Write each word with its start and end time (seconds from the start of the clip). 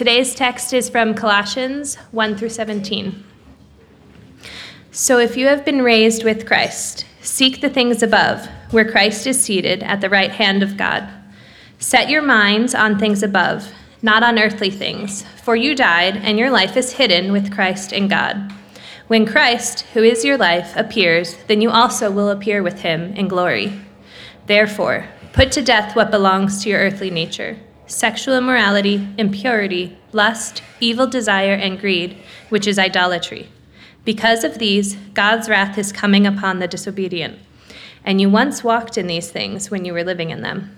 Today's 0.00 0.34
text 0.34 0.72
is 0.72 0.88
from 0.88 1.12
Colossians 1.12 1.96
1 2.12 2.38
through 2.38 2.48
17. 2.48 3.22
So 4.90 5.18
if 5.18 5.36
you 5.36 5.46
have 5.48 5.62
been 5.62 5.82
raised 5.82 6.24
with 6.24 6.46
Christ, 6.46 7.04
seek 7.20 7.60
the 7.60 7.68
things 7.68 8.02
above, 8.02 8.46
where 8.70 8.90
Christ 8.90 9.26
is 9.26 9.38
seated 9.38 9.82
at 9.82 10.00
the 10.00 10.08
right 10.08 10.30
hand 10.30 10.62
of 10.62 10.78
God. 10.78 11.06
Set 11.78 12.08
your 12.08 12.22
minds 12.22 12.74
on 12.74 12.98
things 12.98 13.22
above, 13.22 13.74
not 14.00 14.22
on 14.22 14.38
earthly 14.38 14.70
things, 14.70 15.24
for 15.42 15.54
you 15.54 15.74
died, 15.74 16.16
and 16.16 16.38
your 16.38 16.50
life 16.50 16.78
is 16.78 16.92
hidden 16.92 17.30
with 17.30 17.52
Christ 17.52 17.92
in 17.92 18.08
God. 18.08 18.54
When 19.08 19.26
Christ, 19.26 19.82
who 19.92 20.02
is 20.02 20.24
your 20.24 20.38
life, 20.38 20.74
appears, 20.76 21.36
then 21.46 21.60
you 21.60 21.68
also 21.68 22.10
will 22.10 22.30
appear 22.30 22.62
with 22.62 22.80
him 22.80 23.12
in 23.16 23.28
glory. 23.28 23.78
Therefore, 24.46 25.06
put 25.34 25.52
to 25.52 25.60
death 25.60 25.94
what 25.94 26.10
belongs 26.10 26.62
to 26.62 26.70
your 26.70 26.80
earthly 26.80 27.10
nature 27.10 27.58
sexual 27.90 28.36
immorality, 28.36 29.06
impurity, 29.18 29.96
lust, 30.12 30.62
evil 30.78 31.06
desire, 31.06 31.54
and 31.54 31.80
greed, 31.80 32.16
which 32.48 32.66
is 32.66 32.78
idolatry. 32.78 33.48
Because 34.04 34.44
of 34.44 34.58
these, 34.58 34.94
God's 35.12 35.48
wrath 35.48 35.76
is 35.76 35.92
coming 35.92 36.26
upon 36.26 36.58
the 36.58 36.68
disobedient. 36.68 37.38
And 38.04 38.20
you 38.20 38.30
once 38.30 38.64
walked 38.64 38.96
in 38.96 39.08
these 39.08 39.30
things 39.30 39.70
when 39.70 39.84
you 39.84 39.92
were 39.92 40.04
living 40.04 40.30
in 40.30 40.40
them. 40.40 40.76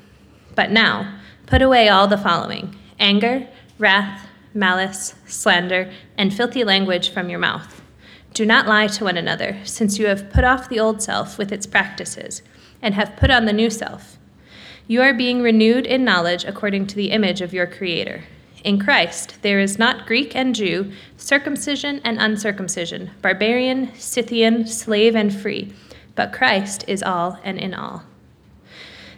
But 0.54 0.70
now, 0.70 1.18
put 1.46 1.62
away 1.62 1.88
all 1.88 2.08
the 2.08 2.18
following 2.18 2.74
anger, 2.98 3.46
wrath, 3.78 4.26
malice, 4.54 5.14
slander, 5.26 5.92
and 6.16 6.32
filthy 6.32 6.64
language 6.64 7.10
from 7.10 7.28
your 7.28 7.38
mouth. 7.38 7.82
Do 8.32 8.46
not 8.46 8.66
lie 8.66 8.86
to 8.86 9.04
one 9.04 9.16
another, 9.16 9.58
since 9.64 9.98
you 9.98 10.06
have 10.06 10.30
put 10.30 10.44
off 10.44 10.68
the 10.68 10.80
old 10.80 11.02
self 11.02 11.36
with 11.36 11.52
its 11.52 11.66
practices, 11.66 12.42
and 12.80 12.94
have 12.94 13.16
put 13.16 13.30
on 13.30 13.44
the 13.44 13.52
new 13.52 13.70
self 13.70 14.18
you 14.86 15.00
are 15.00 15.14
being 15.14 15.42
renewed 15.42 15.86
in 15.86 16.04
knowledge 16.04 16.44
according 16.44 16.86
to 16.88 16.96
the 16.96 17.10
image 17.10 17.40
of 17.40 17.54
your 17.54 17.66
Creator. 17.66 18.24
In 18.64 18.78
Christ, 18.78 19.38
there 19.42 19.58
is 19.58 19.78
not 19.78 20.06
Greek 20.06 20.36
and 20.36 20.54
Jew, 20.54 20.92
circumcision 21.16 22.00
and 22.04 22.18
uncircumcision, 22.20 23.10
barbarian, 23.20 23.92
Scythian, 23.94 24.66
slave 24.66 25.16
and 25.16 25.34
free, 25.34 25.72
but 26.14 26.32
Christ 26.32 26.84
is 26.86 27.02
all 27.02 27.38
and 27.42 27.58
in 27.58 27.74
all. 27.74 28.04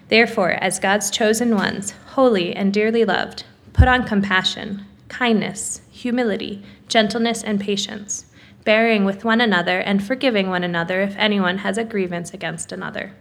Therefore, 0.09 0.53
as 0.53 0.79
God's 0.79 1.11
chosen 1.11 1.55
ones, 1.55 1.93
holy 2.13 2.55
and 2.55 2.73
dearly 2.73 3.05
loved, 3.05 3.45
put 3.73 3.89
on 3.89 4.07
compassion, 4.07 4.85
kindness, 5.09 5.81
humility, 5.91 6.63
gentleness, 6.89 7.43
and 7.43 7.61
patience, 7.61 8.27
bearing 8.65 9.05
with 9.05 9.25
one 9.25 9.41
another 9.41 9.81
and 9.81 10.05
forgiving 10.05 10.49
one 10.49 10.65
another 10.65 11.01
if 11.03 11.17
anyone 11.17 11.59
has 11.59 11.77
a 11.77 11.85
grievance 11.85 12.33
against 12.33 12.73
another. 12.73 13.13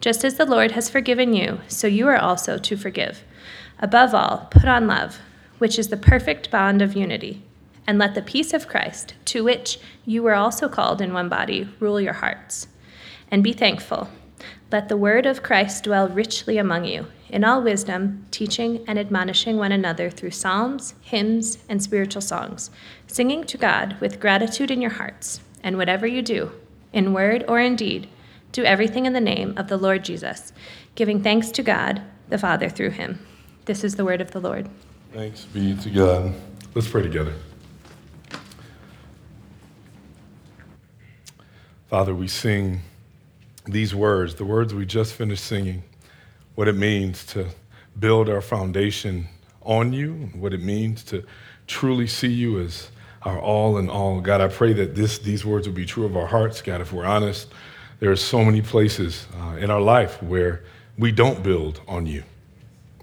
Just 0.00 0.24
as 0.24 0.36
the 0.36 0.46
Lord 0.46 0.72
has 0.72 0.90
forgiven 0.90 1.32
you, 1.34 1.60
so 1.68 1.86
you 1.86 2.06
are 2.08 2.18
also 2.18 2.58
to 2.58 2.76
forgive. 2.76 3.24
Above 3.78 4.14
all, 4.14 4.48
put 4.50 4.66
on 4.66 4.86
love, 4.86 5.20
which 5.58 5.78
is 5.78 5.88
the 5.88 5.96
perfect 5.96 6.50
bond 6.50 6.82
of 6.82 6.94
unity. 6.94 7.42
And 7.86 7.98
let 7.98 8.14
the 8.14 8.22
peace 8.22 8.52
of 8.52 8.68
Christ, 8.68 9.14
to 9.26 9.44
which 9.44 9.78
you 10.04 10.22
were 10.22 10.34
also 10.34 10.68
called 10.68 11.00
in 11.00 11.12
one 11.12 11.28
body, 11.28 11.68
rule 11.78 12.00
your 12.00 12.14
hearts. 12.14 12.68
And 13.30 13.42
be 13.42 13.52
thankful. 13.52 14.08
Let 14.72 14.88
the 14.88 14.96
word 14.96 15.26
of 15.26 15.42
Christ 15.42 15.84
dwell 15.84 16.08
richly 16.08 16.58
among 16.58 16.84
you, 16.84 17.06
in 17.28 17.44
all 17.44 17.62
wisdom, 17.62 18.26
teaching 18.30 18.84
and 18.88 18.98
admonishing 18.98 19.56
one 19.56 19.72
another 19.72 20.10
through 20.10 20.32
psalms, 20.32 20.94
hymns, 21.00 21.58
and 21.68 21.82
spiritual 21.82 22.22
songs, 22.22 22.70
singing 23.06 23.44
to 23.44 23.56
God 23.56 23.96
with 24.00 24.20
gratitude 24.20 24.70
in 24.70 24.80
your 24.80 24.90
hearts. 24.90 25.40
And 25.62 25.76
whatever 25.76 26.06
you 26.06 26.20
do, 26.20 26.50
in 26.92 27.12
word 27.12 27.44
or 27.46 27.60
in 27.60 27.76
deed, 27.76 28.08
do 28.52 28.64
everything 28.64 29.06
in 29.06 29.12
the 29.12 29.20
name 29.20 29.54
of 29.56 29.68
the 29.68 29.76
Lord 29.76 30.04
Jesus, 30.04 30.52
giving 30.94 31.22
thanks 31.22 31.50
to 31.52 31.62
God 31.62 32.02
the 32.28 32.38
Father 32.38 32.68
through 32.68 32.90
him. 32.90 33.24
This 33.66 33.84
is 33.84 33.96
the 33.96 34.04
word 34.04 34.20
of 34.20 34.30
the 34.30 34.40
Lord. 34.40 34.68
Thanks 35.12 35.44
be 35.44 35.76
to 35.76 35.90
God. 35.90 36.34
Let's 36.74 36.88
pray 36.88 37.02
together. 37.02 37.34
Father, 41.88 42.14
we 42.14 42.28
sing 42.28 42.80
these 43.64 43.94
words, 43.94 44.34
the 44.34 44.44
words 44.44 44.74
we 44.74 44.86
just 44.86 45.14
finished 45.14 45.44
singing, 45.44 45.82
what 46.54 46.68
it 46.68 46.74
means 46.74 47.24
to 47.26 47.46
build 47.98 48.28
our 48.28 48.40
foundation 48.40 49.28
on 49.62 49.92
you, 49.92 50.30
what 50.34 50.52
it 50.52 50.62
means 50.62 51.02
to 51.04 51.24
truly 51.66 52.06
see 52.06 52.28
you 52.28 52.60
as 52.60 52.90
our 53.22 53.38
all 53.38 53.78
in 53.78 53.88
all. 53.88 54.20
God, 54.20 54.40
I 54.40 54.48
pray 54.48 54.72
that 54.74 54.94
this, 54.94 55.18
these 55.18 55.44
words 55.44 55.66
will 55.66 55.74
be 55.74 55.86
true 55.86 56.06
of 56.06 56.16
our 56.16 56.26
hearts, 56.26 56.62
God, 56.62 56.80
if 56.80 56.92
we're 56.92 57.04
honest 57.04 57.48
there 57.98 58.10
are 58.10 58.16
so 58.16 58.44
many 58.44 58.60
places 58.60 59.26
uh, 59.40 59.56
in 59.56 59.70
our 59.70 59.80
life 59.80 60.22
where 60.22 60.62
we 60.98 61.12
don't 61.12 61.42
build 61.42 61.80
on 61.88 62.06
you. 62.06 62.22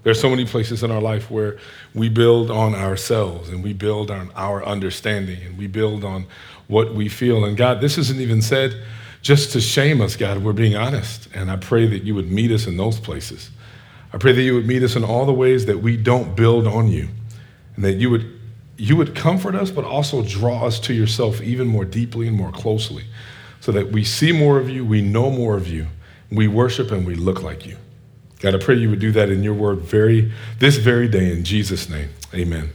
There 0.02 0.10
are 0.10 0.14
so 0.14 0.28
many 0.28 0.44
places 0.44 0.82
in 0.82 0.90
our 0.90 1.00
life 1.00 1.30
where 1.30 1.58
we 1.94 2.08
build 2.08 2.50
on 2.50 2.74
ourselves 2.74 3.48
and 3.48 3.64
we 3.64 3.72
build 3.72 4.10
on 4.10 4.30
our 4.36 4.64
understanding 4.64 5.42
and 5.42 5.56
we 5.56 5.66
build 5.66 6.04
on 6.04 6.26
what 6.68 6.94
we 6.94 7.08
feel. 7.08 7.44
And 7.44 7.56
God, 7.56 7.80
this 7.80 7.96
isn't 7.96 8.20
even 8.20 8.42
said 8.42 8.82
just 9.22 9.52
to 9.52 9.60
shame 9.60 10.02
us, 10.02 10.16
God. 10.16 10.44
We're 10.44 10.52
being 10.52 10.76
honest. 10.76 11.28
And 11.34 11.50
I 11.50 11.56
pray 11.56 11.86
that 11.86 12.02
you 12.04 12.14
would 12.14 12.30
meet 12.30 12.50
us 12.50 12.66
in 12.66 12.76
those 12.76 13.00
places. 13.00 13.50
I 14.12 14.18
pray 14.18 14.32
that 14.32 14.42
you 14.42 14.54
would 14.54 14.66
meet 14.66 14.82
us 14.82 14.94
in 14.94 15.02
all 15.02 15.24
the 15.24 15.32
ways 15.32 15.66
that 15.66 15.78
we 15.78 15.96
don't 15.96 16.36
build 16.36 16.66
on 16.66 16.88
you 16.88 17.08
and 17.74 17.84
that 17.84 17.94
you 17.94 18.10
would, 18.10 18.38
you 18.76 18.96
would 18.96 19.14
comfort 19.14 19.54
us, 19.54 19.70
but 19.70 19.84
also 19.84 20.22
draw 20.22 20.66
us 20.66 20.78
to 20.80 20.92
yourself 20.92 21.40
even 21.40 21.66
more 21.66 21.86
deeply 21.86 22.28
and 22.28 22.36
more 22.36 22.52
closely 22.52 23.04
so 23.64 23.72
that 23.72 23.90
we 23.90 24.04
see 24.04 24.30
more 24.30 24.58
of 24.58 24.68
you, 24.68 24.84
we 24.84 25.00
know 25.00 25.30
more 25.30 25.56
of 25.56 25.66
you, 25.66 25.86
we 26.30 26.46
worship 26.46 26.90
and 26.90 27.06
we 27.06 27.14
look 27.14 27.42
like 27.42 27.64
you. 27.64 27.78
God, 28.40 28.54
I 28.54 28.58
pray 28.58 28.74
you 28.74 28.90
would 28.90 28.98
do 28.98 29.10
that 29.12 29.30
in 29.30 29.42
your 29.42 29.54
word 29.54 29.78
very 29.78 30.30
this 30.58 30.76
very 30.76 31.08
day 31.08 31.32
in 31.32 31.44
Jesus' 31.44 31.88
name. 31.88 32.10
Amen. 32.34 32.68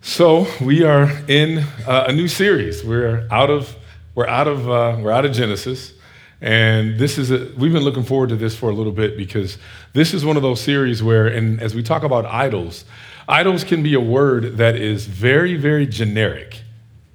So 0.00 0.46
we 0.60 0.84
are 0.84 1.10
in 1.26 1.64
uh, 1.88 2.04
a 2.06 2.12
new 2.12 2.28
series. 2.28 2.84
We're 2.84 3.26
out 3.32 3.50
of 3.50 3.74
we're 4.14 4.28
out 4.28 4.46
of 4.46 4.70
uh, 4.70 4.98
we're 5.02 5.10
out 5.10 5.24
of 5.24 5.32
Genesis, 5.32 5.92
and 6.40 6.96
this 6.96 7.18
is 7.18 7.32
a, 7.32 7.50
we've 7.58 7.72
been 7.72 7.82
looking 7.82 8.04
forward 8.04 8.28
to 8.28 8.36
this 8.36 8.54
for 8.54 8.70
a 8.70 8.72
little 8.72 8.92
bit 8.92 9.16
because 9.16 9.58
this 9.92 10.14
is 10.14 10.24
one 10.24 10.36
of 10.36 10.42
those 10.42 10.60
series 10.60 11.02
where, 11.02 11.26
and 11.26 11.60
as 11.60 11.74
we 11.74 11.82
talk 11.82 12.04
about 12.04 12.26
idols, 12.26 12.84
idols 13.28 13.64
can 13.64 13.82
be 13.82 13.94
a 13.94 14.00
word 14.00 14.58
that 14.58 14.76
is 14.76 15.06
very 15.06 15.56
very 15.56 15.88
generic. 15.88 16.62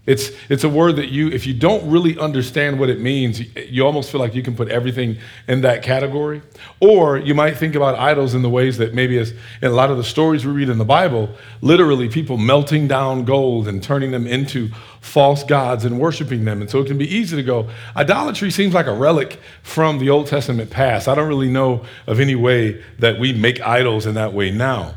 It's, 0.05 0.29
it's 0.49 0.63
a 0.63 0.69
word 0.69 0.97
that 0.97 1.09
you, 1.09 1.29
if 1.29 1.47
you 1.47 1.53
don't 1.55 1.89
really 1.89 2.17
understand 2.19 2.79
what 2.79 2.89
it 2.89 2.99
means, 2.99 3.41
you 3.55 3.83
almost 3.83 4.11
feel 4.11 4.21
like 4.21 4.35
you 4.35 4.43
can 4.43 4.55
put 4.55 4.69
everything 4.69 5.17
in 5.47 5.61
that 5.61 5.81
category. 5.81 6.43
Or 6.79 7.17
you 7.17 7.33
might 7.33 7.57
think 7.57 7.73
about 7.73 7.97
idols 7.97 8.35
in 8.35 8.43
the 8.43 8.49
ways 8.49 8.77
that 8.77 8.93
maybe 8.93 9.17
as 9.17 9.31
in 9.63 9.69
a 9.69 9.73
lot 9.73 9.89
of 9.89 9.97
the 9.97 10.03
stories 10.03 10.45
we 10.45 10.51
read 10.51 10.69
in 10.69 10.77
the 10.77 10.85
Bible, 10.85 11.29
literally 11.61 12.07
people 12.07 12.37
melting 12.37 12.87
down 12.87 13.25
gold 13.25 13.67
and 13.67 13.81
turning 13.81 14.11
them 14.11 14.27
into 14.27 14.69
false 15.01 15.43
gods 15.43 15.85
and 15.85 15.99
worshiping 15.99 16.45
them. 16.45 16.61
And 16.61 16.69
so 16.69 16.79
it 16.81 16.85
can 16.85 16.99
be 16.99 17.11
easy 17.11 17.35
to 17.35 17.43
go, 17.43 17.67
idolatry 17.95 18.51
seems 18.51 18.75
like 18.75 18.85
a 18.85 18.93
relic 18.93 19.39
from 19.63 19.97
the 19.97 20.11
Old 20.11 20.27
Testament 20.27 20.69
past. 20.69 21.07
I 21.07 21.15
don't 21.15 21.27
really 21.27 21.49
know 21.49 21.83
of 22.05 22.19
any 22.19 22.35
way 22.35 22.83
that 22.99 23.19
we 23.19 23.33
make 23.33 23.59
idols 23.61 24.05
in 24.05 24.13
that 24.13 24.33
way 24.33 24.51
now. 24.51 24.93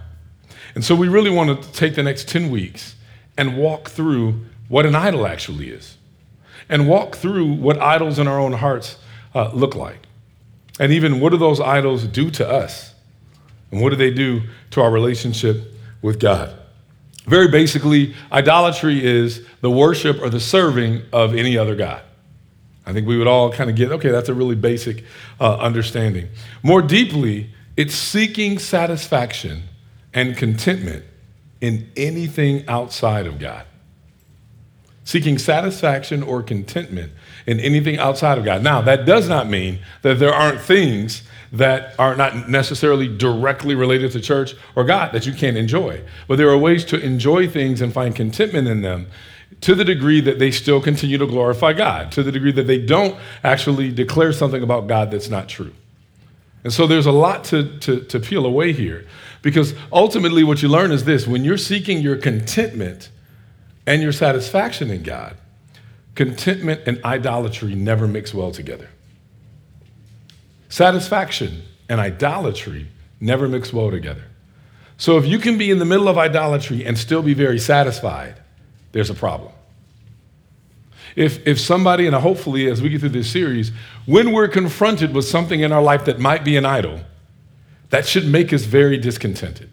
And 0.74 0.84
so 0.84 0.94
we 0.94 1.08
really 1.08 1.30
want 1.30 1.62
to 1.62 1.72
take 1.72 1.94
the 1.94 2.02
next 2.02 2.28
10 2.28 2.50
weeks 2.50 2.94
and 3.38 3.56
walk 3.56 3.88
through 3.88 4.44
what 4.68 4.86
an 4.86 4.94
idol 4.94 5.26
actually 5.26 5.70
is 5.70 5.96
and 6.68 6.88
walk 6.88 7.16
through 7.16 7.52
what 7.52 7.78
idols 7.78 8.18
in 8.18 8.28
our 8.28 8.38
own 8.38 8.52
hearts 8.52 8.98
uh, 9.34 9.50
look 9.52 9.74
like. 9.74 10.06
And 10.78 10.92
even 10.92 11.20
what 11.20 11.30
do 11.30 11.38
those 11.38 11.60
idols 11.60 12.04
do 12.04 12.30
to 12.32 12.48
us? 12.48 12.94
And 13.70 13.80
what 13.80 13.90
do 13.90 13.96
they 13.96 14.10
do 14.10 14.42
to 14.70 14.80
our 14.80 14.90
relationship 14.90 15.74
with 16.02 16.20
God? 16.20 16.54
Very 17.26 17.48
basically, 17.48 18.14
idolatry 18.32 19.04
is 19.04 19.46
the 19.60 19.70
worship 19.70 20.20
or 20.22 20.30
the 20.30 20.40
serving 20.40 21.02
of 21.12 21.34
any 21.34 21.58
other 21.58 21.74
God. 21.74 22.02
I 22.86 22.92
think 22.92 23.06
we 23.06 23.18
would 23.18 23.26
all 23.26 23.52
kind 23.52 23.68
of 23.68 23.76
get, 23.76 23.92
okay, 23.92 24.10
that's 24.10 24.30
a 24.30 24.34
really 24.34 24.54
basic 24.54 25.04
uh, 25.38 25.56
understanding. 25.56 26.28
More 26.62 26.80
deeply, 26.80 27.50
it's 27.76 27.94
seeking 27.94 28.58
satisfaction 28.58 29.64
and 30.14 30.36
contentment 30.36 31.04
in 31.60 31.90
anything 31.96 32.66
outside 32.66 33.26
of 33.26 33.38
God 33.38 33.66
seeking 35.08 35.38
satisfaction 35.38 36.22
or 36.22 36.42
contentment 36.42 37.10
in 37.46 37.58
anything 37.60 37.96
outside 37.96 38.36
of 38.36 38.44
God. 38.44 38.62
Now, 38.62 38.82
that 38.82 39.06
does 39.06 39.26
not 39.26 39.48
mean 39.48 39.78
that 40.02 40.18
there 40.18 40.34
aren't 40.34 40.60
things 40.60 41.22
that 41.50 41.98
are 41.98 42.14
not 42.14 42.50
necessarily 42.50 43.08
directly 43.08 43.74
related 43.74 44.12
to 44.12 44.20
church 44.20 44.54
or 44.76 44.84
God 44.84 45.12
that 45.12 45.24
you 45.24 45.32
can't 45.32 45.56
enjoy. 45.56 46.02
But 46.26 46.36
there 46.36 46.50
are 46.50 46.58
ways 46.58 46.84
to 46.84 47.00
enjoy 47.00 47.48
things 47.48 47.80
and 47.80 47.90
find 47.90 48.14
contentment 48.14 48.68
in 48.68 48.82
them 48.82 49.06
to 49.62 49.74
the 49.74 49.82
degree 49.82 50.20
that 50.20 50.38
they 50.38 50.50
still 50.50 50.78
continue 50.78 51.16
to 51.16 51.26
glorify 51.26 51.72
God, 51.72 52.12
to 52.12 52.22
the 52.22 52.30
degree 52.30 52.52
that 52.52 52.66
they 52.66 52.78
don't 52.78 53.18
actually 53.42 53.90
declare 53.90 54.34
something 54.34 54.62
about 54.62 54.88
God 54.88 55.10
that's 55.10 55.30
not 55.30 55.48
true. 55.48 55.72
And 56.64 56.70
so 56.70 56.86
there's 56.86 57.06
a 57.06 57.12
lot 57.12 57.44
to, 57.44 57.78
to, 57.78 58.00
to 58.00 58.20
peel 58.20 58.44
away 58.44 58.74
here 58.74 59.06
because 59.40 59.72
ultimately 59.90 60.44
what 60.44 60.60
you 60.60 60.68
learn 60.68 60.92
is 60.92 61.06
this 61.06 61.26
when 61.26 61.44
you're 61.44 61.56
seeking 61.56 62.02
your 62.02 62.16
contentment, 62.16 63.08
and 63.88 64.02
your 64.02 64.12
satisfaction 64.12 64.90
in 64.90 65.02
God, 65.02 65.34
contentment 66.14 66.82
and 66.84 67.02
idolatry 67.06 67.74
never 67.74 68.06
mix 68.06 68.34
well 68.34 68.52
together. 68.52 68.90
Satisfaction 70.68 71.62
and 71.88 71.98
idolatry 71.98 72.88
never 73.18 73.48
mix 73.48 73.72
well 73.72 73.90
together. 73.90 74.24
So 74.98 75.16
if 75.16 75.24
you 75.24 75.38
can 75.38 75.56
be 75.56 75.70
in 75.70 75.78
the 75.78 75.86
middle 75.86 76.06
of 76.06 76.18
idolatry 76.18 76.84
and 76.84 76.98
still 76.98 77.22
be 77.22 77.32
very 77.32 77.58
satisfied, 77.58 78.38
there's 78.92 79.08
a 79.08 79.14
problem. 79.14 79.52
If, 81.16 81.46
if 81.46 81.58
somebody, 81.58 82.06
and 82.06 82.14
hopefully 82.14 82.66
as 82.66 82.82
we 82.82 82.90
get 82.90 83.00
through 83.00 83.08
this 83.08 83.30
series, 83.30 83.72
when 84.04 84.32
we're 84.32 84.48
confronted 84.48 85.14
with 85.14 85.24
something 85.24 85.60
in 85.60 85.72
our 85.72 85.82
life 85.82 86.04
that 86.04 86.18
might 86.18 86.44
be 86.44 86.58
an 86.58 86.66
idol, 86.66 87.00
that 87.88 88.04
should 88.04 88.26
make 88.26 88.52
us 88.52 88.64
very 88.64 88.98
discontented. 88.98 89.67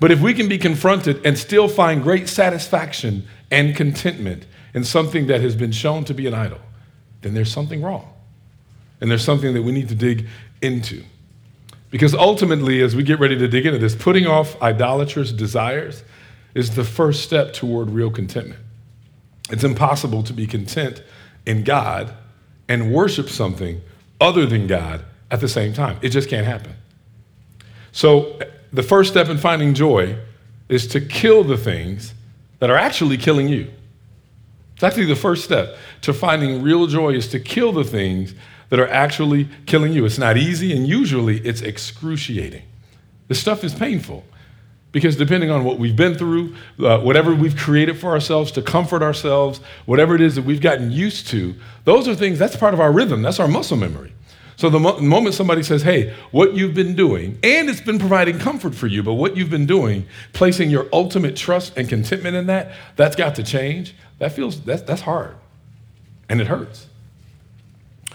But 0.00 0.10
if 0.10 0.20
we 0.20 0.32
can 0.32 0.48
be 0.48 0.58
confronted 0.58 1.24
and 1.26 1.38
still 1.38 1.68
find 1.68 2.02
great 2.02 2.28
satisfaction 2.28 3.28
and 3.50 3.76
contentment 3.76 4.46
in 4.72 4.82
something 4.82 5.26
that 5.26 5.42
has 5.42 5.54
been 5.54 5.72
shown 5.72 6.04
to 6.04 6.14
be 6.14 6.26
an 6.26 6.34
idol, 6.34 6.58
then 7.20 7.34
there's 7.34 7.52
something 7.52 7.82
wrong. 7.82 8.10
And 9.00 9.10
there's 9.10 9.24
something 9.24 9.54
that 9.54 9.62
we 9.62 9.72
need 9.72 9.88
to 9.90 9.94
dig 9.94 10.26
into. 10.62 11.04
Because 11.90 12.14
ultimately, 12.14 12.80
as 12.80 12.96
we 12.96 13.02
get 13.02 13.18
ready 13.18 13.36
to 13.36 13.48
dig 13.48 13.66
into 13.66 13.78
this, 13.78 13.94
putting 13.94 14.26
off 14.26 14.60
idolatrous 14.62 15.32
desires 15.32 16.02
is 16.54 16.74
the 16.74 16.84
first 16.84 17.22
step 17.22 17.52
toward 17.52 17.90
real 17.90 18.10
contentment. 18.10 18.60
It's 19.50 19.64
impossible 19.64 20.22
to 20.24 20.32
be 20.32 20.46
content 20.46 21.02
in 21.44 21.64
God 21.64 22.14
and 22.68 22.92
worship 22.92 23.28
something 23.28 23.80
other 24.20 24.46
than 24.46 24.66
God 24.66 25.04
at 25.30 25.40
the 25.40 25.48
same 25.48 25.72
time. 25.72 25.98
It 26.02 26.10
just 26.10 26.28
can't 26.28 26.46
happen. 26.46 26.74
So, 27.92 28.38
the 28.72 28.82
first 28.82 29.10
step 29.10 29.28
in 29.28 29.38
finding 29.38 29.74
joy 29.74 30.16
is 30.68 30.86
to 30.88 31.00
kill 31.00 31.44
the 31.44 31.56
things 31.56 32.14
that 32.60 32.70
are 32.70 32.76
actually 32.76 33.16
killing 33.16 33.48
you. 33.48 33.70
It's 34.74 34.82
actually 34.82 35.06
the 35.06 35.16
first 35.16 35.44
step 35.44 35.76
to 36.02 36.14
finding 36.14 36.62
real 36.62 36.86
joy 36.86 37.10
is 37.10 37.28
to 37.28 37.40
kill 37.40 37.72
the 37.72 37.84
things 37.84 38.34
that 38.70 38.78
are 38.78 38.88
actually 38.88 39.48
killing 39.66 39.92
you. 39.92 40.06
It's 40.06 40.18
not 40.18 40.36
easy, 40.36 40.74
and 40.74 40.86
usually 40.86 41.38
it's 41.38 41.60
excruciating. 41.60 42.62
This 43.28 43.40
stuff 43.40 43.62
is 43.62 43.74
painful 43.74 44.24
because 44.92 45.16
depending 45.16 45.50
on 45.50 45.64
what 45.64 45.78
we've 45.78 45.94
been 45.94 46.14
through, 46.14 46.54
uh, 46.80 46.98
whatever 47.00 47.34
we've 47.34 47.56
created 47.56 47.98
for 47.98 48.10
ourselves 48.10 48.50
to 48.52 48.62
comfort 48.62 49.02
ourselves, 49.02 49.60
whatever 49.86 50.14
it 50.14 50.20
is 50.20 50.34
that 50.36 50.44
we've 50.44 50.60
gotten 50.60 50.90
used 50.90 51.28
to, 51.28 51.54
those 51.84 52.08
are 52.08 52.14
things, 52.14 52.38
that's 52.38 52.56
part 52.56 52.74
of 52.74 52.80
our 52.80 52.90
rhythm, 52.90 53.22
that's 53.22 53.38
our 53.38 53.48
muscle 53.48 53.76
memory. 53.76 54.12
So 54.60 54.68
the 54.68 54.78
mo- 54.78 54.98
moment 54.98 55.34
somebody 55.34 55.62
says, 55.62 55.80
hey, 55.80 56.14
what 56.32 56.52
you've 56.52 56.74
been 56.74 56.94
doing, 56.94 57.38
and 57.42 57.70
it's 57.70 57.80
been 57.80 57.98
providing 57.98 58.38
comfort 58.38 58.74
for 58.74 58.88
you, 58.88 59.02
but 59.02 59.14
what 59.14 59.34
you've 59.34 59.48
been 59.48 59.64
doing, 59.64 60.04
placing 60.34 60.68
your 60.68 60.86
ultimate 60.92 61.34
trust 61.34 61.78
and 61.78 61.88
contentment 61.88 62.36
in 62.36 62.44
that, 62.48 62.74
that's 62.94 63.16
got 63.16 63.36
to 63.36 63.42
change. 63.42 63.94
That 64.18 64.32
feels, 64.32 64.60
that's, 64.60 64.82
that's 64.82 65.00
hard. 65.00 65.34
And 66.28 66.42
it 66.42 66.46
hurts. 66.46 66.88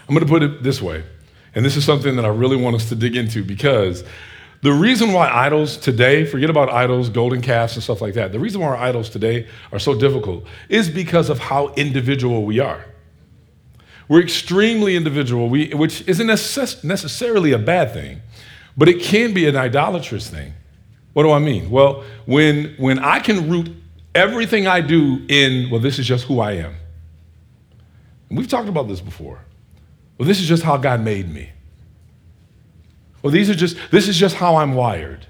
I'm 0.08 0.14
going 0.14 0.24
to 0.24 0.30
put 0.30 0.44
it 0.44 0.62
this 0.62 0.80
way, 0.80 1.02
and 1.56 1.64
this 1.64 1.76
is 1.76 1.84
something 1.84 2.14
that 2.14 2.24
I 2.24 2.28
really 2.28 2.56
want 2.56 2.76
us 2.76 2.90
to 2.90 2.94
dig 2.94 3.16
into 3.16 3.42
because 3.42 4.04
the 4.62 4.72
reason 4.72 5.12
why 5.12 5.28
idols 5.28 5.76
today, 5.76 6.24
forget 6.24 6.48
about 6.48 6.70
idols, 6.70 7.08
golden 7.08 7.42
calves, 7.42 7.74
and 7.74 7.82
stuff 7.82 8.00
like 8.00 8.14
that, 8.14 8.30
the 8.30 8.38
reason 8.38 8.60
why 8.60 8.68
our 8.68 8.76
idols 8.76 9.10
today 9.10 9.48
are 9.72 9.80
so 9.80 9.98
difficult 9.98 10.44
is 10.68 10.88
because 10.88 11.28
of 11.28 11.40
how 11.40 11.74
individual 11.74 12.44
we 12.44 12.60
are. 12.60 12.84
We're 14.08 14.22
extremely 14.22 14.96
individual, 14.96 15.48
we, 15.48 15.70
which 15.74 16.06
isn't 16.06 16.26
necess- 16.26 16.84
necessarily 16.84 17.52
a 17.52 17.58
bad 17.58 17.92
thing, 17.92 18.22
but 18.76 18.88
it 18.88 19.00
can 19.00 19.34
be 19.34 19.46
an 19.46 19.56
idolatrous 19.56 20.30
thing. 20.30 20.54
What 21.12 21.24
do 21.24 21.32
I 21.32 21.38
mean? 21.38 21.70
Well, 21.70 22.04
when, 22.26 22.74
when 22.76 22.98
I 22.98 23.20
can 23.20 23.48
root 23.48 23.70
everything 24.14 24.66
I 24.66 24.80
do 24.80 25.24
in, 25.28 25.70
well, 25.70 25.80
this 25.80 25.98
is 25.98 26.06
just 26.06 26.24
who 26.26 26.40
I 26.40 26.52
am. 26.52 26.74
And 28.28 28.38
we've 28.38 28.48
talked 28.48 28.68
about 28.68 28.88
this 28.88 29.00
before. 29.00 29.40
Well, 30.18 30.28
this 30.28 30.40
is 30.40 30.46
just 30.46 30.62
how 30.62 30.76
God 30.76 31.00
made 31.00 31.32
me. 31.32 31.50
Well, 33.22 33.32
these 33.32 33.50
are 33.50 33.54
just, 33.54 33.76
this 33.90 34.08
is 34.08 34.16
just 34.16 34.36
how 34.36 34.56
I'm 34.56 34.74
wired. 34.74 35.26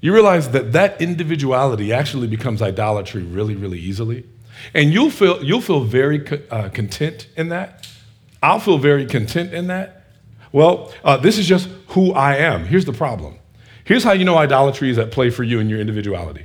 You 0.00 0.12
realize 0.12 0.50
that 0.50 0.72
that 0.72 1.00
individuality 1.00 1.92
actually 1.92 2.26
becomes 2.26 2.60
idolatry 2.60 3.22
really, 3.22 3.54
really 3.54 3.78
easily. 3.78 4.24
And 4.74 4.92
you'll 4.92 5.10
feel, 5.10 5.42
you'll 5.44 5.60
feel 5.60 5.84
very 5.84 6.26
uh, 6.50 6.68
content 6.70 7.28
in 7.36 7.48
that. 7.50 7.88
I'll 8.42 8.60
feel 8.60 8.78
very 8.78 9.06
content 9.06 9.52
in 9.52 9.66
that. 9.68 10.04
Well, 10.52 10.92
uh, 11.04 11.16
this 11.16 11.38
is 11.38 11.46
just 11.46 11.68
who 11.88 12.12
I 12.12 12.36
am. 12.36 12.64
Here's 12.64 12.84
the 12.84 12.92
problem. 12.92 13.36
Here's 13.84 14.04
how 14.04 14.12
you 14.12 14.24
know 14.24 14.36
idolatry 14.36 14.90
is 14.90 14.98
at 14.98 15.12
play 15.12 15.30
for 15.30 15.42
you 15.42 15.60
in 15.60 15.68
your 15.68 15.80
individuality. 15.80 16.44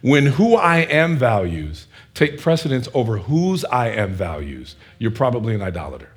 When 0.00 0.26
who 0.26 0.56
I 0.56 0.78
am 0.78 1.16
values 1.16 1.86
take 2.14 2.40
precedence 2.40 2.88
over 2.92 3.18
whose 3.18 3.64
I 3.64 3.88
am 3.88 4.12
values, 4.14 4.76
you're 4.98 5.10
probably 5.10 5.54
an 5.54 5.62
idolater. 5.62 6.10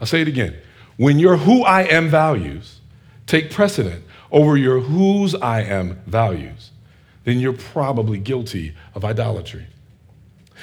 I'll 0.00 0.06
say 0.06 0.22
it 0.22 0.28
again. 0.28 0.56
When 0.96 1.18
your 1.18 1.36
who 1.36 1.62
I 1.62 1.82
am 1.82 2.08
values 2.08 2.80
take 3.26 3.50
precedent 3.50 4.04
over 4.30 4.56
your 4.56 4.80
whose 4.80 5.34
I 5.34 5.62
am 5.62 6.00
values, 6.06 6.70
then 7.24 7.38
you're 7.38 7.52
probably 7.52 8.18
guilty 8.18 8.74
of 8.94 9.04
idolatry. 9.04 9.66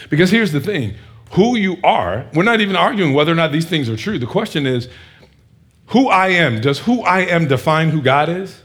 Because 0.10 0.32
here's 0.32 0.52
the 0.52 0.62
thing 0.62 0.96
who 1.32 1.56
you 1.56 1.78
are, 1.84 2.26
we're 2.34 2.44
not 2.44 2.62
even 2.62 2.76
arguing 2.76 3.14
whether 3.14 3.32
or 3.32 3.36
not 3.36 3.52
these 3.52 3.66
things 3.66 3.88
are 3.90 3.98
true. 3.98 4.18
The 4.18 4.26
question 4.26 4.66
is, 4.66 4.88
who 5.88 6.08
I 6.08 6.30
am, 6.30 6.62
does 6.62 6.80
who 6.80 7.02
I 7.04 7.22
am 7.22 7.48
define 7.48 7.90
who 7.90 8.02
God 8.02 8.30
is? 8.30 8.64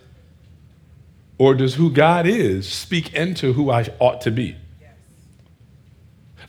Or 1.38 1.54
does 1.54 1.74
who 1.74 1.90
God 1.90 2.26
is 2.26 2.68
speak 2.68 3.12
into 3.14 3.54
who 3.54 3.70
I 3.70 3.86
ought 3.98 4.20
to 4.22 4.30
be? 4.30 4.56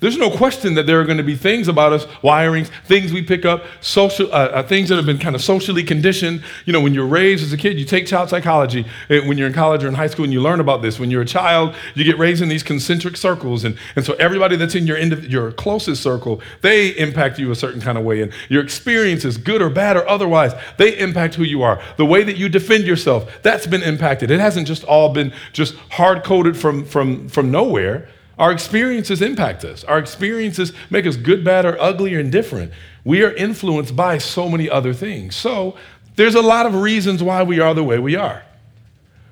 There's 0.05 0.19
no 0.19 0.29
question 0.29 0.75
that 0.75 0.85
there 0.85 1.01
are 1.01 1.03
going 1.03 1.17
to 1.17 1.23
be 1.23 1.35
things 1.35 1.67
about 1.67 1.91
us, 1.91 2.05
wirings, 2.23 2.67
things 2.83 3.11
we 3.11 3.23
pick 3.23 3.43
up, 3.43 3.63
social, 3.81 4.31
uh, 4.31 4.49
uh, 4.49 4.61
things 4.61 4.89
that 4.89 4.97
have 4.97 5.07
been 5.07 5.17
kind 5.17 5.35
of 5.35 5.41
socially 5.41 5.83
conditioned. 5.83 6.43
You 6.65 6.73
know, 6.73 6.79
when 6.79 6.93
you're 6.93 7.07
raised 7.07 7.43
as 7.43 7.51
a 7.51 7.57
kid, 7.57 7.79
you 7.79 7.85
take 7.85 8.05
child 8.05 8.29
psychology. 8.29 8.85
When 9.09 9.35
you're 9.39 9.47
in 9.47 9.53
college 9.53 9.83
or 9.83 9.87
in 9.87 9.95
high 9.95 10.05
school 10.05 10.23
and 10.23 10.31
you 10.31 10.43
learn 10.43 10.59
about 10.59 10.83
this, 10.83 10.99
when 10.99 11.09
you're 11.09 11.23
a 11.23 11.25
child, 11.25 11.73
you 11.95 12.03
get 12.03 12.19
raised 12.19 12.43
in 12.43 12.49
these 12.49 12.61
concentric 12.61 13.17
circles. 13.17 13.63
And, 13.63 13.79
and 13.95 14.05
so 14.05 14.13
everybody 14.19 14.55
that's 14.57 14.75
in 14.75 14.85
your, 14.85 14.99
your 14.99 15.51
closest 15.53 16.03
circle, 16.03 16.39
they 16.61 16.89
impact 16.89 17.39
you 17.39 17.49
a 17.49 17.55
certain 17.55 17.81
kind 17.81 17.97
of 17.97 18.03
way. 18.03 18.21
And 18.21 18.31
your 18.47 18.61
experiences, 18.61 19.37
good 19.39 19.59
or 19.59 19.71
bad 19.71 19.97
or 19.97 20.07
otherwise, 20.07 20.53
they 20.77 20.95
impact 20.99 21.33
who 21.33 21.43
you 21.43 21.63
are. 21.63 21.81
The 21.97 22.05
way 22.05 22.23
that 22.23 22.37
you 22.37 22.47
defend 22.47 22.83
yourself, 22.83 23.41
that's 23.41 23.65
been 23.65 23.81
impacted. 23.81 24.29
It 24.29 24.39
hasn't 24.39 24.67
just 24.67 24.83
all 24.83 25.11
been 25.11 25.33
just 25.51 25.73
hard 25.89 26.23
coded 26.23 26.55
from, 26.55 26.85
from, 26.85 27.27
from 27.27 27.49
nowhere. 27.49 28.07
Our 28.37 28.51
experiences 28.51 29.21
impact 29.21 29.63
us. 29.63 29.83
Our 29.85 29.97
experiences 29.97 30.73
make 30.89 31.05
us 31.05 31.15
good, 31.15 31.43
bad, 31.43 31.65
or 31.65 31.79
ugly 31.79 32.15
or 32.15 32.19
indifferent. 32.19 32.71
We 33.03 33.23
are 33.23 33.31
influenced 33.33 33.95
by 33.95 34.17
so 34.17 34.49
many 34.49 34.69
other 34.69 34.93
things. 34.93 35.35
So 35.35 35.77
there's 36.15 36.35
a 36.35 36.41
lot 36.41 36.65
of 36.65 36.75
reasons 36.75 37.23
why 37.23 37.43
we 37.43 37.59
are 37.59 37.73
the 37.73 37.83
way 37.83 37.99
we 37.99 38.15
are. 38.15 38.43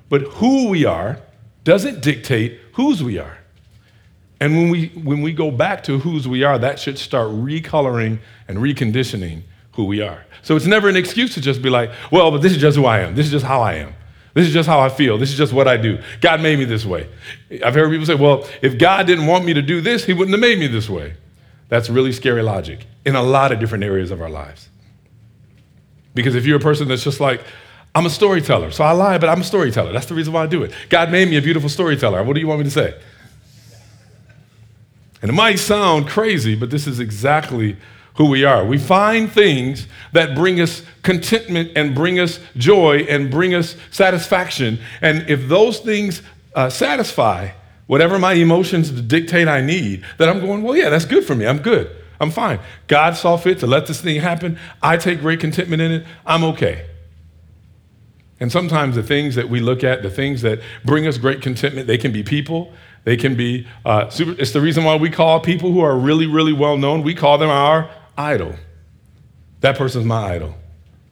But 0.08 0.22
who 0.22 0.68
we 0.68 0.84
are 0.84 1.20
doesn't 1.64 2.02
dictate 2.02 2.60
whose 2.74 3.02
we 3.02 3.18
are. 3.18 3.38
And 4.40 4.54
when 4.54 4.68
we, 4.68 4.88
when 4.88 5.22
we 5.22 5.32
go 5.32 5.50
back 5.50 5.82
to 5.84 5.98
whose 5.98 6.28
we 6.28 6.42
are, 6.42 6.58
that 6.58 6.78
should 6.78 6.98
start 6.98 7.28
recoloring 7.28 8.18
and 8.48 8.58
reconditioning 8.58 9.42
who 9.72 9.84
we 9.84 10.00
are. 10.00 10.24
So 10.42 10.56
it's 10.56 10.66
never 10.66 10.88
an 10.88 10.96
excuse 10.96 11.34
to 11.34 11.40
just 11.40 11.62
be 11.62 11.70
like, 11.70 11.90
well, 12.10 12.30
but 12.30 12.42
this 12.42 12.52
is 12.52 12.58
just 12.58 12.76
who 12.76 12.84
I 12.84 13.00
am. 13.00 13.14
This 13.14 13.26
is 13.26 13.32
just 13.32 13.46
how 13.46 13.60
I 13.60 13.74
am. 13.74 13.94
This 14.34 14.48
is 14.48 14.52
just 14.52 14.68
how 14.68 14.80
I 14.80 14.88
feel. 14.88 15.16
This 15.16 15.30
is 15.30 15.38
just 15.38 15.52
what 15.52 15.68
I 15.68 15.76
do. 15.76 16.02
God 16.20 16.42
made 16.42 16.58
me 16.58 16.64
this 16.64 16.84
way. 16.84 17.08
I've 17.64 17.74
heard 17.74 17.90
people 17.90 18.04
say, 18.04 18.16
well, 18.16 18.46
if 18.62 18.76
God 18.78 19.06
didn't 19.06 19.26
want 19.26 19.44
me 19.44 19.54
to 19.54 19.62
do 19.62 19.80
this, 19.80 20.04
He 20.04 20.12
wouldn't 20.12 20.32
have 20.32 20.40
made 20.40 20.58
me 20.58 20.66
this 20.66 20.88
way. 20.88 21.14
That's 21.68 21.88
really 21.88 22.12
scary 22.12 22.42
logic 22.42 22.86
in 23.04 23.14
a 23.14 23.22
lot 23.22 23.52
of 23.52 23.60
different 23.60 23.84
areas 23.84 24.10
of 24.10 24.20
our 24.20 24.28
lives. 24.28 24.68
Because 26.14 26.34
if 26.34 26.46
you're 26.46 26.58
a 26.58 26.60
person 26.60 26.88
that's 26.88 27.04
just 27.04 27.20
like, 27.20 27.44
I'm 27.94 28.06
a 28.06 28.10
storyteller, 28.10 28.72
so 28.72 28.82
I 28.82 28.90
lie, 28.90 29.18
but 29.18 29.28
I'm 29.28 29.40
a 29.40 29.44
storyteller. 29.44 29.92
That's 29.92 30.06
the 30.06 30.14
reason 30.14 30.32
why 30.32 30.42
I 30.42 30.46
do 30.46 30.64
it. 30.64 30.72
God 30.88 31.12
made 31.12 31.28
me 31.28 31.36
a 31.36 31.42
beautiful 31.42 31.68
storyteller. 31.68 32.22
What 32.24 32.34
do 32.34 32.40
you 32.40 32.48
want 32.48 32.58
me 32.58 32.64
to 32.64 32.70
say? 32.70 33.00
And 35.22 35.30
it 35.30 35.34
might 35.34 35.58
sound 35.58 36.08
crazy, 36.08 36.56
but 36.56 36.70
this 36.70 36.86
is 36.86 36.98
exactly 36.98 37.76
who 38.14 38.26
we 38.26 38.44
are. 38.44 38.64
We 38.64 38.78
find 38.78 39.30
things 39.30 39.86
that 40.12 40.34
bring 40.34 40.60
us 40.60 40.82
contentment 41.02 41.72
and 41.76 41.94
bring 41.94 42.20
us 42.20 42.38
joy 42.56 42.98
and 43.08 43.30
bring 43.30 43.54
us 43.54 43.76
satisfaction. 43.90 44.78
And 45.00 45.28
if 45.28 45.48
those 45.48 45.80
things 45.80 46.22
uh, 46.54 46.70
satisfy 46.70 47.50
whatever 47.86 48.18
my 48.18 48.34
emotions 48.34 48.90
dictate 48.90 49.48
I 49.48 49.60
need, 49.60 50.04
then 50.18 50.28
I'm 50.28 50.40
going, 50.40 50.62
well, 50.62 50.76
yeah, 50.76 50.90
that's 50.90 51.04
good 51.04 51.24
for 51.24 51.34
me. 51.34 51.46
I'm 51.46 51.58
good. 51.58 51.90
I'm 52.20 52.30
fine. 52.30 52.60
God 52.86 53.16
saw 53.16 53.36
fit 53.36 53.58
to 53.58 53.66
let 53.66 53.86
this 53.86 54.00
thing 54.00 54.20
happen. 54.20 54.58
I 54.80 54.96
take 54.96 55.20
great 55.20 55.40
contentment 55.40 55.82
in 55.82 55.92
it. 55.92 56.06
I'm 56.24 56.44
okay. 56.44 56.86
And 58.40 58.50
sometimes 58.50 58.94
the 58.94 59.02
things 59.02 59.34
that 59.34 59.48
we 59.48 59.60
look 59.60 59.82
at, 59.82 60.02
the 60.02 60.10
things 60.10 60.42
that 60.42 60.60
bring 60.84 61.06
us 61.06 61.18
great 61.18 61.42
contentment, 61.42 61.86
they 61.86 61.98
can 61.98 62.12
be 62.12 62.22
people, 62.22 62.72
they 63.04 63.16
can 63.16 63.36
be, 63.36 63.66
uh, 63.84 64.08
super, 64.08 64.40
it's 64.40 64.52
the 64.52 64.60
reason 64.60 64.84
why 64.84 64.96
we 64.96 65.10
call 65.10 65.40
people 65.40 65.72
who 65.72 65.80
are 65.80 65.96
really, 65.96 66.26
really 66.26 66.52
well 66.52 66.76
known, 66.76 67.02
we 67.02 67.14
call 67.14 67.38
them 67.38 67.50
our 67.50 67.90
idol. 68.16 68.54
That 69.60 69.78
person's 69.78 70.04
my 70.04 70.34
idol. 70.34 70.54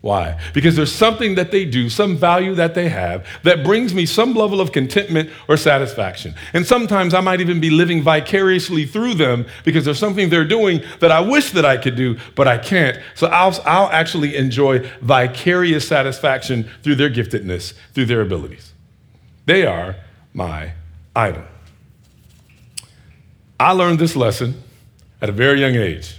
Why? 0.02 0.40
Because 0.52 0.74
there's 0.74 0.90
something 0.90 1.36
that 1.36 1.52
they 1.52 1.64
do, 1.64 1.88
some 1.88 2.16
value 2.16 2.56
that 2.56 2.74
they 2.74 2.88
have, 2.88 3.24
that 3.44 3.62
brings 3.62 3.94
me 3.94 4.04
some 4.04 4.34
level 4.34 4.60
of 4.60 4.72
contentment 4.72 5.30
or 5.46 5.56
satisfaction. 5.56 6.34
And 6.52 6.66
sometimes 6.66 7.14
I 7.14 7.20
might 7.20 7.40
even 7.40 7.60
be 7.60 7.70
living 7.70 8.02
vicariously 8.02 8.84
through 8.84 9.14
them 9.14 9.46
because 9.64 9.84
there's 9.84 10.00
something 10.00 10.28
they're 10.28 10.44
doing 10.44 10.82
that 10.98 11.12
I 11.12 11.20
wish 11.20 11.52
that 11.52 11.64
I 11.64 11.76
could 11.76 11.94
do, 11.94 12.18
but 12.34 12.48
I 12.48 12.58
can't. 12.58 12.98
So 13.14 13.28
I'll, 13.28 13.56
I'll 13.64 13.90
actually 13.90 14.34
enjoy 14.34 14.80
vicarious 15.02 15.86
satisfaction 15.86 16.68
through 16.82 16.96
their 16.96 17.10
giftedness, 17.10 17.72
through 17.94 18.06
their 18.06 18.22
abilities. 18.22 18.72
They 19.46 19.64
are 19.64 19.94
my 20.34 20.72
idol. 21.14 21.44
I 23.60 23.70
learned 23.70 24.00
this 24.00 24.16
lesson 24.16 24.64
at 25.20 25.28
a 25.28 25.32
very 25.32 25.60
young 25.60 25.76
age 25.76 26.16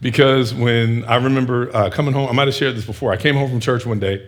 because 0.00 0.54
when 0.54 1.04
I 1.04 1.16
remember 1.16 1.74
uh, 1.74 1.90
coming 1.90 2.14
home, 2.14 2.28
I 2.28 2.32
might 2.32 2.48
have 2.48 2.54
shared 2.54 2.76
this 2.76 2.84
before. 2.84 3.12
I 3.12 3.16
came 3.16 3.34
home 3.34 3.50
from 3.50 3.60
church 3.60 3.84
one 3.84 4.00
day, 4.00 4.26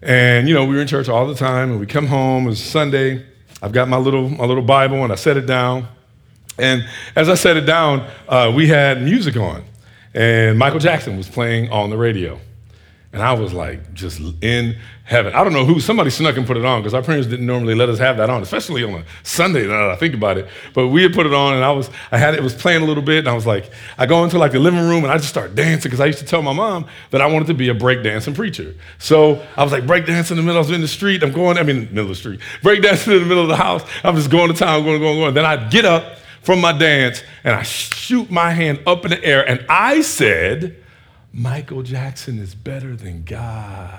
and 0.00 0.48
you 0.48 0.54
know 0.54 0.64
we 0.64 0.76
were 0.76 0.80
in 0.82 0.86
church 0.86 1.08
all 1.08 1.26
the 1.26 1.34
time, 1.34 1.70
and 1.70 1.80
we 1.80 1.86
come 1.86 2.06
home. 2.06 2.46
It 2.46 2.50
was 2.50 2.62
Sunday. 2.62 3.24
I've 3.60 3.72
got 3.72 3.88
my 3.88 3.96
little 3.96 4.28
my 4.28 4.44
little 4.44 4.62
Bible, 4.62 5.02
and 5.02 5.12
I 5.12 5.16
set 5.16 5.36
it 5.36 5.46
down. 5.46 5.88
And 6.58 6.86
as 7.16 7.28
I 7.28 7.34
set 7.34 7.56
it 7.56 7.62
down, 7.62 8.06
uh, 8.28 8.52
we 8.54 8.68
had 8.68 9.02
music 9.02 9.36
on, 9.36 9.64
and 10.14 10.58
Michael 10.58 10.80
Jackson 10.80 11.16
was 11.16 11.28
playing 11.28 11.70
on 11.70 11.90
the 11.90 11.96
radio. 11.96 12.38
And 13.12 13.20
I 13.20 13.34
was 13.34 13.52
like, 13.52 13.92
just 13.92 14.20
in 14.40 14.76
heaven. 15.04 15.34
I 15.34 15.44
don't 15.44 15.52
know 15.52 15.66
who, 15.66 15.80
somebody 15.80 16.08
snuck 16.08 16.38
and 16.38 16.46
put 16.46 16.56
it 16.56 16.64
on 16.64 16.80
because 16.80 16.94
our 16.94 17.02
parents 17.02 17.26
didn't 17.26 17.44
normally 17.44 17.74
let 17.74 17.90
us 17.90 17.98
have 17.98 18.16
that 18.16 18.30
on, 18.30 18.40
especially 18.40 18.82
on 18.84 18.94
a 18.94 19.04
Sunday 19.22 19.66
now 19.66 19.88
that 19.88 19.90
I 19.90 19.96
think 19.96 20.14
about 20.14 20.38
it. 20.38 20.48
But 20.72 20.88
we 20.88 21.02
had 21.02 21.12
put 21.12 21.26
it 21.26 21.34
on 21.34 21.52
and 21.52 21.62
I 21.62 21.72
was, 21.72 21.90
I 22.10 22.16
had 22.16 22.34
it, 22.34 22.42
was 22.42 22.54
playing 22.54 22.80
a 22.80 22.86
little 22.86 23.02
bit 23.02 23.18
and 23.18 23.28
I 23.28 23.34
was 23.34 23.44
like, 23.46 23.70
I 23.98 24.06
go 24.06 24.24
into 24.24 24.38
like 24.38 24.52
the 24.52 24.58
living 24.58 24.80
room 24.80 25.04
and 25.04 25.12
I 25.12 25.18
just 25.18 25.28
start 25.28 25.54
dancing 25.54 25.90
because 25.90 26.00
I 26.00 26.06
used 26.06 26.20
to 26.20 26.24
tell 26.24 26.40
my 26.40 26.54
mom 26.54 26.86
that 27.10 27.20
I 27.20 27.26
wanted 27.26 27.48
to 27.48 27.54
be 27.54 27.68
a 27.68 27.74
breakdancing 27.74 28.34
preacher. 28.34 28.74
So 28.98 29.44
I 29.58 29.62
was 29.62 29.72
like 29.72 29.84
breakdancing 29.84 30.30
in 30.30 30.36
the 30.38 30.42
middle, 30.42 30.56
I 30.56 30.60
was 30.60 30.70
in 30.70 30.80
the 30.80 30.88
street, 30.88 31.22
I'm 31.22 31.32
going, 31.32 31.58
I 31.58 31.64
mean, 31.64 31.80
middle 31.90 32.04
of 32.04 32.08
the 32.08 32.14
street, 32.14 32.40
breakdancing 32.62 33.12
in 33.12 33.20
the 33.20 33.26
middle 33.26 33.42
of 33.42 33.50
the 33.50 33.56
house. 33.56 33.82
I'm 34.04 34.16
just 34.16 34.30
going 34.30 34.48
to 34.48 34.54
town, 34.54 34.84
going, 34.84 35.00
going, 35.00 35.18
going. 35.18 35.34
Then 35.34 35.44
I'd 35.44 35.70
get 35.70 35.84
up 35.84 36.16
from 36.40 36.62
my 36.62 36.72
dance 36.72 37.22
and 37.44 37.54
I 37.54 37.62
shoot 37.62 38.30
my 38.30 38.52
hand 38.52 38.80
up 38.86 39.04
in 39.04 39.10
the 39.10 39.22
air 39.22 39.46
and 39.46 39.66
I 39.68 40.00
said, 40.00 40.81
Michael 41.32 41.82
Jackson 41.82 42.38
is 42.38 42.54
better 42.54 42.94
than 42.94 43.24
God. 43.24 43.98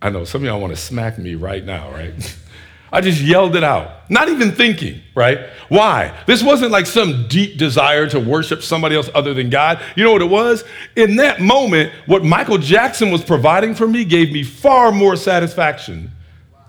I 0.00 0.10
know 0.10 0.24
some 0.24 0.42
of 0.42 0.46
y'all 0.46 0.60
want 0.60 0.74
to 0.74 0.80
smack 0.80 1.18
me 1.18 1.34
right 1.34 1.64
now, 1.64 1.90
right? 1.90 2.36
I 2.92 3.00
just 3.00 3.20
yelled 3.20 3.54
it 3.54 3.62
out, 3.62 4.10
not 4.10 4.28
even 4.28 4.50
thinking, 4.50 5.00
right? 5.14 5.38
Why? 5.68 6.12
This 6.26 6.42
wasn't 6.42 6.72
like 6.72 6.86
some 6.86 7.28
deep 7.28 7.56
desire 7.56 8.08
to 8.08 8.18
worship 8.18 8.62
somebody 8.62 8.96
else 8.96 9.08
other 9.14 9.32
than 9.32 9.48
God. 9.48 9.80
You 9.94 10.02
know 10.02 10.12
what 10.12 10.22
it 10.22 10.30
was? 10.30 10.64
In 10.96 11.16
that 11.16 11.40
moment, 11.40 11.92
what 12.06 12.24
Michael 12.24 12.58
Jackson 12.58 13.12
was 13.12 13.22
providing 13.22 13.76
for 13.76 13.86
me 13.86 14.04
gave 14.04 14.32
me 14.32 14.42
far 14.42 14.90
more 14.90 15.14
satisfaction 15.14 16.10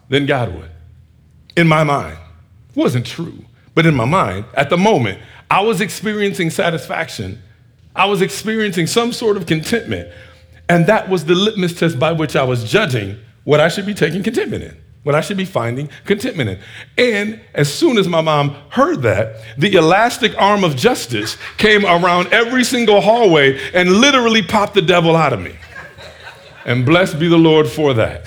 than 0.10 0.28
God 0.28 0.54
would. 0.54 0.70
In 1.56 1.68
my 1.68 1.84
mind. 1.84 2.18
It 2.70 2.76
wasn't 2.76 3.06
true, 3.06 3.44
but 3.74 3.86
in 3.86 3.96
my 3.96 4.06
mind, 4.06 4.46
at 4.54 4.70
the 4.70 4.78
moment, 4.78 5.20
I 5.50 5.62
was 5.62 5.82
experiencing 5.82 6.52
satisfaction 6.52 7.42
I 7.96 8.06
was 8.06 8.22
experiencing 8.22 8.88
some 8.88 9.12
sort 9.12 9.38
of 9.38 9.46
contentment. 9.46 10.10
And 10.70 10.86
that 10.88 11.10
was 11.10 11.26
the 11.26 11.36
litmus 11.36 11.78
test 11.78 12.00
by 12.00 12.14
which 12.14 12.36
I 12.36 12.44
was 12.44 12.64
judging 12.64 13.18
what 13.44 13.60
I 13.60 13.68
should 13.68 13.86
be 13.86 13.94
taking 13.94 14.24
contentment 14.24 14.64
in, 14.64 14.78
what 15.04 15.16
I 15.16 15.22
should 15.22 15.36
be 15.36 15.46
finding 15.46 15.90
contentment 16.06 16.50
in. 16.50 16.60
And 16.98 17.42
as 17.54 17.74
soon 17.74 17.98
as 17.98 18.08
my 18.08 18.22
mom 18.22 18.56
heard 18.70 19.02
that, 19.02 19.44
the 19.58 19.74
elastic 19.74 20.34
arm 20.38 20.64
of 20.64 20.76
justice 20.76 21.38
came 21.58 21.86
around 21.86 22.28
every 22.28 22.64
single 22.64 23.02
hallway 23.02 23.60
and 23.74 23.98
literally 23.98 24.42
popped 24.42 24.76
the 24.76 24.82
devil 24.82 25.16
out 25.16 25.34
of 25.34 25.42
me. 25.42 25.56
And 26.66 26.86
blessed 26.86 27.20
be 27.20 27.28
the 27.28 27.38
Lord 27.38 27.68
for 27.68 27.94
that. 27.96 28.26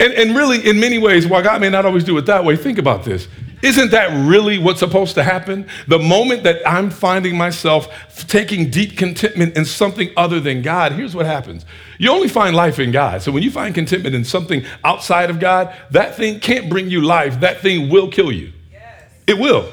And, 0.00 0.12
and 0.12 0.36
really, 0.36 0.66
in 0.68 0.80
many 0.80 0.98
ways, 0.98 1.26
while 1.26 1.42
God 1.42 1.60
may 1.60 1.70
not 1.70 1.86
always 1.86 2.04
do 2.04 2.16
it 2.18 2.26
that 2.26 2.44
way, 2.44 2.56
think 2.56 2.78
about 2.78 3.04
this. 3.04 3.28
Isn't 3.62 3.92
that 3.92 4.10
really 4.28 4.58
what's 4.58 4.80
supposed 4.80 5.14
to 5.14 5.22
happen? 5.22 5.66
The 5.88 5.98
moment 5.98 6.42
that 6.42 6.60
I'm 6.68 6.90
finding 6.90 7.36
myself 7.36 7.88
taking 8.28 8.70
deep 8.70 8.98
contentment 8.98 9.56
in 9.56 9.64
something 9.64 10.10
other 10.18 10.38
than 10.38 10.60
God, 10.60 10.92
here's 10.92 11.14
what 11.14 11.24
happens. 11.24 11.64
You 11.98 12.10
only 12.10 12.28
find 12.28 12.54
life 12.54 12.78
in 12.78 12.90
God. 12.90 13.22
So 13.22 13.32
when 13.32 13.42
you 13.42 13.50
find 13.50 13.74
contentment 13.74 14.14
in 14.14 14.24
something 14.24 14.64
outside 14.84 15.30
of 15.30 15.40
God, 15.40 15.74
that 15.92 16.14
thing 16.16 16.40
can't 16.40 16.68
bring 16.68 16.90
you 16.90 17.00
life. 17.00 17.40
That 17.40 17.60
thing 17.60 17.88
will 17.88 18.10
kill 18.10 18.30
you. 18.30 18.52
Yes. 18.70 19.02
It 19.26 19.38
will 19.38 19.70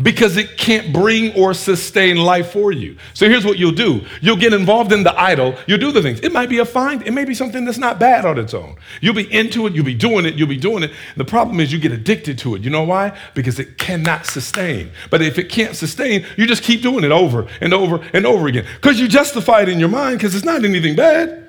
because 0.00 0.36
it 0.36 0.56
can't 0.56 0.92
bring 0.92 1.34
or 1.34 1.54
sustain 1.54 2.16
life 2.16 2.52
for 2.52 2.72
you. 2.72 2.96
So 3.14 3.28
here's 3.28 3.44
what 3.44 3.58
you'll 3.58 3.72
do 3.72 4.06
you'll 4.20 4.36
get 4.36 4.52
involved 4.52 4.92
in 4.92 5.02
the 5.02 5.18
idol, 5.20 5.56
you'll 5.66 5.78
do 5.78 5.92
the 5.92 6.02
things. 6.02 6.20
It 6.20 6.32
might 6.32 6.48
be 6.48 6.58
a 6.58 6.64
find, 6.64 7.06
it 7.06 7.12
may 7.12 7.24
be 7.24 7.34
something 7.34 7.64
that's 7.64 7.78
not 7.78 7.98
bad 7.98 8.24
on 8.24 8.38
its 8.38 8.54
own. 8.54 8.76
You'll 9.00 9.14
be 9.14 9.32
into 9.32 9.66
it, 9.66 9.74
you'll 9.74 9.84
be 9.84 9.94
doing 9.94 10.24
it, 10.24 10.34
you'll 10.34 10.48
be 10.48 10.56
doing 10.56 10.82
it. 10.82 10.92
The 11.16 11.24
problem 11.24 11.60
is 11.60 11.72
you 11.72 11.78
get 11.78 11.92
addicted 11.92 12.38
to 12.38 12.54
it. 12.54 12.62
You 12.62 12.70
know 12.70 12.84
why? 12.84 13.18
Because 13.34 13.58
it 13.58 13.78
cannot 13.78 14.26
sustain. 14.26 14.90
But 15.10 15.22
if 15.22 15.38
it 15.38 15.48
can't 15.48 15.76
sustain, 15.76 16.24
you 16.36 16.46
just 16.46 16.62
keep 16.62 16.82
doing 16.82 17.04
it 17.04 17.12
over 17.12 17.48
and 17.60 17.74
over 17.74 18.04
and 18.12 18.26
over 18.26 18.46
again 18.46 18.66
because 18.76 19.00
you 19.00 19.08
justify 19.08 19.62
it 19.62 19.68
in 19.68 19.80
your 19.80 19.88
mind 19.88 20.18
because 20.18 20.34
it's 20.34 20.44
not 20.44 20.64
anything 20.64 20.96
bad. 20.96 21.48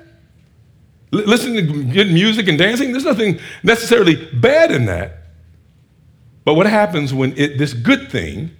L- 1.12 1.24
listening 1.26 1.66
to 1.66 1.84
good 1.84 2.12
music 2.12 2.48
and 2.48 2.58
dancing, 2.58 2.92
there's 2.92 3.04
nothing 3.04 3.38
necessarily 3.62 4.16
bad 4.32 4.70
in 4.70 4.86
that. 4.86 5.23
But 6.44 6.54
what 6.54 6.66
happens 6.66 7.14
when 7.14 7.36
it, 7.36 7.58
this 7.58 7.72
good 7.72 8.10
thing 8.10 8.50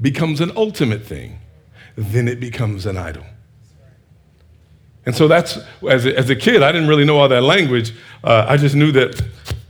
becomes 0.00 0.40
an 0.40 0.52
ultimate 0.56 1.04
thing? 1.04 1.38
Then 1.96 2.28
it 2.28 2.40
becomes 2.40 2.86
an 2.86 2.96
idol. 2.96 3.24
And 5.04 5.14
so 5.14 5.26
that's, 5.26 5.58
as 5.88 6.06
a, 6.06 6.16
as 6.16 6.30
a 6.30 6.36
kid, 6.36 6.62
I 6.62 6.70
didn't 6.70 6.88
really 6.88 7.04
know 7.04 7.18
all 7.18 7.28
that 7.28 7.42
language. 7.42 7.94
Uh, 8.22 8.44
I 8.48 8.56
just 8.56 8.74
knew 8.74 8.92
that 8.92 9.20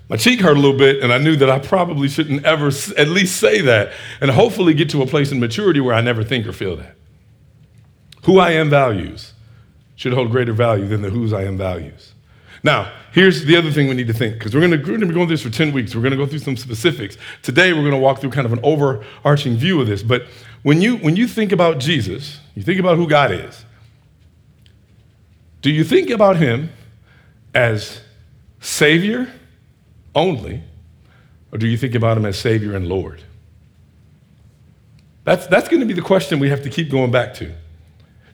my 0.09 0.17
cheek 0.17 0.41
hurt 0.41 0.57
a 0.57 0.61
little 0.61 0.77
bit, 0.77 1.03
and 1.03 1.13
I 1.13 1.19
knew 1.19 1.37
that 1.37 1.51
I 1.51 1.59
probably 1.59 2.09
shouldn't 2.09 2.45
ever 2.45 2.69
at 2.97 3.09
least 3.09 3.37
say 3.37 3.61
that, 3.61 3.93
and 4.21 4.31
hopefully 4.31 4.75
get 4.75 4.91
to 4.91 5.03
a 5.03 5.07
place 5.07 5.31
in 5.31 5.39
maturity 5.39 5.81
where 5.81 5.95
I 5.95 6.01
never 6.01 6.25
think 6.25 6.47
or 6.47 6.53
feel 6.53 6.77
that. 6.77 6.97
Who 8.25 8.39
I 8.39 8.53
am 8.53 8.71
values 8.71 9.35
should 9.97 10.13
hold 10.13 10.31
greater 10.31 10.53
value 10.53 10.87
than 10.87 11.03
the 11.03 11.11
whose 11.11 11.33
I 11.33 11.45
am 11.45 11.59
values. 11.59 12.15
Now, 12.63 12.93
here's 13.13 13.45
the 13.45 13.57
other 13.57 13.71
thing 13.71 13.89
we 13.89 13.95
need 13.95 14.09
to 14.09 14.13
think, 14.13 14.35
because 14.35 14.55
we're 14.55 14.61
going 14.61 14.73
to 14.73 14.79
be 14.79 14.85
going 14.85 15.11
through 15.11 15.27
this 15.27 15.43
for 15.43 15.51
10 15.51 15.73
weeks. 15.73 15.95
We're 15.95 16.03
going 16.03 16.13
to 16.13 16.17
go 16.17 16.27
through 16.27 16.41
some 16.41 16.57
specifics. 16.57 17.17
Today, 17.43 17.73
we're 17.73 17.81
going 17.81 17.93
to 17.93 17.99
walk 17.99 18.21
through 18.21 18.31
kind 18.31 18.47
of 18.47 18.53
an 18.53 18.61
overarching 18.63 19.57
view 19.57 19.81
of 19.81 19.87
this. 19.87 20.03
But 20.03 20.27
when 20.63 20.83
you, 20.83 20.97
when 20.97 21.17
you 21.17 21.29
think 21.29 21.53
about 21.53 21.79
Jesus, 21.79 22.41
you 22.55 22.63
think 22.63 22.81
about 22.81 22.97
who 22.97 23.09
God 23.09 23.31
is, 23.31 23.65
do 25.63 25.71
you 25.71 25.85
think 25.85 26.11
about 26.11 26.37
him 26.37 26.71
as 27.55 28.01
Savior 28.61 29.33
only, 30.15 30.63
or 31.53 31.59
do 31.59 31.67
you 31.67 31.77
think 31.77 31.95
about 31.95 32.17
him 32.17 32.25
as 32.25 32.39
Savior 32.39 32.75
and 32.75 32.89
Lord? 32.89 33.23
That's, 35.25 35.47
that's 35.47 35.69
going 35.69 35.81
to 35.81 35.87
be 35.87 35.95
the 35.95 36.03
question 36.03 36.39
we 36.39 36.49
have 36.49 36.63
to 36.63 36.71
keep 36.71 36.91
going 36.91 37.11
back 37.11 37.35
to. 37.35 37.53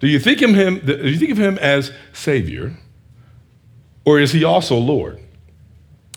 Do 0.00 0.06
you 0.06 0.18
think 0.18 0.42
of 0.42 0.50
him, 0.50 0.80
do 0.84 1.08
you 1.08 1.18
think 1.18 1.30
of 1.30 1.38
him 1.38 1.58
as 1.58 1.92
Savior? 2.12 2.76
Or 4.04 4.18
is 4.20 4.32
he 4.32 4.44
also 4.44 4.76
Lord? 4.76 5.20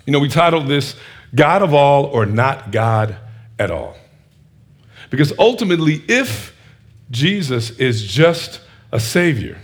You 0.06 0.14
know, 0.14 0.20
we 0.20 0.30
titled 0.30 0.68
this 0.68 0.96
God 1.36 1.62
of 1.62 1.74
all 1.74 2.06
or 2.06 2.26
not 2.26 2.72
God 2.72 3.18
at 3.60 3.72
all. 3.72 3.96
Because 5.10 5.34
ultimately, 5.40 6.04
if 6.08 6.56
Jesus 7.12 7.72
is 7.72 8.06
just 8.06 8.62
a 8.92 9.00
Savior, 9.00 9.58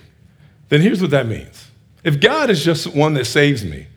then 0.70 0.82
here's 0.82 1.02
what 1.02 1.12
that 1.12 1.28
means. 1.28 1.70
If 2.04 2.20
God 2.20 2.50
is 2.50 2.64
just 2.64 2.88
one 2.88 3.14
that 3.14 3.26
saves 3.26 3.64
me, 3.64 3.88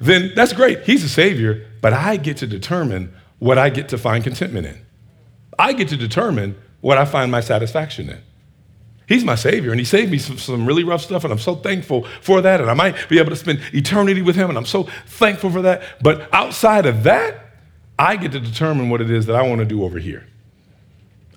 then 0.00 0.32
that's 0.34 0.52
great. 0.52 0.82
He's 0.82 1.04
a 1.04 1.08
Savior, 1.08 1.66
but 1.80 1.92
I 1.92 2.16
get 2.16 2.36
to 2.38 2.46
determine 2.46 3.14
what 3.38 3.58
I 3.58 3.70
get 3.70 3.88
to 3.90 3.98
find 3.98 4.22
contentment 4.22 4.66
in. 4.66 4.84
I 5.58 5.72
get 5.72 5.88
to 5.88 5.96
determine 5.96 6.56
what 6.80 6.98
I 6.98 7.04
find 7.04 7.30
my 7.30 7.40
satisfaction 7.40 8.10
in. 8.10 8.20
He's 9.08 9.24
my 9.24 9.36
Savior, 9.36 9.70
and 9.70 9.78
He 9.78 9.84
saved 9.84 10.10
me 10.10 10.18
from 10.18 10.38
some 10.38 10.66
really 10.66 10.82
rough 10.82 11.02
stuff, 11.02 11.22
and 11.24 11.32
I'm 11.32 11.38
so 11.38 11.54
thankful 11.54 12.06
for 12.20 12.40
that. 12.40 12.60
And 12.60 12.68
I 12.68 12.74
might 12.74 13.08
be 13.08 13.18
able 13.18 13.30
to 13.30 13.36
spend 13.36 13.60
eternity 13.72 14.20
with 14.20 14.34
Him, 14.34 14.48
and 14.48 14.58
I'm 14.58 14.66
so 14.66 14.84
thankful 15.06 15.50
for 15.50 15.62
that. 15.62 15.82
But 16.02 16.28
outside 16.32 16.86
of 16.86 17.04
that, 17.04 17.52
I 17.98 18.16
get 18.16 18.32
to 18.32 18.40
determine 18.40 18.90
what 18.90 19.00
it 19.00 19.10
is 19.10 19.26
that 19.26 19.36
I 19.36 19.42
want 19.42 19.60
to 19.60 19.64
do 19.64 19.84
over 19.84 19.98
here. 19.98 20.26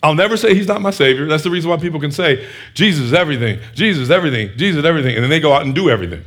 I'll 0.02 0.16
never 0.16 0.36
say 0.36 0.56
He's 0.56 0.68
not 0.68 0.82
my 0.82 0.92
Savior. 0.92 1.28
That's 1.28 1.44
the 1.44 1.52
reason 1.52 1.70
why 1.70 1.78
people 1.78 2.00
can 2.00 2.12
say, 2.12 2.48
Jesus 2.74 3.06
is 3.06 3.14
everything, 3.14 3.60
Jesus 3.76 4.04
is 4.04 4.12
everything, 4.12 4.50
Jesus 4.58 4.80
is 4.80 4.86
everything, 4.86 5.16
and 5.16 5.24
then 5.24 5.30
they 5.30 5.40
go 5.40 5.54
out 5.54 5.62
and 5.62 5.76
do 5.76 5.90
everything. 5.90 6.24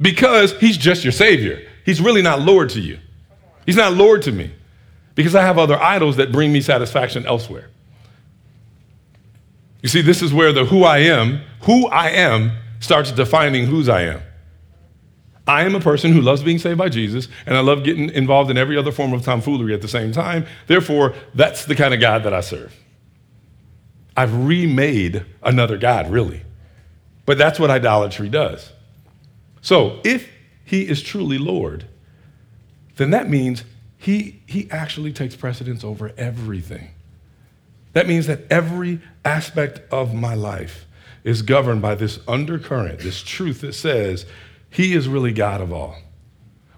Because 0.00 0.56
He's 0.58 0.76
just 0.76 1.04
your 1.04 1.12
Savior. 1.12 1.66
He's 1.84 2.00
really 2.00 2.22
not 2.22 2.40
Lord 2.40 2.70
to 2.70 2.80
you. 2.80 2.98
He's 3.66 3.76
not 3.76 3.94
Lord 3.94 4.22
to 4.22 4.32
me 4.32 4.52
because 5.14 5.34
I 5.34 5.42
have 5.42 5.58
other 5.58 5.80
idols 5.80 6.16
that 6.16 6.30
bring 6.30 6.52
me 6.52 6.60
satisfaction 6.60 7.26
elsewhere. 7.26 7.68
You 9.82 9.88
see, 9.88 10.02
this 10.02 10.22
is 10.22 10.32
where 10.32 10.52
the 10.52 10.64
who 10.64 10.84
I 10.84 10.98
am, 10.98 11.40
who 11.62 11.86
I 11.88 12.10
am, 12.10 12.52
starts 12.80 13.12
defining 13.12 13.66
whose 13.66 13.88
I 13.88 14.02
am. 14.02 14.22
I 15.46 15.62
am 15.62 15.74
a 15.74 15.80
person 15.80 16.12
who 16.12 16.20
loves 16.20 16.42
being 16.42 16.58
saved 16.58 16.78
by 16.78 16.88
Jesus, 16.88 17.28
and 17.46 17.56
I 17.56 17.60
love 17.60 17.82
getting 17.82 18.10
involved 18.10 18.50
in 18.50 18.58
every 18.58 18.76
other 18.76 18.92
form 18.92 19.12
of 19.12 19.24
tomfoolery 19.24 19.74
at 19.74 19.82
the 19.82 19.88
same 19.88 20.12
time. 20.12 20.46
Therefore, 20.66 21.14
that's 21.34 21.64
the 21.64 21.74
kind 21.74 21.92
of 21.92 22.00
God 22.00 22.22
that 22.24 22.32
I 22.32 22.40
serve. 22.40 22.74
I've 24.16 24.46
remade 24.46 25.24
another 25.42 25.76
God, 25.76 26.10
really. 26.10 26.42
But 27.26 27.38
that's 27.38 27.58
what 27.58 27.70
idolatry 27.70 28.28
does. 28.28 28.72
So, 29.60 30.00
if 30.04 30.28
he 30.64 30.86
is 30.88 31.02
truly 31.02 31.38
Lord, 31.38 31.86
then 32.96 33.10
that 33.10 33.28
means 33.28 33.64
he, 33.96 34.42
he 34.46 34.70
actually 34.70 35.12
takes 35.12 35.36
precedence 35.36 35.82
over 35.82 36.12
everything. 36.16 36.90
That 37.92 38.06
means 38.06 38.26
that 38.26 38.42
every 38.50 39.00
aspect 39.24 39.80
of 39.92 40.14
my 40.14 40.34
life 40.34 40.86
is 41.24 41.42
governed 41.42 41.82
by 41.82 41.94
this 41.94 42.20
undercurrent, 42.26 43.00
this 43.00 43.22
truth 43.22 43.60
that 43.60 43.74
says, 43.74 44.26
He 44.70 44.94
is 44.94 45.08
really 45.08 45.32
God 45.32 45.60
of 45.60 45.72
all, 45.72 45.96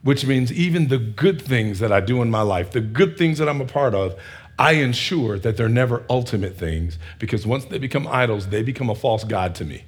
which 0.03 0.27
means 0.27 0.53
even 0.53 0.89
the 0.89 0.99
good 0.99 1.41
things 1.41 1.79
that 1.79 1.93
I 1.93 2.01
do 2.01 2.23
in 2.23 2.31
my 2.31 2.43
life, 2.43 2.73
the 2.73 2.81
good 2.81 3.17
things 3.17 3.39
that 3.39 3.49
I'm 3.49 3.61
a 3.61 3.67
part 3.67 3.95
of, 3.95 4.19
I 4.59 4.73
ensure 4.73 5.39
that 5.39 5.57
they're 5.57 5.69
never 5.69 6.05
ultimate 6.11 6.57
things 6.57 6.99
because 7.19 7.47
once 7.47 7.65
they 7.65 7.79
become 7.79 8.07
idols, 8.07 8.49
they 8.49 8.63
become 8.63 8.91
a 8.91 8.95
false 8.95 9.25
God 9.25 9.55
to 9.57 9.65
me, 9.65 9.85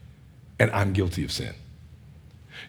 and 0.59 0.71
I'm 0.71 0.93
guilty 0.93 1.25
of 1.25 1.33
sin. 1.33 1.54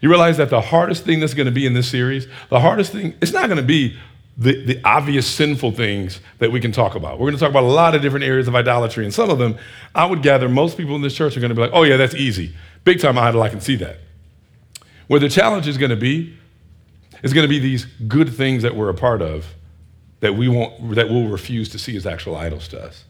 You 0.02 0.10
realize 0.10 0.38
that 0.38 0.50
the 0.50 0.62
hardest 0.62 1.06
thing 1.06 1.20
that's 1.20 1.34
going 1.34 1.46
to 1.46 1.52
be 1.52 1.66
in 1.66 1.74
this 1.74 1.90
series, 1.90 2.28
the 2.50 2.60
hardest 2.60 2.92
thing, 2.92 3.14
it's 3.22 3.32
not 3.32 3.48
going 3.48 3.58
to 3.58 3.64
be 3.64 3.98
the, 4.38 4.65
the 4.65 4.82
obvious 4.84 5.25
sinful 5.25 5.72
things 5.72 6.20
that 6.39 6.51
we 6.51 6.60
can 6.60 6.72
talk 6.72 6.96
about. 6.96 7.20
We're 7.20 7.27
going 7.27 7.36
to 7.36 7.39
talk 7.39 7.50
about 7.50 7.63
a 7.63 7.68
lot 7.68 7.96
of 7.96 8.01
different 8.01 8.25
areas 8.25 8.48
of 8.48 8.56
idolatry, 8.56 9.06
and 9.06 9.13
some 9.13 9.30
of 9.30 9.39
them, 9.39 9.58
I 9.94 10.06
would 10.06 10.22
gather 10.22 10.50
most 10.50 10.77
people 10.77 10.96
in 10.96 11.01
this 11.01 11.15
church 11.15 11.38
are 11.38 11.39
going 11.39 11.50
to 11.50 11.56
be 11.56 11.62
like, 11.62 11.72
oh, 11.74 11.84
yeah, 11.84 11.98
that's 11.98 12.15
easy. 12.15 12.54
Big 12.84 13.00
time 13.00 13.18
idol, 13.18 13.42
I 13.42 13.50
can 13.50 13.62
see 13.62 13.75
that. 13.77 14.00
Where 15.08 15.20
the 15.20 15.30
challenge 15.30 15.68
is 15.68 15.77
going 15.77 15.92
to 15.92 15.96
be, 15.96 16.38
is 17.24 17.34
going 17.34 17.46
to 17.46 17.50
be 17.50 17.60
these 17.60 17.86
good 18.08 18.34
things 18.34 18.63
that 18.63 18.75
we're 18.75 18.89
a 18.89 18.94
part 18.94 19.22
of 19.22 19.56
that 20.20 20.36
we 20.36 20.48
won't, 20.48 20.96
that 20.96 21.10
we'll 21.10 21.27
refuse 21.27 21.70
to 21.70 21.80
see 21.80 21.96
as 21.96 22.06
actual 22.06 22.36
idols 22.36 22.68
to 22.70 22.82
us. 22.82 23.06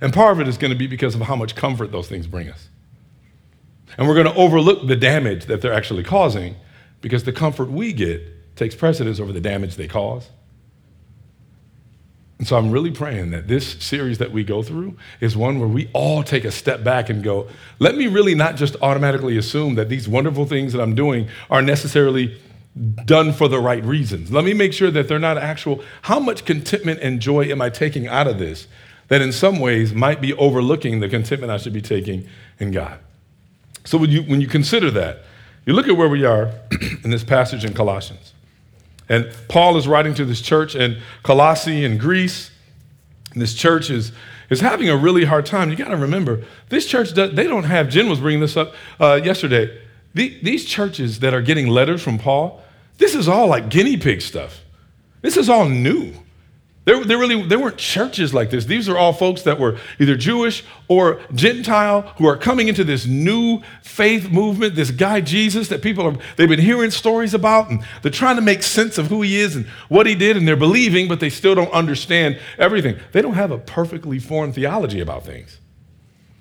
And 0.00 0.12
part 0.12 0.32
of 0.32 0.40
it 0.40 0.48
is 0.48 0.58
going 0.58 0.72
to 0.72 0.76
be 0.76 0.86
because 0.86 1.14
of 1.14 1.22
how 1.22 1.36
much 1.36 1.54
comfort 1.54 1.92
those 1.92 2.08
things 2.08 2.26
bring 2.26 2.48
us. 2.48 2.68
And 3.96 4.08
we're 4.08 4.14
going 4.14 4.26
to 4.26 4.34
overlook 4.34 4.86
the 4.86 4.96
damage 4.96 5.46
that 5.46 5.60
they're 5.60 5.72
actually 5.72 6.02
causing 6.02 6.56
because 7.00 7.24
the 7.24 7.32
comfort 7.32 7.70
we 7.70 7.92
get 7.92 8.56
takes 8.56 8.74
precedence 8.74 9.20
over 9.20 9.32
the 9.32 9.40
damage 9.40 9.76
they 9.76 9.88
cause. 9.88 10.28
And 12.42 12.48
so 12.48 12.56
I'm 12.56 12.72
really 12.72 12.90
praying 12.90 13.30
that 13.30 13.46
this 13.46 13.74
series 13.74 14.18
that 14.18 14.32
we 14.32 14.42
go 14.42 14.64
through 14.64 14.96
is 15.20 15.36
one 15.36 15.60
where 15.60 15.68
we 15.68 15.88
all 15.92 16.24
take 16.24 16.44
a 16.44 16.50
step 16.50 16.82
back 16.82 17.08
and 17.08 17.22
go, 17.22 17.46
let 17.78 17.96
me 17.96 18.08
really 18.08 18.34
not 18.34 18.56
just 18.56 18.74
automatically 18.82 19.36
assume 19.36 19.76
that 19.76 19.88
these 19.88 20.08
wonderful 20.08 20.44
things 20.44 20.72
that 20.72 20.82
I'm 20.82 20.96
doing 20.96 21.28
are 21.50 21.62
necessarily 21.62 22.36
done 23.04 23.32
for 23.32 23.46
the 23.46 23.60
right 23.60 23.84
reasons. 23.84 24.32
Let 24.32 24.44
me 24.44 24.54
make 24.54 24.72
sure 24.72 24.90
that 24.90 25.06
they're 25.06 25.20
not 25.20 25.38
actual. 25.38 25.84
How 26.02 26.18
much 26.18 26.44
contentment 26.44 26.98
and 27.00 27.20
joy 27.20 27.44
am 27.44 27.62
I 27.62 27.70
taking 27.70 28.08
out 28.08 28.26
of 28.26 28.40
this 28.40 28.66
that 29.06 29.22
in 29.22 29.30
some 29.30 29.60
ways 29.60 29.94
might 29.94 30.20
be 30.20 30.34
overlooking 30.34 30.98
the 30.98 31.08
contentment 31.08 31.52
I 31.52 31.58
should 31.58 31.72
be 31.72 31.80
taking 31.80 32.26
in 32.58 32.72
God? 32.72 32.98
So 33.84 33.96
when 33.96 34.10
you, 34.10 34.22
when 34.22 34.40
you 34.40 34.48
consider 34.48 34.90
that, 34.90 35.20
you 35.64 35.74
look 35.74 35.86
at 35.86 35.96
where 35.96 36.08
we 36.08 36.24
are 36.24 36.50
in 37.04 37.10
this 37.10 37.22
passage 37.22 37.64
in 37.64 37.72
Colossians. 37.72 38.31
And 39.08 39.30
Paul 39.48 39.76
is 39.76 39.86
writing 39.88 40.14
to 40.14 40.24
this 40.24 40.40
church 40.40 40.74
in 40.74 41.00
Colossae 41.22 41.84
in 41.84 41.98
Greece. 41.98 42.50
And 43.32 43.40
this 43.40 43.54
church 43.54 43.90
is, 43.90 44.12
is 44.50 44.60
having 44.60 44.88
a 44.88 44.96
really 44.96 45.24
hard 45.24 45.46
time. 45.46 45.70
You 45.70 45.76
got 45.76 45.88
to 45.88 45.96
remember, 45.96 46.44
this 46.68 46.86
church, 46.86 47.14
does, 47.14 47.34
they 47.34 47.44
don't 47.44 47.64
have, 47.64 47.88
Jen 47.88 48.08
was 48.08 48.20
bringing 48.20 48.40
this 48.40 48.56
up 48.56 48.74
uh, 49.00 49.20
yesterday. 49.22 49.80
The, 50.14 50.38
these 50.42 50.64
churches 50.64 51.20
that 51.20 51.32
are 51.32 51.42
getting 51.42 51.66
letters 51.66 52.02
from 52.02 52.18
Paul, 52.18 52.62
this 52.98 53.14
is 53.14 53.28
all 53.28 53.48
like 53.48 53.68
guinea 53.70 53.96
pig 53.96 54.20
stuff. 54.20 54.60
This 55.22 55.36
is 55.36 55.48
all 55.48 55.68
new. 55.68 56.12
There, 56.84 57.00
really 57.00 57.40
there 57.46 57.60
weren't 57.60 57.76
churches 57.78 58.34
like 58.34 58.50
this. 58.50 58.64
These 58.64 58.88
are 58.88 58.98
all 58.98 59.12
folks 59.12 59.42
that 59.42 59.60
were 59.60 59.78
either 60.00 60.16
Jewish 60.16 60.64
or 60.88 61.20
Gentile 61.32 62.02
who 62.18 62.26
are 62.26 62.36
coming 62.36 62.66
into 62.66 62.82
this 62.82 63.06
new 63.06 63.62
faith 63.82 64.30
movement, 64.30 64.74
this 64.74 64.90
guy 64.90 65.20
Jesus 65.20 65.68
that 65.68 65.80
people 65.80 66.04
are 66.04 66.16
they've 66.36 66.48
been 66.48 66.58
hearing 66.58 66.90
stories 66.90 67.34
about 67.34 67.70
and 67.70 67.84
they're 68.02 68.10
trying 68.10 68.34
to 68.34 68.42
make 68.42 68.64
sense 68.64 68.98
of 68.98 69.06
who 69.06 69.22
he 69.22 69.38
is 69.38 69.54
and 69.54 69.66
what 69.88 70.06
he 70.06 70.16
did 70.16 70.36
and 70.36 70.46
they're 70.48 70.56
believing, 70.56 71.06
but 71.06 71.20
they 71.20 71.30
still 71.30 71.54
don't 71.54 71.70
understand 71.72 72.40
everything. 72.58 72.98
They 73.12 73.22
don't 73.22 73.34
have 73.34 73.52
a 73.52 73.58
perfectly 73.58 74.18
formed 74.18 74.56
theology 74.56 74.98
about 74.98 75.24
things. 75.24 75.60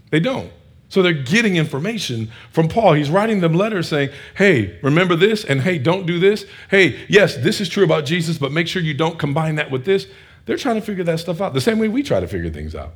They 0.10 0.20
don't. 0.20 0.52
So 0.90 1.04
they're 1.04 1.14
getting 1.14 1.56
information 1.56 2.32
from 2.52 2.68
Paul. 2.68 2.94
He's 2.94 3.10
writing 3.10 3.42
them 3.42 3.54
letters 3.54 3.88
saying, 3.88 4.10
hey, 4.36 4.78
remember 4.82 5.16
this, 5.16 5.46
and 5.46 5.62
hey, 5.62 5.78
don't 5.78 6.06
do 6.06 6.20
this. 6.20 6.46
Hey, 6.70 7.06
yes, 7.08 7.38
this 7.38 7.62
is 7.62 7.70
true 7.70 7.86
about 7.86 8.04
Jesus, 8.04 8.38
but 8.38 8.52
make 8.52 8.68
sure 8.68 8.82
you 8.82 8.94
don't 8.94 9.18
combine 9.18 9.56
that 9.56 9.72
with 9.72 9.86
this. 9.86 10.08
They're 10.46 10.58
trying 10.58 10.76
to 10.76 10.82
figure 10.82 11.04
that 11.04 11.20
stuff 11.20 11.42
out 11.42 11.54
the 11.54 11.62
same 11.62 11.80
way 11.80 11.88
we 11.88 12.04
try 12.04 12.20
to 12.20 12.28
figure 12.28 12.50
things 12.50 12.76
out. 12.76 12.94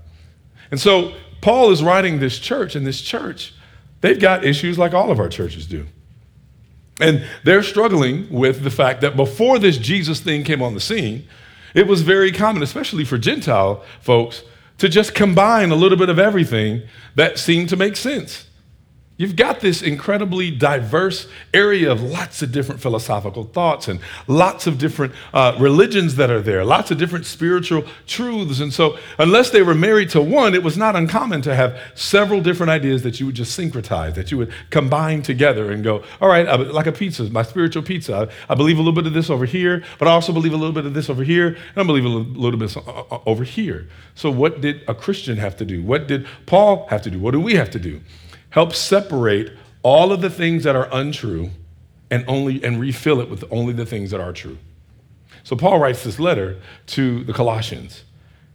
And 0.72 0.80
so 0.80 1.14
Paul 1.42 1.72
is 1.72 1.84
writing 1.84 2.20
this 2.20 2.40
church, 2.40 2.76
and 2.76 2.86
this 2.86 3.02
church, 3.02 3.54
they've 4.02 4.20
got 4.20 4.44
issues 4.44 4.78
like 4.78 4.94
all 4.94 5.12
of 5.12 5.20
our 5.20 5.30
churches 5.30 5.66
do. 5.66 5.86
And 7.00 7.26
they're 7.44 7.64
struggling 7.64 8.30
with 8.32 8.64
the 8.64 8.72
fact 8.72 9.02
that 9.02 9.16
before 9.16 9.60
this 9.60 9.78
Jesus 9.78 10.22
thing 10.22 10.44
came 10.44 10.62
on 10.62 10.74
the 10.74 10.80
scene, 10.80 11.28
it 11.74 11.88
was 11.88 12.02
very 12.02 12.32
common, 12.32 12.64
especially 12.64 13.04
for 13.04 13.18
Gentile 13.18 13.84
folks, 14.00 14.44
to 14.78 14.90
just 14.90 15.14
combine 15.14 15.72
a 15.72 15.76
little 15.76 15.98
bit 15.98 16.10
of 16.10 16.20
everything 16.20 16.84
that 17.16 17.38
seemed 17.38 17.70
to 17.70 17.76
make 17.76 17.96
sense. 17.96 18.48
You've 19.18 19.38
got 19.38 19.62
this 19.62 19.82
incredibly 19.82 20.52
diverse 20.52 21.28
area 21.54 21.90
of 21.90 22.02
lots 22.02 22.42
of 22.42 22.52
different 22.52 22.82
philosophical 22.82 23.46
thoughts 23.46 23.88
and 23.88 24.02
lots 24.28 24.68
of 24.68 24.78
different 24.78 25.14
uh, 25.34 25.56
religions 25.58 26.16
that 26.16 26.30
are 26.30 26.42
there, 26.42 26.66
lots 26.66 26.92
of 26.92 26.98
different 26.98 27.26
spiritual 27.26 27.86
truths. 28.08 28.60
And 28.60 28.74
so, 28.74 28.98
unless 29.18 29.52
they 29.52 29.62
were 29.62 29.74
married 29.74 30.10
to 30.10 30.22
one, 30.22 30.54
it 30.54 30.64
was 30.64 30.76
not 30.76 30.98
uncommon 30.98 31.42
to 31.44 31.56
have 31.56 31.80
several 31.96 32.42
different 32.42 32.72
ideas 32.72 33.04
that 33.04 33.22
you 33.22 33.26
would 33.26 33.36
just 33.36 33.58
syncretize, 33.58 34.16
that 34.16 34.32
you 34.32 34.38
would 34.38 34.52
combine 34.70 35.22
together 35.22 35.72
and 35.72 35.82
go, 35.82 36.04
all 36.20 36.28
right, 36.28 36.46
like 36.74 36.88
a 36.88 36.92
pizza, 36.92 37.24
my 37.30 37.44
spiritual 37.44 37.84
pizza. 37.84 38.30
I, 38.50 38.52
I 38.52 38.56
believe 38.56 38.76
a 38.76 38.82
little 38.82 38.92
bit 38.92 39.08
of 39.08 39.14
this 39.14 39.30
over 39.30 39.46
here, 39.46 39.82
but 39.98 40.10
I 40.10 40.12
also 40.12 40.34
believe 40.34 40.52
a 40.52 40.58
little 40.58 40.76
bit 40.76 40.86
of 40.86 40.94
this 40.94 41.10
over 41.10 41.24
here, 41.24 41.48
and 41.48 41.78
I 41.78 41.84
believe 41.84 42.04
a 42.04 42.10
little, 42.10 42.34
little 42.34 42.60
bit 42.60 42.76
uh, 42.76 42.82
uh, 42.82 43.20
over 43.26 43.46
here. 43.46 43.88
So, 44.14 44.30
what 44.30 44.60
did 44.60 44.84
a 44.90 44.94
Christian 44.94 45.38
have 45.38 45.56
to 45.56 45.64
do? 45.64 45.82
What 45.82 46.06
did 46.06 46.28
Paul 46.46 46.88
have 46.90 47.02
to 47.04 47.10
do? 47.10 47.18
What 47.18 47.32
do 47.32 47.40
we 47.40 47.54
have 47.54 47.70
to 47.72 47.80
do? 47.80 48.02
Help 48.56 48.74
separate 48.74 49.52
all 49.84 50.14
of 50.14 50.22
the 50.22 50.30
things 50.30 50.64
that 50.64 50.78
are 50.78 50.88
untrue 50.94 51.50
and 52.10 52.24
only 52.26 52.64
and 52.64 52.80
refill 52.80 53.20
it 53.20 53.30
with 53.30 53.44
only 53.52 53.74
the 53.74 53.86
things 53.86 54.12
that 54.12 54.22
are 54.22 54.32
true. 54.32 54.58
So 55.44 55.58
Paul 55.58 55.78
writes 55.78 56.06
this 56.06 56.20
letter 56.20 56.58
to 56.88 57.26
the 57.26 57.34
Colossians, 57.34 58.06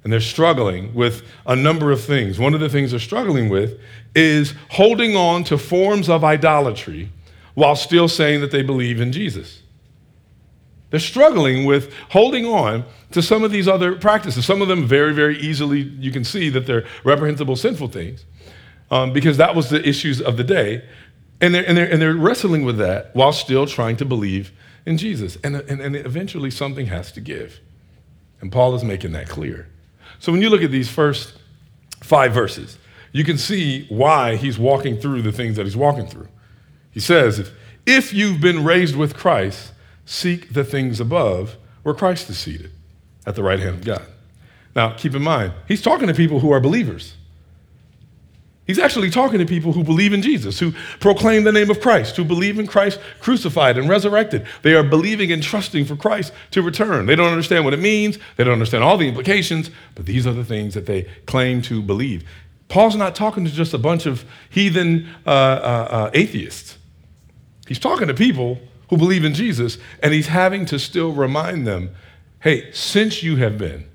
and 0.02 0.10
they're 0.10 0.20
struggling 0.20 0.94
with 0.94 1.22
a 1.46 1.54
number 1.54 1.92
of 1.92 2.02
things. 2.02 2.38
One 2.38 2.54
of 2.54 2.60
the 2.60 2.70
things 2.70 2.92
they're 2.92 2.98
struggling 2.98 3.50
with 3.50 3.78
is 4.14 4.54
holding 4.70 5.16
on 5.16 5.44
to 5.44 5.58
forms 5.58 6.08
of 6.08 6.24
idolatry 6.24 7.10
while 7.52 7.76
still 7.76 8.08
saying 8.08 8.40
that 8.40 8.50
they 8.50 8.62
believe 8.62 9.02
in 9.02 9.12
Jesus. 9.12 9.60
They're 10.88 10.98
struggling 10.98 11.66
with 11.66 11.92
holding 12.08 12.46
on 12.46 12.86
to 13.10 13.20
some 13.20 13.44
of 13.44 13.52
these 13.52 13.68
other 13.68 13.96
practices. 13.96 14.46
Some 14.46 14.62
of 14.62 14.68
them 14.68 14.86
very, 14.86 15.12
very 15.12 15.38
easily, 15.38 15.80
you 15.80 16.10
can 16.10 16.24
see 16.24 16.48
that 16.48 16.66
they're 16.66 16.86
reprehensible, 17.04 17.54
sinful 17.54 17.88
things 17.88 18.24
um, 18.90 19.12
because 19.12 19.37
that 19.37 19.55
was 19.55 19.70
the 19.70 19.87
issues 19.88 20.20
of 20.20 20.37
the 20.37 20.44
day. 20.44 20.85
And 21.40 21.55
they're, 21.55 21.66
and, 21.66 21.76
they're, 21.76 21.90
and 21.90 22.03
they're 22.03 22.14
wrestling 22.14 22.64
with 22.64 22.79
that 22.79 23.14
while 23.14 23.33
still 23.33 23.66
trying 23.66 23.96
to 23.98 24.05
believe 24.05 24.53
in 24.85 24.98
Jesus. 24.98 25.38
And, 25.42 25.57
and, 25.57 25.81
and 25.81 25.96
eventually 25.96 26.50
something 26.50 26.87
has 26.87 27.12
to 27.12 27.20
give. 27.20 27.61
And 28.40 28.53
Paul 28.53 28.74
is 28.74 28.85
making 28.85 29.12
that 29.12 29.29
clear. 29.29 29.68
So 30.18 30.33
when 30.33 30.42
you 30.42 30.50
look 30.50 30.62
at 30.62 30.70
these 30.70 30.90
first 30.90 31.35
five 32.03 32.33
verses, 32.33 32.79
you 33.12 33.24
can 33.24 33.38
see 33.38 33.87
why 33.88 34.37
he's 34.37 34.59
walking 34.59 34.98
through 34.98 35.22
the 35.22 35.33
things 35.33 35.57
that 35.57 35.64
he's 35.64 35.76
walking 35.76 36.07
through. 36.07 36.29
He 36.90 37.00
says, 37.00 37.38
if, 37.38 37.53
if 37.87 38.12
you've 38.12 38.40
been 38.40 38.64
raised 38.64 38.96
with 38.96 39.16
Christ, 39.16 39.72
seek 40.05 40.53
the 40.53 40.64
things 40.64 41.00
above 41.00 41.57
where 41.83 41.94
Christ 41.94 42.29
is 42.31 42.38
seated 42.38 42.70
at 43.26 43.35
the 43.35 43.42
right 43.42 43.59
hand 43.59 43.76
of 43.76 43.85
God. 43.85 44.07
Now, 44.76 44.92
keep 44.92 45.14
in 45.14 45.22
mind, 45.22 45.53
he's 45.66 45.83
talking 45.83 46.07
to 46.07 46.14
people 46.14 46.40
who 46.40 46.50
are 46.53 46.61
believers. 46.61 47.14
He's 48.66 48.79
actually 48.79 49.11
talking 49.11 49.40
to 49.40 49.46
people 49.46 49.73
who 49.73 49.83
believe 49.83 50.12
in 50.12 50.23
Jesus, 50.23 50.61
who 50.61 50.73
proclaim 51.01 51.42
the 51.42 51.51
name 51.51 51.70
of 51.70 51.81
Christ, 51.81 52.16
who 52.16 52.25
believe 52.25 52.59
in 52.59 52.66
Christ 52.66 53.01
crucified 53.20 53.77
and 53.77 53.88
resurrected. 53.88 54.46
They 54.62 54.75
are 54.75 54.85
believing 54.85 55.33
and 55.33 55.42
trusting 55.42 55.87
for 55.87 55.96
Christ 55.96 56.33
to 56.53 56.62
return. 56.62 57.07
They 57.07 57.16
don't 57.16 57.33
understand 57.33 57.64
what 57.64 57.75
it 57.75 57.81
means, 57.81 58.18
they 58.37 58.44
don't 58.44 58.53
understand 58.53 58.85
all 58.85 58.96
the 58.96 59.09
implications, 59.09 59.70
but 59.96 60.07
these 60.07 60.27
are 60.27 60.33
the 60.33 60.44
things 60.44 60.75
that 60.75 60.87
they 60.87 61.09
claim 61.27 61.62
to 61.62 61.83
believe. 61.83 62.25
Paul's 62.68 62.94
not 62.94 63.16
talking 63.16 63.44
to 63.44 63.51
just 63.51 63.75
a 63.75 63.79
bunch 63.79 64.07
of 64.07 64.25
heathen 64.49 65.09
uh, 65.27 65.31
uh, 65.31 65.88
uh, 65.90 66.11
atheists. 66.14 66.79
He's 67.66 67.81
talking 67.81 68.07
to 68.07 68.14
people 68.14 68.61
who 68.88 68.96
believe 68.96 69.25
in 69.25 69.35
Jesus, 69.35 69.79
and 70.03 70.14
he's 70.14 70.29
having 70.29 70.64
to 70.66 70.79
still 70.79 71.12
remind 71.12 71.66
them 71.66 71.90
hey, 72.40 72.73
since 72.73 73.23
you 73.23 73.37
have 73.37 73.59
been 73.59 73.89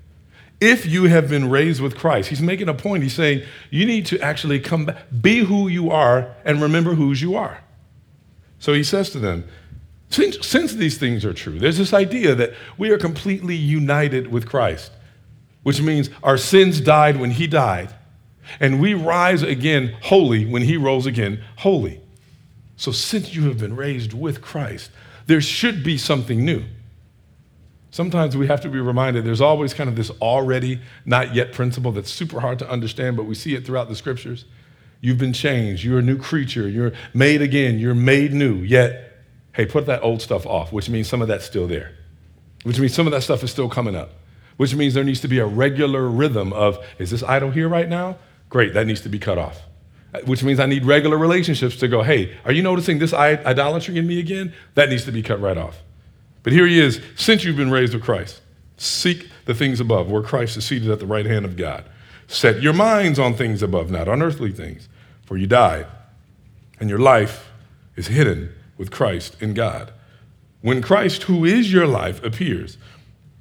if 0.60 0.86
you 0.86 1.04
have 1.04 1.28
been 1.28 1.50
raised 1.50 1.80
with 1.80 1.96
Christ. 1.96 2.28
He's 2.30 2.40
making 2.40 2.68
a 2.68 2.74
point. 2.74 3.02
He's 3.02 3.14
saying 3.14 3.42
you 3.70 3.84
need 3.84 4.06
to 4.06 4.20
actually 4.20 4.60
come 4.60 4.86
back, 4.86 5.04
be 5.20 5.40
who 5.40 5.68
you 5.68 5.90
are, 5.90 6.34
and 6.44 6.60
remember 6.60 6.94
whose 6.94 7.20
you 7.20 7.34
are. 7.34 7.62
So 8.58 8.72
he 8.72 8.82
says 8.82 9.10
to 9.10 9.18
them, 9.18 9.44
since, 10.08 10.46
since 10.46 10.74
these 10.74 10.98
things 10.98 11.24
are 11.24 11.34
true, 11.34 11.58
there's 11.58 11.78
this 11.78 11.92
idea 11.92 12.34
that 12.34 12.54
we 12.78 12.90
are 12.90 12.98
completely 12.98 13.56
united 13.56 14.28
with 14.28 14.48
Christ, 14.48 14.92
which 15.62 15.80
means 15.80 16.10
our 16.22 16.38
sins 16.38 16.80
died 16.80 17.18
when 17.18 17.32
he 17.32 17.46
died, 17.46 17.92
and 18.60 18.80
we 18.80 18.94
rise 18.94 19.42
again 19.42 19.94
holy 20.02 20.46
when 20.46 20.62
he 20.62 20.76
rose 20.76 21.06
again 21.06 21.42
holy. 21.56 22.00
So 22.76 22.92
since 22.92 23.34
you 23.34 23.44
have 23.48 23.58
been 23.58 23.74
raised 23.74 24.12
with 24.12 24.40
Christ, 24.40 24.90
there 25.26 25.40
should 25.40 25.82
be 25.82 25.98
something 25.98 26.44
new. 26.44 26.64
Sometimes 27.96 28.36
we 28.36 28.46
have 28.46 28.60
to 28.60 28.68
be 28.68 28.78
reminded 28.78 29.24
there's 29.24 29.40
always 29.40 29.72
kind 29.72 29.88
of 29.88 29.96
this 29.96 30.10
already, 30.20 30.82
not 31.06 31.34
yet 31.34 31.54
principle 31.54 31.92
that's 31.92 32.10
super 32.12 32.40
hard 32.40 32.58
to 32.58 32.68
understand, 32.68 33.16
but 33.16 33.24
we 33.24 33.34
see 33.34 33.54
it 33.54 33.64
throughout 33.64 33.88
the 33.88 33.96
scriptures. 33.96 34.44
You've 35.00 35.16
been 35.16 35.32
changed. 35.32 35.82
You're 35.82 36.00
a 36.00 36.02
new 36.02 36.18
creature. 36.18 36.68
You're 36.68 36.92
made 37.14 37.40
again. 37.40 37.78
You're 37.78 37.94
made 37.94 38.34
new. 38.34 38.56
Yet, 38.56 39.16
hey, 39.54 39.64
put 39.64 39.86
that 39.86 40.02
old 40.02 40.20
stuff 40.20 40.44
off, 40.44 40.74
which 40.74 40.90
means 40.90 41.08
some 41.08 41.22
of 41.22 41.28
that's 41.28 41.46
still 41.46 41.66
there, 41.66 41.96
which 42.64 42.78
means 42.78 42.92
some 42.92 43.06
of 43.06 43.12
that 43.12 43.22
stuff 43.22 43.42
is 43.42 43.50
still 43.50 43.70
coming 43.70 43.96
up, 43.96 44.10
which 44.58 44.74
means 44.74 44.92
there 44.92 45.02
needs 45.02 45.22
to 45.22 45.28
be 45.28 45.38
a 45.38 45.46
regular 45.46 46.06
rhythm 46.06 46.52
of, 46.52 46.78
is 46.98 47.10
this 47.10 47.22
idol 47.22 47.50
here 47.50 47.66
right 47.66 47.88
now? 47.88 48.18
Great, 48.50 48.74
that 48.74 48.86
needs 48.86 49.00
to 49.00 49.08
be 49.08 49.18
cut 49.18 49.38
off. 49.38 49.62
Which 50.26 50.42
means 50.42 50.60
I 50.60 50.66
need 50.66 50.84
regular 50.84 51.16
relationships 51.16 51.76
to 51.76 51.88
go, 51.88 52.02
hey, 52.02 52.36
are 52.44 52.52
you 52.52 52.62
noticing 52.62 52.98
this 52.98 53.14
idolatry 53.14 53.96
in 53.96 54.06
me 54.06 54.20
again? 54.20 54.52
That 54.74 54.90
needs 54.90 55.06
to 55.06 55.12
be 55.12 55.22
cut 55.22 55.40
right 55.40 55.56
off. 55.56 55.82
But 56.46 56.52
here 56.52 56.68
he 56.68 56.78
is, 56.78 57.00
since 57.16 57.42
you've 57.42 57.56
been 57.56 57.72
raised 57.72 57.92
with 57.92 58.04
Christ, 58.04 58.40
seek 58.76 59.28
the 59.46 59.54
things 59.54 59.80
above, 59.80 60.08
where 60.08 60.22
Christ 60.22 60.56
is 60.56 60.64
seated 60.64 60.88
at 60.92 61.00
the 61.00 61.06
right 61.06 61.26
hand 61.26 61.44
of 61.44 61.56
God. 61.56 61.84
Set 62.28 62.62
your 62.62 62.72
minds 62.72 63.18
on 63.18 63.34
things 63.34 63.64
above, 63.64 63.90
not 63.90 64.06
on 64.06 64.22
earthly 64.22 64.52
things, 64.52 64.88
for 65.24 65.36
you 65.36 65.48
died, 65.48 65.88
and 66.78 66.88
your 66.88 67.00
life 67.00 67.50
is 67.96 68.06
hidden 68.06 68.54
with 68.78 68.92
Christ 68.92 69.36
in 69.42 69.54
God. 69.54 69.92
When 70.60 70.82
Christ, 70.82 71.24
who 71.24 71.44
is 71.44 71.72
your 71.72 71.88
life, 71.88 72.22
appears, 72.22 72.78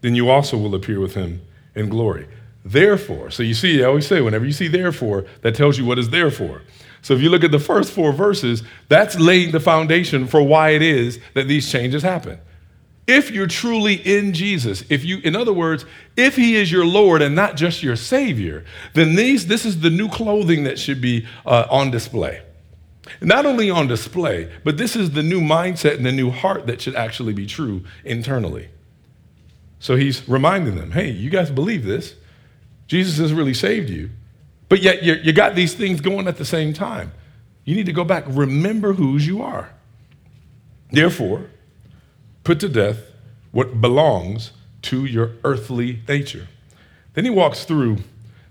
then 0.01 0.15
you 0.15 0.31
also 0.31 0.57
will 0.57 0.73
appear 0.73 0.99
with 0.99 1.13
him 1.13 1.43
in 1.75 1.89
glory. 1.89 2.27
Therefore, 2.63 3.29
so 3.29 3.43
you 3.43 3.53
see, 3.53 3.83
I 3.83 3.85
always 3.85 4.07
say, 4.07 4.19
whenever 4.19 4.45
you 4.45 4.51
see 4.51 4.67
therefore, 4.67 5.27
that 5.43 5.53
tells 5.53 5.77
you 5.77 5.85
what 5.85 5.99
is 5.99 6.09
there 6.09 6.31
for. 6.31 6.63
So 7.03 7.13
if 7.13 7.21
you 7.21 7.29
look 7.29 7.43
at 7.43 7.51
the 7.51 7.59
first 7.59 7.91
four 7.91 8.13
verses, 8.13 8.63
that's 8.89 9.19
laying 9.19 9.51
the 9.51 9.59
foundation 9.59 10.25
for 10.25 10.41
why 10.41 10.71
it 10.71 10.81
is 10.81 11.19
that 11.35 11.47
these 11.47 11.71
changes 11.71 12.01
happen. 12.01 12.39
If 13.07 13.29
you're 13.29 13.47
truly 13.47 13.95
in 13.95 14.33
Jesus, 14.33 14.83
if 14.89 15.05
you, 15.05 15.19
in 15.19 15.35
other 15.35 15.53
words, 15.53 15.85
if 16.17 16.35
He 16.35 16.55
is 16.55 16.71
your 16.71 16.85
Lord 16.85 17.21
and 17.21 17.35
not 17.35 17.55
just 17.55 17.83
your 17.83 17.95
Savior, 17.95 18.65
then 18.93 19.15
these, 19.15 19.45
this 19.45 19.65
is 19.65 19.81
the 19.81 19.91
new 19.91 20.09
clothing 20.09 20.63
that 20.63 20.79
should 20.79 21.01
be 21.01 21.27
uh, 21.45 21.67
on 21.69 21.91
display. 21.91 22.41
Not 23.21 23.45
only 23.45 23.69
on 23.69 23.87
display, 23.87 24.51
but 24.63 24.77
this 24.77 24.95
is 24.95 25.11
the 25.11 25.21
new 25.21 25.39
mindset 25.39 25.97
and 25.97 26.05
the 26.05 26.11
new 26.11 26.31
heart 26.31 26.65
that 26.65 26.81
should 26.81 26.95
actually 26.95 27.33
be 27.33 27.45
true 27.45 27.83
internally. 28.03 28.69
So 29.79 29.95
he's 29.95 30.27
reminding 30.27 30.75
them 30.75 30.91
hey, 30.91 31.11
you 31.11 31.29
guys 31.29 31.51
believe 31.51 31.85
this. 31.85 32.15
Jesus 32.87 33.17
has 33.17 33.33
really 33.33 33.53
saved 33.53 33.89
you, 33.89 34.09
but 34.69 34.81
yet 34.81 35.03
you 35.03 35.33
got 35.33 35.55
these 35.55 35.73
things 35.73 36.01
going 36.01 36.27
at 36.27 36.37
the 36.37 36.45
same 36.45 36.73
time. 36.73 37.11
You 37.63 37.75
need 37.75 37.87
to 37.87 37.93
go 37.93 38.03
back, 38.03 38.25
remember 38.27 38.93
whose 38.93 39.25
you 39.25 39.41
are. 39.41 39.71
Therefore, 40.91 41.49
put 42.45 42.61
to 42.61 42.69
death 42.69 42.99
what 43.51 43.81
belongs 43.81 44.51
to 44.83 45.03
your 45.03 45.31
earthly 45.43 45.99
nature. 46.07 46.47
Then 47.13 47.25
he 47.25 47.29
walks 47.29 47.65
through 47.65 47.97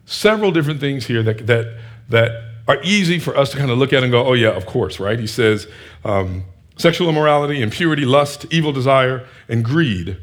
several 0.05 0.51
different 0.51 0.81
things 0.81 1.07
here 1.07 1.23
that, 1.23 1.47
that, 1.47 1.79
that 2.11 2.31
are 2.69 2.79
easy 2.83 3.19
for 3.19 3.37
us 3.37 3.51
to 3.53 3.57
kind 3.57 3.71
of 3.71 3.79
look 3.79 3.93
at 3.93 4.03
and 4.03 4.13
go, 4.13 4.27
oh, 4.27 4.33
yeah, 4.33 4.51
of 4.51 4.67
course, 4.67 5.01
right? 5.01 5.19
He 5.19 5.27
says 5.27 5.67
um, 6.05 6.45
sexual 6.77 7.09
immorality, 7.09 7.63
impurity, 7.63 8.05
lust, 8.05 8.47
evil 8.51 8.73
desire, 8.73 9.27
and 9.49 9.65
greed, 9.65 10.19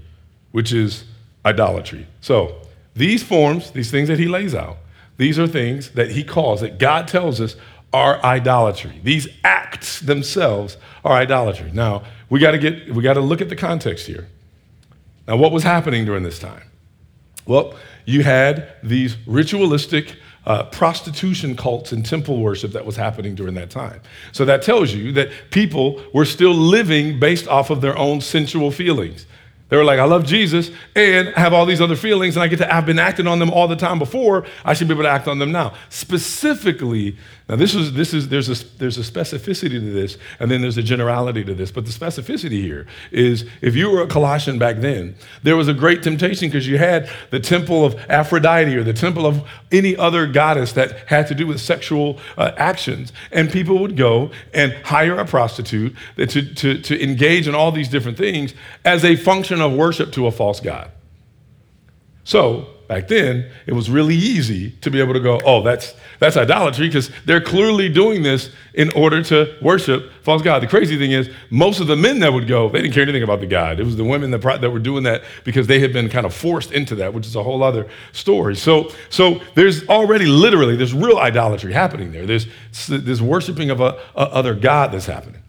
which 0.52 0.74
is 0.74 1.06
idolatry. 1.46 2.08
So 2.20 2.56
these 2.96 3.24
forms, 3.24 3.72
these 3.72 3.90
things 3.90 4.10
that 4.10 4.20
he 4.20 4.28
lays 4.28 4.54
out, 4.54 4.78
these 5.18 5.40
are 5.40 5.48
things 5.48 5.92
that 5.92 6.12
he 6.12 6.24
calls, 6.24 6.62
that 6.62 6.78
God 6.78 7.08
tells 7.08 7.40
us 7.40 7.56
are 7.94 8.24
idolatry. 8.24 9.00
These 9.04 9.28
acts 9.44 10.00
themselves 10.00 10.78
are 11.04 11.14
idolatry. 11.14 11.72
Now, 11.72 12.04
we 12.32 12.40
got 12.40 12.52
to 12.52 12.58
get 12.58 12.92
we 12.96 13.04
got 13.04 13.14
to 13.14 13.22
look 13.22 13.42
at 13.42 13.50
the 13.50 13.56
context 13.56 14.08
here. 14.08 14.28
Now, 15.28 15.38
what 15.38 15.52
was 15.52 15.64
happening 15.64 16.06
during 16.06 16.24
this 16.24 16.40
time? 16.40 16.64
Well, 17.46 17.76
you 18.06 18.24
had 18.24 18.74
these 18.82 19.18
ritualistic 19.28 20.16
uh, 20.46 20.64
prostitution 20.64 21.56
cults 21.56 21.92
and 21.92 22.04
temple 22.06 22.40
worship 22.40 22.72
that 22.72 22.86
was 22.86 22.96
happening 22.96 23.36
during 23.36 23.54
that 23.56 23.70
time. 23.70 24.02
So 24.32 24.46
that 24.46 24.64
tells 24.64 24.94
you 24.94 25.12
that 25.12 25.30
people 25.52 26.02
were 26.14 26.26
still 26.26 26.54
living 26.54 27.20
based 27.20 27.48
off 27.48 27.70
of 27.70 27.82
their 27.82 27.98
own 27.98 28.22
sensual 28.22 28.72
feelings. 28.72 29.28
They 29.70 29.78
were 29.78 29.84
like, 29.86 30.00
I 30.00 30.04
love 30.04 30.26
Jesus 30.26 30.72
and 30.96 31.34
I 31.36 31.40
have 31.40 31.54
all 31.54 31.66
these 31.66 31.80
other 31.80 31.96
feelings, 31.96 32.36
and 32.36 32.44
I 32.44 32.48
get 32.48 32.58
to, 32.58 32.76
I've 32.76 32.86
been 32.86 33.00
acting 33.00 33.26
on 33.28 33.40
them 33.40 33.50
all 33.50 33.70
the 33.70 33.76
time 33.76 34.00
before. 34.00 34.46
I 34.66 34.74
should 34.74 34.88
be 34.88 34.94
able 34.94 35.04
to 35.04 35.10
act 35.10 35.28
on 35.28 35.40
them 35.40 35.52
now. 35.52 35.74
Specifically, 35.90 37.18
now 37.52 37.58
this 37.58 37.76
is, 37.76 37.92
this 37.92 38.14
is 38.14 38.30
there's, 38.30 38.48
a, 38.48 38.66
there's 38.78 38.98
a 38.98 39.02
specificity 39.02 39.72
to 39.72 39.92
this, 39.92 40.18
and 40.40 40.50
then 40.50 40.62
there's 40.62 40.78
a 40.78 40.82
generality 40.82 41.44
to 41.44 41.54
this. 41.54 41.70
But 41.70 41.86
the 41.86 41.92
specificity 41.92 42.62
here 42.62 42.88
is 43.12 43.46
if 43.60 43.76
you 43.76 43.90
were 43.90 44.02
a 44.02 44.08
Colossian 44.08 44.58
back 44.58 44.78
then, 44.78 45.16
there 45.44 45.58
was 45.58 45.68
a 45.68 45.74
great 45.74 46.02
temptation 46.02 46.48
because 46.48 46.66
you 46.66 46.78
had 46.78 47.10
the 47.30 47.42
temple 47.42 47.84
of 47.84 47.96
Aphrodite 48.10 48.74
or 48.74 48.86
the 48.86 48.94
temple 48.94 49.26
of 49.26 49.46
any 49.70 49.98
other 49.98 50.28
goddess 50.28 50.72
that 50.72 51.10
had 51.10 51.28
to 51.28 51.36
do 51.36 51.46
with 51.46 51.60
sexual 51.60 52.20
uh, 52.38 52.54
actions. 52.56 53.12
And 53.34 53.52
people 53.52 53.80
would 53.80 53.98
go 53.98 54.32
and 54.54 54.72
hire 54.86 55.18
a 55.18 55.26
prostitute 55.26 55.94
to, 56.16 56.26
to, 56.56 56.82
to 56.82 57.04
engage 57.04 57.50
in 57.50 57.54
all 57.54 57.74
these 57.74 57.90
different 57.90 58.18
things 58.18 58.54
as 58.86 59.04
a 59.04 59.18
function 59.18 59.60
of 59.60 59.74
worship 59.74 60.14
to 60.14 60.26
a 60.26 60.32
false 60.32 60.62
God. 60.62 60.90
So 62.24 62.68
back 62.92 63.08
then, 63.08 63.50
it 63.68 63.72
was 63.72 63.90
really 63.90 64.16
easy 64.16 64.72
to 64.82 64.92
be 64.92 65.00
able 65.00 65.14
to 65.14 65.22
go, 65.22 65.40
oh, 65.46 65.64
that's, 65.64 65.96
that's 66.20 66.36
idolatry 66.36 66.90
because 66.90 67.10
they're 67.24 67.40
clearly 67.40 67.88
doing 67.88 68.22
this 68.22 68.50
in 68.74 68.92
order 68.92 69.24
to 69.24 69.56
worship 69.62 70.12
false 70.24 70.42
God. 70.42 70.62
The 70.62 70.68
crazy 70.68 70.98
thing 70.98 71.14
is, 71.14 71.30
most 71.50 71.80
of 71.80 71.88
the 71.88 71.96
men 71.96 72.20
that 72.20 72.34
would 72.34 72.50
go, 72.50 72.68
they 72.68 72.82
didn't 72.82 72.94
care 72.94 73.04
anything 73.04 73.24
about 73.24 73.40
the 73.40 73.48
God. 73.48 73.80
It 73.80 73.86
was 73.86 73.96
the 73.96 74.04
women 74.04 74.30
that, 74.32 74.42
that 74.42 74.70
were 74.70 74.80
doing 74.80 75.04
that 75.04 75.24
because 75.46 75.68
they 75.68 75.80
had 75.80 75.94
been 75.94 76.10
kind 76.10 76.26
of 76.26 76.34
forced 76.34 76.74
into 76.74 76.96
that, 76.96 77.14
which 77.14 77.26
is 77.26 77.38
a 77.38 77.44
whole 77.44 77.64
other 77.64 77.88
story. 78.12 78.58
So, 78.58 78.92
so 79.10 79.40
there's 79.56 79.88
already 79.88 80.26
literally, 80.26 80.76
there's 80.76 80.94
real 80.94 81.18
idolatry 81.18 81.72
happening 81.72 82.12
there. 82.12 82.26
There's 82.26 82.48
this 82.90 83.22
worshiping 83.22 83.70
of 83.70 83.80
a, 83.80 83.98
a 84.16 84.28
other 84.34 84.54
God 84.54 84.92
that's 84.92 85.06
happening. 85.06 85.42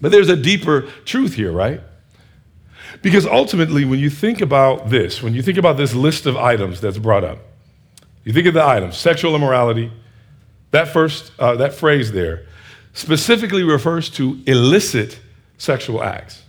But 0.00 0.12
there's 0.12 0.30
a 0.30 0.36
deeper 0.36 0.88
truth 1.04 1.34
here, 1.34 1.52
right? 1.52 1.82
Because 3.02 3.26
ultimately, 3.26 3.84
when 3.84 3.98
you 3.98 4.10
think 4.10 4.40
about 4.40 4.90
this, 4.90 5.22
when 5.22 5.34
you 5.34 5.42
think 5.42 5.56
about 5.56 5.76
this 5.76 5.94
list 5.94 6.26
of 6.26 6.36
items 6.36 6.80
that's 6.80 6.98
brought 6.98 7.24
up, 7.24 7.38
you 8.24 8.32
think 8.32 8.46
of 8.46 8.54
the 8.54 8.64
items 8.64 8.96
sexual 8.96 9.34
immorality, 9.34 9.90
that 10.70 10.88
first, 10.88 11.32
uh, 11.38 11.56
that 11.56 11.72
phrase 11.72 12.12
there 12.12 12.46
specifically 12.92 13.62
refers 13.62 14.10
to 14.10 14.40
illicit 14.46 15.18
sexual 15.56 16.02
acts. 16.02 16.42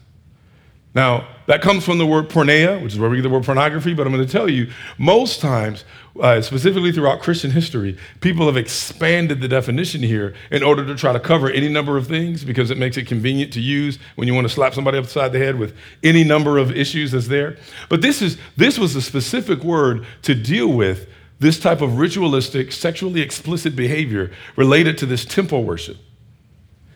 Now, 0.93 1.27
that 1.51 1.61
comes 1.61 1.83
from 1.83 1.97
the 1.97 2.05
word 2.05 2.29
porneia, 2.29 2.81
which 2.81 2.93
is 2.93 2.99
where 2.99 3.09
we 3.09 3.17
get 3.17 3.23
the 3.23 3.29
word 3.29 3.43
pornography, 3.43 3.93
but 3.93 4.07
I'm 4.07 4.13
going 4.13 4.25
to 4.25 4.31
tell 4.31 4.49
you, 4.49 4.71
most 4.97 5.41
times, 5.41 5.83
uh, 6.17 6.39
specifically 6.41 6.93
throughout 6.93 7.19
Christian 7.19 7.51
history, 7.51 7.97
people 8.21 8.45
have 8.45 8.55
expanded 8.55 9.41
the 9.41 9.49
definition 9.49 10.01
here 10.01 10.33
in 10.49 10.63
order 10.63 10.85
to 10.85 10.95
try 10.95 11.11
to 11.11 11.19
cover 11.19 11.49
any 11.49 11.67
number 11.67 11.97
of 11.97 12.07
things 12.07 12.45
because 12.45 12.71
it 12.71 12.77
makes 12.77 12.95
it 12.95 13.05
convenient 13.05 13.51
to 13.51 13.59
use 13.59 13.99
when 14.15 14.29
you 14.29 14.33
want 14.33 14.47
to 14.47 14.53
slap 14.53 14.73
somebody 14.73 14.97
upside 14.97 15.33
the 15.33 15.39
head 15.39 15.59
with 15.59 15.75
any 16.03 16.23
number 16.23 16.57
of 16.57 16.71
issues 16.71 17.11
that's 17.11 17.27
there. 17.27 17.57
But 17.89 18.01
this, 18.01 18.21
is, 18.21 18.37
this 18.55 18.79
was 18.79 18.95
a 18.95 19.01
specific 19.01 19.61
word 19.61 20.05
to 20.21 20.33
deal 20.33 20.69
with 20.69 21.09
this 21.41 21.59
type 21.59 21.81
of 21.81 21.97
ritualistic, 21.97 22.71
sexually 22.71 23.19
explicit 23.19 23.75
behavior 23.75 24.31
related 24.55 24.97
to 24.99 25.05
this 25.05 25.25
temple 25.25 25.65
worship. 25.65 25.97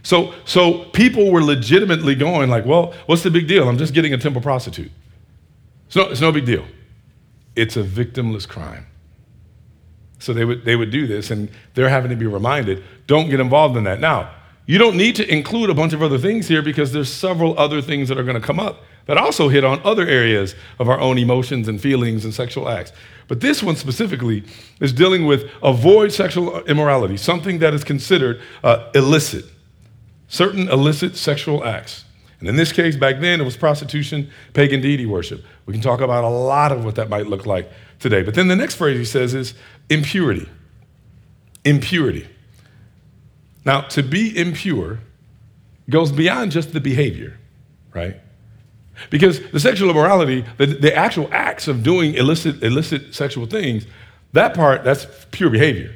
So, 0.06 0.36
so 0.46 0.84
people 0.86 1.32
were 1.32 1.42
legitimately 1.42 2.14
going 2.14 2.48
like, 2.48 2.64
well, 2.64 2.94
what's 3.08 3.24
the 3.24 3.32
big 3.32 3.48
deal? 3.48 3.68
I'm 3.68 3.80
just 3.80 3.92
getting 3.92 4.14
a 4.14 4.20
temple 4.20 4.40
prostitute. 4.40 4.92
It's 5.88 5.96
no, 5.96 6.04
it's 6.04 6.22
no 6.22 6.32
big 6.32 6.46
deal. 6.46 6.64
It's 7.56 7.76
a 7.76 7.82
victimless 7.82 8.48
crime. 8.48 8.86
So 10.20 10.32
they 10.32 10.46
would, 10.46 10.64
they 10.64 10.76
would 10.76 10.92
do 10.92 11.08
this, 11.08 11.32
and 11.32 11.50
they're 11.74 11.90
having 11.90 12.12
to 12.12 12.16
be 12.16 12.28
reminded, 12.28 12.84
don't 13.08 13.32
get 13.32 13.40
involved 13.40 13.78
in 13.78 13.84
that. 13.86 14.00
Now, 14.00 14.30
you 14.68 14.78
don't 14.78 14.96
need 14.96 15.16
to 15.16 15.28
include 15.28 15.72
a 15.72 15.74
bunch 15.74 15.92
of 15.92 16.04
other 16.04 16.20
things 16.20 16.48
here 16.48 16.62
because 16.62 16.92
there's 16.94 17.12
several 17.12 17.58
other 17.58 17.82
things 17.82 18.08
that 18.10 18.20
are 18.20 18.24
going 18.24 18.40
to 18.40 18.46
come 18.46 18.60
up 18.60 18.84
that 19.08 19.18
also 19.18 19.50
hit 19.50 19.64
on 19.64 19.82
other 19.84 20.08
areas 20.08 20.54
of 20.78 20.88
our 20.88 21.00
own 21.00 21.18
emotions 21.18 21.68
and 21.68 21.82
feelings 21.82 22.26
and 22.26 22.34
sexual 22.34 22.70
acts. 22.70 22.92
But 23.28 23.42
this 23.42 23.64
one 23.64 23.76
specifically 23.76 24.44
is 24.80 24.94
dealing 24.94 25.26
with 25.26 25.50
avoid 25.64 26.12
sexual 26.12 26.64
immorality, 26.66 27.18
something 27.18 27.58
that 27.60 27.74
is 27.74 27.84
considered 27.84 28.40
uh, 28.64 28.92
illicit 28.94 29.46
certain 30.36 30.68
illicit 30.70 31.16
sexual 31.16 31.64
acts. 31.64 32.06
And 32.40 32.50
in 32.50 32.58
this 32.58 32.72
case, 32.72 32.96
back 32.98 33.20
then, 33.22 33.40
it 33.40 33.44
was 33.44 33.56
prostitution, 33.56 34.30
pagan 34.54 34.82
deity 34.82 35.06
worship. 35.06 35.44
We 35.66 35.74
can 35.74 35.82
talk 35.82 36.02
about 36.02 36.24
a 36.24 36.30
lot 36.30 36.72
of 36.72 36.84
what 36.84 36.96
that 36.96 37.10
might 37.10 37.28
look 37.28 37.46
like 37.46 37.72
today. 38.00 38.22
But 38.22 38.36
then 38.36 38.50
the 38.50 38.56
next 38.56 38.76
phrase 38.76 38.98
he 38.98 39.06
says 39.06 39.34
is 39.34 39.54
impurity. 39.90 40.48
Impurity. 41.64 42.28
Now, 43.64 43.82
to 43.82 44.04
be 44.04 44.38
impure 44.38 45.00
goes 45.90 46.12
beyond 46.12 46.52
just 46.52 46.74
the 46.74 46.82
behavior, 46.82 47.40
right? 47.94 48.18
Because 49.10 49.40
the 49.52 49.60
sexual 49.60 49.90
immorality, 49.90 50.46
the, 50.58 50.68
the 50.68 50.96
actual 50.96 51.30
acts 51.32 51.68
of 51.68 51.84
doing 51.84 52.14
illicit, 52.16 52.62
illicit 52.62 53.16
sexual 53.16 53.46
things, 53.46 53.88
that 54.34 54.54
part, 54.54 54.84
that's 54.84 55.08
pure 55.32 55.50
behavior. 55.50 55.96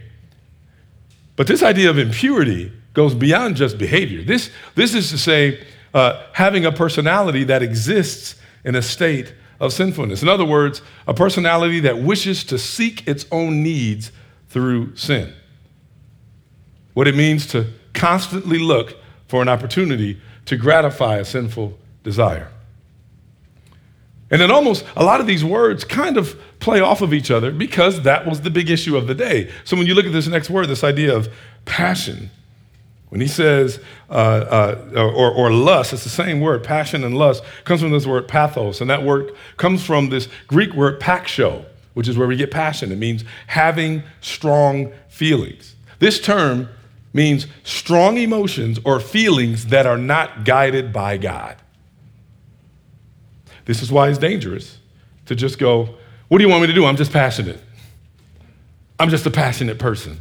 But 1.36 1.48
this 1.48 1.62
idea 1.62 1.90
of 1.90 1.98
impurity 1.98 2.72
goes 2.94 3.14
beyond 3.14 3.56
just 3.56 3.78
behavior. 3.78 4.24
This, 4.24 4.52
this 4.76 4.94
is 4.94 5.10
to 5.12 5.18
say, 5.18 5.66
uh, 5.94 6.24
having 6.34 6.66
a 6.66 6.72
personality 6.72 7.44
that 7.46 7.62
exists 7.62 8.36
in 8.64 8.76
a 8.76 8.82
state 8.82 9.34
of 9.60 9.74
sinfulness. 9.74 10.22
In 10.22 10.30
other 10.30 10.46
words, 10.46 10.82
a 11.08 11.14
personality 11.14 11.80
that 11.82 12.00
wishes 12.00 12.44
to 12.46 12.58
seek 12.58 13.08
its 13.08 13.26
own 13.32 13.62
needs 13.64 14.12
through 14.50 14.96
sin. 14.96 15.34
What 16.94 17.08
it 17.08 17.16
means 17.16 17.48
to 17.48 17.68
constantly 17.94 18.60
look 18.60 18.98
for 19.28 19.42
an 19.42 19.50
opportunity 19.50 20.20
to 20.46 20.58
gratify 20.58 21.18
a 21.18 21.26
sinful 21.26 21.78
desire. 22.04 22.52
And 24.32 24.42
then 24.42 24.52
almost 24.52 24.86
a 24.96 25.04
lot 25.04 25.20
of 25.20 25.28
these 25.28 25.44
words 25.44 25.84
kind 25.84 26.18
of 26.18 26.40
play 26.60 26.80
off 26.80 27.02
of 27.02 27.14
each 27.14 27.32
other 27.32 27.52
because 27.52 28.02
that 28.04 28.28
was 28.28 28.42
the 28.42 28.50
big 28.50 28.70
issue 28.70 28.96
of 28.96 29.08
the 29.08 29.16
day. 29.16 29.52
So 29.64 29.76
when 29.76 29.88
you 29.88 29.96
look 29.96 30.06
at 30.06 30.14
this 30.14 30.28
next 30.28 30.50
word, 30.50 30.68
this 30.68 30.84
idea 30.84 31.16
of 31.16 31.34
passion, 31.66 32.30
when 33.10 33.22
he 33.22 33.28
says, 33.28 33.80
uh, 34.10 34.14
uh, 34.14 34.86
or, 34.96 35.32
or 35.32 35.52
lust, 35.52 35.94
it's 35.94 36.04
the 36.04 36.10
same 36.10 36.40
word, 36.40 36.64
passion 36.64 37.04
and 37.04 37.18
lust, 37.18 37.44
comes 37.64 37.82
from 37.82 37.92
this 37.92 38.06
word 38.06 38.28
pathos. 38.28 38.82
And 38.82 38.90
that 38.90 39.04
word 39.04 39.34
comes 39.58 39.84
from 39.84 40.10
this 40.10 40.28
Greek 40.48 40.74
word 40.74 41.00
paxo, 41.00 41.66
which 41.96 42.08
is 42.08 42.18
where 42.18 42.28
we 42.28 42.36
get 42.36 42.52
passion. 42.52 42.92
It 42.92 42.98
means 42.98 43.24
having 43.48 44.04
strong 44.22 44.94
feelings. 45.08 45.76
This 45.98 46.20
term 46.20 46.70
means 47.12 47.48
strong 47.64 48.18
emotions 48.18 48.80
or 48.86 49.00
feelings 49.00 49.68
that 49.68 49.88
are 49.88 49.98
not 49.98 50.46
guided 50.46 50.94
by 50.94 51.18
God. 51.18 51.58
This 53.66 53.82
is 53.82 53.92
why 53.92 54.10
it's 54.10 54.20
dangerous 54.20 54.78
to 55.26 55.36
just 55.36 55.58
go, 55.58 55.96
What 56.28 56.38
do 56.38 56.44
you 56.44 56.50
want 56.50 56.62
me 56.62 56.68
to 56.68 56.74
do? 56.74 56.86
I'm 56.86 56.96
just 56.96 57.12
passionate. 57.12 57.60
I'm 59.00 59.10
just 59.10 59.26
a 59.26 59.32
passionate 59.32 59.80
person. 59.80 60.20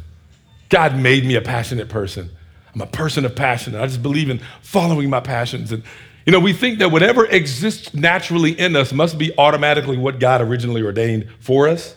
God 0.69 0.95
made 0.97 1.25
me 1.25 1.35
a 1.35 1.41
passionate 1.41 1.89
person. 1.89 2.31
I'm 2.73 2.81
a 2.81 2.87
person 2.87 3.25
of 3.25 3.35
passion. 3.35 3.75
I 3.75 3.85
just 3.85 4.03
believe 4.03 4.29
in 4.29 4.39
following 4.61 5.09
my 5.09 5.19
passions. 5.19 5.71
And, 5.71 5.83
you 6.25 6.31
know, 6.31 6.39
we 6.39 6.53
think 6.53 6.79
that 6.79 6.91
whatever 6.91 7.25
exists 7.25 7.93
naturally 7.93 8.51
in 8.51 8.75
us 8.75 8.93
must 8.93 9.17
be 9.17 9.31
automatically 9.37 9.97
what 9.97 10.19
God 10.19 10.41
originally 10.41 10.81
ordained 10.81 11.27
for 11.39 11.67
us. 11.67 11.95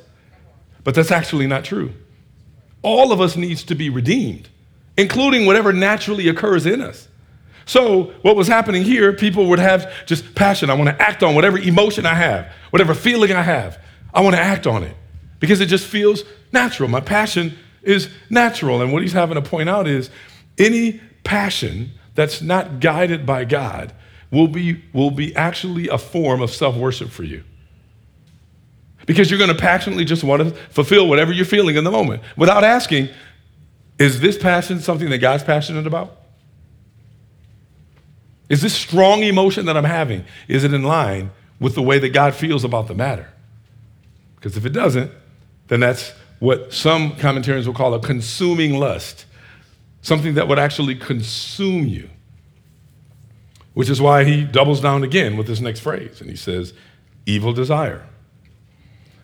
But 0.85 0.95
that's 0.95 1.11
actually 1.11 1.47
not 1.47 1.65
true. 1.65 1.93
All 2.83 3.13
of 3.13 3.21
us 3.21 3.37
needs 3.37 3.63
to 3.65 3.75
be 3.75 3.91
redeemed, 3.91 4.49
including 4.97 5.47
whatever 5.47 5.73
naturally 5.73 6.29
occurs 6.29 6.67
in 6.67 6.81
us. 6.81 7.09
So, 7.65 8.13
what 8.23 8.35
was 8.35 8.49
happening 8.49 8.83
here, 8.83 9.13
people 9.13 9.47
would 9.47 9.61
have 9.61 10.05
just 10.07 10.35
passion. 10.35 10.69
I 10.69 10.75
want 10.75 10.89
to 10.89 11.01
act 11.01 11.23
on 11.23 11.37
whatever 11.37 11.59
emotion 11.59 12.07
I 12.07 12.15
have, 12.15 12.53
whatever 12.71 12.93
feeling 12.93 13.33
I 13.33 13.43
have. 13.43 13.79
I 14.13 14.21
want 14.21 14.35
to 14.35 14.43
act 14.43 14.67
on 14.67 14.83
it 14.83 14.97
because 15.39 15.61
it 15.61 15.67
just 15.67 15.87
feels 15.87 16.25
natural. 16.53 16.89
My 16.89 17.01
passion 17.01 17.57
is 17.83 18.09
natural. 18.31 18.83
And 18.83 18.93
what 18.93 19.03
he's 19.03 19.13
having 19.13 19.37
to 19.37 19.43
point 19.43 19.69
out 19.69 19.87
is 19.87 20.11
any 20.59 21.01
passion 21.25 21.93
that's 22.15 22.43
not 22.43 22.81
guided 22.81 23.25
by 23.25 23.45
God 23.45 23.93
will 24.31 24.49
be, 24.49 24.83
will 24.93 25.11
be 25.11 25.35
actually 25.37 25.89
a 25.89 25.99
form 25.99 26.43
of 26.43 26.51
self 26.51 26.77
worship 26.77 27.11
for 27.11 27.23
you. 27.23 27.45
Because 29.07 29.31
you're 29.31 29.39
going 29.39 29.55
to 29.55 29.61
passionately 29.61 30.05
just 30.05 30.23
want 30.23 30.43
to 30.43 30.51
fulfill 30.71 31.09
whatever 31.09 31.33
you're 31.33 31.45
feeling 31.45 31.77
in 31.77 31.85
the 31.85 31.91
moment 31.91 32.23
without 32.37 32.65
asking, 32.65 33.09
is 33.99 34.21
this 34.21 34.39
passion 34.39 34.81
something 34.81 35.11
that 35.11 35.19
God's 35.19 35.43
passionate 35.43 35.87
about? 35.87 36.19
Is 38.49 38.61
this 38.61 38.75
strong 38.75 39.23
emotion 39.23 39.67
that 39.67 39.77
I'm 39.77 39.85
having, 39.85 40.25
is 40.47 40.65
it 40.65 40.75
in 40.75 40.83
line 40.83 41.31
with 41.59 41.75
the 41.75 41.83
way 41.83 41.99
that 41.99 42.11
God 42.11 42.35
feels 42.35 42.65
about 42.65 42.87
the 42.87 42.95
matter? 42.95 43.29
Because 44.37 44.57
if 44.57 44.67
it 44.67 44.73
doesn't, 44.73 45.11
then 45.69 45.81
that's 45.81 46.13
what 46.39 46.73
some 46.73 47.17
commentaries 47.17 47.67
will 47.67 47.75
call 47.75 47.95
a 47.95 48.01
consuming 48.01 48.79
lust 48.79 49.27
something 50.03 50.35
that 50.35 50.49
would 50.49 50.59
actually 50.59 50.95
consume 50.95 51.87
you. 51.87 52.11
Which 53.75 53.89
is 53.89 54.03
why 54.03 54.25
he 54.25 54.45
doubles 54.45 54.83
down 54.83 55.03
again 55.03 55.39
with 55.39 55.47
this 55.47 55.61
next 55.61 55.81
phrase, 55.81 56.21
and 56.21 56.29
he 56.29 56.37
says, 56.37 56.75
evil 57.25 57.55
desire. 57.55 58.07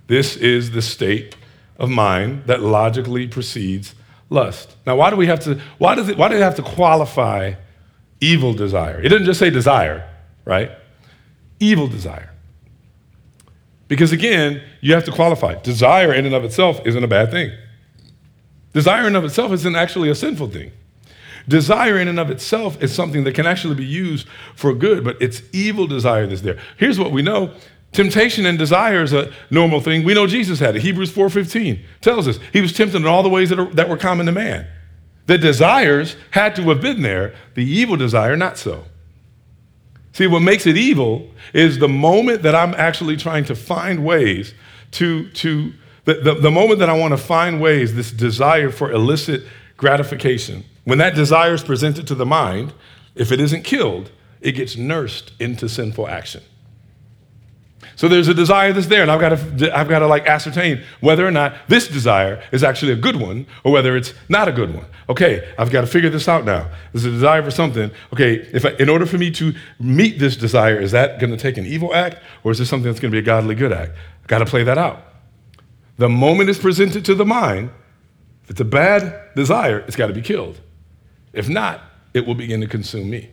This 0.07 0.37
is 0.37 0.71
the 0.71 0.81
state 0.81 1.37
of 1.77 1.91
mind 1.91 2.45
that 2.47 2.63
logically 2.63 3.29
precedes 3.29 3.95
lust. 4.31 4.77
Now, 4.87 4.97
why 4.97 5.11
do 5.11 5.17
we 5.17 5.27
have 5.27 5.41
to, 5.41 5.61
why 5.77 5.95
does 5.95 6.09
it, 6.09 6.17
why 6.17 6.29
do 6.29 6.37
it 6.37 6.41
have 6.41 6.55
to 6.57 6.63
qualify 6.63 7.55
evil 8.21 8.55
desire? 8.55 9.01
It 9.03 9.11
doesn't 9.11 9.27
just 9.27 9.39
say 9.39 9.51
desire, 9.51 10.09
right? 10.47 10.71
Evil 11.61 11.87
desire. 11.89 12.33
Because 13.87 14.13
again, 14.13 14.63
you 14.81 14.95
have 14.95 15.05
to 15.05 15.13
qualify. 15.13 15.55
Desire 15.57 16.13
in 16.13 16.25
and 16.25 16.35
of 16.35 16.45
itself 16.45 16.81
isn't 16.87 17.03
a 17.03 17.09
bad 17.09 17.31
thing. 17.31 17.53
Desire 18.73 19.07
in 19.07 19.17
of 19.17 19.25
itself 19.25 19.53
isn't 19.53 19.77
actually 19.77 20.11
a 20.11 20.15
sinful 20.15 20.49
thing. 20.49 20.73
Desire 21.49 21.99
in 21.99 22.09
and 22.09 22.21
of 22.21 22.31
itself 22.31 22.83
is 22.83 22.95
something 22.95 23.25
that 23.25 23.35
can 23.35 23.47
actually 23.47 23.75
be 23.75 23.85
used 23.85 24.29
for 24.55 24.75
good, 24.75 25.03
but 25.03 25.17
it's 25.21 25.43
evil 25.53 25.87
desire 25.87 26.27
that's 26.27 26.43
there. 26.43 26.59
Here's 26.77 26.99
what 26.99 27.11
we 27.11 27.23
know. 27.23 27.55
Temptation 27.93 28.45
and 28.45 28.59
desire 28.59 29.03
is 29.03 29.15
a 29.15 29.33
normal 29.51 29.81
thing. 29.81 30.05
We 30.05 30.13
know 30.13 30.27
Jesus 30.27 30.59
had 30.59 30.77
it. 30.77 30.83
Hebrews 30.83 31.11
4.15 31.11 31.81
tells 32.03 32.29
us 32.29 32.39
he 32.53 32.61
was 32.61 32.75
tempted 32.75 32.99
in 32.99 33.07
all 33.07 33.23
the 33.23 33.31
ways 33.31 33.49
that, 33.49 33.59
are, 33.59 33.73
that 33.75 33.89
were 33.89 33.97
common 33.97 34.27
to 34.27 34.33
man. 34.33 34.67
The 35.27 35.39
desires 35.39 36.17
had 36.33 36.55
to 36.57 36.63
have 36.65 36.83
been 36.83 37.03
there, 37.03 37.35
the 37.55 37.65
evil 37.65 37.97
desire 37.97 38.37
not 38.37 38.59
so. 38.59 38.85
See, 40.13 40.27
what 40.27 40.41
makes 40.41 40.67
it 40.67 40.77
evil 40.77 41.31
is 41.55 41.79
the 41.79 41.89
moment 41.89 42.43
that 42.43 42.55
I'm 42.55 42.75
actually 42.75 43.17
trying 43.17 43.45
to 43.45 43.55
find 43.55 44.05
ways 44.05 44.53
to, 44.93 45.31
to 45.31 45.73
the, 46.09 46.15
the, 46.15 46.35
the 46.35 46.51
moment 46.51 46.79
that 46.79 46.89
I 46.89 46.97
want 46.97 47.13
to 47.13 47.19
find 47.19 47.61
ways, 47.61 47.95
this 47.95 48.11
desire 48.11 48.71
for 48.71 48.91
illicit 48.91 49.45
gratification, 49.77 50.65
when 50.85 50.97
that 50.97 51.15
desire 51.15 51.53
is 51.53 51.63
presented 51.63 52.07
to 52.07 52.15
the 52.15 52.25
mind, 52.25 52.73
if 53.15 53.31
it 53.31 53.39
isn't 53.39 53.63
killed, 53.63 54.11
it 54.41 54.53
gets 54.53 54.75
nursed 54.75 55.33
into 55.39 55.69
sinful 55.69 56.09
action. 56.09 56.43
So 57.95 58.09
there's 58.09 58.27
a 58.27 58.33
desire 58.33 58.73
that's 58.73 58.87
there, 58.87 59.03
and 59.03 59.11
I've 59.11 59.21
got 59.21 59.59
to, 59.59 59.77
I've 59.77 59.89
got 59.91 59.99
to 59.99 60.07
like 60.07 60.27
ascertain 60.27 60.83
whether 61.01 61.27
or 61.27 61.31
not 61.31 61.55
this 61.69 61.89
desire 61.89 62.43
is 62.53 62.65
actually 62.65 62.93
a 62.93 62.97
good 62.97 63.17
one 63.17 63.47
or 63.63 63.71
whether 63.71 63.95
it's 63.95 64.15
not 64.31 64.49
a 64.49 64.53
good 64.53 64.75
one. 64.75 64.87
Okay, 65.11 65.47
I've 65.59 65.71
got 65.71 65.83
to 65.83 65.87
figure 65.87 66.09
this 66.09 66.27
out 66.27 66.47
now. 66.47 66.71
There's 66.93 67.05
a 67.05 67.11
desire 67.11 67.43
for 67.43 67.51
something. 67.51 67.91
Okay, 68.15 68.37
if 68.55 68.65
I, 68.65 68.71
in 68.79 68.89
order 68.89 69.05
for 69.05 69.19
me 69.19 69.31
to 69.33 69.53
meet 69.79 70.19
this 70.19 70.37
desire, 70.37 70.81
is 70.81 70.93
that 70.93 71.21
going 71.21 71.33
to 71.33 71.37
take 71.37 71.59
an 71.59 71.67
evil 71.67 71.95
act 71.95 72.17
or 72.45 72.51
is 72.51 72.59
this 72.59 72.71
something 72.71 72.91
that's 72.91 73.01
going 73.01 73.11
to 73.11 73.15
be 73.15 73.19
a 73.19 73.23
godly 73.23 73.55
good 73.55 73.75
act? 73.75 73.93
I've 74.23 74.29
got 74.29 74.39
to 74.39 74.47
play 74.47 74.65
that 74.65 74.79
out. 74.79 75.08
The 75.99 76.09
moment 76.09 76.49
it's 76.49 76.59
presented 76.59 77.05
to 77.07 77.15
the 77.15 77.27
mind, 77.27 77.71
if 78.45 78.51
it's 78.51 78.61
a 78.61 78.65
bad 78.65 79.35
desire, 79.35 79.81
it's 79.81 79.97
got 79.97 80.07
to 80.07 80.15
be 80.15 80.23
killed. 80.23 80.61
If 81.33 81.49
not, 81.49 81.83
it 82.15 82.27
will 82.27 82.35
begin 82.35 82.61
to 82.63 82.67
consume 82.67 83.11
me. 83.11 83.31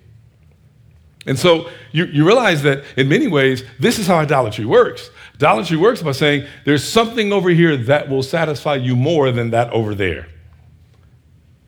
And 1.27 1.39
so 1.39 1.69
you, 1.91 2.05
you 2.05 2.25
realize 2.25 2.61
that 2.63 2.83
in 2.97 3.07
many 3.07 3.27
ways, 3.27 3.63
this 3.79 3.97
is 3.97 4.05
how 4.07 4.17
idolatry 4.17 4.65
works. 4.65 5.09
Idolatry 5.35 5.77
works 5.77 6.01
by 6.01 6.11
saying 6.11 6.47
there's 6.65 6.83
something 6.83 7.33
over 7.33 7.49
here 7.49 7.77
that 7.77 8.09
will 8.09 8.23
satisfy 8.23 8.75
you 8.75 8.95
more 8.95 9.31
than 9.31 9.51
that 9.51 9.71
over 9.71 9.95
there. 9.95 10.27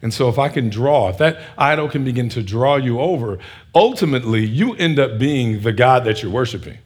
And 0.01 0.13
so, 0.13 0.29
if 0.29 0.38
I 0.38 0.49
can 0.49 0.69
draw, 0.69 1.10
if 1.10 1.17
that 1.17 1.41
idol 1.57 1.89
can 1.89 2.03
begin 2.03 2.29
to 2.29 2.43
draw 2.43 2.75
you 2.75 2.99
over, 2.99 3.39
ultimately 3.73 4.45
you 4.45 4.75
end 4.75 4.99
up 4.99 5.17
being 5.17 5.62
the 5.62 5.73
God 5.73 6.03
that 6.05 6.21
you're 6.21 6.31
worshiping. 6.31 6.77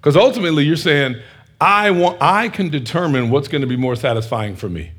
Because 0.00 0.16
ultimately 0.16 0.64
you're 0.64 0.76
saying, 0.76 1.14
I, 1.60 1.90
want, 1.90 2.20
I 2.20 2.48
can 2.48 2.68
determine 2.68 3.30
what's 3.30 3.48
going 3.48 3.62
to 3.62 3.66
be 3.66 3.76
more 3.76 3.96
satisfying 3.96 4.56
for 4.56 4.68
me. 4.68 4.92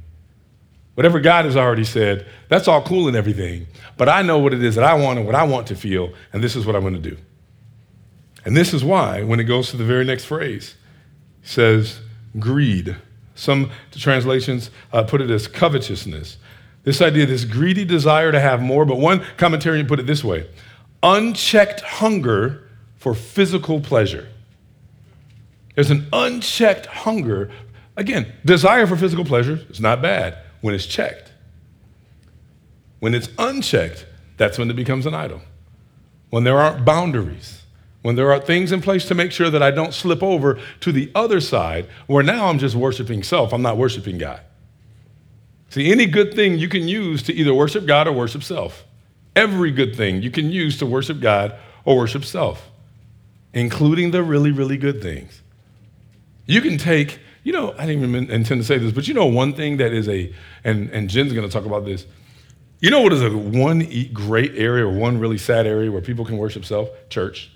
Whatever 0.96 1.20
God 1.20 1.46
has 1.46 1.58
already 1.58 1.84
said, 1.84 2.26
that's 2.48 2.68
all 2.68 2.82
cool 2.82 3.08
and 3.08 3.18
everything. 3.18 3.68
But 3.98 4.08
I 4.08 4.22
know 4.22 4.40
what 4.40 4.54
it 4.54 4.64
is 4.64 4.76
that 4.76 4.84
I 4.84 4.94
want 4.94 5.20
and 5.20 5.26
what 5.26 5.36
I 5.36 5.44
want 5.44 5.68
to 5.68 5.76
feel, 5.76 6.14
and 6.32 6.44
this 6.44 6.56
is 6.56 6.66
what 6.66 6.76
I'm 6.76 6.82
going 6.82 7.02
to 7.02 7.10
do. 7.10 7.18
And 8.46 8.56
this 8.56 8.74
is 8.74 8.84
why, 8.84 9.24
when 9.24 9.40
it 9.40 9.44
goes 9.46 9.72
to 9.72 9.78
the 9.78 9.84
very 9.84 10.06
next 10.06 10.26
phrase, 10.26 10.76
says 11.44 12.00
greed. 12.40 12.96
Some 13.34 13.72
translations 13.92 14.72
uh, 14.94 15.04
put 15.04 15.22
it 15.22 15.30
as 15.30 15.48
covetousness. 15.48 16.38
This 16.84 17.02
idea, 17.02 17.26
this 17.26 17.44
greedy 17.44 17.84
desire 17.84 18.32
to 18.32 18.40
have 18.40 18.62
more, 18.62 18.86
but 18.86 18.98
one 18.98 19.26
commentary 19.38 19.84
put 19.84 20.00
it 20.00 20.06
this 20.06 20.24
way 20.24 20.48
unchecked 21.04 21.82
hunger 21.82 22.68
for 22.96 23.14
physical 23.14 23.80
pleasure. 23.80 24.28
There's 25.76 25.92
an 25.92 26.08
unchecked 26.12 26.86
hunger. 26.88 27.52
Again, 27.98 28.32
desire 28.44 28.88
for 28.88 28.96
physical 28.96 29.26
pleasure 29.26 29.60
is 29.70 29.80
not 29.80 30.02
bad 30.02 30.38
when 30.62 30.74
it's 30.74 30.86
checked. 30.86 31.32
When 33.00 33.14
it's 33.14 33.30
unchecked, 33.38 34.06
that's 34.38 34.58
when 34.58 34.70
it 34.70 34.76
becomes 34.76 35.06
an 35.06 35.14
idol. 35.14 35.42
When 36.30 36.44
there 36.44 36.60
aren't 36.60 36.86
boundaries, 36.86 37.62
when 38.02 38.16
there 38.16 38.32
are 38.32 38.40
things 38.40 38.72
in 38.72 38.82
place 38.82 39.06
to 39.08 39.16
make 39.16 39.32
sure 39.32 39.50
that 39.50 39.64
I 39.64 39.72
don't 39.72 39.94
slip 39.94 40.22
over 40.24 40.60
to 40.82 40.92
the 40.92 41.12
other 41.16 41.40
side 41.40 41.88
where 42.08 42.24
now 42.24 42.48
I'm 42.48 42.60
just 42.60 42.76
worshiping 42.76 43.24
self, 43.24 43.54
I'm 43.54 43.62
not 43.62 43.78
worshiping 43.78 44.18
God. 44.18 44.42
See, 45.70 45.92
any 45.92 46.06
good 46.06 46.34
thing 46.34 46.58
you 46.58 46.70
can 46.70 46.88
use 46.88 47.24
to 47.24 47.34
either 47.34 47.54
worship 47.54 47.86
God 47.86 48.08
or 48.08 48.14
worship 48.14 48.44
self. 48.44 48.86
Every 49.36 49.72
good 49.72 49.96
thing 49.96 50.22
you 50.22 50.32
can 50.32 50.50
use 50.50 50.78
to 50.78 50.86
worship 50.86 51.20
God 51.20 51.56
or 51.84 51.98
worship 51.98 52.24
self, 52.24 52.70
including 53.54 54.12
the 54.12 54.24
really, 54.24 54.52
really 54.52 54.78
good 54.78 55.02
things. 55.02 55.42
You 56.46 56.62
can 56.62 56.78
take, 56.78 57.20
you 57.44 57.54
know, 57.54 57.74
I 57.78 57.86
didn't 57.86 58.04
even 58.04 58.30
intend 58.30 58.62
to 58.62 58.64
say 58.64 58.78
this, 58.78 58.92
but 58.92 59.08
you 59.08 59.14
know 59.14 59.26
one 59.26 59.54
thing 59.54 59.78
that 59.78 59.92
is 59.92 60.08
a, 60.08 60.34
and, 60.64 60.90
and 60.92 61.10
Jen's 61.10 61.34
gonna 61.34 61.50
talk 61.50 61.66
about 61.66 61.86
this. 61.86 62.06
You 62.80 62.92
know 62.92 63.02
what 63.02 63.14
is 63.14 63.22
a 63.22 63.30
one 63.30 63.88
great 64.14 64.56
area 64.56 64.86
or 64.86 64.92
one 64.92 65.18
really 65.18 65.38
sad 65.38 65.66
area 65.66 65.92
where 65.92 66.02
people 66.02 66.26
can 66.26 66.38
worship 66.38 66.66
self? 66.66 66.90
Church. 67.10 67.52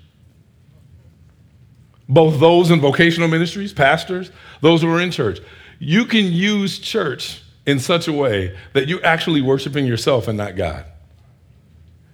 Both 2.07 2.39
those 2.39 2.71
in 2.71 2.81
vocational 2.81 3.27
ministries, 3.27 3.71
pastors, 3.71 4.31
those 4.61 4.81
who 4.81 4.91
are 4.91 4.99
in 4.99 5.11
church. 5.11 5.39
You 5.77 6.05
can 6.05 6.25
use 6.25 6.79
church 6.79 7.43
in 7.67 7.79
such 7.79 8.07
a 8.07 8.13
way 8.13 8.57
that 8.73 8.87
you're 8.87 9.05
actually 9.05 9.41
worshiping 9.41 9.85
yourself 9.85 10.27
and 10.27 10.37
not 10.37 10.55
God. 10.55 10.85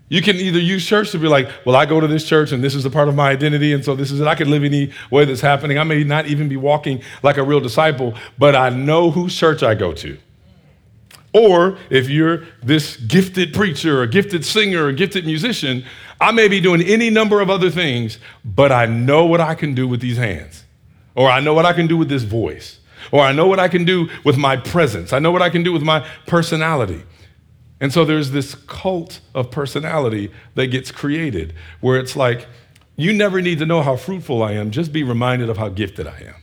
You 0.07 0.21
can 0.21 0.35
either 0.35 0.59
use 0.59 0.85
church 0.85 1.11
to 1.11 1.19
be 1.19 1.27
like, 1.27 1.49
well, 1.65 1.75
I 1.75 1.85
go 1.85 1.99
to 1.99 2.07
this 2.07 2.27
church 2.27 2.51
and 2.51 2.63
this 2.63 2.75
is 2.75 2.85
a 2.85 2.91
part 2.91 3.07
of 3.07 3.15
my 3.15 3.29
identity, 3.29 3.73
and 3.73 3.83
so 3.83 3.95
this 3.95 4.11
is 4.11 4.19
it. 4.19 4.27
I 4.27 4.35
can 4.35 4.51
live 4.51 4.63
any 4.63 4.91
way 5.09 5.25
that's 5.25 5.41
happening. 5.41 5.79
I 5.79 5.83
may 5.83 6.03
not 6.03 6.27
even 6.27 6.47
be 6.47 6.57
walking 6.57 7.01
like 7.23 7.37
a 7.37 7.43
real 7.43 7.59
disciple, 7.59 8.13
but 8.37 8.55
I 8.55 8.69
know 8.69 9.09
whose 9.09 9.35
church 9.35 9.63
I 9.63 9.73
go 9.73 9.93
to. 9.93 10.17
Or 11.33 11.77
if 11.89 12.07
you're 12.07 12.45
this 12.63 12.95
gifted 12.97 13.53
preacher, 13.53 14.01
or 14.01 14.07
gifted 14.07 14.45
singer, 14.45 14.85
or 14.85 14.91
gifted 14.91 15.25
musician, 15.25 15.83
I 16.21 16.31
may 16.31 16.47
be 16.47 16.61
doing 16.61 16.81
any 16.81 17.09
number 17.09 17.41
of 17.41 17.49
other 17.49 17.69
things, 17.69 18.19
but 18.45 18.71
I 18.71 18.85
know 18.85 19.25
what 19.25 19.41
I 19.41 19.53
can 19.55 19.73
do 19.73 19.87
with 19.87 19.99
these 19.99 20.17
hands, 20.17 20.63
or 21.13 21.29
I 21.29 21.41
know 21.41 21.53
what 21.53 21.65
I 21.65 21.73
can 21.73 21.87
do 21.87 21.97
with 21.97 22.07
this 22.07 22.23
voice, 22.23 22.79
or 23.11 23.21
I 23.21 23.33
know 23.33 23.47
what 23.47 23.59
I 23.59 23.67
can 23.67 23.83
do 23.83 24.07
with 24.23 24.37
my 24.37 24.55
presence, 24.55 25.11
I 25.11 25.19
know 25.19 25.31
what 25.31 25.41
I 25.41 25.49
can 25.49 25.63
do 25.63 25.73
with 25.73 25.81
my 25.81 26.07
personality. 26.25 27.03
And 27.85 27.93
so 27.93 28.03
there's 28.03 28.31
this 28.31 28.55
cult 28.55 29.19
of 29.35 29.51
personality 29.51 30.31
that 30.55 30.71
gets 30.71 30.89
created 30.89 31.53
where 31.81 31.99
it's 31.99 32.15
like, 32.15 32.47
you 32.95 33.13
never 33.13 33.41
need 33.41 33.59
to 33.59 33.65
know 33.67 33.83
how 33.83 33.95
fruitful 33.95 34.41
I 34.41 34.53
am, 34.53 34.71
just 34.71 34.91
be 34.91 35.03
reminded 35.03 35.51
of 35.51 35.57
how 35.57 35.69
gifted 35.69 36.07
I 36.07 36.17
am. 36.21 36.33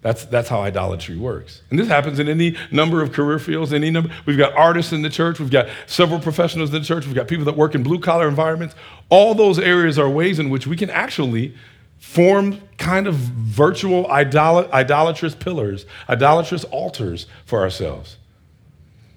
That's, 0.00 0.24
that's 0.24 0.48
how 0.48 0.62
idolatry 0.62 1.18
works. 1.18 1.60
And 1.68 1.78
this 1.78 1.86
happens 1.86 2.18
in 2.18 2.30
any 2.30 2.56
number 2.70 3.02
of 3.02 3.12
career 3.12 3.38
fields, 3.38 3.74
any 3.74 3.90
number. 3.90 4.10
We've 4.24 4.38
got 4.38 4.54
artists 4.54 4.94
in 4.94 5.02
the 5.02 5.10
church, 5.10 5.38
we've 5.38 5.50
got 5.50 5.68
several 5.84 6.18
professionals 6.18 6.72
in 6.72 6.80
the 6.80 6.86
church, 6.86 7.04
we've 7.04 7.14
got 7.14 7.28
people 7.28 7.44
that 7.44 7.58
work 7.58 7.74
in 7.74 7.82
blue 7.82 8.00
collar 8.00 8.26
environments. 8.26 8.74
All 9.10 9.34
those 9.34 9.58
areas 9.58 9.98
are 9.98 10.08
ways 10.08 10.38
in 10.38 10.48
which 10.48 10.66
we 10.66 10.78
can 10.78 10.88
actually 10.88 11.54
form 11.98 12.58
kind 12.78 13.06
of 13.06 13.16
virtual 13.16 14.10
idol- 14.10 14.66
idolatrous 14.72 15.34
pillars, 15.34 15.84
idolatrous 16.08 16.64
altars 16.64 17.26
for 17.44 17.60
ourselves. 17.60 18.16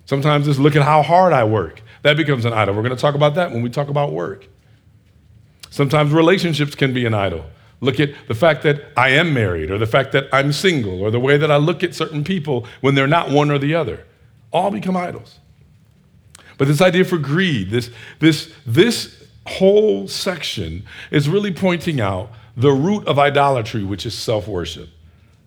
Sometimes 0.07 0.47
it's 0.47 0.57
look 0.57 0.75
at 0.75 0.83
how 0.83 1.03
hard 1.03 1.33
I 1.33 1.43
work. 1.43 1.81
That 2.01 2.15
becomes 2.15 2.45
an 2.45 2.53
idol. 2.53 2.73
We're 2.73 2.81
going 2.81 2.95
to 2.95 3.01
talk 3.01 3.13
about 3.13 3.35
that 3.35 3.51
when 3.51 3.61
we 3.61 3.69
talk 3.69 3.89
about 3.89 4.13
work. 4.13 4.47
Sometimes 5.69 6.13
relationships 6.13 6.75
can 6.75 6.93
be 6.93 7.05
an 7.05 7.13
idol. 7.13 7.45
Look 7.81 7.99
at 7.99 8.11
the 8.29 8.33
fact 8.33 8.63
that 8.63 8.85
I 8.95 9.09
am 9.09 9.33
married, 9.33 9.69
or 9.69 9.77
the 9.77 9.85
fact 9.85 10.13
that 10.13 10.27
I'm 10.31 10.53
single, 10.53 11.01
or 11.01 11.11
the 11.11 11.19
way 11.19 11.37
that 11.37 11.51
I 11.51 11.57
look 11.57 11.83
at 11.83 11.93
certain 11.93 12.23
people 12.23 12.65
when 12.79 12.95
they're 12.95 13.05
not 13.05 13.29
one 13.29 13.51
or 13.51 13.59
the 13.59 13.75
other. 13.75 14.05
All 14.51 14.71
become 14.71 14.95
idols. 14.95 15.39
But 16.57 16.69
this 16.69 16.81
idea 16.81 17.03
for 17.03 17.17
greed, 17.17 17.69
this, 17.69 17.91
this, 18.19 18.51
this 18.65 19.27
whole 19.45 20.07
section 20.07 20.85
is 21.11 21.27
really 21.27 21.53
pointing 21.53 21.99
out 21.99 22.31
the 22.55 22.71
root 22.71 23.05
of 23.07 23.19
idolatry, 23.19 23.83
which 23.83 24.05
is 24.05 24.15
self 24.15 24.47
worship. 24.47 24.89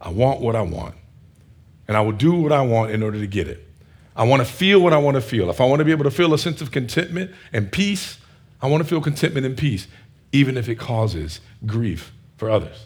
I 0.02 0.10
want 0.10 0.40
what 0.40 0.54
I 0.54 0.62
want, 0.62 0.96
and 1.88 1.96
I 1.96 2.02
will 2.02 2.12
do 2.12 2.34
what 2.34 2.52
I 2.52 2.60
want 2.60 2.90
in 2.90 3.02
order 3.02 3.18
to 3.18 3.26
get 3.26 3.48
it. 3.48 3.69
I 4.20 4.24
want 4.24 4.46
to 4.46 4.52
feel 4.52 4.80
what 4.80 4.92
I 4.92 4.98
want 4.98 5.14
to 5.14 5.22
feel. 5.22 5.48
If 5.48 5.62
I 5.62 5.64
want 5.64 5.78
to 5.78 5.84
be 5.86 5.92
able 5.92 6.04
to 6.04 6.10
feel 6.10 6.34
a 6.34 6.38
sense 6.38 6.60
of 6.60 6.70
contentment 6.70 7.30
and 7.54 7.72
peace, 7.72 8.18
I 8.60 8.66
want 8.66 8.82
to 8.82 8.88
feel 8.88 9.00
contentment 9.00 9.46
and 9.46 9.56
peace, 9.56 9.88
even 10.30 10.58
if 10.58 10.68
it 10.68 10.74
causes 10.74 11.40
grief 11.64 12.12
for 12.36 12.50
others. 12.50 12.84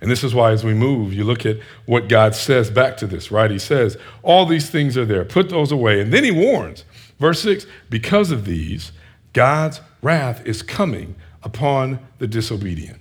And 0.00 0.10
this 0.10 0.24
is 0.24 0.34
why, 0.34 0.50
as 0.50 0.64
we 0.64 0.74
move, 0.74 1.14
you 1.14 1.22
look 1.22 1.46
at 1.46 1.58
what 1.86 2.08
God 2.08 2.34
says 2.34 2.68
back 2.68 2.96
to 2.96 3.06
this, 3.06 3.30
right? 3.30 3.48
He 3.48 3.60
says, 3.60 3.96
All 4.24 4.44
these 4.44 4.70
things 4.70 4.96
are 4.96 5.04
there, 5.04 5.24
put 5.24 5.50
those 5.50 5.70
away. 5.70 6.00
And 6.00 6.12
then 6.12 6.24
he 6.24 6.32
warns, 6.32 6.84
verse 7.20 7.40
6 7.42 7.64
because 7.90 8.32
of 8.32 8.44
these, 8.44 8.90
God's 9.34 9.80
wrath 10.02 10.44
is 10.46 10.62
coming 10.62 11.14
upon 11.44 12.00
the 12.18 12.26
disobedient. 12.26 12.98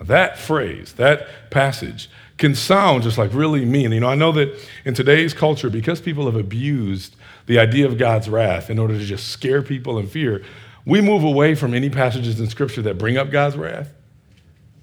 Now, 0.00 0.06
that 0.06 0.36
phrase, 0.36 0.94
that 0.94 1.50
passage, 1.52 2.10
can 2.38 2.54
sound 2.54 3.02
just 3.02 3.18
like 3.18 3.32
really 3.32 3.64
mean. 3.64 3.92
You 3.92 4.00
know, 4.00 4.08
I 4.08 4.14
know 4.14 4.32
that 4.32 4.58
in 4.84 4.94
today's 4.94 5.32
culture, 5.34 5.70
because 5.70 6.00
people 6.00 6.26
have 6.26 6.36
abused 6.36 7.16
the 7.46 7.58
idea 7.58 7.86
of 7.86 7.98
God's 7.98 8.28
wrath 8.28 8.70
in 8.70 8.78
order 8.78 8.98
to 8.98 9.04
just 9.04 9.28
scare 9.28 9.62
people 9.62 9.98
in 9.98 10.06
fear, 10.06 10.44
we 10.84 11.00
move 11.00 11.22
away 11.22 11.54
from 11.54 11.74
any 11.74 11.90
passages 11.90 12.40
in 12.40 12.48
Scripture 12.48 12.82
that 12.82 12.98
bring 12.98 13.16
up 13.16 13.30
God's 13.30 13.56
wrath, 13.56 13.90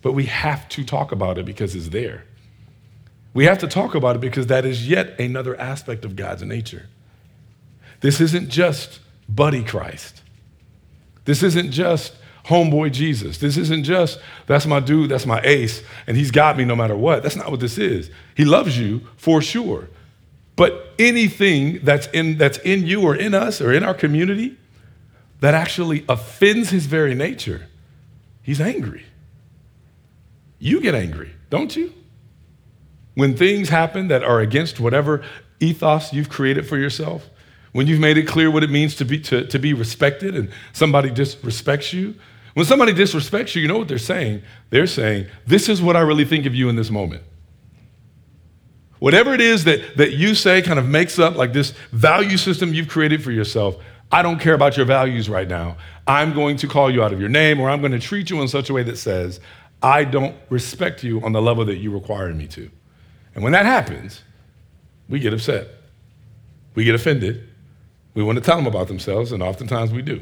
but 0.01 0.13
we 0.13 0.25
have 0.25 0.67
to 0.69 0.83
talk 0.83 1.11
about 1.11 1.37
it 1.37 1.45
because 1.45 1.75
it's 1.75 1.89
there. 1.89 2.23
We 3.33 3.45
have 3.45 3.59
to 3.59 3.67
talk 3.67 3.95
about 3.95 4.15
it 4.15 4.19
because 4.19 4.47
that 4.47 4.65
is 4.65 4.87
yet 4.87 5.19
another 5.19 5.59
aspect 5.59 6.05
of 6.05 6.15
God's 6.15 6.43
nature. 6.43 6.87
This 8.01 8.19
isn't 8.19 8.49
just 8.49 8.99
buddy 9.29 9.63
Christ. 9.63 10.21
This 11.25 11.43
isn't 11.43 11.71
just 11.71 12.15
homeboy 12.45 12.91
Jesus. 12.91 13.37
This 13.37 13.57
isn't 13.57 13.83
just, 13.83 14.19
that's 14.47 14.65
my 14.65 14.79
dude, 14.79 15.11
that's 15.11 15.25
my 15.25 15.41
ace, 15.43 15.83
and 16.07 16.17
he's 16.17 16.31
got 16.31 16.57
me 16.57 16.65
no 16.65 16.75
matter 16.75 16.95
what. 16.95 17.23
That's 17.23 17.35
not 17.35 17.51
what 17.51 17.59
this 17.59 17.77
is. 17.77 18.09
He 18.35 18.45
loves 18.45 18.77
you 18.77 19.01
for 19.17 19.41
sure. 19.41 19.89
But 20.55 20.93
anything 20.99 21.79
that's 21.83 22.07
in, 22.07 22.37
that's 22.37 22.57
in 22.59 22.85
you 22.85 23.03
or 23.03 23.15
in 23.15 23.33
us 23.33 23.61
or 23.61 23.71
in 23.71 23.83
our 23.83 23.93
community 23.93 24.57
that 25.39 25.53
actually 25.53 26.05
offends 26.07 26.69
his 26.69 26.85
very 26.85 27.15
nature, 27.15 27.67
he's 28.43 28.61
angry. 28.61 29.05
You 30.59 30.79
get 30.81 30.93
angry, 30.93 31.31
don't 31.49 31.75
you? 31.75 31.93
When 33.15 33.35
things 33.35 33.69
happen 33.69 34.07
that 34.09 34.23
are 34.23 34.39
against 34.39 34.79
whatever 34.79 35.23
ethos 35.59 36.13
you've 36.13 36.29
created 36.29 36.67
for 36.67 36.77
yourself, 36.77 37.29
when 37.71 37.87
you've 37.87 37.99
made 37.99 38.17
it 38.17 38.27
clear 38.27 38.51
what 38.51 38.63
it 38.63 38.69
means 38.69 38.95
to 38.95 39.05
be, 39.05 39.19
to, 39.19 39.45
to 39.47 39.59
be 39.59 39.73
respected 39.73 40.35
and 40.35 40.49
somebody 40.73 41.09
disrespects 41.09 41.93
you, 41.93 42.15
when 42.53 42.65
somebody 42.65 42.93
disrespects 42.93 43.55
you, 43.55 43.61
you 43.61 43.67
know 43.67 43.77
what 43.77 43.87
they're 43.87 43.97
saying? 43.97 44.41
They're 44.69 44.87
saying, 44.87 45.27
This 45.47 45.69
is 45.69 45.81
what 45.81 45.95
I 45.95 46.01
really 46.01 46.25
think 46.25 46.45
of 46.45 46.53
you 46.53 46.67
in 46.69 46.75
this 46.75 46.89
moment. 46.89 47.23
Whatever 48.99 49.33
it 49.33 49.41
is 49.41 49.63
that, 49.63 49.97
that 49.97 50.11
you 50.11 50.35
say 50.35 50.61
kind 50.61 50.77
of 50.77 50.87
makes 50.87 51.17
up 51.17 51.35
like 51.35 51.53
this 51.53 51.71
value 51.91 52.37
system 52.37 52.73
you've 52.73 52.89
created 52.89 53.23
for 53.23 53.31
yourself, 53.31 53.77
I 54.11 54.21
don't 54.21 54.39
care 54.39 54.53
about 54.53 54.77
your 54.77 54.85
values 54.85 55.29
right 55.29 55.47
now. 55.47 55.77
I'm 56.05 56.33
going 56.33 56.57
to 56.57 56.67
call 56.67 56.91
you 56.91 57.01
out 57.01 57.13
of 57.13 57.19
your 57.19 57.29
name 57.29 57.59
or 57.59 57.69
I'm 57.69 57.79
going 57.79 57.93
to 57.93 57.99
treat 57.99 58.29
you 58.29 58.41
in 58.41 58.47
such 58.47 58.69
a 58.69 58.73
way 58.73 58.83
that 58.83 58.97
says, 58.97 59.39
I 59.81 60.03
don't 60.03 60.35
respect 60.49 61.03
you 61.03 61.21
on 61.21 61.31
the 61.31 61.41
level 61.41 61.65
that 61.65 61.77
you 61.77 61.91
require 61.91 62.31
me 62.33 62.47
to. 62.49 62.69
And 63.33 63.43
when 63.43 63.53
that 63.53 63.65
happens, 63.65 64.21
we 65.09 65.19
get 65.19 65.33
upset. 65.33 65.67
We 66.75 66.83
get 66.83 66.93
offended. 66.93 67.49
We 68.13 68.23
want 68.23 68.37
to 68.37 68.43
tell 68.43 68.57
them 68.57 68.67
about 68.67 68.87
themselves, 68.87 69.31
and 69.31 69.41
oftentimes 69.41 69.91
we 69.91 70.01
do. 70.01 70.21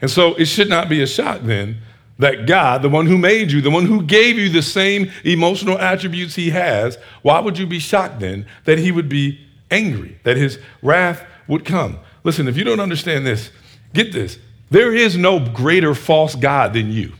And 0.00 0.10
so 0.10 0.34
it 0.34 0.46
should 0.46 0.68
not 0.68 0.88
be 0.88 1.02
a 1.02 1.06
shock 1.06 1.40
then 1.42 1.78
that 2.18 2.46
God, 2.46 2.82
the 2.82 2.88
one 2.88 3.06
who 3.06 3.18
made 3.18 3.50
you, 3.50 3.60
the 3.60 3.70
one 3.70 3.86
who 3.86 4.02
gave 4.02 4.38
you 4.38 4.48
the 4.48 4.62
same 4.62 5.10
emotional 5.24 5.78
attributes 5.78 6.34
he 6.34 6.50
has, 6.50 6.98
why 7.22 7.40
would 7.40 7.58
you 7.58 7.66
be 7.66 7.78
shocked 7.78 8.20
then 8.20 8.46
that 8.64 8.78
he 8.78 8.90
would 8.90 9.08
be 9.08 9.40
angry, 9.70 10.18
that 10.22 10.36
his 10.36 10.58
wrath 10.82 11.24
would 11.46 11.64
come? 11.64 11.98
Listen, 12.24 12.48
if 12.48 12.56
you 12.56 12.64
don't 12.64 12.80
understand 12.80 13.26
this, 13.26 13.50
get 13.92 14.12
this. 14.12 14.38
There 14.70 14.94
is 14.94 15.16
no 15.16 15.38
greater 15.38 15.94
false 15.94 16.34
God 16.34 16.72
than 16.72 16.90
you. 16.90 17.12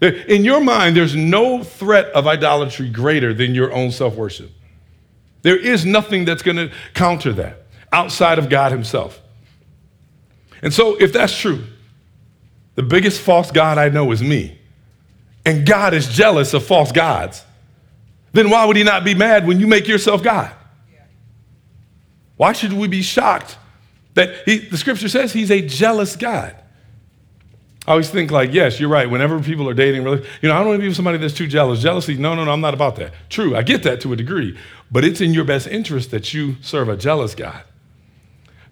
In 0.00 0.44
your 0.44 0.60
mind, 0.60 0.96
there's 0.96 1.16
no 1.16 1.62
threat 1.64 2.06
of 2.06 2.26
idolatry 2.26 2.88
greater 2.88 3.32
than 3.32 3.54
your 3.54 3.72
own 3.72 3.90
self 3.90 4.14
worship. 4.14 4.50
There 5.42 5.56
is 5.56 5.84
nothing 5.86 6.24
that's 6.24 6.42
going 6.42 6.56
to 6.56 6.70
counter 6.94 7.32
that 7.34 7.65
outside 7.92 8.38
of 8.38 8.48
God 8.48 8.72
Himself. 8.72 9.20
And 10.62 10.72
so, 10.72 10.96
if 10.96 11.12
that's 11.12 11.38
true, 11.38 11.64
the 12.74 12.82
biggest 12.82 13.20
false 13.20 13.50
God 13.50 13.78
I 13.78 13.88
know 13.88 14.10
is 14.12 14.22
me, 14.22 14.58
and 15.44 15.66
God 15.66 15.94
is 15.94 16.08
jealous 16.08 16.54
of 16.54 16.64
false 16.64 16.92
gods, 16.92 17.44
then 18.32 18.50
why 18.50 18.64
would 18.64 18.76
He 18.76 18.82
not 18.82 19.04
be 19.04 19.14
mad 19.14 19.46
when 19.46 19.60
you 19.60 19.66
make 19.66 19.86
yourself 19.88 20.22
God? 20.22 20.52
Why 22.36 22.52
should 22.52 22.72
we 22.72 22.86
be 22.88 23.02
shocked 23.02 23.56
that 24.14 24.34
he, 24.44 24.58
the 24.58 24.76
scripture 24.76 25.08
says 25.08 25.32
He's 25.32 25.50
a 25.50 25.62
jealous 25.62 26.16
God? 26.16 26.54
I 27.86 27.92
always 27.92 28.10
think 28.10 28.32
like, 28.32 28.52
yes, 28.52 28.80
you're 28.80 28.88
right. 28.88 29.08
Whenever 29.08 29.40
people 29.40 29.68
are 29.68 29.74
dating, 29.74 30.02
really, 30.02 30.26
you 30.42 30.48
know, 30.48 30.54
I 30.54 30.58
don't 30.58 30.68
want 30.68 30.78
to 30.78 30.82
be 30.82 30.88
with 30.88 30.96
somebody 30.96 31.18
that's 31.18 31.34
too 31.34 31.46
jealous. 31.46 31.80
Jealousy, 31.80 32.16
no, 32.16 32.34
no, 32.34 32.44
no, 32.44 32.50
I'm 32.50 32.60
not 32.60 32.74
about 32.74 32.96
that. 32.96 33.12
True, 33.30 33.54
I 33.54 33.62
get 33.62 33.84
that 33.84 34.00
to 34.00 34.12
a 34.12 34.16
degree, 34.16 34.58
but 34.90 35.04
it's 35.04 35.20
in 35.20 35.32
your 35.32 35.44
best 35.44 35.68
interest 35.68 36.10
that 36.10 36.34
you 36.34 36.56
serve 36.62 36.88
a 36.88 36.96
jealous 36.96 37.36
God. 37.36 37.62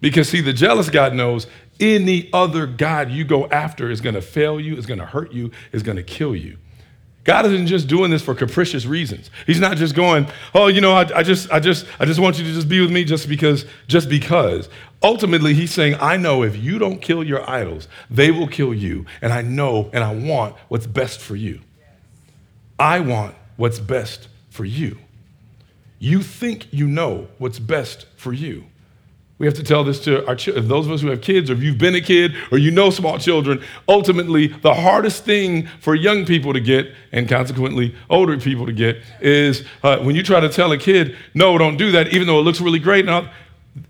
Because 0.05 0.29
see, 0.29 0.43
the 0.43 0.53
jealous 0.53 0.91
God 0.91 1.15
knows 1.15 1.47
any 1.81 2.29
other 2.31 2.67
God 2.67 3.11
you 3.11 3.25
go 3.25 3.47
after 3.47 3.91
is 3.91 4.03
going 4.03 4.15
to 4.15 4.21
fail 4.21 4.61
you, 4.61 4.77
is 4.77 4.85
going 4.85 5.01
to 5.01 5.07
hurt 5.07 5.33
you, 5.33 5.51
is 5.73 5.83
going 5.83 5.97
to 5.97 6.03
kill 6.03 6.37
you. 6.37 6.59
God 7.25 7.47
isn't 7.47 7.69
just 7.69 7.89
doing 7.89 8.11
this 8.11 8.21
for 8.21 8.35
capricious 8.35 8.85
reasons. 8.85 9.31
He's 9.47 9.61
not 9.61 9.79
just 9.79 9.95
going, 9.95 10.27
oh, 10.55 10.67
you 10.67 10.83
know, 10.83 10.93
I, 10.93 11.21
I, 11.21 11.23
just, 11.23 11.51
I 11.51 11.59
just, 11.59 11.87
I 11.99 12.05
just 12.05 12.21
want 12.21 12.39
you 12.39 12.45
to 12.45 12.53
just 12.53 12.69
be 12.69 12.83
with 12.83 12.91
me 12.91 13.03
just 13.03 13.31
because, 13.31 13.65
just 13.87 14.11
because. 14.11 14.69
Ultimately, 15.03 15.55
he's 15.55 15.73
saying, 15.73 15.97
I 15.99 16.19
know 16.19 16.43
if 16.43 16.55
you 16.55 16.79
don't 16.79 17.01
kill 17.01 17.25
your 17.25 17.49
idols, 17.49 17.89
they 18.11 18.31
will 18.31 18.47
kill 18.47 18.75
you. 18.75 19.07
And 19.23 19.33
I 19.33 19.41
know 19.41 19.89
and 19.95 20.05
I 20.05 20.15
want 20.15 20.55
what's 20.69 20.87
best 20.87 21.19
for 21.19 21.35
you. 21.35 21.63
I 22.79 23.01
want 23.01 23.35
what's 23.57 23.79
best 23.79 24.29
for 24.51 24.67
you. 24.67 24.99
You 25.99 26.21
think 26.23 26.71
you 26.75 26.89
know 26.89 27.29
what's 27.39 27.59
best 27.59 28.05
for 28.17 28.35
you. 28.35 28.65
We 29.39 29.47
have 29.47 29.55
to 29.55 29.65
tell 29.65 29.83
this 29.83 29.99
to 30.05 30.25
our. 30.29 30.37
Those 30.37 30.87
of 30.87 30.93
us 30.93 31.01
who 31.01 31.09
have 31.09 31.21
kids, 31.21 31.51
or 31.51 31.55
if 31.55 31.63
you've 31.63 31.79
been 31.79 31.97
a 31.97 32.01
kid, 32.01 32.37
or 32.53 32.59
you 32.59 32.71
know 32.71 32.91
small 32.91 33.19
children, 33.19 33.63
ultimately, 33.89 34.47
the 34.47 34.75
hardest 34.75 35.25
thing 35.25 35.67
for 35.81 35.97
young 35.97 36.25
people 36.25 36.53
to 36.53 36.61
get, 36.61 36.93
and 37.11 37.29
consequently 37.29 37.97
older 38.09 38.39
people 38.39 38.65
to 38.65 38.73
get, 38.73 39.03
is 39.21 39.65
uh, 39.83 39.99
when 39.99 40.15
you 40.15 40.23
try 40.23 40.39
to 40.39 40.49
tell 40.49 40.71
a 40.71 40.79
kid, 40.79 41.17
no, 41.35 41.59
don't 41.59 41.77
do 41.77 41.91
that, 41.93 42.13
even 42.15 42.29
though 42.29 42.39
it 42.39 42.43
looks 42.43 42.61
really 42.61 42.79
great. 42.79 43.05
Now, 43.05 43.33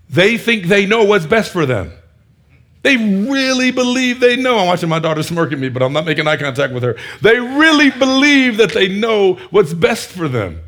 they 0.09 0.37
think 0.37 0.65
they 0.65 0.87
know 0.87 1.03
what's 1.03 1.27
best 1.27 1.51
for 1.51 1.67
them. 1.67 1.91
They 2.81 2.97
really 2.97 3.71
believe 3.71 4.19
they 4.19 4.35
know. 4.35 4.59
I'm 4.59 4.67
watching 4.67 4.89
my 4.89 4.99
daughter 4.99 5.23
smirk 5.23 5.51
at 5.51 5.59
me, 5.59 5.69
but 5.69 5.81
I'm 5.81 5.93
not 5.93 6.05
making 6.05 6.27
eye 6.27 6.37
contact 6.37 6.71
with 6.71 6.83
her. 6.83 6.95
They 7.21 7.39
really 7.39 7.89
believe 7.91 8.57
that 8.57 8.73
they 8.73 8.87
know 8.87 9.35
what's 9.49 9.73
best 9.73 10.09
for 10.09 10.27
them. 10.27 10.61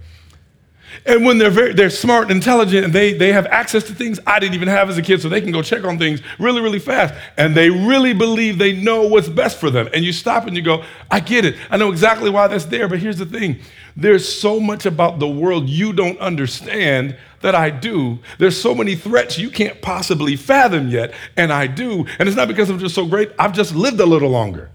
And 1.05 1.25
when 1.25 1.37
they're 1.37 1.49
very, 1.49 1.73
they're 1.73 1.89
smart 1.89 2.23
and 2.23 2.31
intelligent 2.31 2.85
and 2.85 2.93
they, 2.93 3.13
they 3.13 3.31
have 3.31 3.45
access 3.47 3.83
to 3.85 3.93
things 3.93 4.19
I 4.25 4.39
didn't 4.39 4.55
even 4.55 4.67
have 4.67 4.89
as 4.89 4.97
a 4.97 5.01
kid, 5.01 5.21
so 5.21 5.29
they 5.29 5.41
can 5.41 5.51
go 5.51 5.61
check 5.61 5.83
on 5.83 5.97
things 5.97 6.21
really, 6.39 6.61
really 6.61 6.79
fast. 6.79 7.13
And 7.37 7.55
they 7.55 7.69
really 7.69 8.13
believe 8.13 8.57
they 8.57 8.73
know 8.73 9.07
what's 9.07 9.29
best 9.29 9.57
for 9.57 9.69
them. 9.69 9.87
And 9.93 10.03
you 10.03 10.11
stop 10.11 10.47
and 10.47 10.55
you 10.55 10.61
go, 10.61 10.83
I 11.09 11.19
get 11.19 11.45
it. 11.45 11.55
I 11.69 11.77
know 11.77 11.91
exactly 11.91 12.29
why 12.29 12.47
that's 12.47 12.65
there. 12.65 12.87
But 12.87 12.99
here's 12.99 13.17
the 13.17 13.25
thing 13.25 13.59
there's 13.95 14.31
so 14.31 14.59
much 14.59 14.85
about 14.85 15.17
the 15.17 15.27
world 15.27 15.67
you 15.67 15.91
don't 15.91 16.19
understand 16.19 17.17
that 17.41 17.55
I 17.55 17.71
do. 17.71 18.19
There's 18.37 18.59
so 18.59 18.75
many 18.75 18.95
threats 18.95 19.39
you 19.39 19.49
can't 19.49 19.81
possibly 19.81 20.35
fathom 20.35 20.89
yet, 20.89 21.13
and 21.35 21.51
I 21.51 21.65
do. 21.65 22.05
And 22.19 22.27
it's 22.27 22.37
not 22.37 22.47
because 22.47 22.69
I'm 22.69 22.77
just 22.77 22.93
so 22.93 23.07
great, 23.07 23.31
I've 23.39 23.53
just 23.53 23.73
lived 23.73 23.99
a 23.99 24.05
little 24.05 24.29
longer. 24.29 24.69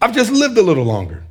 I've 0.00 0.14
just 0.14 0.30
lived 0.30 0.56
a 0.56 0.62
little 0.62 0.84
longer. 0.84 1.25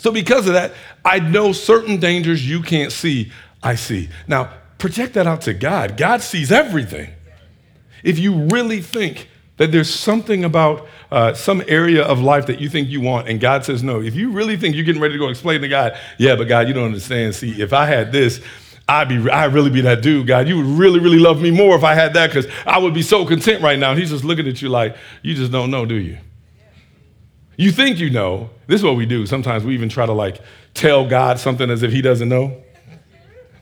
So, 0.00 0.10
because 0.10 0.46
of 0.46 0.54
that, 0.54 0.72
I 1.04 1.18
know 1.18 1.52
certain 1.52 1.98
dangers 1.98 2.48
you 2.48 2.62
can't 2.62 2.90
see, 2.90 3.32
I 3.62 3.74
see. 3.74 4.08
Now, 4.26 4.50
project 4.78 5.12
that 5.12 5.26
out 5.26 5.42
to 5.42 5.52
God. 5.52 5.98
God 5.98 6.22
sees 6.22 6.50
everything. 6.50 7.10
If 8.02 8.18
you 8.18 8.46
really 8.46 8.80
think 8.80 9.28
that 9.58 9.72
there's 9.72 9.92
something 9.92 10.42
about 10.42 10.88
uh, 11.10 11.34
some 11.34 11.62
area 11.68 12.02
of 12.02 12.18
life 12.18 12.46
that 12.46 12.62
you 12.62 12.70
think 12.70 12.88
you 12.88 13.02
want, 13.02 13.28
and 13.28 13.38
God 13.38 13.62
says 13.66 13.82
no, 13.82 14.00
if 14.00 14.14
you 14.14 14.30
really 14.30 14.56
think 14.56 14.74
you're 14.74 14.86
getting 14.86 15.02
ready 15.02 15.14
to 15.14 15.18
go 15.18 15.28
explain 15.28 15.60
to 15.60 15.68
God, 15.68 15.98
yeah, 16.16 16.34
but 16.34 16.48
God, 16.48 16.66
you 16.66 16.72
don't 16.72 16.86
understand. 16.86 17.34
See, 17.34 17.60
if 17.60 17.74
I 17.74 17.84
had 17.84 18.10
this, 18.10 18.40
I'd 18.88 19.10
be, 19.10 19.30
I'd 19.30 19.52
really 19.52 19.70
be 19.70 19.82
that 19.82 20.00
dude, 20.00 20.26
God. 20.26 20.48
You 20.48 20.56
would 20.56 20.78
really, 20.78 20.98
really 20.98 21.18
love 21.18 21.42
me 21.42 21.50
more 21.50 21.76
if 21.76 21.84
I 21.84 21.94
had 21.94 22.14
that 22.14 22.28
because 22.28 22.50
I 22.66 22.78
would 22.78 22.94
be 22.94 23.02
so 23.02 23.26
content 23.26 23.62
right 23.62 23.78
now. 23.78 23.90
And 23.90 24.00
he's 24.00 24.10
just 24.10 24.24
looking 24.24 24.48
at 24.48 24.62
you 24.62 24.70
like, 24.70 24.96
you 25.22 25.34
just 25.34 25.52
don't 25.52 25.70
know, 25.70 25.84
do 25.84 25.96
you? 25.96 26.16
You 27.56 27.70
think 27.70 27.98
you 27.98 28.08
know. 28.08 28.48
This 28.70 28.82
is 28.82 28.84
what 28.84 28.94
we 28.94 29.04
do. 29.04 29.26
Sometimes 29.26 29.64
we 29.64 29.74
even 29.74 29.88
try 29.88 30.06
to 30.06 30.12
like 30.12 30.40
tell 30.74 31.08
God 31.08 31.40
something 31.40 31.68
as 31.68 31.82
if 31.82 31.90
he 31.90 32.00
doesn't 32.00 32.28
know. 32.28 32.56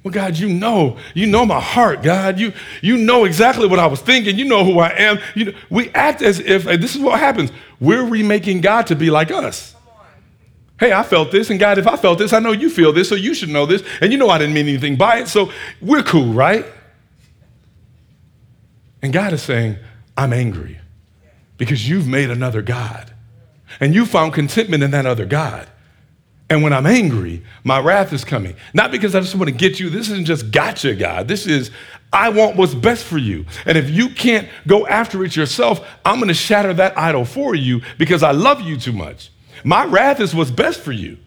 Well, 0.05 0.13
God, 0.13 0.37
you 0.37 0.51
know, 0.51 0.99
you 1.15 1.27
know 1.27 1.47
my 1.47 1.61
heart, 1.61 2.03
God. 2.03 2.39
You, 2.39 2.53
you 2.83 2.99
know 2.99 3.25
exactly 3.25 3.67
what 3.67 3.79
I 3.79 3.87
was 3.87 4.03
thinking. 4.03 4.39
You 4.39 4.45
know 4.45 4.65
who 4.65 4.79
I 4.79 4.91
am. 4.91 5.19
You 5.35 5.47
know, 5.47 5.53
we 5.71 5.89
act 5.91 6.21
as 6.21 6.41
if 6.41 6.65
this 6.65 6.95
is 6.95 7.01
what 7.01 7.19
happens. 7.19 7.51
We're 7.81 8.05
remaking 8.05 8.61
God 8.61 8.87
to 8.89 8.97
be 8.97 9.11
like 9.11 9.31
us. 9.31 9.75
Hey, 10.79 10.93
I 10.93 11.03
felt 11.03 11.33
this, 11.33 11.49
and 11.49 11.59
God, 11.59 11.79
if 11.79 11.87
I 11.87 11.97
felt 11.97 12.19
this, 12.19 12.35
I 12.35 12.39
know 12.39 12.53
you 12.53 12.69
feel 12.69 12.93
this, 12.93 13.09
so 13.09 13.15
you 13.15 13.33
should 13.33 13.49
know 13.49 13.65
this, 13.65 13.83
and 14.03 14.13
you 14.13 14.19
know 14.19 14.29
I 14.29 14.37
didn't 14.37 14.55
mean 14.55 14.69
anything 14.69 14.97
by 14.97 15.21
it, 15.21 15.29
so 15.29 15.51
we're 15.81 16.03
cool, 16.03 16.35
right? 16.35 16.67
And 19.01 19.11
God 19.11 19.33
is 19.33 19.43
saying, 19.43 19.79
I'm 20.19 20.35
angry 20.35 20.79
because 21.57 21.89
you've 21.89 22.07
made 22.07 22.31
another 22.31 22.61
God. 22.61 23.15
And 23.81 23.95
you 23.95 24.07
found 24.07 24.33
contentment 24.33 24.83
in 24.83 24.91
that 24.91 25.07
other 25.07 25.25
God. 25.25 25.69
And 26.51 26.63
when 26.63 26.73
I'm 26.73 26.87
angry, 26.87 27.45
my 27.63 27.79
wrath 27.79 28.13
is 28.13 28.25
coming. 28.25 28.57
Not 28.73 28.91
because 28.91 29.15
I 29.15 29.21
just 29.21 29.35
want 29.35 29.49
to 29.49 29.55
get 29.55 29.79
you. 29.79 29.91
This 29.91 30.09
isn't 30.09 30.25
just 30.25 30.51
gotcha, 30.51 30.95
God. 30.95 31.29
This 31.29 31.47
is, 31.47 31.71
I 32.13 32.31
want 32.31 32.57
what's 32.57 32.75
best 32.75 33.05
for 33.05 33.19
you. 33.19 33.45
And 33.67 33.77
if 33.77 33.91
you 33.91 34.09
can't 34.09 34.49
go 34.67 34.87
after 34.87 35.23
it 35.25 35.37
yourself, 35.37 35.87
I'm 36.07 36.17
going 36.17 36.29
to 36.29 36.35
shatter 36.35 36.73
that 36.75 36.97
idol 36.97 37.27
for 37.27 37.55
you 37.55 37.83
because 37.99 38.23
I 38.23 38.31
love 38.31 38.63
you 38.63 38.79
too 38.79 38.93
much. 38.93 39.31
My 39.63 39.85
wrath 39.85 40.21
is 40.21 40.35
what's 40.35 40.51
best 40.51 40.81
for 40.81 40.93
you. 40.93 41.19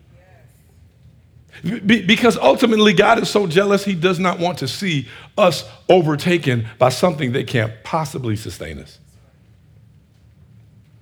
Be- 1.63 2.03
because 2.03 2.37
ultimately, 2.37 2.93
God 2.93 3.19
is 3.19 3.29
so 3.29 3.45
jealous, 3.45 3.85
He 3.85 3.93
does 3.93 4.17
not 4.17 4.39
want 4.39 4.57
to 4.59 4.67
see 4.67 5.07
us 5.37 5.69
overtaken 5.87 6.67
by 6.79 6.89
something 6.89 7.33
that 7.33 7.45
can't 7.45 7.71
possibly 7.83 8.35
sustain 8.35 8.79
us. 8.79 8.97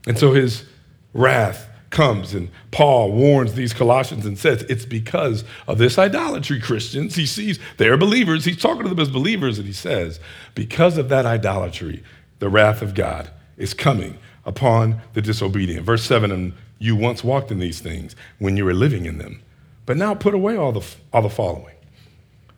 And 0.05 0.17
so 0.17 0.33
His 0.33 0.65
wrath 1.13 1.69
comes 1.89 2.33
and 2.33 2.49
Paul 2.71 3.11
warns 3.11 3.53
these 3.53 3.73
Colossians 3.73 4.25
and 4.25 4.37
says 4.37 4.63
it's 4.63 4.85
because 4.85 5.43
of 5.67 5.77
this 5.77 5.97
idolatry, 5.97 6.59
Christians. 6.59 7.15
He 7.15 7.25
sees 7.25 7.59
they're 7.77 7.97
believers. 7.97 8.45
He's 8.45 8.61
talking 8.61 8.83
to 8.83 8.89
them 8.89 8.99
as 8.99 9.09
believers 9.09 9.57
and 9.57 9.67
he 9.67 9.73
says, 9.73 10.19
because 10.55 10.97
of 10.97 11.09
that 11.09 11.25
idolatry, 11.25 12.03
the 12.39 12.49
wrath 12.49 12.81
of 12.81 12.93
God 12.93 13.29
is 13.57 13.73
coming 13.73 14.17
upon 14.45 15.01
the 15.13 15.21
disobedient. 15.21 15.85
Verse 15.85 16.03
7 16.03 16.31
and 16.31 16.53
you 16.79 16.95
once 16.95 17.23
walked 17.23 17.51
in 17.51 17.59
these 17.59 17.81
things 17.81 18.15
when 18.39 18.55
you 18.55 18.63
were 18.63 18.73
living 18.73 19.05
in 19.05 19.17
them, 19.17 19.41
but 19.85 19.97
now 19.97 20.15
put 20.15 20.33
away 20.33 20.55
all 20.55 20.71
the, 20.71 20.85
all 21.11 21.21
the 21.21 21.29
following. 21.29 21.75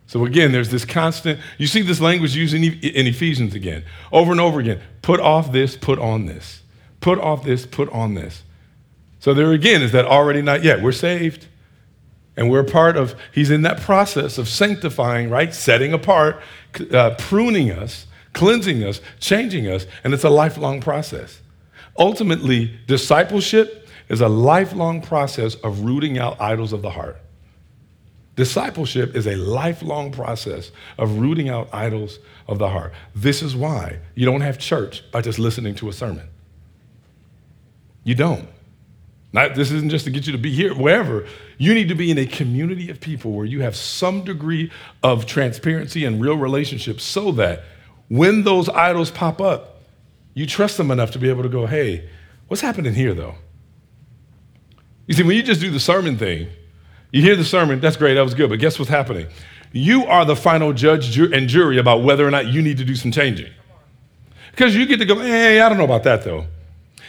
So 0.06 0.24
again, 0.24 0.52
there's 0.52 0.70
this 0.70 0.84
constant, 0.84 1.40
you 1.58 1.66
see 1.66 1.82
this 1.82 2.00
language 2.00 2.36
used 2.36 2.54
in, 2.54 2.62
in 2.62 3.06
Ephesians 3.06 3.54
again, 3.54 3.84
over 4.12 4.30
and 4.30 4.40
over 4.40 4.60
again. 4.60 4.80
Put 5.00 5.20
off 5.20 5.52
this, 5.52 5.76
put 5.76 5.98
on 5.98 6.26
this. 6.26 6.61
Put 7.02 7.18
off 7.18 7.44
this, 7.44 7.66
put 7.66 7.90
on 7.90 8.14
this. 8.14 8.42
So 9.18 9.34
there 9.34 9.52
again 9.52 9.82
is 9.82 9.92
that 9.92 10.06
already 10.06 10.40
not 10.40 10.64
yet. 10.64 10.80
We're 10.82 10.92
saved. 10.92 11.48
And 12.36 12.50
we're 12.50 12.64
part 12.64 12.96
of, 12.96 13.14
he's 13.32 13.50
in 13.50 13.62
that 13.62 13.80
process 13.80 14.38
of 14.38 14.48
sanctifying, 14.48 15.28
right? 15.28 15.52
Setting 15.52 15.92
apart, 15.92 16.40
uh, 16.90 17.14
pruning 17.18 17.70
us, 17.70 18.06
cleansing 18.32 18.82
us, 18.82 19.02
changing 19.20 19.68
us. 19.68 19.86
And 20.02 20.14
it's 20.14 20.24
a 20.24 20.30
lifelong 20.30 20.80
process. 20.80 21.40
Ultimately, 21.98 22.78
discipleship 22.86 23.86
is 24.08 24.22
a 24.22 24.28
lifelong 24.28 25.02
process 25.02 25.56
of 25.56 25.80
rooting 25.80 26.18
out 26.18 26.40
idols 26.40 26.72
of 26.72 26.80
the 26.80 26.90
heart. 26.90 27.18
Discipleship 28.34 29.14
is 29.14 29.26
a 29.26 29.36
lifelong 29.36 30.10
process 30.10 30.70
of 30.98 31.18
rooting 31.18 31.50
out 31.50 31.68
idols 31.72 32.18
of 32.48 32.58
the 32.58 32.70
heart. 32.70 32.94
This 33.14 33.42
is 33.42 33.54
why 33.54 33.98
you 34.14 34.24
don't 34.24 34.40
have 34.40 34.58
church 34.58 35.04
by 35.10 35.20
just 35.20 35.38
listening 35.38 35.74
to 35.76 35.90
a 35.90 35.92
sermon. 35.92 36.28
You 38.04 38.14
don't. 38.14 38.48
Not, 39.32 39.54
this 39.54 39.70
isn't 39.70 39.88
just 39.88 40.04
to 40.04 40.10
get 40.10 40.26
you 40.26 40.32
to 40.32 40.38
be 40.38 40.52
here, 40.52 40.74
wherever. 40.74 41.26
You 41.56 41.72
need 41.72 41.88
to 41.88 41.94
be 41.94 42.10
in 42.10 42.18
a 42.18 42.26
community 42.26 42.90
of 42.90 43.00
people 43.00 43.32
where 43.32 43.46
you 43.46 43.62
have 43.62 43.74
some 43.74 44.24
degree 44.24 44.70
of 45.02 45.24
transparency 45.24 46.04
and 46.04 46.20
real 46.20 46.36
relationships 46.36 47.02
so 47.02 47.32
that 47.32 47.64
when 48.08 48.44
those 48.44 48.68
idols 48.68 49.10
pop 49.10 49.40
up, 49.40 49.80
you 50.34 50.46
trust 50.46 50.76
them 50.76 50.90
enough 50.90 51.12
to 51.12 51.18
be 51.18 51.30
able 51.30 51.42
to 51.42 51.48
go, 51.48 51.66
hey, 51.66 52.08
what's 52.48 52.60
happening 52.60 52.92
here 52.94 53.14
though? 53.14 53.34
You 55.06 55.14
see, 55.14 55.22
when 55.22 55.36
you 55.36 55.42
just 55.42 55.60
do 55.60 55.70
the 55.70 55.80
sermon 55.80 56.18
thing, 56.18 56.48
you 57.10 57.22
hear 57.22 57.36
the 57.36 57.44
sermon, 57.44 57.80
that's 57.80 57.96
great, 57.96 58.14
that 58.14 58.22
was 58.22 58.34
good, 58.34 58.50
but 58.50 58.58
guess 58.58 58.78
what's 58.78 58.90
happening? 58.90 59.28
You 59.72 60.04
are 60.04 60.24
the 60.24 60.36
final 60.36 60.74
judge 60.74 61.18
and 61.18 61.48
jury 61.48 61.78
about 61.78 62.02
whether 62.02 62.26
or 62.26 62.30
not 62.30 62.46
you 62.46 62.60
need 62.60 62.78
to 62.78 62.84
do 62.84 62.94
some 62.94 63.12
changing. 63.12 63.50
Because 64.50 64.76
you 64.76 64.84
get 64.84 64.98
to 64.98 65.06
go, 65.06 65.18
hey, 65.18 65.60
I 65.60 65.68
don't 65.70 65.78
know 65.78 65.84
about 65.84 66.02
that 66.04 66.24
though. 66.24 66.46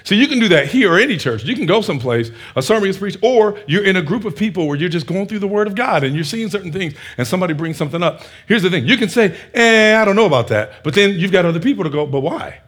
So 0.04 0.16
you 0.16 0.28
can 0.28 0.40
do 0.40 0.50
that 0.50 0.68
here 0.68 0.92
or 0.92 1.00
any 1.00 1.18
church. 1.18 1.46
You 1.46 1.56
can 1.56 1.66
go 1.66 1.82
someplace, 1.82 2.30
a 2.56 2.62
sermon 2.62 2.90
is 2.90 2.98
preached, 2.98 3.18
or 3.22 3.58
you're 3.68 3.86
in 3.86 3.96
a 3.96 4.02
group 4.02 4.26
of 4.26 4.36
people 4.36 4.68
where 4.68 4.78
you're 4.78 4.90
just 4.90 5.08
going 5.08 5.28
through 5.28 5.40
the 5.40 5.48
Word 5.48 5.66
of 5.66 5.76
God 5.76 6.04
and 6.04 6.14
you're 6.14 6.26
seeing 6.26 6.50
certain 6.50 6.74
things 6.74 6.94
and 7.18 7.26
somebody 7.26 7.54
brings 7.54 7.78
something 7.78 8.04
up. 8.04 8.22
Here's 8.48 8.64
the 8.64 8.70
thing 8.70 8.86
you 8.86 8.98
can 8.98 9.10
say, 9.10 9.38
eh, 9.54 10.00
I 10.00 10.04
don't 10.04 10.18
know 10.18 10.26
about 10.26 10.50
that. 10.50 10.84
But 10.84 10.94
then 10.94 11.14
you've 11.16 11.32
got 11.32 11.46
other 11.46 11.60
people 11.60 11.86
to 11.86 11.90
go, 11.90 12.06
but 12.06 12.20
why? 12.20 12.62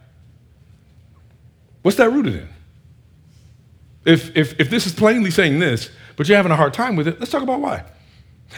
What's 1.82 1.98
that 1.98 2.10
rooted 2.10 2.34
in? 2.34 2.48
If, 4.06 4.34
if, 4.36 4.58
if 4.58 4.70
this 4.70 4.86
is 4.86 4.94
plainly 4.94 5.30
saying 5.30 5.58
this, 5.58 5.90
but 6.16 6.28
you're 6.28 6.36
having 6.36 6.52
a 6.52 6.56
hard 6.56 6.72
time 6.72 6.96
with 6.96 7.06
it, 7.06 7.20
let's 7.20 7.30
talk 7.30 7.42
about 7.42 7.60
why. 7.60 7.84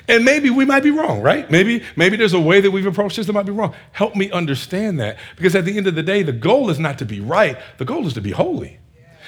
And 0.07 0.25
maybe 0.25 0.51
we 0.51 0.65
might 0.65 0.83
be 0.83 0.91
wrong, 0.91 1.23
right? 1.23 1.51
Maybe, 1.51 1.83
maybe 1.97 2.17
there's 2.17 2.35
a 2.35 2.41
way 2.41 2.61
that 2.61 2.71
we've 2.71 2.87
approached 2.87 3.17
this 3.17 3.27
that 3.27 3.33
might 3.33 3.47
be 3.47 3.53
wrong. 3.53 3.75
Help 3.93 4.15
me 4.17 4.31
understand 4.31 5.01
that. 5.01 5.19
Because 5.37 5.55
at 5.55 5.65
the 5.65 5.77
end 5.77 5.87
of 5.87 5.95
the 5.95 6.03
day, 6.03 6.23
the 6.23 6.33
goal 6.33 6.71
is 6.71 6.79
not 6.79 6.99
to 6.99 7.05
be 7.05 7.21
right, 7.21 7.59
the 7.79 7.85
goal 7.85 8.07
is 8.07 8.15
to 8.15 8.21
be 8.21 8.31
holy. 8.31 8.79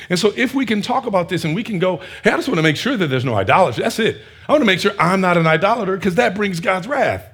And 0.08 0.18
so 0.18 0.32
if 0.36 0.54
we 0.54 0.64
can 0.64 0.80
talk 0.80 1.06
about 1.06 1.28
this 1.28 1.44
and 1.44 1.54
we 1.54 1.62
can 1.62 1.78
go, 1.78 1.98
hey, 2.24 2.30
I 2.30 2.36
just 2.36 2.48
want 2.48 2.58
to 2.58 2.62
make 2.62 2.76
sure 2.76 2.96
that 2.96 3.08
there's 3.08 3.24
no 3.24 3.34
idolatry. 3.34 3.82
That's 3.82 3.98
it. 3.98 4.20
I 4.48 4.52
want 4.52 4.62
to 4.62 4.66
make 4.66 4.80
sure 4.80 4.92
I'm 4.98 5.20
not 5.20 5.36
an 5.36 5.46
idolater 5.46 5.96
because 5.96 6.14
that 6.14 6.34
brings 6.34 6.60
God's 6.60 6.86
wrath. 6.86 7.26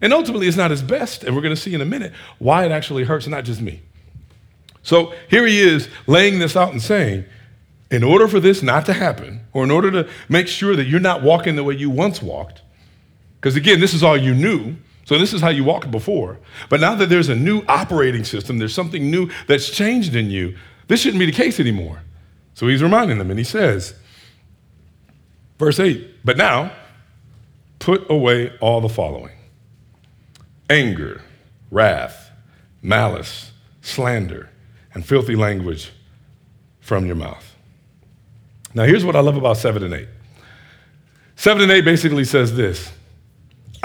And 0.00 0.12
ultimately, 0.12 0.46
it's 0.46 0.56
not 0.56 0.70
his 0.70 0.82
best. 0.82 1.24
And 1.24 1.34
we're 1.34 1.42
going 1.42 1.54
to 1.54 1.60
see 1.60 1.74
in 1.74 1.80
a 1.80 1.86
minute 1.86 2.12
why 2.38 2.64
it 2.64 2.72
actually 2.72 3.04
hurts, 3.04 3.26
not 3.26 3.44
just 3.44 3.60
me. 3.60 3.82
So 4.82 5.14
here 5.28 5.46
he 5.46 5.60
is 5.60 5.88
laying 6.06 6.38
this 6.38 6.56
out 6.56 6.72
and 6.72 6.80
saying, 6.80 7.24
in 7.90 8.02
order 8.02 8.28
for 8.28 8.40
this 8.40 8.62
not 8.62 8.86
to 8.86 8.92
happen, 8.92 9.40
or 9.52 9.64
in 9.64 9.70
order 9.70 9.90
to 9.90 10.08
make 10.28 10.48
sure 10.48 10.74
that 10.76 10.86
you're 10.86 11.00
not 11.00 11.22
walking 11.22 11.56
the 11.56 11.64
way 11.64 11.74
you 11.74 11.90
once 11.90 12.22
walked, 12.22 12.62
because 13.40 13.56
again, 13.56 13.80
this 13.80 13.94
is 13.94 14.02
all 14.02 14.16
you 14.16 14.34
knew. 14.34 14.76
So 15.04 15.18
this 15.18 15.32
is 15.32 15.40
how 15.40 15.50
you 15.50 15.62
walked 15.62 15.90
before. 15.90 16.38
But 16.68 16.80
now 16.80 16.96
that 16.96 17.08
there's 17.08 17.28
a 17.28 17.36
new 17.36 17.62
operating 17.68 18.24
system, 18.24 18.58
there's 18.58 18.74
something 18.74 19.08
new 19.08 19.30
that's 19.46 19.70
changed 19.70 20.16
in 20.16 20.30
you, 20.30 20.56
this 20.88 21.00
shouldn't 21.00 21.20
be 21.20 21.26
the 21.26 21.32
case 21.32 21.60
anymore. 21.60 22.02
So 22.54 22.66
he's 22.66 22.82
reminding 22.82 23.18
them, 23.18 23.30
and 23.30 23.38
he 23.38 23.44
says, 23.44 23.94
verse 25.58 25.78
8, 25.78 26.24
but 26.24 26.36
now 26.36 26.72
put 27.78 28.10
away 28.10 28.52
all 28.60 28.80
the 28.80 28.88
following 28.88 29.32
anger, 30.68 31.22
wrath, 31.70 32.32
malice, 32.82 33.52
slander, 33.82 34.50
and 34.94 35.06
filthy 35.06 35.36
language 35.36 35.92
from 36.80 37.06
your 37.06 37.14
mouth. 37.14 37.54
Now, 38.74 38.84
here's 38.84 39.04
what 39.04 39.14
I 39.14 39.20
love 39.20 39.36
about 39.36 39.56
7 39.56 39.84
and 39.84 39.94
8. 39.94 40.08
7 41.36 41.62
and 41.62 41.70
8 41.70 41.82
basically 41.82 42.24
says 42.24 42.56
this 42.56 42.90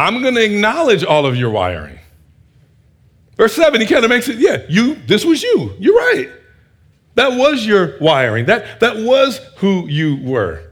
I'm 0.01 0.21
going 0.21 0.33
to 0.33 0.43
acknowledge 0.43 1.03
all 1.03 1.27
of 1.27 1.35
your 1.35 1.51
wiring. 1.51 1.99
Verse 3.37 3.53
7, 3.53 3.79
he 3.79 3.85
kind 3.85 4.03
of 4.03 4.09
makes 4.09 4.27
it, 4.27 4.37
yeah, 4.39 4.63
you, 4.67 4.95
this 4.95 5.23
was 5.23 5.43
you. 5.43 5.75
You're 5.79 5.95
right. 5.95 6.29
That 7.15 7.37
was 7.37 7.65
your 7.65 7.97
wiring. 7.99 8.45
That, 8.45 8.79
that 8.79 8.97
was 8.97 9.39
who 9.57 9.87
you 9.87 10.17
were. 10.23 10.63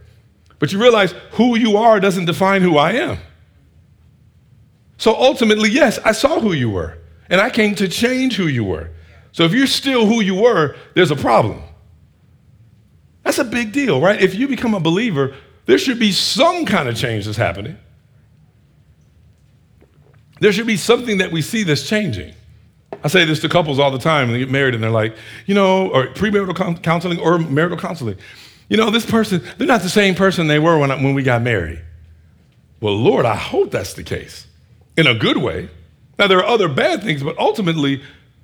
But 0.58 0.72
you 0.72 0.82
realize 0.82 1.14
who 1.32 1.58
you 1.58 1.78
are 1.78 2.00
doesn't 2.00 2.26
define 2.26 2.64
who 2.64 2.78
I 2.78 2.94
am. 2.94 3.20
So 4.98 5.16
ultimately, 5.16 5.70
yes, 5.70 6.00
I 6.04 6.12
saw 6.12 6.40
who 6.40 6.54
you 6.54 6.70
were, 6.70 6.98
and 7.30 7.40
I 7.40 7.50
came 7.50 7.76
to 7.76 7.88
change 7.88 8.36
who 8.36 8.48
you 8.48 8.64
were. 8.64 8.90
So 9.32 9.44
if 9.44 9.54
you're 9.54 9.68
still 9.68 10.06
who 10.08 10.22
you 10.22 10.36
were, 10.36 10.76
there's 10.96 11.12
a 11.12 11.16
problem. 11.16 11.62
That's 13.24 13.38
a 13.38 13.46
big 13.46 13.72
deal, 13.74 14.02
right? 14.02 14.20
If 14.20 14.34
you 14.34 14.48
become 14.48 14.74
a 14.74 14.80
believer, 14.80 15.36
there 15.68 15.78
should 15.78 16.00
be 16.00 16.12
some 16.12 16.66
kind 16.66 16.90
of 16.90 16.98
change 16.98 17.26
that's 17.26 17.38
happening. 17.38 17.78
There 20.40 20.52
should 20.52 20.68
be 20.68 20.78
something 20.78 21.18
that 21.18 21.32
we 21.32 21.42
see 21.42 21.64
that's 21.64 21.88
changing. 21.88 22.34
I 23.04 23.08
say 23.08 23.26
this 23.26 23.40
to 23.42 23.50
couples 23.50 23.80
all 23.80 23.92
the 23.92 24.00
time 24.00 24.28
when 24.28 24.34
they 24.34 24.40
get 24.40 24.52
married 24.52 24.74
and 24.74 24.84
they're 24.84 24.90
like, 24.90 25.16
you 25.46 25.56
know, 25.56 25.90
or 25.90 26.08
premarital 26.08 26.82
counseling 26.82 27.20
or 27.20 27.38
marital 27.40 27.78
counseling. 27.78 28.18
You 28.70 28.78
know, 28.78 28.90
this 28.90 29.06
person, 29.06 29.42
they're 29.58 29.68
not 29.68 29.82
the 29.82 29.90
same 29.90 30.16
person 30.16 30.48
they 30.48 30.60
were 30.60 30.78
when, 30.78 30.90
when 30.90 31.14
we 31.14 31.24
got 31.24 31.42
married. 31.42 31.82
Well, 32.82 32.96
Lord, 32.96 33.26
I 33.26 33.36
hope 33.36 33.72
that's 33.72 33.94
the 33.94 34.04
case 34.04 34.48
in 34.98 35.08
a 35.08 35.14
good 35.14 35.38
way. 35.38 35.70
Now, 36.18 36.28
there 36.28 36.40
are 36.40 36.46
other 36.46 36.68
bad 36.68 37.02
things, 37.04 37.24
but 37.24 37.38
ultimately, 37.38 38.02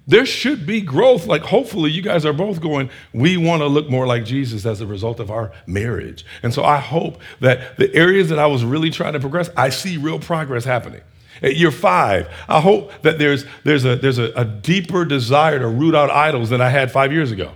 there 0.08 0.26
should 0.26 0.66
be 0.66 0.82
growth. 0.82 1.26
Like, 1.26 1.42
hopefully, 1.42 1.92
you 1.92 2.02
guys 2.02 2.26
are 2.26 2.34
both 2.34 2.62
going, 2.62 2.90
we 3.14 3.38
want 3.38 3.62
to 3.62 3.68
look 3.68 3.90
more 3.90 4.08
like 4.08 4.24
Jesus 4.24 4.66
as 4.66 4.82
a 4.82 4.88
result 4.88 5.20
of 5.20 5.30
our 5.30 5.52
marriage. 5.68 6.26
And 6.44 6.54
so 6.54 6.64
I 6.64 6.78
hope 6.78 7.20
that 7.42 7.78
the 7.78 7.94
areas 7.94 8.30
that 8.30 8.40
I 8.40 8.48
was 8.48 8.64
really 8.64 8.90
trying 8.90 9.14
to 9.14 9.20
progress, 9.20 9.50
I 9.58 9.70
see 9.70 9.98
real 9.98 10.20
progress 10.20 10.64
happening. 10.64 11.02
At 11.42 11.56
year 11.56 11.72
five, 11.72 12.30
I 12.48 12.62
hope 12.62 12.92
that 13.02 13.20
there's, 13.20 13.46
there's, 13.64 13.86
a, 13.86 13.96
there's 13.96 14.20
a, 14.20 14.32
a 14.36 14.46
deeper 14.46 15.06
desire 15.06 15.60
to 15.60 15.68
root 15.68 15.96
out 15.96 16.10
idols 16.10 16.50
than 16.50 16.62
I 16.62 16.70
had 16.70 16.92
five 16.92 17.12
years 17.12 17.32
ago. 17.32 17.52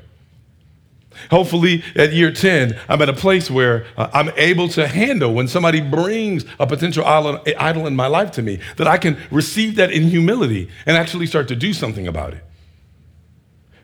Hopefully, 1.32 1.84
at 1.96 2.14
year 2.14 2.32
10, 2.32 2.80
I'm 2.88 3.02
at 3.02 3.10
a 3.10 3.14
place 3.14 3.52
where 3.52 3.86
uh, 3.98 4.10
I'm 4.14 4.30
able 4.38 4.68
to 4.70 4.88
handle 4.88 5.34
when 5.34 5.48
somebody 5.48 5.82
brings 5.82 6.46
a 6.60 6.66
potential 6.66 7.04
idol 7.06 7.88
in 7.88 7.96
my 7.96 8.08
life 8.08 8.32
to 8.32 8.42
me, 8.42 8.60
that 8.78 8.88
I 8.88 8.98
can 8.98 9.18
receive 9.30 9.76
that 9.76 9.92
in 9.92 10.04
humility 10.04 10.70
and 10.86 10.96
actually 10.96 11.26
start 11.26 11.48
to 11.50 11.56
do 11.56 11.74
something 11.74 12.08
about 12.08 12.34
it. 12.34 12.44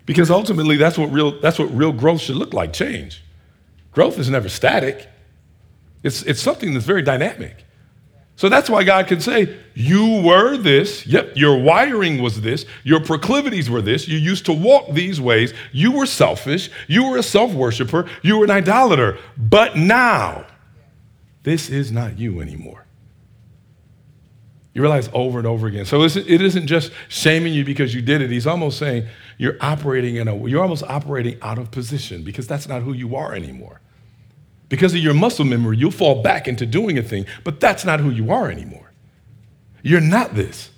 Because 0.06 0.30
ultimately, 0.30 0.78
that's 0.78 0.98
what 0.98 1.12
real, 1.12 1.40
that's 1.40 1.60
what 1.60 1.74
real 1.76 1.92
growth 1.92 2.22
should 2.22 2.36
look 2.36 2.54
like 2.54 2.74
change. 2.74 3.24
Growth 3.92 4.18
is 4.18 4.30
never 4.30 4.50
static, 4.50 5.10
it's, 6.04 6.22
it's 6.24 6.42
something 6.42 6.74
that's 6.74 6.86
very 6.86 7.02
dynamic. 7.02 7.65
So 8.38 8.50
that's 8.50 8.70
why 8.70 8.84
God 8.84 9.08
can 9.08 9.22
say, 9.22 9.58
You 9.74 10.22
were 10.22 10.58
this. 10.58 11.06
Yep, 11.08 11.34
your 11.36 11.62
wiring 11.62 12.22
was 12.22 12.42
this. 12.42 12.66
Your 12.84 13.00
proclivities 13.00 13.70
were 13.70 13.82
this. 13.82 14.08
You 14.08 14.18
used 14.18 14.46
to 14.48 14.54
walk 14.54 14.92
these 14.92 15.22
ways. 15.22 15.54
You 15.72 15.92
were 15.92 16.06
selfish. 16.06 16.70
You 16.88 17.10
were 17.10 17.18
a 17.18 17.24
self 17.24 17.54
worshiper. 17.54 18.10
You 18.22 18.38
were 18.38 18.46
an 18.46 18.52
idolater. 18.52 19.18
But 19.38 19.78
now, 19.78 20.46
this 21.44 21.70
is 21.70 21.92
not 21.92 22.20
you 22.20 22.42
anymore. 22.42 22.86
You 24.74 24.82
realize 24.82 25.10
over 25.14 25.38
and 25.38 25.48
over 25.48 25.68
again. 25.68 25.86
So 25.86 26.04
it 26.04 26.28
isn't 26.28 26.68
just 26.68 26.92
shaming 27.08 27.54
you 27.54 27.64
because 27.64 27.96
you 27.96 28.02
did 28.02 28.22
it. 28.22 28.30
He's 28.30 28.46
almost 28.46 28.78
saying 28.78 29.08
you're 29.38 29.56
operating 29.62 30.18
in 30.18 30.28
a, 30.28 30.48
you're 30.50 30.62
almost 30.62 30.84
operating 30.84 31.38
out 31.42 31.58
of 31.58 31.72
position 31.72 32.24
because 32.26 32.46
that's 32.46 32.68
not 32.68 32.82
who 32.82 32.92
you 32.92 33.16
are 33.16 33.34
anymore. 33.34 33.80
Because 34.70 34.94
of 34.94 35.00
your 35.00 35.14
muscle 35.14 35.46
memory, 35.46 35.78
you'll 35.78 35.92
fall 35.92 36.22
back 36.22 36.48
into 36.48 36.66
doing 36.66 36.98
a 36.98 37.04
thing, 37.04 37.26
but 37.44 37.60
that's 37.60 37.86
not 37.86 38.00
who 38.00 38.10
you 38.10 38.32
are 38.32 38.50
anymore. 38.50 38.92
You're 39.84 40.02
not 40.02 40.34
this. 40.34 40.72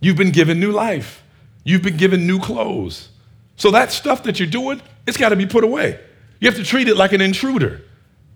You've 0.00 0.16
been 0.16 0.32
given 0.32 0.58
new 0.58 0.72
life, 0.72 1.22
you've 1.64 1.82
been 1.82 1.96
given 1.96 2.26
new 2.26 2.40
clothes. 2.40 3.08
So 3.56 3.70
that 3.70 3.92
stuff 3.92 4.24
that 4.24 4.40
you're 4.40 4.48
doing, 4.48 4.82
it's 5.06 5.16
got 5.16 5.28
to 5.28 5.36
be 5.36 5.46
put 5.46 5.62
away. 5.62 6.00
You 6.40 6.48
have 6.48 6.56
to 6.56 6.64
treat 6.64 6.88
it 6.88 6.96
like 6.96 7.12
an 7.12 7.20
intruder 7.20 7.82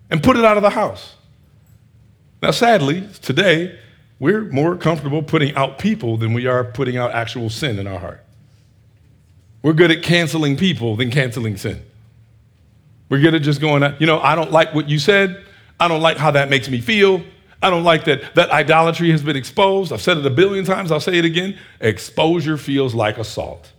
and 0.09 0.23
put 0.23 0.37
it 0.37 0.45
out 0.45 0.55
of 0.55 0.63
the 0.63 0.69
house. 0.69 1.15
Now, 2.41 2.51
sadly, 2.51 3.09
today, 3.21 3.77
we're 4.19 4.43
more 4.45 4.77
comfortable 4.77 5.21
putting 5.21 5.53
out 5.55 5.79
people 5.79 6.15
than 6.15 6.33
we 6.33 6.47
are 6.47 6.63
putting 6.63 6.95
out 6.95 7.11
actual 7.11 7.49
sin 7.49 7.79
in 7.79 7.87
our 7.87 7.99
heart. 7.99 8.23
We're 9.61 9.73
good 9.73 9.91
at 9.91 10.03
canceling 10.03 10.55
people 10.55 10.95
than 10.95 11.11
canceling 11.11 11.57
sin. 11.57 11.83
We're 13.09 13.19
good 13.19 13.35
at 13.35 13.41
just 13.41 13.61
going, 13.61 13.83
you 13.99 14.05
know, 14.05 14.19
I 14.19 14.35
don't 14.35 14.51
like 14.51 14.73
what 14.73 14.89
you 14.89 14.99
said. 14.99 15.43
I 15.79 15.87
don't 15.87 16.01
like 16.01 16.17
how 16.17 16.31
that 16.31 16.49
makes 16.49 16.69
me 16.69 16.81
feel. 16.81 17.23
I 17.61 17.69
don't 17.69 17.83
like 17.83 18.05
that 18.05 18.35
that 18.35 18.51
idolatry 18.51 19.11
has 19.11 19.23
been 19.23 19.35
exposed. 19.35 19.91
I've 19.91 20.01
said 20.01 20.17
it 20.17 20.25
a 20.25 20.29
billion 20.29 20.65
times, 20.65 20.91
I'll 20.91 20.99
say 20.99 21.17
it 21.17 21.25
again. 21.25 21.57
Exposure 21.79 22.57
feels 22.57 22.93
like 22.93 23.17
assault. 23.17 23.71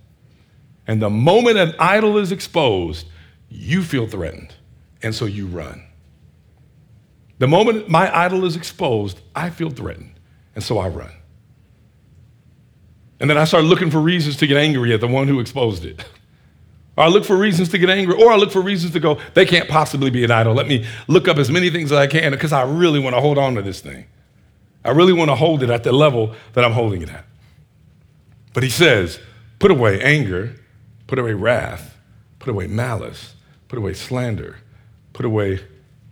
And 0.86 1.02
the 1.02 1.10
moment 1.10 1.58
an 1.58 1.74
idol 1.78 2.16
is 2.16 2.32
exposed, 2.32 3.06
you 3.48 3.82
feel 3.82 4.06
threatened, 4.06 4.54
and 5.02 5.14
so 5.14 5.26
you 5.26 5.46
run. 5.46 5.84
The 7.38 7.46
moment 7.46 7.88
my 7.88 8.14
idol 8.16 8.44
is 8.44 8.56
exposed, 8.56 9.20
I 9.34 9.50
feel 9.50 9.70
threatened, 9.70 10.18
and 10.54 10.64
so 10.64 10.78
I 10.78 10.88
run. 10.88 11.12
And 13.20 13.28
then 13.28 13.36
I 13.36 13.44
start 13.44 13.64
looking 13.64 13.90
for 13.90 14.00
reasons 14.00 14.36
to 14.38 14.46
get 14.46 14.56
angry 14.56 14.92
at 14.92 15.00
the 15.00 15.08
one 15.08 15.28
who 15.28 15.40
exposed 15.40 15.84
it. 15.84 16.04
Or 16.98 17.02
I 17.02 17.06
look 17.06 17.24
for 17.24 17.36
reasons 17.36 17.68
to 17.68 17.78
get 17.78 17.90
angry, 17.90 18.20
or 18.20 18.32
I 18.32 18.34
look 18.34 18.50
for 18.50 18.60
reasons 18.60 18.92
to 18.94 18.98
go, 18.98 19.20
they 19.34 19.46
can't 19.46 19.68
possibly 19.68 20.10
be 20.10 20.24
an 20.24 20.32
idol. 20.32 20.52
Let 20.52 20.66
me 20.66 20.84
look 21.06 21.28
up 21.28 21.36
as 21.36 21.48
many 21.48 21.70
things 21.70 21.92
as 21.92 21.96
I 21.98 22.08
can 22.08 22.32
because 22.32 22.52
I 22.52 22.62
really 22.62 22.98
want 22.98 23.14
to 23.14 23.20
hold 23.20 23.38
on 23.38 23.54
to 23.54 23.62
this 23.62 23.80
thing. 23.80 24.06
I 24.84 24.90
really 24.90 25.12
want 25.12 25.30
to 25.30 25.36
hold 25.36 25.62
it 25.62 25.70
at 25.70 25.84
the 25.84 25.92
level 25.92 26.34
that 26.54 26.64
I'm 26.64 26.72
holding 26.72 27.02
it 27.02 27.08
at. 27.08 27.24
But 28.52 28.64
he 28.64 28.68
says, 28.68 29.20
put 29.60 29.70
away 29.70 30.02
anger, 30.02 30.56
put 31.06 31.20
away 31.20 31.34
wrath, 31.34 31.96
put 32.40 32.50
away 32.50 32.66
malice, 32.66 33.36
put 33.68 33.78
away 33.78 33.94
slander, 33.94 34.56
put 35.12 35.24
away 35.24 35.60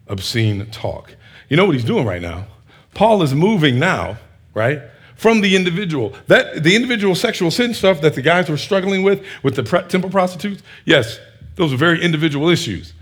obscene 0.07 0.71
talk. 0.71 1.17
You 1.49 1.57
know 1.57 1.65
what 1.65 1.75
he's 1.75 1.85
doing 1.85 2.07
right 2.07 2.23
now? 2.23 2.47
Paul 2.95 3.25
is 3.25 3.35
moving 3.35 3.81
now, 3.81 4.19
right? 4.55 4.83
From 5.17 5.41
the 5.41 5.57
individual. 5.57 6.15
That 6.29 6.63
the 6.63 6.77
individual 6.77 7.15
sexual 7.15 7.51
sin 7.51 7.75
stuff 7.75 8.01
that 8.03 8.15
the 8.15 8.23
guys 8.23 8.49
were 8.49 8.57
struggling 8.57 9.03
with 9.03 9.25
with 9.43 9.57
the 9.57 9.63
temple 9.89 10.11
prostitutes, 10.11 10.63
yes, 10.85 11.19
those 11.57 11.73
were 11.73 11.79
very 11.79 12.03
individual 12.03 12.49
issues 12.49 12.93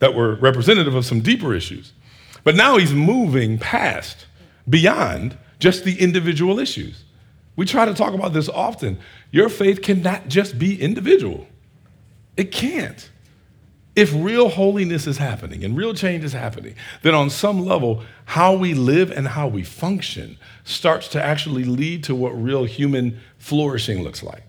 that 0.00 0.14
were 0.14 0.34
representative 0.36 0.94
of 0.94 1.06
some 1.06 1.20
deeper 1.20 1.54
issues. 1.54 1.92
But 2.42 2.56
now 2.56 2.76
he's 2.76 2.92
moving 2.92 3.58
past, 3.58 4.26
beyond 4.68 5.36
just 5.58 5.84
the 5.84 6.00
individual 6.00 6.58
issues. 6.58 7.04
We 7.54 7.66
try 7.66 7.84
to 7.84 7.94
talk 7.94 8.14
about 8.14 8.32
this 8.32 8.48
often. 8.48 8.98
Your 9.30 9.48
faith 9.48 9.82
cannot 9.82 10.28
just 10.28 10.58
be 10.58 10.80
individual. 10.80 11.46
It 12.36 12.50
can't. 12.50 13.09
If 14.00 14.14
real 14.14 14.48
holiness 14.48 15.06
is 15.06 15.18
happening 15.18 15.62
and 15.62 15.76
real 15.76 15.92
change 15.92 16.24
is 16.24 16.32
happening, 16.32 16.74
then 17.02 17.14
on 17.14 17.28
some 17.28 17.66
level, 17.66 18.02
how 18.24 18.54
we 18.54 18.72
live 18.72 19.10
and 19.10 19.28
how 19.28 19.46
we 19.46 19.62
function 19.62 20.38
starts 20.64 21.06
to 21.08 21.22
actually 21.22 21.64
lead 21.64 22.04
to 22.04 22.14
what 22.14 22.30
real 22.30 22.64
human 22.64 23.20
flourishing 23.36 24.02
looks 24.02 24.22
like. 24.22 24.42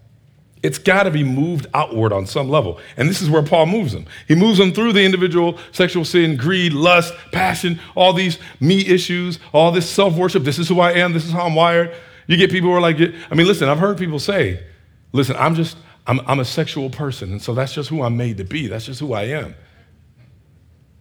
It's 0.63 0.77
got 0.77 1.03
to 1.03 1.11
be 1.11 1.25
moved 1.25 1.67
outward 1.73 2.13
on 2.13 2.27
some 2.27 2.47
level. 2.47 2.79
And 2.95 3.09
this 3.09 3.21
is 3.21 3.29
where 3.29 3.43
Paul 3.43 3.65
moves 3.65 3.91
them. 3.91 4.05
He 4.25 4.35
moves 4.35 4.57
them 4.57 4.71
through 4.71 4.93
the 4.93 5.03
individual 5.03 5.59
sexual 5.73 6.05
sin, 6.05 6.37
greed, 6.37 6.71
lust, 6.71 7.13
passion, 7.33 7.77
all 7.93 8.13
these 8.13 8.39
me 8.61 8.87
issues, 8.87 9.37
all 9.51 9.73
this 9.73 9.89
self 9.89 10.15
worship. 10.15 10.45
This 10.45 10.59
is 10.59 10.69
who 10.69 10.79
I 10.79 10.93
am. 10.93 11.11
This 11.11 11.25
is 11.25 11.33
how 11.33 11.45
I'm 11.45 11.55
wired. 11.55 11.93
You 12.25 12.37
get 12.37 12.51
people 12.51 12.69
who 12.69 12.75
are 12.77 12.79
like, 12.79 13.01
I 13.01 13.35
mean, 13.35 13.47
listen, 13.47 13.67
I've 13.67 13.79
heard 13.79 13.97
people 13.97 14.17
say, 14.17 14.63
listen, 15.11 15.35
I'm 15.35 15.55
just, 15.55 15.75
I'm, 16.07 16.19
I'm 16.21 16.39
a 16.39 16.45
sexual 16.45 16.89
person, 16.89 17.31
and 17.31 17.41
so 17.41 17.53
that's 17.53 17.73
just 17.73 17.89
who 17.89 18.01
I'm 18.01 18.17
made 18.17 18.37
to 18.37 18.43
be. 18.43 18.67
That's 18.67 18.85
just 18.85 18.99
who 18.99 19.13
I 19.13 19.23
am. 19.23 19.55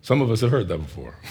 Some 0.03 0.21
of 0.21 0.31
us 0.31 0.41
have 0.41 0.51
heard 0.51 0.69
that 0.69 0.79
before. 0.79 1.15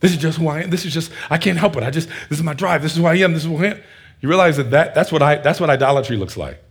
This 0.00 0.12
is 0.12 0.18
just 0.18 0.38
who 0.38 0.46
I 0.46 0.60
am. 0.60 0.70
This 0.70 0.84
is 0.84 0.94
just, 0.94 1.10
I 1.28 1.38
can't 1.38 1.58
help 1.58 1.76
it. 1.76 1.82
I 1.82 1.90
just, 1.90 2.08
this 2.28 2.38
is 2.38 2.44
my 2.44 2.54
drive. 2.54 2.82
This 2.82 2.92
is 2.92 2.98
who 2.98 3.06
I 3.06 3.16
am. 3.16 3.32
This 3.32 3.44
is 3.44 3.50
who 3.50 3.56
I 3.56 3.70
am. 3.70 3.82
You 4.20 4.28
realize 4.28 4.56
that, 4.56 4.70
that 4.70 4.94
that's, 4.94 5.10
what 5.10 5.22
I, 5.22 5.38
that's 5.38 5.58
what 5.58 5.70
idolatry 5.70 6.16
looks 6.16 6.36
like. 6.36 6.62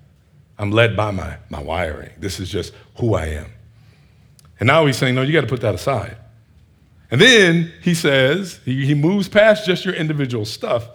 I'm 0.57 0.71
led 0.71 0.95
by 0.95 1.11
my, 1.11 1.37
my 1.49 1.61
wiring. 1.61 2.11
This 2.17 2.39
is 2.39 2.49
just 2.49 2.73
who 2.95 3.15
I 3.15 3.25
am. 3.25 3.51
And 4.61 4.67
now 4.67 4.85
he's 4.85 4.95
saying, 4.95 5.15
no, 5.15 5.23
you 5.23 5.33
got 5.33 5.41
to 5.41 5.47
put 5.47 5.59
that 5.59 5.75
aside. 5.75 6.15
And 7.11 7.21
then 7.21 7.73
he 7.81 7.93
says, 7.93 8.59
he, 8.65 8.85
he 8.85 8.93
moves 8.93 9.27
past 9.27 9.65
just 9.65 9.85
your 9.85 9.93
individual 9.93 10.45
stuff 10.45 10.87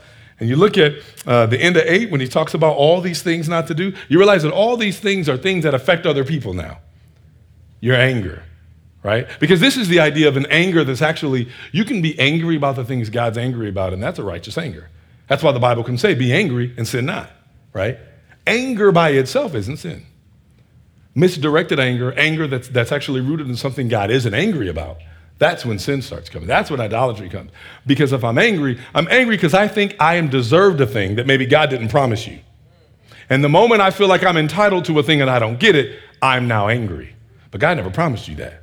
and 0.42 0.48
you 0.48 0.56
look 0.56 0.76
at 0.76 0.94
uh, 1.24 1.46
the 1.46 1.56
end 1.56 1.76
of 1.76 1.84
eight 1.86 2.10
when 2.10 2.20
he 2.20 2.26
talks 2.26 2.52
about 2.52 2.76
all 2.76 3.00
these 3.00 3.22
things 3.22 3.48
not 3.48 3.68
to 3.68 3.74
do, 3.74 3.94
you 4.08 4.18
realize 4.18 4.42
that 4.42 4.52
all 4.52 4.76
these 4.76 4.98
things 4.98 5.28
are 5.28 5.36
things 5.36 5.62
that 5.62 5.72
affect 5.72 6.04
other 6.04 6.24
people 6.24 6.52
now. 6.52 6.80
Your 7.78 7.94
anger, 7.94 8.42
right? 9.04 9.28
Because 9.38 9.60
this 9.60 9.76
is 9.76 9.86
the 9.86 10.00
idea 10.00 10.26
of 10.26 10.36
an 10.36 10.46
anger 10.50 10.82
that's 10.82 11.00
actually, 11.00 11.48
you 11.70 11.84
can 11.84 12.02
be 12.02 12.18
angry 12.18 12.56
about 12.56 12.74
the 12.74 12.84
things 12.84 13.08
God's 13.08 13.38
angry 13.38 13.68
about, 13.68 13.92
and 13.92 14.02
that's 14.02 14.18
a 14.18 14.24
righteous 14.24 14.58
anger. 14.58 14.90
That's 15.28 15.44
why 15.44 15.52
the 15.52 15.60
Bible 15.60 15.84
can 15.84 15.96
say, 15.96 16.12
be 16.12 16.32
angry 16.32 16.74
and 16.76 16.88
sin 16.88 17.06
not, 17.06 17.30
right? 17.72 18.00
Anger 18.44 18.90
by 18.90 19.10
itself 19.10 19.54
isn't 19.54 19.76
sin. 19.76 20.04
Misdirected 21.14 21.78
anger, 21.78 22.12
anger 22.14 22.48
that's, 22.48 22.66
that's 22.66 22.90
actually 22.90 23.20
rooted 23.20 23.46
in 23.46 23.54
something 23.54 23.86
God 23.86 24.10
isn't 24.10 24.34
angry 24.34 24.68
about, 24.68 24.96
that's 25.38 25.64
when 25.64 25.78
sin 25.78 26.02
starts 26.02 26.28
coming. 26.28 26.46
That's 26.46 26.70
when 26.70 26.80
idolatry 26.80 27.28
comes. 27.28 27.50
Because 27.86 28.12
if 28.12 28.22
I'm 28.22 28.38
angry, 28.38 28.78
I'm 28.94 29.08
angry 29.10 29.36
because 29.36 29.54
I 29.54 29.66
think 29.66 29.96
I 29.98 30.14
am 30.14 30.28
deserved 30.28 30.80
a 30.80 30.86
thing 30.86 31.16
that 31.16 31.26
maybe 31.26 31.46
God 31.46 31.70
didn't 31.70 31.88
promise 31.88 32.26
you. 32.26 32.38
And 33.28 33.42
the 33.42 33.48
moment 33.48 33.80
I 33.80 33.90
feel 33.90 34.08
like 34.08 34.24
I'm 34.24 34.36
entitled 34.36 34.84
to 34.86 34.98
a 34.98 35.02
thing 35.02 35.20
and 35.20 35.30
I 35.30 35.38
don't 35.38 35.58
get 35.58 35.74
it, 35.74 35.98
I'm 36.20 36.46
now 36.46 36.68
angry. 36.68 37.16
But 37.50 37.60
God 37.60 37.76
never 37.76 37.90
promised 37.90 38.28
you 38.28 38.36
that. 38.36 38.62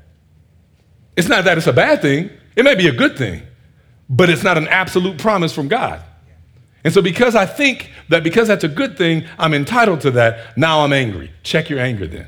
It's 1.18 1.28
not 1.28 1.44
that 1.46 1.58
it's 1.58 1.68
a 1.68 1.74
bad 1.74 2.02
thing, 2.02 2.30
it 2.56 2.64
may 2.64 2.76
be 2.76 2.88
a 2.88 2.94
good 2.94 3.18
thing, 3.18 3.42
but 4.10 4.30
it's 4.30 4.44
not 4.44 4.58
an 4.58 4.68
absolute 4.68 5.18
promise 5.18 5.54
from 5.54 5.68
God. 5.68 6.02
And 6.84 6.94
so, 6.94 7.02
because 7.02 7.36
I 7.36 7.46
think 7.46 7.92
that 8.08 8.24
because 8.24 8.48
that's 8.48 8.64
a 8.64 8.70
good 8.70 8.98
thing, 8.98 9.26
I'm 9.38 9.54
entitled 9.54 10.02
to 10.02 10.12
that, 10.12 10.58
now 10.58 10.80
I'm 10.80 10.94
angry. 10.94 11.32
Check 11.44 11.70
your 11.70 11.80
anger 11.80 12.08
then. 12.08 12.28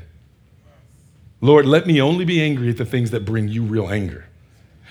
Lord, 1.40 1.64
let 1.64 1.86
me 1.86 2.00
only 2.00 2.24
be 2.24 2.42
angry 2.42 2.68
at 2.68 2.76
the 2.76 2.84
things 2.84 3.10
that 3.12 3.24
bring 3.24 3.48
you 3.48 3.62
real 3.62 3.88
anger. 3.88 4.26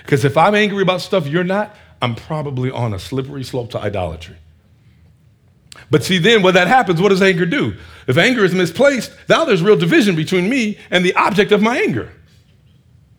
Because 0.04 0.26
if 0.26 0.38
I'm 0.38 0.56
angry 0.56 0.82
about 0.82 1.02
stuff 1.02 1.28
you're 1.28 1.44
not, 1.44 1.76
I'm 2.02 2.16
probably 2.16 2.72
on 2.72 2.94
a 2.94 3.00
slippery 3.00 3.44
slope 3.44 3.72
to 3.72 3.80
idolatry. 3.80 4.38
But 5.90 6.04
see, 6.04 6.18
then 6.18 6.42
when 6.42 6.54
that 6.56 6.68
happens, 6.68 7.02
what 7.02 7.10
does 7.10 7.22
anger 7.22 7.46
do? 7.46 7.76
If 8.08 8.18
anger 8.18 8.44
is 8.44 8.54
misplaced, 8.54 9.12
now 9.30 9.46
there's 9.46 9.62
real 9.62 9.78
division 9.78 10.16
between 10.16 10.50
me 10.50 10.78
and 10.90 11.06
the 11.06 11.16
object 11.16 11.52
of 11.52 11.62
my 11.62 11.78
anger. 11.78 12.12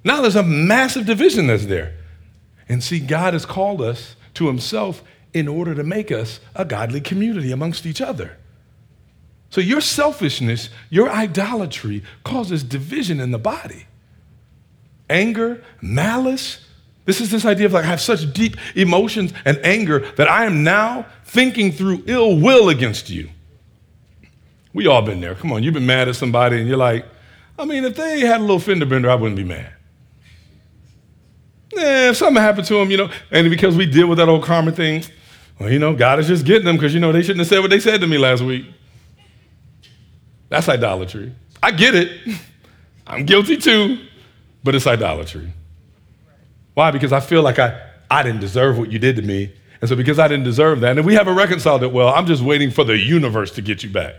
Now 0.05 0.21
there's 0.21 0.37
a 0.37 0.43
massive 0.43 1.07
division 1.07 1.47
that's 1.47 1.67
there. 1.67 1.95
And 2.69 2.83
see, 2.83 3.01
God 3.01 3.35
has 3.35 3.47
called 3.47 3.81
us 3.81 4.17
to 4.35 4.47
Himself 4.47 5.03
in 5.33 5.49
order 5.49 5.75
to 5.75 5.85
make 5.85 6.11
us 6.11 6.41
a 6.55 6.65
godly 6.65 7.01
community 7.01 7.53
amongst 7.53 7.87
each 7.87 8.01
other. 8.01 8.37
So 9.51 9.61
your 9.61 9.81
selfishness, 9.81 10.71
your 10.89 11.11
idolatry 11.11 12.03
causes 12.25 12.65
division 12.65 13.21
in 13.21 13.31
the 13.31 13.39
body. 13.39 13.87
Anger, 15.11 15.63
malice. 15.81 16.67
This 17.05 17.21
is 17.21 17.31
this 17.31 17.45
idea 17.45 17.67
of 17.67 17.73
like 17.73 17.85
I 17.85 17.89
have 17.89 18.01
such 18.01 18.33
deep 18.33 18.57
emotions 18.77 19.33
and 19.45 19.59
anger 19.65 20.01
that 20.17 20.29
I 20.29 20.45
am 20.45 20.63
now 20.63 21.07
thinking 21.25 21.73
through 21.73 22.05
ill 22.07 22.39
will 22.39 22.69
against 22.69 23.11
you. 23.11 23.29
We 24.73 24.87
all 24.87 25.03
been 25.03 25.21
there. 25.21 25.35
Come 25.35 25.53
on, 25.53 25.63
you've 25.63 25.75
been 25.75 25.87
mad 25.87 26.09
at 26.09 26.17
somebody 26.17 26.59
and 26.59 26.69
you're 26.69 26.77
like, 26.77 27.05
I 27.59 27.65
mean, 27.65 27.85
if 27.85 27.97
they 27.97 28.21
had 28.21 28.41
a 28.41 28.45
little 28.45 28.59
fender 28.59 28.87
bender, 28.87 29.11
I 29.11 29.15
wouldn't 29.15 29.37
be 29.37 29.45
mad. 29.45 29.73
Yeah, 31.75 32.11
if 32.11 32.17
something 32.17 32.43
happened 32.43 32.67
to 32.69 32.75
them, 32.75 32.91
you 32.91 32.97
know, 32.97 33.11
and 33.31 33.51
because 33.51 33.77
we 33.77 33.87
deal 33.87 34.07
with 34.07 34.19
that 34.19 34.29
old 34.29 34.45
karma 34.45 34.73
thing, 34.73 35.05
well, 35.59 35.71
you 35.71 35.79
know, 35.79 35.95
God 35.95 36.19
is 36.19 36.29
just 36.29 36.45
getting 36.45 36.65
them 36.65 36.77
because, 36.77 36.95
you 36.95 37.01
know, 37.01 37.13
they 37.13 37.23
shouldn't 37.23 37.41
have 37.41 37.49
said 37.49 37.61
what 37.61 37.71
they 37.71 37.81
said 37.81 38.01
to 38.01 38.07
me 38.07 38.19
last 38.19 38.43
week. 38.43 38.67
That's 40.49 40.69
idolatry. 40.69 41.35
I 41.63 41.71
get 41.71 41.95
it. 41.95 42.37
I'm 43.07 43.25
guilty 43.25 43.57
too, 43.57 43.99
but 44.63 44.75
it's 44.75 44.87
idolatry. 44.87 45.53
Why? 46.75 46.91
Because 46.91 47.13
I 47.13 47.21
feel 47.21 47.43
like 47.43 47.59
I, 47.59 47.81
I 48.11 48.23
didn't 48.23 48.41
deserve 48.41 48.79
what 48.79 48.91
you 48.91 48.99
did 48.99 49.17
to 49.17 49.23
me. 49.23 49.53
And 49.81 49.89
so, 49.89 49.97
because 49.97 50.19
I 50.19 50.29
didn't 50.29 50.45
deserve 50.45 50.81
that, 50.81 50.97
and 50.97 51.07
we 51.07 51.15
haven't 51.15 51.35
reconciled 51.35 51.83
it 51.83 51.93
well, 51.93 52.09
I'm 52.09 52.27
just 52.27 52.43
waiting 52.43 52.71
for 52.71 52.85
the 52.85 52.97
universe 52.97 53.51
to 53.53 53.63
get 53.63 53.83
you 53.83 53.91
back. 53.91 54.15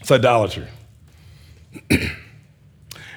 It's 0.00 0.10
idolatry. 0.10 0.68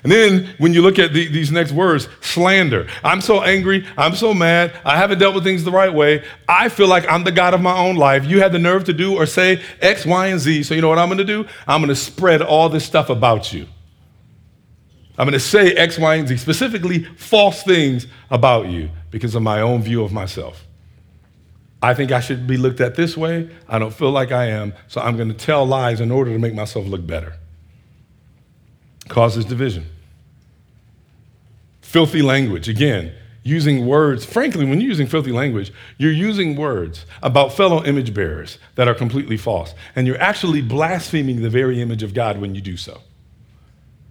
And 0.03 0.11
then 0.11 0.53
when 0.57 0.73
you 0.73 0.81
look 0.81 0.99
at 0.99 1.13
the, 1.13 1.27
these 1.29 1.51
next 1.51 1.71
words, 1.71 2.09
slander. 2.19 2.87
I'm 3.03 3.21
so 3.21 3.41
angry. 3.41 3.87
I'm 3.97 4.15
so 4.15 4.33
mad. 4.33 4.77
I 4.83 4.97
haven't 4.97 5.19
dealt 5.19 5.33
with 5.33 5.45
things 5.45 5.63
the 5.63 5.71
right 5.71 5.93
way. 5.93 6.25
I 6.47 6.67
feel 6.69 6.87
like 6.87 7.09
I'm 7.09 7.23
the 7.23 7.31
God 7.31 7.53
of 7.53 7.61
my 7.61 7.77
own 7.77 7.95
life. 7.95 8.25
You 8.25 8.41
had 8.41 8.51
the 8.51 8.59
nerve 8.59 8.83
to 8.85 8.93
do 8.93 9.15
or 9.15 9.25
say 9.25 9.61
X, 9.81 10.05
Y, 10.05 10.27
and 10.27 10.39
Z. 10.39 10.63
So 10.63 10.73
you 10.75 10.81
know 10.81 10.89
what 10.89 10.99
I'm 10.99 11.07
going 11.07 11.19
to 11.19 11.23
do? 11.23 11.47
I'm 11.67 11.79
going 11.79 11.87
to 11.87 11.95
spread 11.95 12.41
all 12.41 12.67
this 12.67 12.83
stuff 12.83 13.09
about 13.09 13.53
you. 13.53 13.67
I'm 15.17 15.25
going 15.25 15.33
to 15.33 15.39
say 15.39 15.73
X, 15.73 15.99
Y, 15.99 16.15
and 16.15 16.27
Z, 16.27 16.37
specifically 16.37 17.03
false 17.17 17.63
things 17.63 18.07
about 18.31 18.67
you 18.67 18.89
because 19.11 19.35
of 19.35 19.43
my 19.43 19.61
own 19.61 19.83
view 19.83 20.03
of 20.03 20.11
myself. 20.11 20.65
I 21.83 21.93
think 21.93 22.11
I 22.11 22.19
should 22.19 22.47
be 22.47 22.57
looked 22.57 22.81
at 22.81 22.95
this 22.95 23.15
way. 23.15 23.49
I 23.67 23.77
don't 23.77 23.93
feel 23.93 24.09
like 24.09 24.31
I 24.31 24.45
am, 24.45 24.73
so 24.87 25.01
I'm 25.01 25.17
going 25.17 25.27
to 25.27 25.35
tell 25.35 25.65
lies 25.65 25.99
in 25.99 26.11
order 26.11 26.31
to 26.31 26.39
make 26.39 26.55
myself 26.55 26.87
look 26.87 27.05
better. 27.05 27.33
Causes 29.09 29.45
division. 29.45 29.85
Filthy 31.81 32.21
language, 32.21 32.67
again, 32.69 33.13
using 33.43 33.85
words. 33.85 34.25
Frankly, 34.25 34.65
when 34.65 34.79
you're 34.79 34.89
using 34.89 35.05
filthy 35.05 35.31
language, 35.31 35.71
you're 35.97 36.11
using 36.11 36.55
words 36.55 37.05
about 37.21 37.53
fellow 37.53 37.83
image 37.83 38.13
bearers 38.13 38.57
that 38.75 38.87
are 38.87 38.95
completely 38.95 39.37
false. 39.37 39.75
And 39.95 40.07
you're 40.07 40.19
actually 40.21 40.61
blaspheming 40.61 41.41
the 41.41 41.49
very 41.49 41.81
image 41.81 42.01
of 42.01 42.13
God 42.13 42.39
when 42.39 42.55
you 42.55 42.61
do 42.61 42.77
so. 42.77 43.01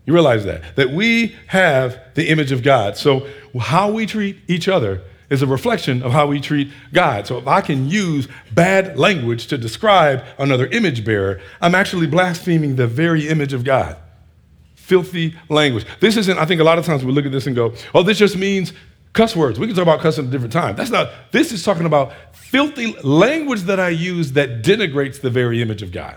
You 0.04 0.12
realize 0.12 0.44
that? 0.44 0.76
That 0.76 0.90
we 0.90 1.36
have 1.48 2.00
the 2.14 2.28
image 2.28 2.52
of 2.52 2.62
God. 2.62 2.96
So, 2.96 3.26
how 3.58 3.90
we 3.90 4.06
treat 4.06 4.38
each 4.48 4.68
other 4.68 5.02
is 5.30 5.42
a 5.42 5.46
reflection 5.46 6.02
of 6.02 6.12
how 6.12 6.26
we 6.26 6.40
treat 6.40 6.70
God. 6.92 7.26
So, 7.26 7.38
if 7.38 7.46
I 7.46 7.60
can 7.60 7.88
use 7.88 8.28
bad 8.52 8.98
language 8.98 9.46
to 9.48 9.58
describe 9.58 10.24
another 10.38 10.66
image 10.66 11.04
bearer, 11.04 11.40
I'm 11.60 11.74
actually 11.74 12.06
blaspheming 12.06 12.76
the 12.76 12.86
very 12.86 13.28
image 13.28 13.52
of 13.52 13.64
God 13.64 13.96
filthy 14.82 15.34
language. 15.48 15.86
This 16.00 16.16
isn't, 16.16 16.38
I 16.38 16.44
think 16.44 16.60
a 16.60 16.64
lot 16.64 16.76
of 16.76 16.84
times 16.84 17.04
we 17.04 17.12
look 17.12 17.24
at 17.24 17.32
this 17.32 17.46
and 17.46 17.54
go, 17.54 17.72
oh, 17.94 18.02
this 18.02 18.18
just 18.18 18.36
means 18.36 18.72
cuss 19.12 19.36
words. 19.36 19.58
We 19.58 19.66
can 19.66 19.76
talk 19.76 19.84
about 19.84 20.00
cussing 20.00 20.24
at 20.24 20.28
a 20.28 20.30
different 20.30 20.52
time. 20.52 20.76
That's 20.76 20.90
not, 20.90 21.10
this 21.30 21.52
is 21.52 21.62
talking 21.62 21.86
about 21.86 22.12
filthy 22.34 22.92
language 23.00 23.62
that 23.62 23.78
I 23.78 23.90
use 23.90 24.32
that 24.32 24.62
denigrates 24.62 25.20
the 25.20 25.30
very 25.30 25.62
image 25.62 25.82
of 25.82 25.92
God. 25.92 26.16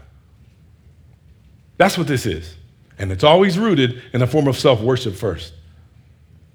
That's 1.77 1.97
what 1.97 2.07
this 2.07 2.25
is. 2.25 2.55
And 2.97 3.11
it's 3.11 3.23
always 3.23 3.59
rooted 3.59 4.01
in 4.13 4.21
a 4.21 4.27
form 4.27 4.47
of 4.47 4.57
self 4.57 4.81
worship 4.81 5.15
first. 5.15 5.53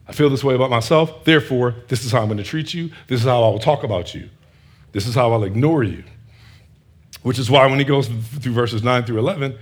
I 0.09 0.12
feel 0.12 0.28
this 0.28 0.43
way 0.43 0.55
about 0.55 0.70
myself, 0.70 1.24
therefore, 1.24 1.76
this 1.86 2.05
is 2.05 2.11
how 2.11 2.20
I'm 2.20 2.26
going 2.26 2.38
to 2.38 2.45
treat 2.45 2.74
you. 2.74 2.91
This 3.07 3.20
is 3.20 3.26
how 3.26 3.45
I 3.45 3.49
will 3.49 3.61
talk 3.61 3.84
about 3.84 4.12
you. 4.14 4.28
This 4.93 5.07
is 5.07 5.14
how 5.14 5.32
I'll 5.32 5.45
ignore 5.45 5.84
you. 5.84 6.03
Which 7.22 7.38
is 7.38 7.49
why 7.49 7.66
when 7.66 7.78
he 7.78 7.84
goes 7.84 8.09
through 8.09 8.53
verses 8.53 8.82
9 8.82 9.05
through 9.05 9.18
11, 9.18 9.57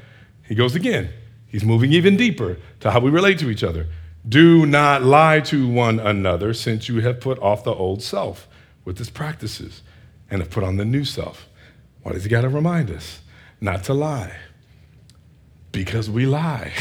he 0.46 0.54
goes 0.54 0.74
again. 0.74 1.10
He's 1.48 1.64
moving 1.64 1.92
even 1.92 2.16
deeper 2.16 2.56
to 2.80 2.90
how 2.90 3.00
we 3.00 3.10
relate 3.10 3.38
to 3.40 3.50
each 3.50 3.62
other. 3.62 3.88
Do 4.26 4.64
not 4.64 5.02
lie 5.02 5.40
to 5.40 5.68
one 5.68 6.00
another, 6.00 6.54
since 6.54 6.88
you 6.88 7.00
have 7.00 7.20
put 7.20 7.38
off 7.40 7.64
the 7.64 7.74
old 7.74 8.02
self 8.02 8.48
with 8.84 9.00
its 9.00 9.10
practices 9.10 9.82
and 10.30 10.40
have 10.40 10.50
put 10.50 10.64
on 10.64 10.76
the 10.76 10.84
new 10.84 11.04
self. 11.04 11.48
Why 12.02 12.12
does 12.12 12.24
he 12.24 12.30
got 12.30 12.42
to 12.42 12.48
remind 12.48 12.90
us 12.90 13.20
not 13.60 13.84
to 13.84 13.94
lie? 13.94 14.34
Because 15.78 16.10
we 16.10 16.26
lie. 16.26 16.72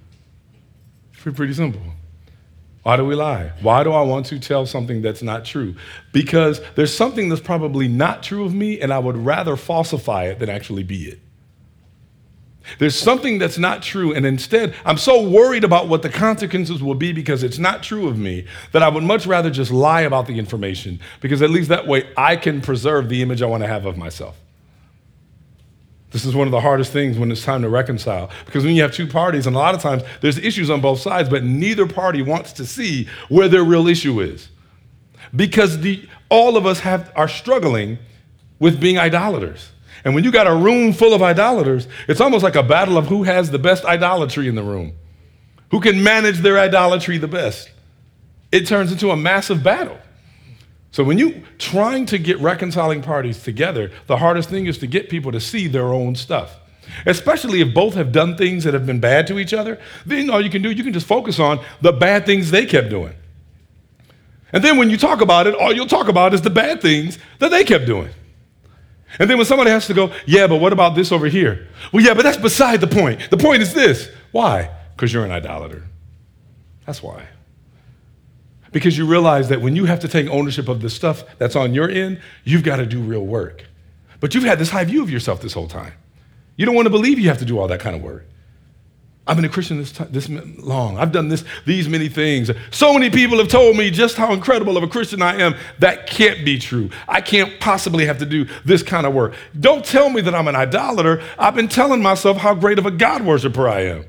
it's 1.12 1.36
pretty 1.36 1.52
simple. 1.52 1.82
Why 2.82 2.96
do 2.96 3.04
we 3.04 3.14
lie? 3.14 3.52
Why 3.60 3.84
do 3.84 3.92
I 3.92 4.00
want 4.00 4.24
to 4.26 4.38
tell 4.38 4.64
something 4.64 5.02
that's 5.02 5.22
not 5.22 5.44
true? 5.44 5.74
Because 6.10 6.62
there's 6.74 6.96
something 6.96 7.28
that's 7.28 7.42
probably 7.42 7.86
not 7.86 8.22
true 8.22 8.46
of 8.46 8.54
me, 8.54 8.80
and 8.80 8.94
I 8.94 8.98
would 8.98 9.18
rather 9.18 9.56
falsify 9.56 10.24
it 10.24 10.38
than 10.38 10.48
actually 10.48 10.84
be 10.84 11.02
it. 11.02 11.20
There's 12.78 12.98
something 12.98 13.38
that's 13.38 13.58
not 13.58 13.82
true, 13.82 14.14
and 14.14 14.24
instead, 14.24 14.74
I'm 14.86 14.96
so 14.96 15.28
worried 15.28 15.62
about 15.62 15.88
what 15.88 16.00
the 16.00 16.08
consequences 16.08 16.82
will 16.82 16.94
be 16.94 17.12
because 17.12 17.42
it's 17.42 17.58
not 17.58 17.82
true 17.82 18.08
of 18.08 18.16
me 18.16 18.46
that 18.72 18.82
I 18.82 18.88
would 18.88 19.04
much 19.04 19.26
rather 19.26 19.50
just 19.50 19.70
lie 19.70 20.00
about 20.00 20.26
the 20.26 20.38
information 20.38 20.98
because 21.20 21.42
at 21.42 21.50
least 21.50 21.68
that 21.68 21.86
way 21.86 22.08
I 22.16 22.36
can 22.36 22.62
preserve 22.62 23.10
the 23.10 23.20
image 23.20 23.42
I 23.42 23.46
want 23.46 23.64
to 23.64 23.68
have 23.68 23.84
of 23.84 23.98
myself. 23.98 24.40
This 26.14 26.24
is 26.24 26.36
one 26.36 26.46
of 26.46 26.52
the 26.52 26.60
hardest 26.60 26.92
things 26.92 27.18
when 27.18 27.32
it's 27.32 27.42
time 27.42 27.62
to 27.62 27.68
reconcile 27.68 28.30
because 28.46 28.64
when 28.64 28.76
you 28.76 28.82
have 28.82 28.94
two 28.94 29.08
parties, 29.08 29.48
and 29.48 29.56
a 29.56 29.58
lot 29.58 29.74
of 29.74 29.82
times 29.82 30.04
there's 30.20 30.38
issues 30.38 30.70
on 30.70 30.80
both 30.80 31.00
sides, 31.00 31.28
but 31.28 31.42
neither 31.42 31.88
party 31.88 32.22
wants 32.22 32.52
to 32.52 32.64
see 32.64 33.08
where 33.28 33.48
their 33.48 33.64
real 33.64 33.88
issue 33.88 34.20
is 34.20 34.48
because 35.34 35.80
the, 35.80 36.08
all 36.28 36.56
of 36.56 36.66
us 36.66 36.78
have, 36.78 37.10
are 37.16 37.26
struggling 37.26 37.98
with 38.60 38.80
being 38.80 38.96
idolaters. 38.96 39.72
And 40.04 40.14
when 40.14 40.22
you 40.22 40.30
got 40.30 40.46
a 40.46 40.54
room 40.54 40.92
full 40.92 41.14
of 41.14 41.20
idolaters, 41.20 41.88
it's 42.06 42.20
almost 42.20 42.44
like 42.44 42.54
a 42.54 42.62
battle 42.62 42.96
of 42.96 43.08
who 43.08 43.24
has 43.24 43.50
the 43.50 43.58
best 43.58 43.84
idolatry 43.84 44.46
in 44.46 44.54
the 44.54 44.62
room, 44.62 44.92
who 45.72 45.80
can 45.80 46.00
manage 46.00 46.38
their 46.38 46.60
idolatry 46.60 47.18
the 47.18 47.26
best. 47.26 47.72
It 48.52 48.68
turns 48.68 48.92
into 48.92 49.10
a 49.10 49.16
massive 49.16 49.64
battle. 49.64 49.98
So 50.94 51.02
when 51.02 51.18
you 51.18 51.42
trying 51.58 52.06
to 52.06 52.18
get 52.18 52.38
reconciling 52.38 53.02
parties 53.02 53.42
together, 53.42 53.90
the 54.06 54.18
hardest 54.18 54.48
thing 54.48 54.66
is 54.66 54.78
to 54.78 54.86
get 54.86 55.08
people 55.08 55.32
to 55.32 55.40
see 55.40 55.66
their 55.66 55.92
own 55.92 56.14
stuff. 56.14 56.60
Especially 57.04 57.60
if 57.60 57.74
both 57.74 57.94
have 57.94 58.12
done 58.12 58.36
things 58.36 58.62
that 58.62 58.74
have 58.74 58.86
been 58.86 59.00
bad 59.00 59.26
to 59.26 59.40
each 59.40 59.52
other, 59.52 59.80
then 60.06 60.30
all 60.30 60.40
you 60.40 60.50
can 60.50 60.62
do, 60.62 60.70
you 60.70 60.84
can 60.84 60.92
just 60.92 61.08
focus 61.08 61.40
on 61.40 61.58
the 61.80 61.90
bad 61.90 62.26
things 62.26 62.52
they 62.52 62.64
kept 62.64 62.90
doing. 62.90 63.12
And 64.52 64.62
then 64.62 64.76
when 64.76 64.88
you 64.88 64.96
talk 64.96 65.20
about 65.20 65.48
it, 65.48 65.56
all 65.56 65.72
you'll 65.72 65.88
talk 65.88 66.06
about 66.06 66.32
is 66.32 66.42
the 66.42 66.50
bad 66.50 66.80
things 66.80 67.18
that 67.40 67.50
they 67.50 67.64
kept 67.64 67.86
doing. 67.86 68.10
And 69.18 69.28
then 69.28 69.36
when 69.36 69.46
somebody 69.46 69.70
has 69.70 69.88
to 69.88 69.94
go, 69.94 70.12
yeah, 70.26 70.46
but 70.46 70.58
what 70.58 70.72
about 70.72 70.94
this 70.94 71.10
over 71.10 71.26
here? 71.26 71.66
Well, 71.92 72.04
yeah, 72.04 72.14
but 72.14 72.22
that's 72.22 72.36
beside 72.36 72.80
the 72.80 72.86
point. 72.86 73.30
The 73.30 73.36
point 73.36 73.62
is 73.62 73.74
this. 73.74 74.08
Why? 74.30 74.70
Because 74.94 75.12
you're 75.12 75.24
an 75.24 75.32
idolater. 75.32 75.82
That's 76.86 77.02
why. 77.02 77.26
Because 78.74 78.98
you 78.98 79.06
realize 79.06 79.50
that 79.50 79.60
when 79.60 79.76
you 79.76 79.84
have 79.84 80.00
to 80.00 80.08
take 80.08 80.26
ownership 80.26 80.66
of 80.66 80.82
the 80.82 80.90
stuff 80.90 81.22
that's 81.38 81.54
on 81.54 81.74
your 81.74 81.88
end, 81.88 82.20
you've 82.42 82.64
got 82.64 82.76
to 82.76 82.86
do 82.86 83.00
real 83.00 83.24
work. 83.24 83.64
But 84.18 84.34
you've 84.34 84.42
had 84.42 84.58
this 84.58 84.70
high 84.70 84.82
view 84.82 85.00
of 85.00 85.08
yourself 85.08 85.40
this 85.40 85.52
whole 85.52 85.68
time. 85.68 85.92
You 86.56 86.66
don't 86.66 86.74
want 86.74 86.86
to 86.86 86.90
believe 86.90 87.20
you 87.20 87.28
have 87.28 87.38
to 87.38 87.44
do 87.44 87.56
all 87.60 87.68
that 87.68 87.78
kind 87.78 87.94
of 87.94 88.02
work. 88.02 88.26
I've 89.28 89.36
been 89.36 89.44
a 89.44 89.48
Christian 89.48 89.78
this, 89.78 89.92
time, 89.92 90.08
this 90.10 90.28
long. 90.28 90.98
I've 90.98 91.12
done 91.12 91.28
this, 91.28 91.44
these 91.64 91.88
many 91.88 92.08
things. 92.08 92.50
So 92.72 92.92
many 92.92 93.10
people 93.10 93.38
have 93.38 93.46
told 93.46 93.76
me 93.76 93.92
just 93.92 94.16
how 94.16 94.32
incredible 94.32 94.76
of 94.76 94.82
a 94.82 94.88
Christian 94.88 95.22
I 95.22 95.40
am. 95.40 95.54
That 95.78 96.08
can't 96.08 96.44
be 96.44 96.58
true. 96.58 96.90
I 97.06 97.20
can't 97.20 97.60
possibly 97.60 98.06
have 98.06 98.18
to 98.18 98.26
do 98.26 98.44
this 98.64 98.82
kind 98.82 99.06
of 99.06 99.14
work. 99.14 99.34
Don't 99.60 99.84
tell 99.84 100.10
me 100.10 100.20
that 100.22 100.34
I'm 100.34 100.48
an 100.48 100.56
idolater. 100.56 101.22
I've 101.38 101.54
been 101.54 101.68
telling 101.68 102.02
myself 102.02 102.38
how 102.38 102.56
great 102.56 102.80
of 102.80 102.86
a 102.86 102.90
God 102.90 103.22
worshiper 103.22 103.68
I 103.68 103.82
am. 103.82 104.04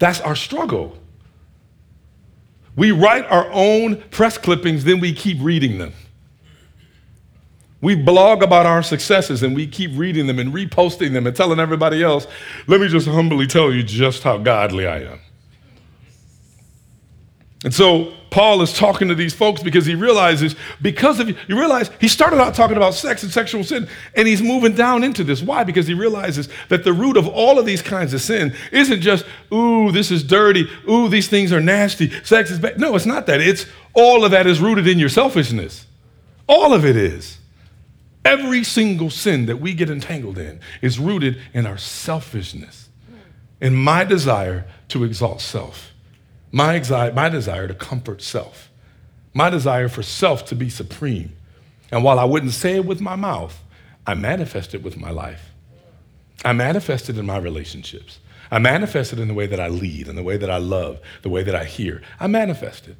That's 0.00 0.20
our 0.22 0.34
struggle. 0.34 0.98
We 2.76 2.92
write 2.92 3.26
our 3.26 3.50
own 3.52 4.02
press 4.10 4.38
clippings, 4.38 4.84
then 4.84 5.00
we 5.00 5.12
keep 5.12 5.38
reading 5.40 5.78
them. 5.78 5.92
We 7.82 7.94
blog 7.94 8.42
about 8.42 8.66
our 8.66 8.82
successes 8.82 9.42
and 9.42 9.56
we 9.56 9.66
keep 9.66 9.90
reading 9.94 10.26
them 10.26 10.38
and 10.38 10.52
reposting 10.52 11.12
them 11.12 11.26
and 11.26 11.34
telling 11.34 11.58
everybody 11.58 12.02
else, 12.02 12.26
let 12.66 12.80
me 12.80 12.88
just 12.88 13.08
humbly 13.08 13.46
tell 13.46 13.72
you 13.72 13.82
just 13.82 14.22
how 14.22 14.36
godly 14.36 14.86
I 14.86 15.00
am. 15.00 15.20
And 17.64 17.74
so 17.74 18.12
Paul 18.30 18.62
is 18.62 18.72
talking 18.72 19.08
to 19.08 19.14
these 19.14 19.34
folks 19.34 19.62
because 19.62 19.86
he 19.86 19.94
realizes, 19.96 20.54
because 20.80 21.18
of 21.18 21.28
you 21.28 21.58
realize 21.58 21.90
he 22.00 22.06
started 22.08 22.40
out 22.40 22.54
talking 22.54 22.76
about 22.76 22.94
sex 22.94 23.22
and 23.22 23.32
sexual 23.32 23.64
sin, 23.64 23.88
and 24.14 24.28
he's 24.28 24.40
moving 24.40 24.74
down 24.74 25.02
into 25.02 25.24
this. 25.24 25.42
Why? 25.42 25.64
Because 25.64 25.86
he 25.86 25.94
realizes 25.94 26.48
that 26.68 26.84
the 26.84 26.92
root 26.92 27.16
of 27.16 27.26
all 27.26 27.58
of 27.58 27.66
these 27.66 27.82
kinds 27.82 28.14
of 28.14 28.20
sin 28.20 28.54
isn't 28.70 29.00
just, 29.00 29.24
ooh, 29.52 29.90
this 29.90 30.10
is 30.10 30.22
dirty, 30.22 30.68
ooh, 30.88 31.08
these 31.08 31.28
things 31.28 31.52
are 31.52 31.60
nasty, 31.60 32.10
sex 32.24 32.50
is 32.50 32.58
bad. 32.60 32.78
No, 32.78 32.94
it's 32.94 33.06
not 33.06 33.26
that. 33.26 33.40
It's 33.40 33.66
all 33.94 34.24
of 34.24 34.30
that 34.30 34.46
is 34.46 34.60
rooted 34.60 34.86
in 34.86 34.98
your 34.98 35.08
selfishness. 35.08 35.86
All 36.46 36.72
of 36.72 36.84
it 36.84 36.96
is. 36.96 37.38
Every 38.24 38.64
single 38.64 39.10
sin 39.10 39.46
that 39.46 39.60
we 39.60 39.72
get 39.72 39.90
entangled 39.90 40.38
in 40.38 40.60
is 40.82 40.98
rooted 40.98 41.40
in 41.54 41.66
our 41.66 41.78
selfishness, 41.78 42.90
in 43.60 43.74
my 43.74 44.04
desire 44.04 44.66
to 44.88 45.04
exalt 45.04 45.40
self, 45.40 45.89
my, 46.52 46.78
exi- 46.78 47.14
my 47.14 47.28
desire 47.28 47.68
to 47.68 47.74
comfort 47.74 48.22
self, 48.22 48.70
my 49.34 49.50
desire 49.50 49.88
for 49.88 50.02
self 50.02 50.44
to 50.46 50.54
be 50.54 50.68
supreme. 50.68 51.36
And 51.92 52.04
while 52.04 52.18
I 52.18 52.24
wouldn't 52.24 52.52
say 52.52 52.76
it 52.76 52.84
with 52.84 53.00
my 53.00 53.16
mouth, 53.16 53.62
I 54.06 54.14
manifest 54.14 54.74
it 54.74 54.82
with 54.82 54.96
my 54.96 55.10
life. 55.10 55.50
I 56.44 56.52
manifest 56.52 57.08
it 57.08 57.18
in 57.18 57.26
my 57.26 57.38
relationships. 57.38 58.18
I 58.50 58.58
manifest 58.58 59.12
it 59.12 59.18
in 59.18 59.28
the 59.28 59.34
way 59.34 59.46
that 59.46 59.60
I 59.60 59.68
lead, 59.68 60.08
in 60.08 60.16
the 60.16 60.22
way 60.22 60.36
that 60.36 60.50
I 60.50 60.56
love, 60.56 61.00
the 61.22 61.28
way 61.28 61.42
that 61.42 61.54
I 61.54 61.64
hear. 61.64 62.02
I 62.18 62.26
manifest 62.26 62.88
it. 62.88 62.96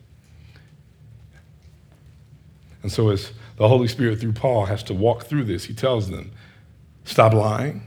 And 2.82 2.92
so, 2.92 3.10
as 3.10 3.32
the 3.56 3.68
Holy 3.68 3.88
Spirit, 3.88 4.20
through 4.20 4.32
Paul, 4.32 4.66
has 4.66 4.82
to 4.84 4.94
walk 4.94 5.24
through 5.24 5.44
this. 5.44 5.64
He 5.64 5.74
tells 5.74 6.08
them, 6.10 6.30
stop 7.04 7.34
lying, 7.34 7.82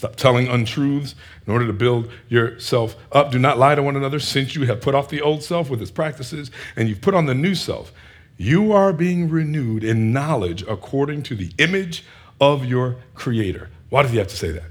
stop 0.00 0.16
telling 0.16 0.48
untruths 0.48 1.14
in 1.46 1.52
order 1.52 1.66
to 1.66 1.74
build 1.74 2.10
yourself 2.30 2.96
up. 3.12 3.30
Do 3.30 3.38
not 3.38 3.58
lie 3.58 3.74
to 3.74 3.82
one 3.82 3.96
another, 3.96 4.18
since 4.18 4.54
you 4.54 4.64
have 4.64 4.80
put 4.80 4.94
off 4.94 5.10
the 5.10 5.20
old 5.20 5.42
self 5.42 5.68
with 5.68 5.82
its 5.82 5.90
practices 5.90 6.50
and 6.74 6.88
you've 6.88 7.02
put 7.02 7.12
on 7.12 7.26
the 7.26 7.34
new 7.34 7.54
self. 7.54 7.92
You 8.38 8.72
are 8.72 8.94
being 8.94 9.28
renewed 9.28 9.84
in 9.84 10.10
knowledge 10.10 10.62
according 10.62 11.24
to 11.24 11.34
the 11.34 11.52
image 11.58 12.02
of 12.40 12.64
your 12.64 12.96
Creator. 13.14 13.68
Why 13.90 14.00
does 14.00 14.12
he 14.12 14.16
have 14.16 14.28
to 14.28 14.36
say 14.36 14.52
that? 14.52 14.70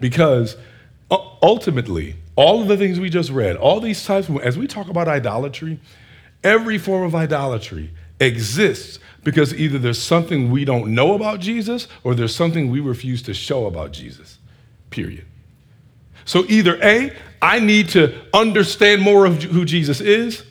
Because 0.00 0.56
uh, 1.10 1.18
ultimately, 1.42 2.16
all 2.34 2.62
of 2.62 2.68
the 2.68 2.78
things 2.78 2.98
we 2.98 3.10
just 3.10 3.30
read, 3.30 3.56
all 3.56 3.80
these 3.80 4.02
types, 4.02 4.30
as 4.42 4.56
we 4.56 4.66
talk 4.66 4.88
about 4.88 5.08
idolatry, 5.08 5.78
every 6.42 6.78
form 6.78 7.02
of 7.02 7.14
idolatry 7.14 7.90
exists 8.18 8.98
because 9.24 9.54
either 9.54 9.78
there's 9.78 10.00
something 10.00 10.50
we 10.50 10.64
don't 10.64 10.94
know 10.94 11.12
about 11.12 11.40
Jesus 11.40 11.86
or 12.02 12.14
there's 12.14 12.34
something 12.34 12.70
we 12.70 12.80
refuse 12.80 13.20
to 13.24 13.34
show 13.34 13.66
about 13.66 13.92
Jesus, 13.92 14.38
period. 14.94 15.26
So 16.24 16.44
either 16.48 16.82
A, 16.82 17.12
I 17.42 17.58
need 17.58 17.90
to 17.90 18.14
understand 18.32 19.02
more 19.02 19.26
of 19.26 19.42
who 19.42 19.64
Jesus 19.64 20.00
is, 20.00 20.44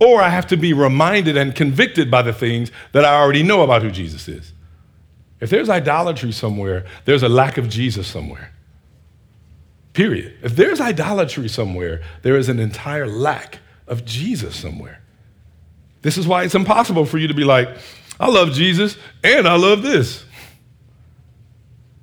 or 0.00 0.22
I 0.22 0.28
have 0.28 0.46
to 0.46 0.56
be 0.56 0.72
reminded 0.72 1.36
and 1.36 1.54
convicted 1.54 2.10
by 2.10 2.22
the 2.22 2.32
things 2.32 2.70
that 2.92 3.04
I 3.04 3.14
already 3.14 3.42
know 3.42 3.62
about 3.62 3.82
who 3.82 3.90
Jesus 3.90 4.28
is. 4.28 4.52
If 5.40 5.50
there's 5.50 5.68
idolatry 5.68 6.32
somewhere, 6.32 6.86
there's 7.04 7.22
a 7.22 7.28
lack 7.28 7.58
of 7.58 7.68
Jesus 7.68 8.06
somewhere. 8.06 8.52
Period. 9.92 10.38
If 10.42 10.54
there's 10.54 10.80
idolatry 10.80 11.48
somewhere, 11.48 12.02
there 12.22 12.36
is 12.36 12.48
an 12.48 12.60
entire 12.60 13.06
lack 13.06 13.58
of 13.88 14.04
Jesus 14.04 14.54
somewhere. 14.54 15.02
This 16.02 16.16
is 16.16 16.26
why 16.26 16.44
it's 16.44 16.54
impossible 16.54 17.04
for 17.04 17.18
you 17.18 17.26
to 17.26 17.34
be 17.34 17.44
like, 17.44 17.68
I 18.20 18.28
love 18.28 18.52
Jesus 18.52 18.96
and 19.24 19.48
I 19.48 19.56
love 19.56 19.82
this. 19.82 20.24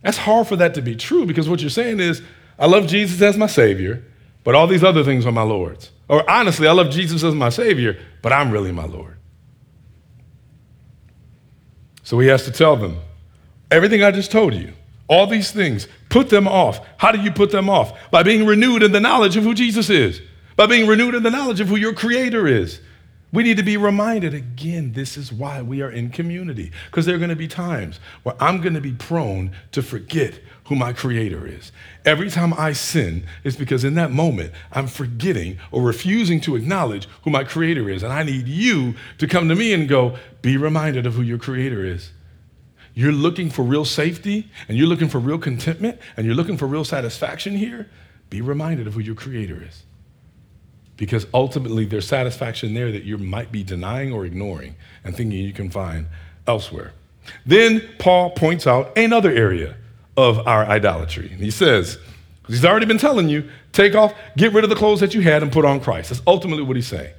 That's 0.05 0.17
hard 0.17 0.47
for 0.47 0.55
that 0.57 0.75
to 0.75 0.83
be 0.83 0.95
true 0.95 1.25
because 1.25 1.49
what 1.49 1.61
you're 1.61 1.71
saying 1.71 1.99
is, 1.99 2.21
I 2.59 2.67
love 2.67 2.85
Jesus 2.85 3.19
as 3.23 3.37
my 3.37 3.47
Savior, 3.47 4.05
but 4.43 4.53
all 4.53 4.67
these 4.67 4.83
other 4.83 5.03
things 5.03 5.25
are 5.25 5.31
my 5.31 5.41
Lord's. 5.41 5.89
Or 6.07 6.29
honestly, 6.29 6.67
I 6.67 6.73
love 6.73 6.91
Jesus 6.91 7.23
as 7.23 7.33
my 7.33 7.49
Savior, 7.49 7.97
but 8.21 8.31
I'm 8.31 8.51
really 8.51 8.71
my 8.71 8.85
Lord. 8.85 9.17
So 12.03 12.19
he 12.19 12.27
has 12.27 12.45
to 12.45 12.51
tell 12.51 12.75
them 12.75 12.99
everything 13.71 14.03
I 14.03 14.11
just 14.11 14.31
told 14.31 14.53
you, 14.53 14.73
all 15.07 15.25
these 15.25 15.51
things, 15.51 15.87
put 16.09 16.29
them 16.29 16.47
off. 16.47 16.85
How 16.97 17.11
do 17.11 17.19
you 17.19 17.31
put 17.31 17.49
them 17.49 17.67
off? 17.67 18.11
By 18.11 18.21
being 18.21 18.45
renewed 18.45 18.83
in 18.83 18.91
the 18.91 18.99
knowledge 18.99 19.37
of 19.37 19.43
who 19.43 19.55
Jesus 19.55 19.89
is, 19.89 20.21
by 20.55 20.67
being 20.67 20.85
renewed 20.85 21.15
in 21.15 21.23
the 21.23 21.31
knowledge 21.31 21.61
of 21.61 21.67
who 21.67 21.77
your 21.77 21.95
Creator 21.95 22.45
is, 22.45 22.79
we 23.35 23.43
need 23.43 23.57
to 23.57 23.63
be 23.63 23.77
reminded 23.77 24.33
again, 24.33 24.93
this 24.93 25.17
is 25.17 25.31
why 25.31 25.61
we 25.61 25.81
are 25.81 25.91
in 25.91 26.09
community. 26.09 26.71
Because 26.85 27.05
there 27.05 27.15
are 27.15 27.19
going 27.19 27.29
to 27.29 27.35
be 27.35 27.47
times 27.47 27.99
where 28.23 28.35
I'm 28.41 28.61
going 28.61 28.75
to 28.75 28.81
be 28.81 28.93
prone 28.93 29.51
to 29.73 29.83
forget 29.83 30.39
who 30.65 30.75
my 30.75 30.93
creator 30.93 31.45
is. 31.45 31.71
Every 32.05 32.29
time 32.29 32.53
I 32.53 32.73
sin, 32.73 33.25
it's 33.43 33.55
because 33.55 33.83
in 33.83 33.95
that 33.95 34.11
moment 34.11 34.53
I'm 34.71 34.87
forgetting 34.87 35.57
or 35.71 35.81
refusing 35.81 36.39
to 36.41 36.55
acknowledge 36.55 37.07
who 37.23 37.29
my 37.29 37.43
creator 37.43 37.89
is. 37.89 38.03
And 38.03 38.13
I 38.13 38.23
need 38.23 38.47
you 38.47 38.95
to 39.17 39.27
come 39.27 39.49
to 39.49 39.55
me 39.55 39.73
and 39.73 39.87
go, 39.89 40.17
be 40.41 40.57
reminded 40.57 41.05
of 41.05 41.15
who 41.15 41.21
your 41.21 41.37
creator 41.37 41.83
is. 41.83 42.11
You're 42.93 43.11
looking 43.11 43.49
for 43.49 43.63
real 43.63 43.85
safety 43.85 44.49
and 44.69 44.77
you're 44.77 44.87
looking 44.87 45.09
for 45.09 45.19
real 45.19 45.37
contentment 45.37 45.99
and 46.15 46.25
you're 46.25 46.35
looking 46.35 46.57
for 46.57 46.65
real 46.65 46.85
satisfaction 46.85 47.57
here. 47.57 47.89
Be 48.29 48.41
reminded 48.41 48.87
of 48.87 48.93
who 48.93 49.01
your 49.01 49.15
creator 49.15 49.61
is 49.61 49.83
because 50.97 51.27
ultimately 51.33 51.85
there's 51.85 52.07
satisfaction 52.07 52.73
there 52.73 52.91
that 52.91 53.03
you 53.03 53.17
might 53.17 53.51
be 53.51 53.63
denying 53.63 54.13
or 54.13 54.25
ignoring 54.25 54.75
and 55.03 55.15
thinking 55.15 55.39
you 55.39 55.53
can 55.53 55.69
find 55.69 56.07
elsewhere. 56.47 56.93
Then 57.45 57.87
Paul 57.99 58.31
points 58.31 58.67
out 58.67 58.97
another 58.97 59.31
area 59.31 59.75
of 60.15 60.47
our 60.47 60.65
idolatry. 60.65 61.27
He 61.27 61.51
says, 61.51 61.97
he's 62.47 62.63
already 62.63 62.85
been 62.85 62.97
telling 62.97 63.29
you, 63.29 63.49
take 63.73 63.95
off, 63.95 64.13
get 64.37 64.53
rid 64.53 64.63
of 64.63 64.69
the 64.69 64.75
clothes 64.75 64.99
that 65.01 65.13
you 65.13 65.21
had 65.21 65.43
and 65.43 65.51
put 65.51 65.65
on 65.65 65.79
Christ. 65.79 66.09
That's 66.09 66.21
ultimately 66.25 66.63
what 66.63 66.75
he's 66.75 66.87
saying. 66.87 67.13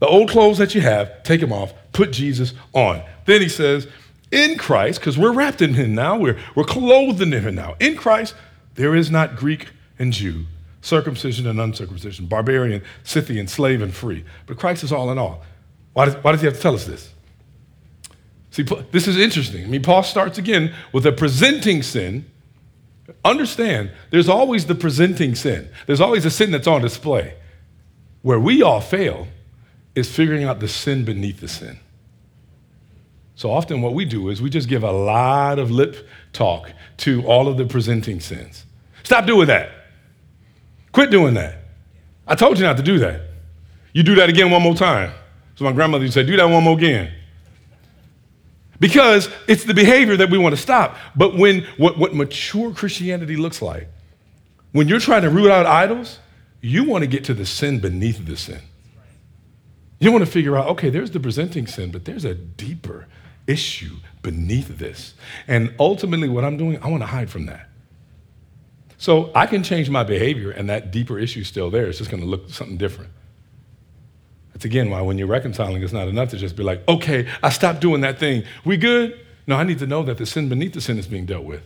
The 0.00 0.06
old 0.06 0.30
clothes 0.30 0.58
that 0.58 0.74
you 0.74 0.80
have, 0.80 1.22
take 1.22 1.40
them 1.40 1.52
off, 1.52 1.72
put 1.92 2.12
Jesus 2.12 2.52
on. 2.72 3.02
Then 3.24 3.40
he 3.40 3.48
says, 3.48 3.86
in 4.30 4.58
Christ, 4.58 5.00
because 5.00 5.16
we're 5.16 5.32
wrapped 5.32 5.62
in 5.62 5.74
him 5.74 5.94
now, 5.94 6.18
we're, 6.18 6.38
we're 6.54 6.64
clothed 6.64 7.22
in 7.22 7.32
him 7.32 7.54
now. 7.54 7.76
In 7.78 7.96
Christ, 7.96 8.34
there 8.74 8.94
is 8.94 9.10
not 9.10 9.36
Greek 9.36 9.68
and 9.98 10.12
Jew, 10.12 10.46
circumcision 10.86 11.46
and 11.46 11.60
uncircumcision, 11.60 12.26
barbarian, 12.26 12.82
Scythian, 13.02 13.48
slave, 13.48 13.82
and 13.82 13.92
free. 13.92 14.24
But 14.46 14.56
Christ 14.56 14.84
is 14.84 14.92
all 14.92 15.10
in 15.10 15.18
all. 15.18 15.42
Why 15.92 16.06
does, 16.06 16.14
why 16.22 16.32
does 16.32 16.40
he 16.40 16.46
have 16.46 16.54
to 16.54 16.60
tell 16.60 16.74
us 16.74 16.84
this? 16.84 17.12
See, 18.50 18.62
this 18.92 19.08
is 19.08 19.18
interesting. 19.18 19.64
I 19.64 19.66
mean, 19.66 19.82
Paul 19.82 20.02
starts 20.02 20.38
again 20.38 20.74
with 20.92 21.04
a 21.04 21.12
presenting 21.12 21.82
sin. 21.82 22.24
Understand, 23.24 23.90
there's 24.10 24.28
always 24.28 24.66
the 24.66 24.74
presenting 24.74 25.34
sin, 25.34 25.68
there's 25.86 26.00
always 26.00 26.24
a 26.24 26.30
sin 26.30 26.50
that's 26.52 26.66
on 26.66 26.82
display. 26.82 27.34
Where 28.22 28.40
we 28.40 28.62
all 28.62 28.80
fail 28.80 29.28
is 29.94 30.10
figuring 30.10 30.44
out 30.44 30.60
the 30.60 30.68
sin 30.68 31.04
beneath 31.04 31.40
the 31.40 31.48
sin. 31.48 31.78
So 33.34 33.50
often, 33.50 33.82
what 33.82 33.92
we 33.92 34.04
do 34.04 34.28
is 34.30 34.40
we 34.40 34.50
just 34.50 34.68
give 34.68 34.82
a 34.82 34.90
lot 34.90 35.58
of 35.58 35.70
lip 35.70 36.08
talk 36.32 36.72
to 36.98 37.24
all 37.26 37.48
of 37.48 37.56
the 37.58 37.66
presenting 37.66 38.20
sins. 38.20 38.64
Stop 39.02 39.26
doing 39.26 39.46
that. 39.48 39.75
Quit 40.96 41.10
doing 41.10 41.34
that. 41.34 41.58
I 42.26 42.34
told 42.36 42.56
you 42.56 42.64
not 42.64 42.78
to 42.78 42.82
do 42.82 42.98
that. 43.00 43.20
You 43.92 44.02
do 44.02 44.14
that 44.14 44.30
again 44.30 44.50
one 44.50 44.62
more 44.62 44.74
time. 44.74 45.12
So 45.54 45.66
my 45.66 45.72
grandmother 45.72 46.06
to 46.06 46.10
say, 46.10 46.22
do 46.22 46.38
that 46.38 46.48
one 46.48 46.64
more 46.64 46.74
again. 46.74 47.12
Because 48.80 49.28
it's 49.46 49.64
the 49.64 49.74
behavior 49.74 50.16
that 50.16 50.30
we 50.30 50.38
want 50.38 50.56
to 50.56 50.60
stop. 50.60 50.96
But 51.14 51.36
when 51.36 51.66
what, 51.76 51.98
what 51.98 52.14
mature 52.14 52.72
Christianity 52.72 53.36
looks 53.36 53.60
like, 53.60 53.88
when 54.72 54.88
you're 54.88 54.98
trying 54.98 55.20
to 55.20 55.28
root 55.28 55.50
out 55.50 55.66
idols, 55.66 56.18
you 56.62 56.84
want 56.84 57.02
to 57.02 57.08
get 57.08 57.24
to 57.24 57.34
the 57.34 57.44
sin 57.44 57.78
beneath 57.78 58.24
the 58.24 58.34
sin. 58.34 58.62
You 59.98 60.12
want 60.12 60.24
to 60.24 60.30
figure 60.30 60.56
out, 60.56 60.66
okay, 60.68 60.88
there's 60.88 61.10
the 61.10 61.20
presenting 61.20 61.66
sin, 61.66 61.90
but 61.90 62.06
there's 62.06 62.24
a 62.24 62.34
deeper 62.34 63.06
issue 63.46 63.96
beneath 64.22 64.78
this. 64.78 65.12
And 65.46 65.74
ultimately, 65.78 66.30
what 66.30 66.42
I'm 66.42 66.56
doing, 66.56 66.82
I 66.82 66.88
want 66.88 67.02
to 67.02 67.06
hide 67.06 67.28
from 67.28 67.44
that. 67.44 67.68
So 68.98 69.30
I 69.34 69.46
can 69.46 69.62
change 69.62 69.90
my 69.90 70.04
behavior, 70.04 70.50
and 70.50 70.70
that 70.70 70.90
deeper 70.90 71.18
issue 71.18 71.40
is 71.40 71.48
still 71.48 71.70
there. 71.70 71.86
It's 71.86 71.98
just 71.98 72.10
going 72.10 72.22
to 72.22 72.28
look 72.28 72.50
something 72.50 72.76
different. 72.76 73.10
That's 74.52 74.64
again 74.64 74.88
why 74.88 75.02
when 75.02 75.18
you're 75.18 75.26
reconciling, 75.26 75.82
it's 75.82 75.92
not 75.92 76.08
enough 76.08 76.30
to 76.30 76.38
just 76.38 76.56
be 76.56 76.62
like, 76.62 76.86
okay, 76.88 77.28
I 77.42 77.50
stopped 77.50 77.80
doing 77.80 78.00
that 78.00 78.18
thing. 78.18 78.44
We 78.64 78.78
good? 78.78 79.20
No, 79.46 79.56
I 79.56 79.64
need 79.64 79.78
to 79.80 79.86
know 79.86 80.02
that 80.04 80.16
the 80.16 80.26
sin 80.26 80.48
beneath 80.48 80.72
the 80.72 80.80
sin 80.80 80.98
is 80.98 81.06
being 81.06 81.26
dealt 81.26 81.44
with. 81.44 81.62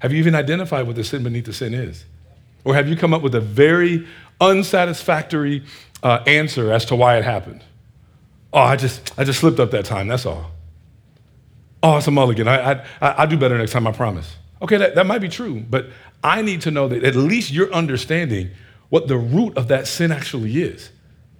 Have 0.00 0.12
you 0.12 0.18
even 0.18 0.34
identified 0.34 0.86
what 0.86 0.96
the 0.96 1.04
sin 1.04 1.22
beneath 1.22 1.46
the 1.46 1.52
sin 1.52 1.74
is? 1.74 2.04
Or 2.64 2.74
have 2.74 2.88
you 2.88 2.96
come 2.96 3.14
up 3.14 3.22
with 3.22 3.34
a 3.34 3.40
very 3.40 4.06
unsatisfactory 4.40 5.64
uh, 6.02 6.22
answer 6.26 6.72
as 6.72 6.84
to 6.86 6.96
why 6.96 7.16
it 7.16 7.24
happened? 7.24 7.62
Oh, 8.52 8.60
I 8.60 8.76
just, 8.76 9.12
I 9.18 9.24
just 9.24 9.40
slipped 9.40 9.60
up 9.60 9.70
that 9.70 9.84
time, 9.84 10.08
that's 10.08 10.26
all. 10.26 10.50
Oh, 11.82 11.98
it's 11.98 12.06
a 12.06 12.10
mulligan. 12.10 12.48
I, 12.48 12.72
I, 12.72 12.84
I, 13.00 13.26
do 13.26 13.36
better 13.36 13.56
next 13.56 13.72
time, 13.72 13.86
I 13.86 13.92
promise. 13.92 14.36
Okay, 14.60 14.76
that, 14.76 14.94
that 14.94 15.06
might 15.06 15.20
be 15.20 15.28
true, 15.28 15.64
but 15.68 15.86
I 16.22 16.42
need 16.42 16.62
to 16.62 16.70
know 16.70 16.88
that 16.88 17.04
at 17.04 17.14
least 17.14 17.52
you're 17.52 17.72
understanding 17.72 18.50
what 18.88 19.06
the 19.06 19.16
root 19.16 19.56
of 19.56 19.68
that 19.68 19.86
sin 19.86 20.10
actually 20.10 20.62
is. 20.62 20.90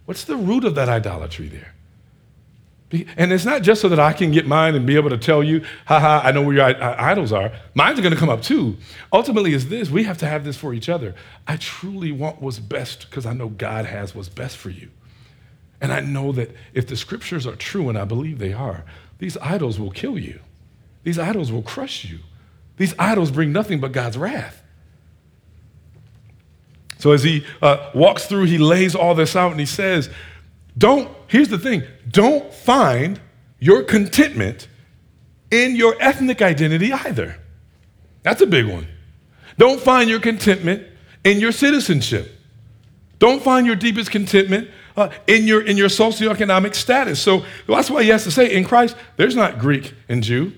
What's 0.04 0.24
the 0.24 0.36
root 0.36 0.64
of 0.64 0.74
that 0.76 0.88
idolatry 0.88 1.48
there? 1.48 1.74
And 3.18 3.32
it's 3.32 3.44
not 3.44 3.60
just 3.60 3.82
so 3.82 3.90
that 3.90 4.00
I 4.00 4.14
can 4.14 4.32
get 4.32 4.46
mine 4.46 4.74
and 4.74 4.86
be 4.86 4.96
able 4.96 5.10
to 5.10 5.18
tell 5.18 5.42
you, 5.42 5.62
haha, 5.84 6.26
I 6.26 6.32
know 6.32 6.40
where 6.40 6.54
your 6.54 6.64
idols 6.64 7.32
are. 7.32 7.52
Mine's 7.74 7.98
are 7.98 8.02
going 8.02 8.14
to 8.14 8.18
come 8.18 8.30
up 8.30 8.40
too. 8.40 8.78
Ultimately, 9.12 9.52
is 9.52 9.68
this 9.68 9.90
we 9.90 10.04
have 10.04 10.16
to 10.18 10.26
have 10.26 10.44
this 10.44 10.56
for 10.56 10.72
each 10.72 10.88
other. 10.88 11.14
I 11.46 11.58
truly 11.58 12.12
want 12.12 12.40
what's 12.40 12.58
best 12.58 13.10
because 13.10 13.26
I 13.26 13.34
know 13.34 13.48
God 13.48 13.84
has 13.84 14.14
what's 14.14 14.30
best 14.30 14.56
for 14.56 14.70
you. 14.70 14.88
And 15.82 15.92
I 15.92 16.00
know 16.00 16.32
that 16.32 16.54
if 16.72 16.86
the 16.86 16.96
scriptures 16.96 17.46
are 17.46 17.56
true, 17.56 17.90
and 17.90 17.98
I 17.98 18.04
believe 18.04 18.38
they 18.38 18.54
are, 18.54 18.84
these 19.18 19.36
idols 19.36 19.78
will 19.78 19.90
kill 19.90 20.18
you. 20.18 20.40
These 21.02 21.18
idols 21.18 21.52
will 21.52 21.62
crush 21.62 22.06
you. 22.06 22.20
These 22.78 22.94
idols 22.98 23.30
bring 23.30 23.52
nothing 23.52 23.80
but 23.80 23.92
God's 23.92 24.16
wrath. 24.16 24.62
So 26.98 27.12
as 27.12 27.22
he 27.22 27.44
uh, 27.62 27.90
walks 27.94 28.26
through, 28.26 28.44
he 28.44 28.58
lays 28.58 28.94
all 28.94 29.14
this 29.14 29.36
out 29.36 29.50
and 29.50 29.60
he 29.60 29.66
says, 29.66 30.10
Don't, 30.76 31.10
here's 31.28 31.48
the 31.48 31.58
thing, 31.58 31.82
don't 32.08 32.52
find 32.52 33.20
your 33.60 33.82
contentment 33.82 34.68
in 35.50 35.76
your 35.76 35.96
ethnic 36.00 36.42
identity 36.42 36.92
either. 36.92 37.40
That's 38.22 38.40
a 38.42 38.46
big 38.46 38.66
one. 38.66 38.86
Don't 39.56 39.80
find 39.80 40.08
your 40.10 40.20
contentment 40.20 40.86
in 41.24 41.40
your 41.40 41.52
citizenship. 41.52 42.32
Don't 43.18 43.42
find 43.42 43.66
your 43.66 43.76
deepest 43.76 44.10
contentment 44.10 44.68
uh, 44.96 45.10
in, 45.26 45.46
your, 45.46 45.62
in 45.62 45.76
your 45.76 45.88
socioeconomic 45.88 46.74
status. 46.74 47.20
So 47.20 47.44
that's 47.66 47.90
why 47.90 48.02
he 48.02 48.10
has 48.10 48.24
to 48.24 48.30
say 48.30 48.54
in 48.54 48.64
Christ, 48.64 48.96
there's 49.16 49.34
not 49.34 49.58
Greek 49.58 49.94
and 50.08 50.22
Jew. 50.22 50.52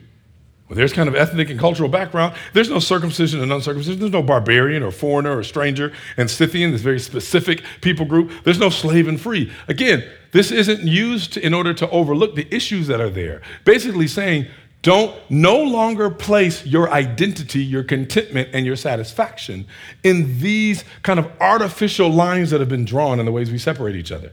Well, 0.70 0.76
there's 0.76 0.92
kind 0.92 1.08
of 1.08 1.16
ethnic 1.16 1.50
and 1.50 1.58
cultural 1.58 1.88
background. 1.88 2.36
There's 2.52 2.70
no 2.70 2.78
circumcision 2.78 3.42
and 3.42 3.52
uncircumcision. 3.52 3.98
There's 3.98 4.12
no 4.12 4.22
barbarian 4.22 4.84
or 4.84 4.92
foreigner 4.92 5.36
or 5.36 5.42
stranger 5.42 5.92
and 6.16 6.30
Scythian, 6.30 6.70
this 6.70 6.80
very 6.80 7.00
specific 7.00 7.64
people 7.80 8.06
group. 8.06 8.30
There's 8.44 8.60
no 8.60 8.70
slave 8.70 9.08
and 9.08 9.20
free. 9.20 9.50
Again, 9.66 10.08
this 10.30 10.52
isn't 10.52 10.86
used 10.86 11.36
in 11.36 11.54
order 11.54 11.74
to 11.74 11.90
overlook 11.90 12.36
the 12.36 12.46
issues 12.54 12.86
that 12.86 13.00
are 13.00 13.10
there. 13.10 13.42
Basically 13.64 14.06
saying, 14.06 14.46
don't 14.82 15.12
no 15.28 15.60
longer 15.60 16.08
place 16.08 16.64
your 16.64 16.88
identity, 16.88 17.64
your 17.64 17.82
contentment, 17.82 18.50
and 18.52 18.64
your 18.64 18.76
satisfaction 18.76 19.66
in 20.04 20.38
these 20.38 20.84
kind 21.02 21.18
of 21.18 21.28
artificial 21.40 22.08
lines 22.10 22.50
that 22.50 22.60
have 22.60 22.68
been 22.68 22.84
drawn 22.84 23.18
in 23.18 23.26
the 23.26 23.32
ways 23.32 23.50
we 23.50 23.58
separate 23.58 23.96
each 23.96 24.12
other. 24.12 24.30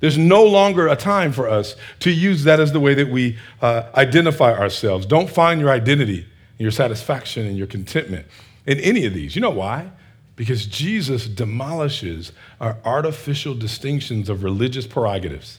There's 0.00 0.18
no 0.18 0.44
longer 0.44 0.86
a 0.86 0.96
time 0.96 1.32
for 1.32 1.48
us 1.48 1.74
to 2.00 2.10
use 2.10 2.44
that 2.44 2.60
as 2.60 2.72
the 2.72 2.80
way 2.80 2.94
that 2.94 3.08
we 3.08 3.38
uh, 3.60 3.84
identify 3.94 4.56
ourselves. 4.56 5.06
Don't 5.06 5.28
find 5.28 5.60
your 5.60 5.70
identity, 5.70 6.26
your 6.58 6.70
satisfaction, 6.70 7.46
and 7.46 7.56
your 7.56 7.66
contentment 7.66 8.26
in 8.66 8.78
any 8.80 9.06
of 9.06 9.14
these. 9.14 9.34
You 9.34 9.42
know 9.42 9.50
why? 9.50 9.90
Because 10.36 10.66
Jesus 10.66 11.26
demolishes 11.26 12.32
our 12.60 12.76
artificial 12.84 13.54
distinctions 13.54 14.28
of 14.28 14.44
religious 14.44 14.86
prerogatives. 14.86 15.58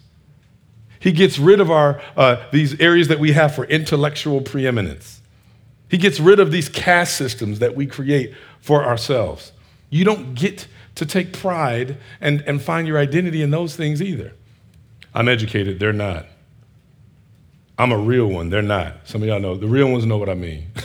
He 1.00 1.12
gets 1.12 1.40
rid 1.40 1.60
of 1.60 1.72
our, 1.72 2.02
uh, 2.16 2.46
these 2.52 2.80
areas 2.80 3.08
that 3.10 3.20
we 3.20 3.34
have 3.34 3.56
for 3.56 3.66
intellectual 3.66 4.42
preeminence. 4.42 5.22
He 5.90 5.98
gets 5.98 6.20
rid 6.20 6.40
of 6.40 6.52
these 6.52 6.70
caste 6.70 7.18
systems 7.18 7.60
that 7.60 7.76
we 7.76 7.88
create 7.88 8.34
for 8.62 8.86
ourselves. 8.86 9.52
You 9.90 10.06
don't 10.06 10.36
get 10.36 10.68
to 11.00 11.06
take 11.06 11.34
pride 11.34 11.98
and, 12.22 12.42
and 12.42 12.62
find 12.62 12.88
your 12.88 12.98
identity 12.98 13.42
in 13.42 13.52
those 13.52 13.76
things 13.76 14.02
either. 14.02 14.34
I'm 15.14 15.28
educated, 15.28 15.80
they're 15.80 15.92
not. 15.92 16.28
I'm 17.78 17.92
a 17.92 17.98
real 17.98 18.28
one, 18.28 18.50
they're 18.50 18.62
not. 18.62 19.08
Some 19.08 19.24
of 19.24 19.28
y'all 19.28 19.40
know, 19.40 19.56
the 19.56 19.68
real 19.68 19.90
ones 19.90 20.06
know 20.06 20.18
what 20.18 20.30
I 20.30 20.36
mean. 20.36 20.72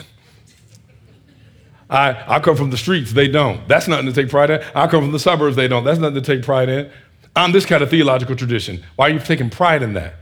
I, 1.91 2.37
I 2.37 2.41
come 2.41 2.57
from 2.57 2.71
the 2.71 2.77
streets, 2.77 3.13
they 3.13 3.29
don't. 3.29 3.67
That's 3.69 3.89
nothing 3.89 4.07
to 4.07 4.13
take 4.13 4.31
pride 4.31 4.51
in. 4.51 4.63
I 4.75 4.87
come 4.87 5.03
from 5.03 5.13
the 5.13 5.19
suburbs, 5.19 5.57
they 5.57 5.69
don't. 5.69 5.85
That's 5.85 5.99
nothing 5.99 6.23
to 6.23 6.23
take 6.23 6.45
pride 6.45 6.69
in. 6.69 6.91
I'm 7.37 7.53
this 7.53 7.67
kind 7.67 7.83
of 7.83 7.91
theological 7.91 8.37
tradition. 8.37 8.83
Why 8.97 9.09
are 9.09 9.13
you 9.13 9.19
taking 9.19 9.51
pride 9.51 9.83
in 9.83 9.95
that? 9.95 10.15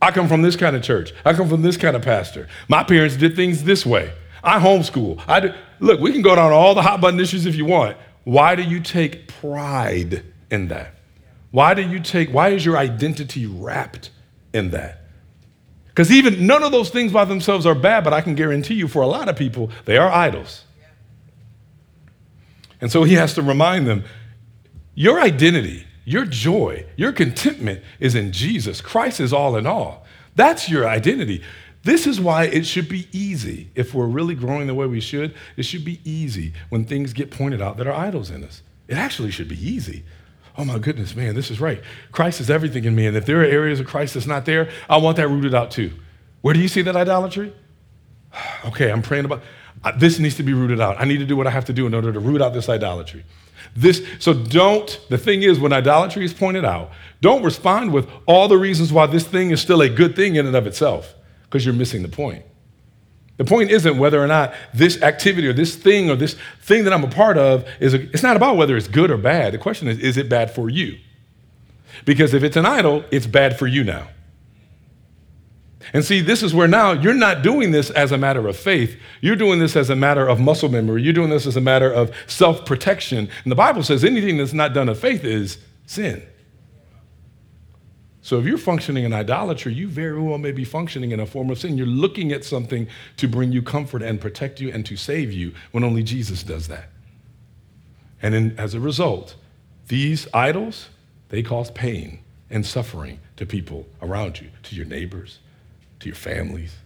I 0.00 0.12
come 0.12 0.28
from 0.28 0.42
this 0.42 0.56
kind 0.56 0.74
of 0.74 0.82
church. 0.82 1.12
I 1.24 1.32
come 1.32 1.48
from 1.48 1.62
this 1.62 1.76
kind 1.76 1.96
of 1.96 2.02
pastor. 2.02 2.48
My 2.68 2.84
parents 2.84 3.16
did 3.16 3.36
things 3.36 3.64
this 3.64 3.84
way. 3.84 4.12
I 4.44 4.58
homeschool. 4.58 5.22
I 5.26 5.40
do, 5.40 5.54
look, 5.80 6.00
we 6.00 6.12
can 6.12 6.22
go 6.22 6.34
down 6.34 6.52
all 6.52 6.74
the 6.74 6.82
hot 6.82 7.00
button 7.00 7.20
issues 7.20 7.46
if 7.46 7.54
you 7.54 7.64
want. 7.64 7.96
Why 8.24 8.54
do 8.54 8.62
you 8.62 8.80
take 8.80 9.28
pride 9.28 10.24
in 10.50 10.68
that? 10.68 10.94
Why 11.50 11.74
do 11.74 11.82
you 11.82 12.00
take, 12.00 12.30
why 12.30 12.50
is 12.50 12.64
your 12.64 12.76
identity 12.76 13.46
wrapped 13.46 14.10
in 14.52 14.70
that? 14.70 15.02
Because 15.86 16.10
even 16.10 16.46
none 16.46 16.62
of 16.62 16.72
those 16.72 16.88
things 16.88 17.12
by 17.12 17.26
themselves 17.26 17.66
are 17.66 17.74
bad, 17.74 18.04
but 18.04 18.14
I 18.14 18.22
can 18.22 18.34
guarantee 18.34 18.74
you 18.74 18.88
for 18.88 19.02
a 19.02 19.06
lot 19.06 19.28
of 19.28 19.36
people, 19.36 19.70
they 19.84 19.98
are 19.98 20.10
idols. 20.10 20.64
And 22.80 22.90
so 22.90 23.04
he 23.04 23.14
has 23.14 23.34
to 23.34 23.42
remind 23.42 23.86
them 23.86 24.04
your 24.94 25.20
identity, 25.20 25.86
your 26.04 26.24
joy, 26.24 26.86
your 26.96 27.12
contentment 27.12 27.82
is 28.00 28.14
in 28.14 28.32
Jesus. 28.32 28.80
Christ 28.80 29.20
is 29.20 29.32
all 29.32 29.56
in 29.56 29.66
all. 29.66 30.06
That's 30.34 30.70
your 30.70 30.88
identity. 30.88 31.42
This 31.84 32.06
is 32.06 32.20
why 32.20 32.44
it 32.44 32.64
should 32.64 32.88
be 32.88 33.08
easy. 33.12 33.70
If 33.74 33.92
we're 33.92 34.06
really 34.06 34.34
growing 34.34 34.66
the 34.66 34.74
way 34.74 34.86
we 34.86 35.00
should, 35.00 35.34
it 35.56 35.64
should 35.64 35.84
be 35.84 36.00
easy 36.04 36.52
when 36.68 36.84
things 36.84 37.12
get 37.12 37.30
pointed 37.30 37.60
out 37.60 37.76
that 37.78 37.86
are 37.86 37.92
idols 37.92 38.30
in 38.30 38.44
us. 38.44 38.62
It 38.86 38.96
actually 38.96 39.32
should 39.32 39.48
be 39.48 39.68
easy. 39.68 40.04
Oh 40.56 40.64
my 40.64 40.78
goodness, 40.78 41.16
man, 41.16 41.34
this 41.34 41.50
is 41.50 41.60
right. 41.60 41.82
Christ 42.12 42.40
is 42.40 42.50
everything 42.50 42.84
in 42.84 42.94
me. 42.94 43.06
And 43.06 43.16
if 43.16 43.26
there 43.26 43.40
are 43.40 43.44
areas 43.44 43.80
of 43.80 43.86
Christ 43.86 44.14
that's 44.14 44.26
not 44.26 44.44
there, 44.44 44.70
I 44.88 44.98
want 44.98 45.16
that 45.16 45.28
rooted 45.28 45.54
out 45.54 45.70
too. 45.70 45.92
Where 46.42 46.54
do 46.54 46.60
you 46.60 46.68
see 46.68 46.82
that 46.82 46.96
idolatry? 46.96 47.52
Okay, 48.64 48.92
I'm 48.92 49.02
praying 49.02 49.24
about 49.24 49.42
this 49.98 50.20
needs 50.20 50.36
to 50.36 50.44
be 50.44 50.52
rooted 50.52 50.80
out. 50.80 51.00
I 51.00 51.04
need 51.04 51.18
to 51.18 51.26
do 51.26 51.36
what 51.36 51.48
I 51.48 51.50
have 51.50 51.64
to 51.64 51.72
do 51.72 51.86
in 51.86 51.94
order 51.94 52.12
to 52.12 52.20
root 52.20 52.40
out 52.40 52.54
this 52.54 52.68
idolatry. 52.68 53.24
This, 53.74 54.06
so 54.20 54.32
don't, 54.32 55.00
the 55.08 55.18
thing 55.18 55.42
is, 55.42 55.58
when 55.58 55.72
idolatry 55.72 56.24
is 56.24 56.32
pointed 56.32 56.64
out, 56.64 56.92
don't 57.20 57.42
respond 57.42 57.92
with 57.92 58.08
all 58.26 58.46
the 58.46 58.56
reasons 58.56 58.92
why 58.92 59.06
this 59.06 59.26
thing 59.26 59.50
is 59.50 59.60
still 59.60 59.82
a 59.82 59.88
good 59.88 60.14
thing 60.14 60.36
in 60.36 60.46
and 60.46 60.54
of 60.54 60.68
itself 60.68 61.14
because 61.52 61.66
you're 61.66 61.74
missing 61.74 62.00
the 62.00 62.08
point. 62.08 62.42
The 63.36 63.44
point 63.44 63.70
isn't 63.70 63.98
whether 63.98 64.22
or 64.22 64.26
not 64.26 64.54
this 64.72 65.02
activity 65.02 65.46
or 65.46 65.52
this 65.52 65.76
thing 65.76 66.08
or 66.08 66.16
this 66.16 66.34
thing 66.62 66.84
that 66.84 66.94
I'm 66.94 67.04
a 67.04 67.08
part 67.08 67.36
of 67.36 67.68
is, 67.78 67.92
a, 67.92 68.00
it's 68.10 68.22
not 68.22 68.36
about 68.36 68.56
whether 68.56 68.74
it's 68.74 68.88
good 68.88 69.10
or 69.10 69.18
bad. 69.18 69.52
The 69.52 69.58
question 69.58 69.86
is, 69.86 69.98
is 69.98 70.16
it 70.16 70.30
bad 70.30 70.50
for 70.50 70.70
you? 70.70 70.98
Because 72.06 72.32
if 72.32 72.42
it's 72.42 72.56
an 72.56 72.64
idol, 72.64 73.04
it's 73.10 73.26
bad 73.26 73.58
for 73.58 73.66
you 73.66 73.84
now. 73.84 74.08
And 75.92 76.02
see, 76.02 76.22
this 76.22 76.42
is 76.42 76.54
where 76.54 76.68
now 76.68 76.92
you're 76.92 77.12
not 77.12 77.42
doing 77.42 77.70
this 77.70 77.90
as 77.90 78.12
a 78.12 78.18
matter 78.18 78.48
of 78.48 78.56
faith. 78.56 78.98
You're 79.20 79.36
doing 79.36 79.58
this 79.58 79.76
as 79.76 79.90
a 79.90 79.96
matter 79.96 80.26
of 80.26 80.40
muscle 80.40 80.70
memory. 80.70 81.02
You're 81.02 81.12
doing 81.12 81.28
this 81.28 81.46
as 81.46 81.56
a 81.56 81.60
matter 81.60 81.92
of 81.92 82.14
self 82.26 82.64
protection. 82.64 83.28
And 83.42 83.52
the 83.52 83.56
Bible 83.56 83.82
says 83.82 84.04
anything 84.04 84.38
that's 84.38 84.54
not 84.54 84.72
done 84.72 84.88
of 84.88 84.98
faith 84.98 85.22
is 85.22 85.58
sin. 85.84 86.22
So 88.24 88.38
if 88.38 88.46
you're 88.46 88.56
functioning 88.56 89.04
in 89.04 89.12
idolatry, 89.12 89.74
you 89.74 89.88
very 89.88 90.20
well 90.20 90.38
may 90.38 90.52
be 90.52 90.64
functioning 90.64 91.10
in 91.10 91.18
a 91.18 91.26
form 91.26 91.50
of 91.50 91.58
sin. 91.58 91.76
You're 91.76 91.88
looking 91.88 92.30
at 92.30 92.44
something 92.44 92.86
to 93.16 93.26
bring 93.26 93.50
you 93.50 93.62
comfort 93.62 94.00
and 94.00 94.20
protect 94.20 94.60
you 94.60 94.70
and 94.72 94.86
to 94.86 94.96
save 94.96 95.32
you 95.32 95.52
when 95.72 95.82
only 95.82 96.04
Jesus 96.04 96.44
does 96.44 96.68
that. 96.68 96.88
And 98.22 98.34
in, 98.34 98.58
as 98.58 98.74
a 98.74 98.80
result, 98.80 99.34
these 99.88 100.28
idols, 100.32 100.88
they 101.30 101.42
cause 101.42 101.72
pain 101.72 102.20
and 102.48 102.64
suffering 102.64 103.18
to 103.36 103.44
people 103.44 103.86
around 104.00 104.40
you, 104.40 104.50
to 104.62 104.76
your 104.76 104.86
neighbors, 104.86 105.40
to 105.98 106.06
your 106.06 106.14
families. 106.14 106.76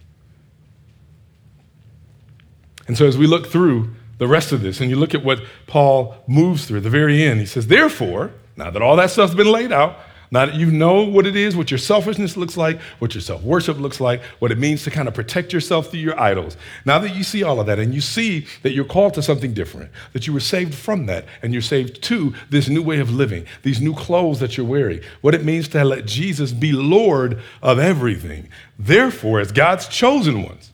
And 2.87 2.97
so 2.97 3.05
as 3.05 3.15
we 3.15 3.27
look 3.27 3.47
through 3.47 3.93
the 4.17 4.27
rest 4.27 4.51
of 4.51 4.61
this 4.61 4.81
and 4.81 4.89
you 4.89 4.95
look 4.95 5.13
at 5.13 5.23
what 5.23 5.43
Paul 5.67 6.15
moves 6.25 6.65
through 6.65 6.77
at 6.77 6.83
the 6.83 6.89
very 6.89 7.21
end, 7.21 7.41
he 7.41 7.45
says, 7.45 7.67
Therefore, 7.67 8.31
now 8.55 8.71
that 8.71 8.81
all 8.81 8.95
that 8.95 9.11
stuff's 9.11 9.35
been 9.35 9.51
laid 9.51 9.71
out, 9.71 9.99
now 10.29 10.45
that 10.45 10.55
you 10.55 10.69
know 10.69 11.03
what 11.03 11.25
it 11.25 11.35
is, 11.35 11.55
what 11.55 11.71
your 11.71 11.77
selfishness 11.77 12.35
looks 12.35 12.57
like, 12.57 12.79
what 12.99 13.13
your 13.15 13.21
self 13.21 13.41
worship 13.43 13.79
looks 13.79 14.01
like, 14.01 14.21
what 14.39 14.51
it 14.51 14.57
means 14.57 14.83
to 14.83 14.91
kind 14.91 15.07
of 15.07 15.13
protect 15.13 15.53
yourself 15.53 15.89
through 15.89 16.01
your 16.01 16.19
idols, 16.19 16.57
now 16.85 16.99
that 16.99 17.15
you 17.15 17.23
see 17.23 17.43
all 17.43 17.59
of 17.59 17.67
that 17.67 17.79
and 17.79 17.93
you 17.93 18.01
see 18.01 18.45
that 18.63 18.73
you're 18.73 18.85
called 18.85 19.13
to 19.13 19.21
something 19.21 19.53
different, 19.53 19.89
that 20.13 20.27
you 20.27 20.33
were 20.33 20.39
saved 20.39 20.75
from 20.75 21.05
that 21.05 21.25
and 21.41 21.53
you're 21.53 21.61
saved 21.61 22.03
to 22.03 22.33
this 22.49 22.67
new 22.67 22.83
way 22.83 22.99
of 22.99 23.11
living, 23.11 23.45
these 23.63 23.79
new 23.79 23.93
clothes 23.93 24.39
that 24.39 24.57
you're 24.57 24.65
wearing, 24.65 24.99
what 25.21 25.33
it 25.33 25.45
means 25.45 25.67
to 25.69 25.83
let 25.83 26.05
Jesus 26.05 26.51
be 26.51 26.71
Lord 26.73 27.41
of 27.61 27.79
everything. 27.79 28.49
Therefore, 28.77 29.39
as 29.39 29.51
God's 29.51 29.87
chosen 29.87 30.43
ones, 30.43 30.71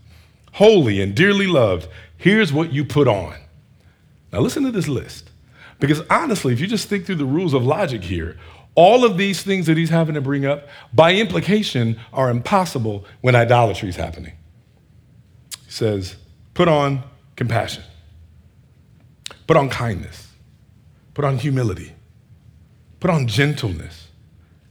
holy 0.54 1.00
and 1.02 1.14
dearly 1.14 1.48
loved, 1.48 1.88
here's 2.18 2.52
what 2.52 2.74
you 2.74 2.84
put 2.84 3.08
on. 3.08 3.36
Now, 4.32 4.40
listen 4.40 4.64
to 4.64 4.72
this 4.72 4.88
list. 4.88 5.30
Because 5.80 6.02
honestly, 6.10 6.54
if 6.54 6.62
you 6.62 6.68
just 6.68 6.88
think 6.88 7.06
through 7.06 7.16
the 7.16 7.26
rules 7.26 7.54
of 7.54 7.66
logic 7.66 8.04
here, 8.04 8.38
all 8.76 9.06
of 9.06 9.18
these 9.18 9.44
things 9.44 9.68
that 9.68 9.78
he's 9.78 9.90
having 9.90 10.16
to 10.16 10.22
bring 10.22 10.46
up, 10.46 10.68
by 10.94 11.14
implication, 11.14 12.00
are 12.12 12.30
impossible 12.30 13.06
when 13.22 13.36
idolatry 13.36 13.90
is 13.90 13.96
happening. 13.96 14.34
He 15.66 15.72
says, 15.72 16.16
put 16.54 16.68
on 16.68 17.04
compassion. 17.36 17.84
Put 19.48 19.58
on 19.58 19.70
kindness. 19.70 20.30
Put 21.14 21.26
on 21.26 21.38
humility. 21.38 21.94
Put 23.00 23.12
on 23.12 23.28
gentleness 23.28 24.08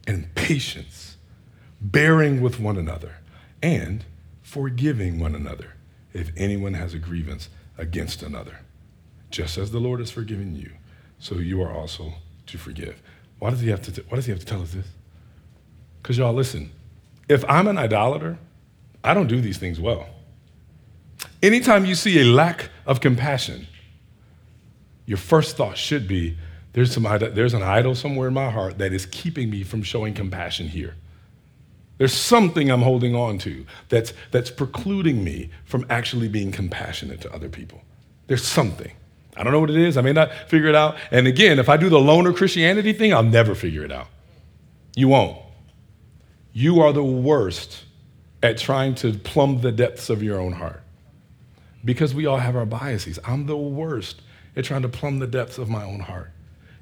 and 0.05 0.33
patience, 0.35 1.17
bearing 1.79 2.41
with 2.41 2.59
one 2.59 2.77
another, 2.77 3.17
and 3.61 4.03
forgiving 4.41 5.19
one 5.19 5.35
another 5.35 5.75
if 6.13 6.31
anyone 6.35 6.73
has 6.73 6.93
a 6.93 6.99
grievance 6.99 7.49
against 7.77 8.21
another. 8.21 8.59
Just 9.29 9.57
as 9.57 9.71
the 9.71 9.79
Lord 9.79 9.99
has 9.99 10.11
forgiven 10.11 10.55
you, 10.55 10.71
so 11.19 11.35
you 11.35 11.61
are 11.61 11.71
also 11.71 12.15
to 12.47 12.57
forgive. 12.57 13.01
Why 13.43 13.49
does 13.49 13.59
he 13.59 13.71
have 13.71 13.81
to, 13.81 13.91
t- 13.91 14.03
why 14.07 14.15
does 14.15 14.25
he 14.25 14.31
have 14.31 14.39
to 14.39 14.45
tell 14.45 14.61
us 14.61 14.71
this? 14.71 14.87
Because, 16.01 16.17
y'all, 16.17 16.33
listen, 16.33 16.71
if 17.27 17.43
I'm 17.49 17.67
an 17.67 17.77
idolater, 17.77 18.37
I 19.03 19.13
don't 19.13 19.27
do 19.27 19.41
these 19.41 19.57
things 19.57 19.81
well. 19.81 20.07
Anytime 21.41 21.83
you 21.83 21.93
see 21.93 22.21
a 22.21 22.23
lack 22.23 22.69
of 22.85 23.01
compassion, 23.01 23.67
your 25.05 25.17
first 25.17 25.57
thought 25.57 25.75
should 25.77 26.07
be 26.07 26.37
there's, 26.71 26.93
some, 26.93 27.03
there's 27.03 27.53
an 27.53 27.63
idol 27.63 27.95
somewhere 27.95 28.29
in 28.29 28.33
my 28.33 28.49
heart 28.49 28.77
that 28.77 28.93
is 28.93 29.05
keeping 29.07 29.49
me 29.49 29.63
from 29.63 29.83
showing 29.83 30.13
compassion 30.13 30.69
here. 30.69 30.95
There's 31.97 32.13
something 32.13 32.71
I'm 32.71 32.81
holding 32.81 33.13
on 33.13 33.39
to 33.39 33.65
that's, 33.89 34.13
that's 34.31 34.51
precluding 34.51 35.21
me 35.21 35.49
from 35.65 35.85
actually 35.89 36.29
being 36.29 36.53
compassionate 36.53 37.19
to 37.19 37.33
other 37.33 37.49
people. 37.49 37.81
There's 38.27 38.47
something. 38.47 38.93
I 39.35 39.43
don't 39.43 39.51
know 39.51 39.59
what 39.59 39.69
it 39.69 39.77
is. 39.77 39.97
I 39.97 40.01
may 40.01 40.13
not 40.13 40.31
figure 40.47 40.69
it 40.69 40.75
out. 40.75 40.95
And 41.11 41.27
again, 41.27 41.59
if 41.59 41.69
I 41.69 41.77
do 41.77 41.89
the 41.89 41.99
loner 41.99 42.33
Christianity 42.33 42.93
thing, 42.93 43.13
I'll 43.13 43.23
never 43.23 43.55
figure 43.55 43.83
it 43.83 43.91
out. 43.91 44.07
You 44.95 45.07
won't. 45.07 45.37
You 46.51 46.81
are 46.81 46.93
the 46.93 47.03
worst 47.03 47.83
at 48.43 48.57
trying 48.57 48.93
to 48.95 49.13
plumb 49.13 49.61
the 49.61 49.71
depths 49.71 50.09
of 50.09 50.21
your 50.21 50.39
own 50.39 50.53
heart 50.53 50.83
because 51.83 52.13
we 52.13 52.25
all 52.25 52.37
have 52.37 52.55
our 52.55 52.65
biases. 52.65 53.17
I'm 53.25 53.47
the 53.47 53.57
worst 53.57 54.21
at 54.55 54.65
trying 54.65 54.83
to 54.83 54.89
plumb 54.89 55.19
the 55.19 55.27
depths 55.27 55.57
of 55.57 55.69
my 55.69 55.83
own 55.83 56.01
heart. 56.01 56.31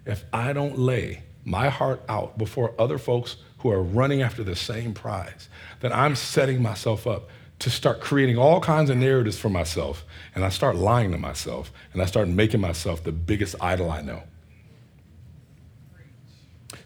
If 0.05 0.25
I 0.33 0.51
don't 0.51 0.77
lay 0.77 1.23
my 1.45 1.69
heart 1.69 2.03
out 2.09 2.37
before 2.37 2.73
other 2.77 2.97
folks 2.97 3.37
who 3.59 3.71
are 3.71 3.81
running 3.81 4.21
after 4.21 4.43
the 4.43 4.55
same 4.55 4.93
prize, 4.93 5.47
then 5.79 5.93
I'm 5.93 6.15
setting 6.15 6.61
myself 6.61 7.07
up 7.07 7.29
to 7.61 7.69
start 7.69 8.01
creating 8.01 8.37
all 8.39 8.59
kinds 8.59 8.89
of 8.89 8.97
narratives 8.97 9.37
for 9.37 9.49
myself. 9.49 10.03
And 10.33 10.43
I 10.43 10.49
start 10.49 10.75
lying 10.75 11.11
to 11.11 11.17
myself 11.19 11.71
and 11.93 12.01
I 12.01 12.05
start 12.05 12.27
making 12.27 12.59
myself 12.59 13.03
the 13.03 13.11
biggest 13.11 13.55
idol 13.61 13.91
I 13.91 14.01
know. 14.01 14.23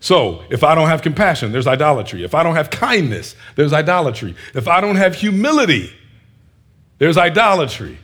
So, 0.02 0.44
if 0.50 0.64
I 0.64 0.76
don't 0.76 0.90
have 0.90 1.02
compassion, 1.02 1.52
there's 1.52 1.66
idolatry. 1.66 2.24
If 2.24 2.36
I 2.36 2.44
don't 2.44 2.56
have 2.56 2.70
kindness, 2.70 3.36
there's 3.56 3.72
idolatry. 3.74 4.36
If 4.54 4.68
I 4.68 4.82
don't 4.82 4.98
have 4.98 5.16
humility, 5.16 5.92
there's 6.98 7.18
idolatry. 7.18 7.98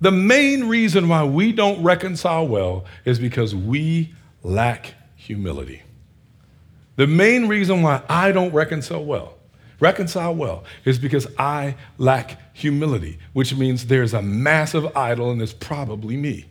The 0.00 0.10
main 0.10 0.68
reason 0.68 1.08
why 1.08 1.24
we 1.24 1.52
don't 1.52 1.82
reconcile 1.82 2.46
well 2.46 2.84
is 3.04 3.18
because 3.18 3.54
we 3.54 4.12
lack 4.42 4.94
humility. 5.14 5.82
The 6.96 7.06
main 7.06 7.46
reason 7.46 7.82
why 7.82 8.02
I 8.08 8.32
don't 8.32 8.52
reconcile 8.52 9.04
well, 9.04 9.33
reconcile 9.84 10.34
well, 10.34 10.64
is 10.84 10.98
because 10.98 11.26
I 11.38 11.76
lack 11.98 12.40
humility, 12.56 13.18
which 13.34 13.54
means 13.54 13.86
there's 13.86 14.14
a 14.14 14.22
massive 14.22 14.96
idol 14.96 15.30
and 15.30 15.40
it's 15.40 15.52
probably 15.52 16.16
me. 16.16 16.46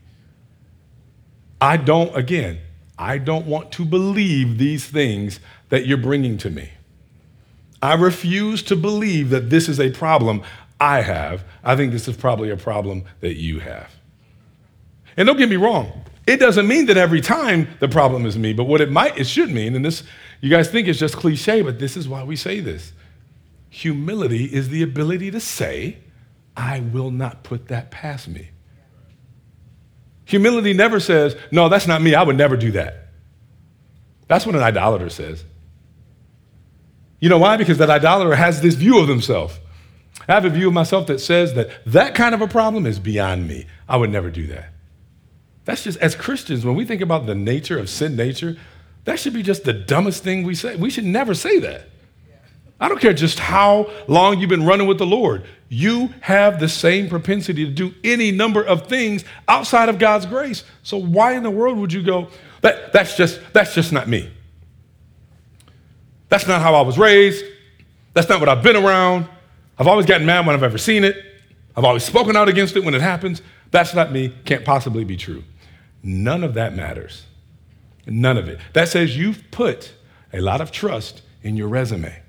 I 1.60 1.78
don't, 1.78 2.16
again, 2.16 2.60
I 2.98 3.18
don't 3.18 3.48
want 3.48 3.72
to 3.74 3.86
believe 3.86 4.58
these 4.58 4.86
things 4.86 5.40
that 5.70 5.88
you're 5.88 5.98
bringing 5.98 6.38
to 6.40 6.50
me. 6.50 6.70
I 7.82 7.96
refuse 7.96 8.62
to 8.64 8.76
believe 8.76 9.30
that 9.32 9.50
this 9.50 9.68
is 9.68 9.80
a 9.80 9.90
problem 9.90 10.44
I 10.80 11.02
have. 11.02 11.44
I 11.64 11.76
think 11.76 11.92
this 11.92 12.08
is 12.08 12.16
probably 12.16 12.50
a 12.50 12.58
problem 12.58 13.04
that 13.22 13.36
you 13.36 13.60
have. 13.60 13.90
And 15.18 15.28
don't 15.28 15.38
get 15.38 15.50
me 15.50 15.56
wrong, 15.56 16.04
it 16.26 16.38
doesn't 16.38 16.68
mean 16.68 16.86
that 16.86 16.98
every 16.98 17.22
time 17.22 17.68
the 17.80 17.90
problem 17.90 18.26
is 18.26 18.38
me, 18.38 18.54
but 18.54 18.66
what 18.66 18.82
it 18.82 18.92
might, 18.92 19.18
it 19.18 19.28
should 19.28 19.50
mean, 19.50 19.76
and 19.76 19.84
this, 19.84 20.04
you 20.42 20.50
guys 20.50 20.70
think 20.70 20.88
it's 20.88 21.00
just 21.00 21.16
cliche, 21.16 21.62
but 21.62 21.80
this 21.80 21.98
is 21.98 22.08
why 22.08 22.24
we 22.24 22.36
say 22.36 22.60
this. 22.60 22.94
Humility 23.74 24.46
is 24.46 24.70
the 24.70 24.84
ability 24.84 25.32
to 25.32 25.40
say, 25.40 25.98
I 26.56 26.82
will 26.82 27.10
not 27.10 27.42
put 27.42 27.70
that 27.70 27.90
past 27.90 28.28
me. 28.28 28.52
Humility 30.26 30.74
never 30.74 31.00
says, 31.00 31.36
No, 31.50 31.70
that's 31.70 31.88
not 31.88 32.00
me. 32.00 32.14
I 32.14 32.22
would 32.22 32.38
never 32.38 32.56
do 32.56 32.72
that. 32.74 33.08
That's 34.28 34.46
what 34.46 34.54
an 34.54 34.62
idolater 34.62 35.10
says. 35.10 35.44
You 37.20 37.30
know 37.30 37.40
why? 37.40 37.58
Because 37.58 37.80
that 37.80 37.90
idolater 37.90 38.36
has 38.36 38.62
this 38.62 38.76
view 38.76 39.00
of 39.00 39.08
themselves. 39.08 39.60
I 40.30 40.34
have 40.36 40.46
a 40.46 40.52
view 40.52 40.68
of 40.68 40.76
myself 40.76 41.08
that 41.08 41.18
says 41.18 41.56
that 41.56 41.72
that 41.88 42.14
kind 42.14 42.36
of 42.36 42.42
a 42.42 42.48
problem 42.48 42.86
is 42.86 43.00
beyond 43.00 43.48
me. 43.48 43.66
I 43.90 43.98
would 43.98 44.12
never 44.12 44.30
do 44.30 44.46
that. 44.48 44.72
That's 45.66 45.84
just, 45.84 45.98
as 45.98 46.14
Christians, 46.14 46.64
when 46.64 46.76
we 46.76 46.86
think 46.86 47.02
about 47.02 47.26
the 47.26 47.34
nature 47.34 47.80
of 47.80 47.90
sin 47.90 48.16
nature, 48.16 48.56
that 49.06 49.18
should 49.18 49.34
be 49.34 49.42
just 49.42 49.64
the 49.64 49.74
dumbest 49.74 50.24
thing 50.24 50.44
we 50.44 50.54
say. 50.54 50.76
We 50.76 50.92
should 50.92 51.06
never 51.06 51.34
say 51.34 51.58
that. 51.58 51.90
I 52.80 52.90
don't 52.90 53.00
care 53.00 53.14
just 53.14 53.40
how 53.40 53.90
long 54.08 54.40
you've 54.40 54.50
been 54.50 54.66
running 54.66 54.88
with 54.88 54.98
the 54.98 55.06
Lord. 55.06 55.46
You 55.70 56.14
have 56.22 56.60
the 56.60 56.68
same 56.68 57.08
propensity 57.08 57.66
to 57.66 57.72
do 57.72 57.94
any 58.04 58.32
number 58.32 58.62
of 58.62 58.88
things 58.88 59.24
outside 59.48 59.90
of 59.90 60.00
God's 60.00 60.26
grace. 60.26 60.64
So 60.84 60.98
why 60.98 61.34
in 61.34 61.44
the 61.44 61.52
world 61.52 61.78
would 61.78 61.94
you 61.94 62.04
go, 62.04 62.30
that, 62.62 62.92
that's, 62.92 63.16
just, 63.16 63.40
that's 63.54 63.74
just 63.74 63.92
not 63.94 64.08
me? 64.08 64.32
That's 66.30 66.48
not 66.48 66.62
how 66.62 66.76
I 66.76 66.82
was 66.82 66.98
raised. 66.98 67.46
That's 68.14 68.28
not 68.28 68.40
what 68.40 68.50
I've 68.50 68.64
been 68.64 68.76
around. 68.76 69.28
I've 69.78 69.88
always 69.88 70.06
gotten 70.06 70.26
mad 70.26 70.46
when 70.46 70.56
I've 70.56 70.64
ever 70.64 70.78
seen 70.78 71.04
it. 71.04 71.16
I've 71.76 71.86
always 71.86 72.04
spoken 72.04 72.36
out 72.36 72.50
against 72.50 72.76
it 72.76 72.84
when 72.84 72.94
it 72.94 73.02
happens. 73.02 73.42
That's 73.72 73.94
not 73.94 74.12
me. 74.12 74.34
Can't 74.46 74.66
possibly 74.66 75.04
be 75.04 75.18
true. 75.18 75.44
None 76.04 76.44
of 76.44 76.54
that 76.56 76.76
matters. 76.76 77.26
None 78.06 78.38
of 78.38 78.50
it. 78.50 78.60
That 78.74 78.90
says 78.90 79.18
you've 79.18 79.44
put 79.52 79.94
a 80.34 80.42
lot 80.42 80.60
of 80.60 80.72
trust 80.72 81.22
in 81.42 81.56
your 81.56 81.68
resume. 81.68 82.23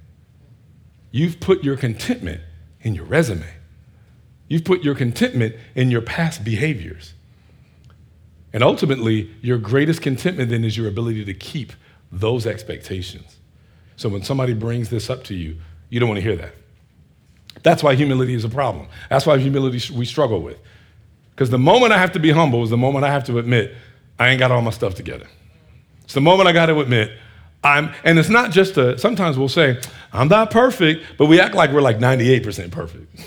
You've 1.15 1.39
put 1.39 1.63
your 1.63 1.77
contentment 1.77 2.41
in 2.81 2.97
your 2.97 3.05
resume. 3.05 3.47
You've 4.49 4.65
put 4.65 4.83
your 4.83 4.97
contentment 4.97 5.55
in 5.77 5.89
your 5.89 6.01
past 6.01 6.43
behaviors. 6.43 7.15
And 8.53 8.65
ultimately, 8.65 9.31
your 9.41 9.59
greatest 9.59 10.03
contentment 10.03 10.51
then 10.51 10.65
is 10.65 10.77
your 10.77 10.89
ability 10.89 11.25
to 11.27 11.33
keep 11.33 11.73
those 12.11 12.49
expectations. 12.49 13.37
So 13.95 14.09
when 14.09 14.25
somebody 14.25 14.55
brings 14.55 14.91
this 14.91 15.09
up 15.09 15.23
to 15.25 15.37
you, 15.37 15.59
you 15.89 16.01
don't 16.01 16.09
want 16.09 16.19
to 16.19 16.29
hear 16.29 16.35
that. 16.35 16.53
That's 17.63 17.85
why 17.85 17.95
humility 17.95 18.35
is 18.35 18.43
a 18.43 18.49
problem. 18.49 18.89
That's 19.09 19.25
why 19.25 19.39
humility 19.39 19.95
we 19.95 20.07
struggle 20.07 20.43
with. 20.43 20.59
Because 21.31 21.49
the 21.49 21.59
moment 21.59 21.93
I 21.93 21.99
have 21.99 22.11
to 22.15 22.19
be 22.19 22.33
humble 22.33 22.65
is 22.65 22.71
the 22.71 22.77
moment 22.77 23.05
I 23.05 23.13
have 23.13 23.23
to 23.27 23.39
admit 23.39 23.73
I 24.19 24.31
ain't 24.31 24.41
got 24.41 24.51
all 24.51 24.63
my 24.63 24.73
stuff 24.73 24.97
together. 24.97 25.29
It's 26.03 26.15
the 26.15 26.21
moment 26.21 26.49
I 26.49 26.53
got 26.53 26.67
to 26.67 26.81
admit 26.81 27.13
I'm, 27.65 27.95
and 28.05 28.19
it's 28.19 28.29
not 28.29 28.51
just 28.51 28.77
a, 28.77 28.99
sometimes 28.99 29.39
we'll 29.39 29.49
say, 29.49 29.81
I'm 30.13 30.29
not 30.29 30.51
perfect, 30.51 31.17
but 31.17 31.27
we 31.27 31.41
act 31.41 31.55
like 31.55 31.73
we're 31.73 31.81
like 31.81 31.99
98% 31.99 32.71
perfect. 32.71 33.21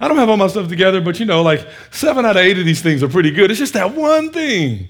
I 0.00 0.08
don't 0.08 0.16
have 0.16 0.30
all 0.30 0.36
my 0.36 0.46
stuff 0.46 0.68
together, 0.68 1.00
but 1.00 1.20
you 1.20 1.26
know, 1.26 1.42
like 1.42 1.68
seven 1.90 2.24
out 2.24 2.36
of 2.36 2.42
eight 2.42 2.58
of 2.58 2.64
these 2.64 2.80
things 2.80 3.02
are 3.02 3.08
pretty 3.08 3.32
good. 3.32 3.50
It's 3.50 3.58
just 3.58 3.74
that 3.74 3.94
one 3.94 4.30
thing. 4.30 4.88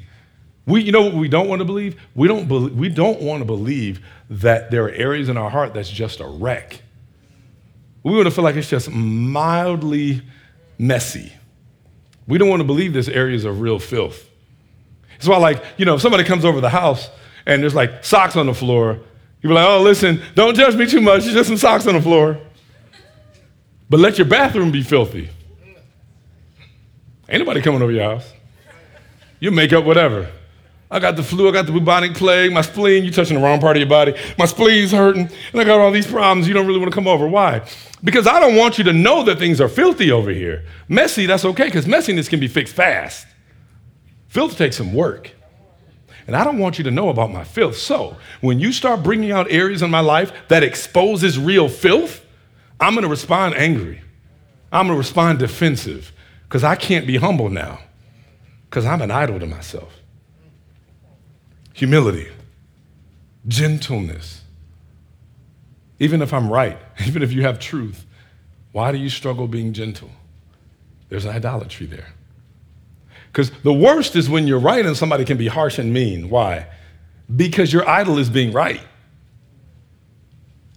We, 0.67 0.83
you 0.83 0.93
know 0.93 1.03
what 1.03 1.15
we 1.15 1.29
don't 1.29 1.49
want 1.49 1.61
to 1.61 1.65
believe? 1.65 2.01
We 2.15 2.29
don't, 2.29 2.47
be, 2.47 2.69
we 2.69 2.89
don't 2.91 3.21
want 3.21 3.41
to 3.41 3.45
believe 3.45 4.05
that 4.29 4.71
there 4.71 4.85
are 4.85 4.91
areas 4.91 5.29
in 5.29 5.37
our 5.37 5.51
heart 5.51 5.75
that's 5.75 5.91
just 5.91 6.21
a 6.21 6.27
wreck. 6.27 6.83
We 8.05 8.13
want 8.13 8.27
to 8.27 8.31
feel 8.31 8.45
like 8.45 8.55
it's 8.55 8.69
just 8.69 8.91
mildly 8.91 10.23
messy. 10.79 11.33
We 12.29 12.39
don't 12.39 12.49
want 12.49 12.61
to 12.61 12.65
believe 12.65 12.93
this 12.93 13.09
areas 13.09 13.45
of 13.45 13.61
real 13.61 13.79
filth. 13.79 14.29
It's 15.17 15.27
why, 15.27 15.39
like, 15.39 15.65
you 15.77 15.85
know, 15.85 15.97
if 15.97 16.03
somebody 16.03 16.23
comes 16.23 16.45
over 16.45 16.61
the 16.61 16.71
house 16.71 17.11
and 17.47 17.63
there's 17.63 17.75
like 17.75 18.05
socks 18.05 18.37
on 18.37 18.47
the 18.47 18.55
floor, 18.55 19.01
you're 19.43 19.53
like, 19.53 19.67
oh, 19.67 19.81
listen, 19.81 20.21
don't 20.35 20.55
judge 20.55 20.75
me 20.75 20.87
too 20.87 21.01
much. 21.01 21.23
There's 21.23 21.35
just 21.35 21.49
some 21.49 21.57
socks 21.57 21.87
on 21.87 21.95
the 21.95 22.03
floor. 22.03 22.39
But 23.89 24.01
let 24.01 24.19
your 24.19 24.27
bathroom 24.27 24.71
be 24.71 24.83
filthy. 24.83 25.31
Ain't 27.29 27.41
nobody 27.41 27.63
coming 27.63 27.81
over 27.81 27.93
your 27.93 28.05
house. 28.05 28.33
You 29.39 29.51
make 29.51 29.73
up 29.73 29.85
whatever. 29.85 30.31
I 30.91 30.99
got 30.99 31.15
the 31.15 31.23
flu, 31.23 31.49
I 31.49 31.53
got 31.53 31.67
the 31.67 31.73
bubonic 31.73 32.15
plague, 32.15 32.53
my 32.53 32.63
spleen, 32.63 33.05
you're 33.05 33.13
touching 33.13 33.37
the 33.37 33.43
wrong 33.43 33.61
part 33.61 33.77
of 33.77 33.81
your 33.81 33.89
body. 33.89 34.13
My 34.37 34.47
spleen's 34.47 34.91
hurting, 34.91 35.31
and 35.53 35.61
I 35.61 35.63
got 35.63 35.79
all 35.79 35.93
these 35.93 36.07
problems. 36.07 36.49
You 36.49 36.55
don't 36.55 36.67
really 36.67 36.81
want 36.81 36.91
to 36.91 36.95
come 36.95 37.07
over. 37.07 37.29
Why? 37.29 37.63
Because 38.03 38.27
I 38.27 38.41
don't 38.41 38.57
want 38.57 38.77
you 38.77 38.85
to 38.85 38.93
know 38.93 39.23
that 39.23 39.39
things 39.39 39.61
are 39.61 39.69
filthy 39.69 40.11
over 40.11 40.31
here. 40.31 40.65
Messy, 40.89 41.27
that's 41.27 41.45
okay, 41.45 41.67
because 41.67 41.87
messiness 41.87 42.29
can 42.29 42.41
be 42.41 42.49
fixed 42.49 42.75
fast. 42.75 43.27
Filth 44.27 44.59
takes 44.59 44.77
some 44.77 44.93
work. 44.93 45.31
And 46.31 46.37
I 46.37 46.45
don't 46.45 46.59
want 46.59 46.79
you 46.79 46.85
to 46.85 46.93
know 46.93 47.09
about 47.09 47.33
my 47.33 47.43
filth. 47.43 47.77
So 47.77 48.17
when 48.41 48.61
you 48.61 48.71
start 48.71 49.03
bringing 49.03 49.33
out 49.33 49.51
areas 49.51 49.83
in 49.83 49.91
my 49.91 49.99
life 49.99 50.33
that 50.47 50.63
exposes 50.63 51.37
real 51.37 51.69
filth, 51.69 52.25
I'm 52.79 52.95
going 52.95 53.03
to 53.03 53.09
respond 53.09 53.57
angry. 53.57 54.01
I'm 54.71 54.87
going 54.87 54.95
to 54.95 54.99
respond 54.99 55.41
defensive 55.41 56.13
because 56.45 56.63
I 56.63 56.77
can't 56.77 57.05
be 57.05 57.17
humble 57.17 57.49
now 57.49 57.81
because 58.67 58.87
I'm 58.87 59.03
an 59.03 59.11
idol 59.11 59.41
to 59.41 59.47
myself 59.47 59.93
humility, 61.73 62.29
gentleness. 63.49 64.43
Even 65.99 66.23
if 66.23 66.33
I'm 66.33 66.49
right, 66.49 66.79
even 67.09 67.25
if 67.25 67.33
you 67.33 67.43
have 67.43 67.59
truth, 67.59 68.07
why 68.71 68.93
do 68.93 68.99
you 68.99 69.09
struggle 69.09 69.49
being 69.49 69.73
gentle? 69.73 70.13
There's 71.09 71.27
idolatry 71.27 71.87
there. 71.87 72.15
Because 73.33 73.51
the 73.63 73.73
worst 73.73 74.17
is 74.17 74.29
when 74.29 74.47
you're 74.47 74.59
right 74.59 74.85
and 74.85 74.97
somebody 74.97 75.25
can 75.25 75.37
be 75.37 75.47
harsh 75.47 75.79
and 75.79 75.93
mean. 75.93 76.31
Why? 76.31 76.67
Because 77.35 77.73
your 77.73 77.89
idol 77.89 78.19
is 78.19 78.29
being 78.29 78.53
right. 78.53 78.81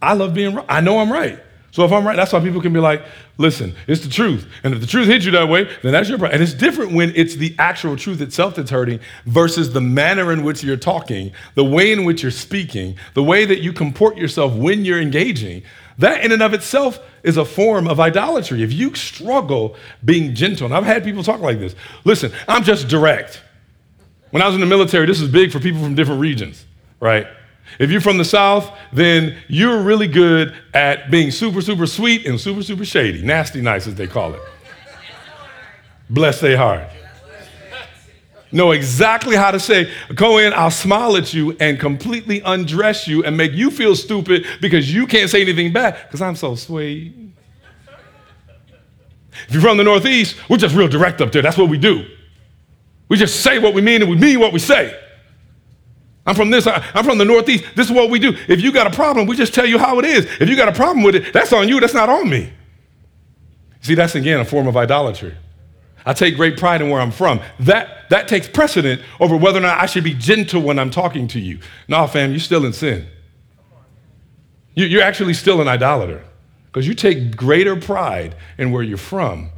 I 0.01 0.13
love 0.13 0.33
being 0.33 0.55
right. 0.55 0.65
I 0.69 0.81
know 0.81 0.99
I'm 0.99 1.11
right. 1.11 1.39
So 1.71 1.83
if 1.83 1.91
I'm 1.91 2.05
right, 2.05 2.15
that's 2.15 2.31
why 2.31 2.39
people 2.39 2.61
can 2.61 2.71
be 2.71 2.79
like, 2.79 3.03
listen, 3.39 3.73
it's 3.87 4.03
the 4.03 4.09
truth. 4.09 4.47
And 4.63 4.75
if 4.75 4.81
the 4.81 4.85
truth 4.85 5.07
hits 5.07 5.25
you 5.25 5.31
that 5.31 5.49
way, 5.49 5.63
then 5.81 5.91
that's 5.91 6.07
your 6.07 6.19
problem. 6.19 6.35
And 6.35 6.43
it's 6.43 6.53
different 6.53 6.91
when 6.91 7.11
it's 7.15 7.35
the 7.35 7.55
actual 7.57 7.97
truth 7.97 8.21
itself 8.21 8.53
that's 8.53 8.69
hurting 8.69 8.99
versus 9.25 9.73
the 9.73 9.81
manner 9.81 10.31
in 10.31 10.43
which 10.43 10.63
you're 10.63 10.77
talking, 10.77 11.31
the 11.55 11.63
way 11.63 11.91
in 11.91 12.05
which 12.05 12.21
you're 12.21 12.31
speaking, 12.31 12.95
the 13.15 13.23
way 13.23 13.45
that 13.45 13.61
you 13.61 13.73
comport 13.73 14.17
yourself 14.17 14.53
when 14.53 14.85
you're 14.85 15.01
engaging. 15.01 15.63
That 15.97 16.23
in 16.23 16.31
and 16.31 16.41
of 16.41 16.53
itself 16.53 16.99
is 17.23 17.37
a 17.37 17.45
form 17.45 17.87
of 17.87 17.99
idolatry. 17.99 18.63
If 18.63 18.73
you 18.73 18.95
struggle 18.95 19.75
being 20.03 20.33
gentle, 20.35 20.65
and 20.65 20.75
I've 20.75 20.85
had 20.85 21.03
people 21.03 21.23
talk 21.23 21.39
like 21.41 21.59
this 21.59 21.75
listen, 22.03 22.31
I'm 22.47 22.63
just 22.63 22.87
direct. 22.87 23.41
When 24.31 24.41
I 24.41 24.47
was 24.47 24.55
in 24.55 24.61
the 24.61 24.67
military, 24.67 25.05
this 25.05 25.21
is 25.21 25.29
big 25.29 25.51
for 25.51 25.59
people 25.59 25.81
from 25.81 25.93
different 25.93 26.19
regions, 26.19 26.65
right? 26.99 27.27
If 27.79 27.91
you're 27.91 28.01
from 28.01 28.17
the 28.17 28.25
South, 28.25 28.71
then 28.91 29.37
you're 29.47 29.81
really 29.81 30.07
good 30.07 30.55
at 30.73 31.11
being 31.11 31.31
super, 31.31 31.61
super 31.61 31.85
sweet 31.85 32.25
and 32.25 32.39
super, 32.39 32.63
super 32.63 32.85
shady. 32.85 33.21
Nasty 33.21 33.61
nice, 33.61 33.87
as 33.87 33.95
they 33.95 34.07
call 34.07 34.33
it. 34.33 34.41
Bless 36.09 36.39
their 36.39 36.57
heart. 36.57 36.89
Know 38.53 38.71
exactly 38.71 39.35
how 39.35 39.49
to 39.49 39.59
say, 39.59 39.91
go 40.13 40.37
in, 40.37 40.53
I'll 40.53 40.69
smile 40.69 41.17
at 41.17 41.33
you 41.33 41.57
and 41.59 41.79
completely 41.79 42.39
undress 42.45 43.07
you 43.07 43.23
and 43.23 43.35
make 43.35 43.51
you 43.51 43.71
feel 43.71 43.95
stupid 43.95 44.45
because 44.61 44.93
you 44.93 45.07
can't 45.07 45.27
say 45.27 45.41
anything 45.41 45.73
back 45.73 46.03
because 46.03 46.21
I'm 46.21 46.35
so 46.35 46.53
sweet. 46.53 47.15
If 49.47 49.53
you're 49.53 49.61
from 49.61 49.77
the 49.77 49.83
Northeast, 49.83 50.35
we're 50.47 50.57
just 50.57 50.75
real 50.75 50.87
direct 50.87 51.19
up 51.19 51.31
there. 51.31 51.41
That's 51.41 51.57
what 51.57 51.67
we 51.67 51.79
do. 51.79 52.05
We 53.09 53.17
just 53.17 53.41
say 53.41 53.57
what 53.57 53.73
we 53.73 53.81
mean 53.81 54.03
and 54.03 54.09
we 54.09 54.17
mean 54.17 54.39
what 54.39 54.53
we 54.53 54.59
say. 54.59 54.99
I'm 56.27 56.35
from 56.35 56.51
this, 56.51 56.67
I'm 56.67 57.03
from 57.03 57.17
the 57.17 57.25
Northeast. 57.25 57.65
This 57.75 57.87
is 57.87 57.91
what 57.91 58.11
we 58.11 58.19
do. 58.19 58.37
If 58.47 58.61
you 58.61 58.71
got 58.71 58.85
a 58.85 58.91
problem, 58.91 59.25
we 59.25 59.35
just 59.35 59.55
tell 59.55 59.65
you 59.65 59.79
how 59.79 59.97
it 59.97 60.05
is. 60.05 60.25
If 60.39 60.47
you 60.47 60.55
got 60.55 60.69
a 60.69 60.73
problem 60.73 61.03
with 61.03 61.15
it, 61.15 61.33
that's 61.33 61.51
on 61.51 61.67
you, 61.67 61.79
that's 61.79 61.95
not 61.95 62.07
on 62.07 62.29
me. 62.29 62.53
See, 63.81 63.95
that's 63.95 64.13
again 64.13 64.39
a 64.39 64.45
form 64.45 64.67
of 64.67 64.77
idolatry. 64.77 65.35
I 66.05 66.13
take 66.13 66.35
great 66.35 66.57
pride 66.57 66.81
in 66.81 66.89
where 66.89 66.99
I'm 66.99 67.11
from. 67.11 67.39
That, 67.59 68.09
that 68.09 68.27
takes 68.27 68.47
precedent 68.47 69.01
over 69.19 69.37
whether 69.37 69.59
or 69.59 69.61
not 69.61 69.79
I 69.79 69.85
should 69.85 70.03
be 70.03 70.13
gentle 70.13 70.61
when 70.61 70.77
I'm 70.77 70.91
talking 70.91 71.27
to 71.29 71.39
you. 71.39 71.59
No, 71.87 72.05
fam, 72.07 72.31
you're 72.31 72.39
still 72.39 72.65
in 72.65 72.73
sin. 72.73 73.07
You, 74.75 74.85
you're 74.85 75.03
actually 75.03 75.33
still 75.33 75.61
an 75.61 75.67
idolater 75.67 76.23
because 76.65 76.87
you 76.87 76.93
take 76.93 77.35
greater 77.37 77.75
pride 77.75 78.35
in 78.57 78.71
where 78.71 78.83
you're 78.83 78.97
from 78.97 79.51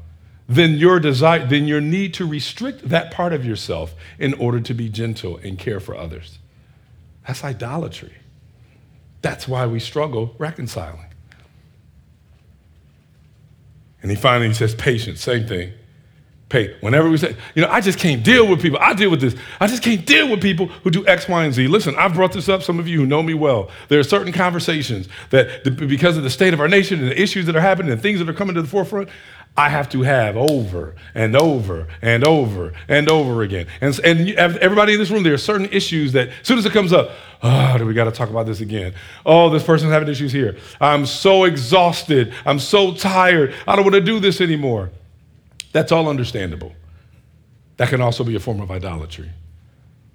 than 0.48 0.74
your 0.74 1.00
desire, 1.00 1.46
than 1.46 1.68
your 1.68 1.82
need 1.82 2.14
to 2.16 2.26
restrict 2.26 2.89
that 2.89 3.12
part 3.12 3.34
of 3.34 3.46
yourself 3.46 3.96
in 4.20 4.34
order 4.36 4.60
to 4.60 4.74
be 4.74 4.89
gentle 4.89 5.38
and 5.38 5.58
care 5.58 5.80
for 5.80 5.96
others. 5.96 6.38
That's 7.26 7.43
idolatry. 7.43 8.14
That's 9.22 9.48
why 9.48 9.66
we 9.66 9.80
struggle 9.80 10.36
reconciling. 10.38 11.08
And 14.04 14.12
he 14.12 14.16
finally 14.16 14.54
says, 14.54 14.76
patience, 14.76 15.22
same 15.22 15.48
thing. 15.48 15.74
Pay. 16.48 16.76
Whenever 16.82 17.10
we 17.10 17.18
say, 17.18 17.36
you 17.56 17.64
know, 17.64 17.70
I 17.70 17.82
just 17.82 17.98
can't 17.98 18.24
deal 18.24 18.48
with 18.48 18.62
people. 18.62 18.78
I 18.80 18.93
deal 18.93 19.10
with 19.10 19.20
this. 19.20 19.36
I 19.60 19.66
just 19.66 19.82
can't 19.82 20.06
deal 20.06 20.30
with 20.30 20.41
people 20.41 20.68
who 20.68 20.91
do 20.91 21.06
X, 21.08 21.28
Y, 21.28 21.43
and 21.43 21.52
Z. 21.52 21.68
Listen, 21.68 21.96
I've 21.96 22.14
brought 22.14 22.34
this 22.34 22.48
up, 22.48 22.62
some 22.62 22.78
of 22.78 22.88
you 22.88 23.00
who 23.00 23.06
know 23.08 23.24
me 23.24 23.34
well. 23.34 23.72
There 23.88 24.00
are 24.00 24.04
certain 24.04 24.32
conversations 24.32 25.10
that, 25.32 25.64
because 25.76 26.18
of 26.18 26.24
the 26.24 26.30
state 26.30 26.54
of 26.54 26.60
our 26.60 26.68
nation 26.68 27.00
and 27.00 27.10
the 27.10 27.20
issues 27.20 27.48
that 27.48 27.56
are 27.56 27.62
happening 27.62 27.91
and 27.91 28.00
things 28.00 28.20
that 28.20 28.30
are 28.30 28.34
coming 28.34 28.54
to 28.56 28.62
the 28.62 28.68
forefront, 28.68 29.10
I 29.58 29.70
have 29.70 29.89
to 29.89 30.04
have 30.04 30.38
over 30.38 30.96
and 31.16 31.36
over 31.36 31.88
and 32.02 32.28
over 32.28 32.74
and 32.88 33.10
over 33.10 33.41
again. 33.41 33.66
And, 33.82 34.00
and 34.04 34.30
everybody 34.32 34.93
in 34.93 35.00
this 35.00 35.10
room, 35.10 35.24
there 35.24 35.34
are 35.34 35.38
certain 35.38 35.68
issues 35.72 36.12
that 36.12 36.28
as 36.28 36.36
soon 36.43 36.60
as 36.60 36.66
it 36.66 36.74
comes 36.74 36.93
up, 36.93 37.12
oh, 37.41 37.78
do 37.78 37.86
we 37.88 37.93
got 37.96 38.04
to 38.04 38.12
talk 38.12 38.30
about 38.30 38.46
this 38.46 38.60
again? 38.60 38.93
Oh, 39.26 39.50
this 39.50 39.64
person's 39.64 39.91
having 39.91 40.10
issues 40.10 40.32
here. 40.32 40.58
I'm 40.80 41.08
so 41.08 41.46
exhausted. 41.46 42.34
I'm 42.46 42.60
so 42.60 42.93
tired. 42.93 43.56
I 43.66 43.76
don't 43.76 43.86
want 43.86 43.96
to 43.96 44.02
do 44.02 44.20
this 44.20 44.41
anymore. 44.41 44.91
That's 45.76 45.91
all 45.91 46.07
understandable. 46.07 46.71
That 47.76 47.89
can 47.89 47.99
also 47.99 48.23
be 48.23 48.34
a 48.34 48.39
form 48.39 48.61
of 48.61 48.71
idolatry 48.71 49.30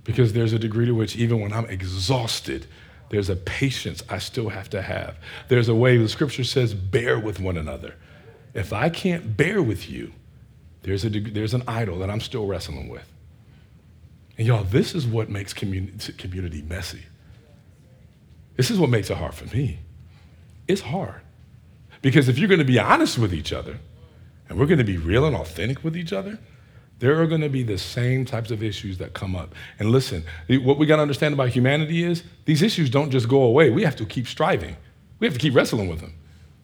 because 0.04 0.32
there's 0.32 0.54
a 0.54 0.58
degree 0.58 0.86
to 0.86 0.92
which, 0.92 1.16
even 1.16 1.38
when 1.38 1.52
I'm 1.52 1.66
exhausted, 1.66 2.64
there's 3.10 3.28
a 3.28 3.36
patience 3.36 4.02
I 4.08 4.20
still 4.20 4.48
have 4.48 4.70
to 4.70 4.80
have. 4.80 5.18
There's 5.48 5.68
a 5.68 5.74
way 5.74 5.98
the 5.98 6.08
scripture 6.08 6.44
says, 6.44 6.72
bear 6.72 7.18
with 7.18 7.40
one 7.40 7.58
another. 7.58 7.94
If 8.54 8.72
I 8.72 8.88
can't 8.88 9.36
bear 9.36 9.62
with 9.62 9.90
you, 9.90 10.14
there's, 10.80 11.04
a, 11.04 11.10
there's 11.10 11.52
an 11.52 11.64
idol 11.68 11.98
that 11.98 12.08
I'm 12.08 12.20
still 12.20 12.46
wrestling 12.46 12.88
with. 12.88 13.12
And 14.38 14.46
y'all, 14.46 14.64
this 14.64 14.94
is 14.94 15.06
what 15.06 15.28
makes 15.28 15.52
community, 15.52 16.14
community 16.14 16.62
messy. 16.62 17.02
This 18.56 18.70
is 18.70 18.78
what 18.78 18.88
makes 18.88 19.10
it 19.10 19.18
hard 19.18 19.34
for 19.34 19.54
me. 19.54 19.80
It's 20.66 20.80
hard. 20.80 21.20
Because 22.00 22.30
if 22.30 22.38
you're 22.38 22.48
going 22.48 22.60
to 22.60 22.64
be 22.64 22.78
honest 22.78 23.18
with 23.18 23.34
each 23.34 23.52
other, 23.52 23.78
and 24.50 24.58
we're 24.58 24.66
going 24.66 24.78
to 24.78 24.84
be 24.84 24.98
real 24.98 25.24
and 25.24 25.34
authentic 25.34 25.82
with 25.82 25.96
each 25.96 26.12
other, 26.12 26.38
there 26.98 27.22
are 27.22 27.26
going 27.26 27.40
to 27.40 27.48
be 27.48 27.62
the 27.62 27.78
same 27.78 28.26
types 28.26 28.50
of 28.50 28.62
issues 28.62 28.98
that 28.98 29.14
come 29.14 29.34
up. 29.34 29.54
And 29.78 29.90
listen, 29.90 30.24
what 30.48 30.76
we 30.76 30.86
got 30.86 30.96
to 30.96 31.02
understand 31.02 31.32
about 31.32 31.48
humanity 31.48 32.02
is 32.02 32.24
these 32.44 32.60
issues 32.60 32.90
don't 32.90 33.10
just 33.10 33.28
go 33.28 33.44
away. 33.44 33.70
We 33.70 33.84
have 33.84 33.96
to 33.96 34.04
keep 34.04 34.26
striving, 34.26 34.76
we 35.18 35.26
have 35.26 35.34
to 35.34 35.40
keep 35.40 35.54
wrestling 35.54 35.88
with 35.88 36.00
them. 36.00 36.14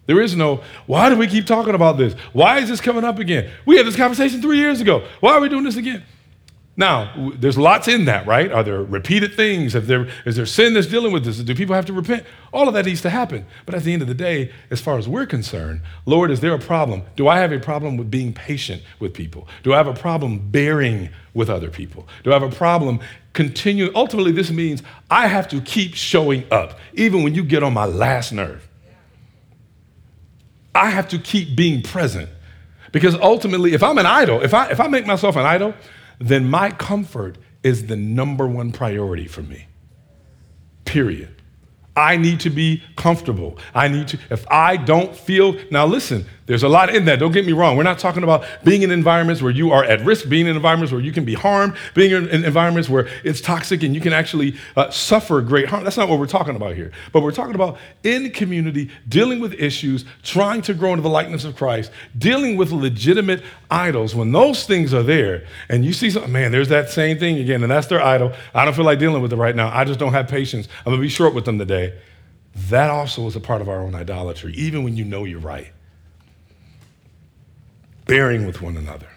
There 0.06 0.20
is 0.20 0.36
no, 0.36 0.62
why 0.86 1.08
do 1.10 1.16
we 1.16 1.26
keep 1.26 1.46
talking 1.46 1.74
about 1.74 1.96
this? 1.96 2.14
Why 2.32 2.58
is 2.58 2.68
this 2.68 2.80
coming 2.80 3.02
up 3.02 3.18
again? 3.18 3.50
We 3.64 3.76
had 3.76 3.86
this 3.86 3.96
conversation 3.96 4.40
three 4.40 4.58
years 4.58 4.80
ago. 4.80 5.04
Why 5.18 5.32
are 5.32 5.40
we 5.40 5.48
doing 5.48 5.64
this 5.64 5.76
again? 5.76 6.04
Now, 6.78 7.32
there's 7.34 7.56
lots 7.56 7.88
in 7.88 8.04
that, 8.04 8.26
right? 8.26 8.52
Are 8.52 8.62
there 8.62 8.82
repeated 8.82 9.34
things? 9.34 9.74
Is 9.74 9.86
there, 9.86 10.08
is 10.26 10.36
there 10.36 10.44
sin 10.44 10.74
that's 10.74 10.86
dealing 10.86 11.10
with 11.10 11.24
this? 11.24 11.38
Do 11.38 11.54
people 11.54 11.74
have 11.74 11.86
to 11.86 11.94
repent? 11.94 12.24
All 12.52 12.68
of 12.68 12.74
that 12.74 12.84
needs 12.84 13.00
to 13.02 13.10
happen. 13.10 13.46
But 13.64 13.74
at 13.74 13.84
the 13.84 13.94
end 13.94 14.02
of 14.02 14.08
the 14.08 14.14
day, 14.14 14.52
as 14.70 14.78
far 14.78 14.98
as 14.98 15.08
we're 15.08 15.24
concerned, 15.24 15.80
Lord, 16.04 16.30
is 16.30 16.40
there 16.40 16.52
a 16.52 16.58
problem? 16.58 17.04
Do 17.16 17.28
I 17.28 17.38
have 17.38 17.50
a 17.50 17.58
problem 17.58 17.96
with 17.96 18.10
being 18.10 18.34
patient 18.34 18.82
with 18.98 19.14
people? 19.14 19.48
Do 19.62 19.72
I 19.72 19.78
have 19.78 19.86
a 19.86 19.94
problem 19.94 20.50
bearing 20.50 21.08
with 21.32 21.48
other 21.48 21.70
people? 21.70 22.06
Do 22.24 22.30
I 22.30 22.34
have 22.34 22.42
a 22.42 22.54
problem 22.54 23.00
continuing? 23.32 23.92
Ultimately, 23.94 24.32
this 24.32 24.50
means 24.50 24.82
I 25.10 25.28
have 25.28 25.48
to 25.48 25.62
keep 25.62 25.94
showing 25.94 26.44
up, 26.50 26.78
even 26.92 27.22
when 27.22 27.34
you 27.34 27.42
get 27.42 27.62
on 27.62 27.72
my 27.72 27.86
last 27.86 28.32
nerve. 28.32 28.68
I 30.74 30.90
have 30.90 31.08
to 31.08 31.18
keep 31.18 31.56
being 31.56 31.82
present. 31.82 32.28
Because 32.92 33.14
ultimately, 33.14 33.72
if 33.72 33.82
I'm 33.82 33.98
an 33.98 34.06
idol, 34.06 34.42
if 34.42 34.54
I, 34.54 34.70
if 34.70 34.78
I 34.78 34.88
make 34.88 35.06
myself 35.06 35.36
an 35.36 35.46
idol, 35.46 35.74
then 36.18 36.48
my 36.48 36.70
comfort 36.70 37.38
is 37.62 37.86
the 37.86 37.96
number 37.96 38.46
one 38.46 38.72
priority 38.72 39.26
for 39.26 39.42
me. 39.42 39.66
Period. 40.84 41.42
I 41.96 42.16
need 42.16 42.40
to 42.40 42.50
be 42.50 42.82
comfortable. 42.96 43.58
I 43.74 43.88
need 43.88 44.08
to, 44.08 44.18
if 44.30 44.46
I 44.50 44.76
don't 44.76 45.16
feel, 45.16 45.56
now 45.70 45.86
listen, 45.86 46.26
there's 46.46 46.62
a 46.62 46.68
lot 46.68 46.94
in 46.94 47.04
that. 47.06 47.18
Don't 47.18 47.32
get 47.32 47.44
me 47.44 47.52
wrong. 47.52 47.76
We're 47.76 47.82
not 47.82 47.98
talking 47.98 48.22
about 48.22 48.44
being 48.62 48.82
in 48.82 48.90
environments 48.92 49.42
where 49.42 49.50
you 49.50 49.72
are 49.72 49.84
at 49.84 50.04
risk, 50.04 50.28
being 50.28 50.46
in 50.46 50.54
environments 50.54 50.92
where 50.92 51.00
you 51.00 51.12
can 51.12 51.24
be 51.24 51.34
harmed, 51.34 51.76
being 51.94 52.12
in, 52.12 52.44
environments 52.44 52.88
where 52.88 53.08
it's 53.24 53.40
toxic 53.40 53.82
and 53.82 53.94
you 53.94 54.00
can 54.00 54.12
actually 54.12 54.56
uh, 54.76 54.88
suffer 54.90 55.40
great 55.40 55.66
harm. 55.66 55.82
That's 55.82 55.96
not 55.96 56.08
what 56.08 56.20
we're 56.20 56.26
talking 56.26 56.54
about 56.54 56.76
here. 56.76 56.92
But 57.12 57.22
we're 57.22 57.32
talking 57.32 57.56
about 57.56 57.78
in 58.04 58.30
community, 58.30 58.90
dealing 59.08 59.40
with 59.40 59.54
issues, 59.54 60.04
trying 60.22 60.62
to 60.62 60.74
grow 60.74 60.90
into 60.90 61.02
the 61.02 61.08
likeness 61.08 61.44
of 61.44 61.56
Christ, 61.56 61.90
dealing 62.16 62.56
with 62.56 62.70
legitimate 62.70 63.42
idols. 63.70 64.14
When 64.14 64.30
those 64.30 64.64
things 64.66 64.94
are 64.94 65.02
there 65.02 65.46
and 65.68 65.84
you 65.84 65.92
see 65.92 66.10
something, 66.10 66.32
man, 66.32 66.52
there's 66.52 66.68
that 66.68 66.90
same 66.90 67.18
thing 67.18 67.38
again, 67.38 67.62
and 67.64 67.70
that's 67.72 67.88
their 67.88 68.02
idol. 68.02 68.32
I 68.54 68.64
don't 68.64 68.74
feel 68.74 68.84
like 68.84 69.00
dealing 69.00 69.20
with 69.20 69.32
it 69.32 69.36
right 69.36 69.56
now. 69.56 69.76
I 69.76 69.84
just 69.84 69.98
don't 69.98 70.12
have 70.12 70.28
patience. 70.28 70.68
I'm 70.80 70.92
going 70.92 70.98
to 70.98 71.02
be 71.02 71.08
short 71.08 71.34
with 71.34 71.44
them 71.44 71.58
today. 71.58 71.98
That 72.68 72.88
also 72.88 73.26
is 73.26 73.36
a 73.36 73.40
part 73.40 73.60
of 73.60 73.68
our 73.68 73.80
own 73.80 73.94
idolatry, 73.94 74.54
even 74.54 74.84
when 74.84 74.96
you 74.96 75.04
know 75.04 75.24
you're 75.24 75.40
right. 75.40 75.72
Bearing 78.06 78.46
with 78.46 78.62
one 78.62 78.76
another. 78.76 79.08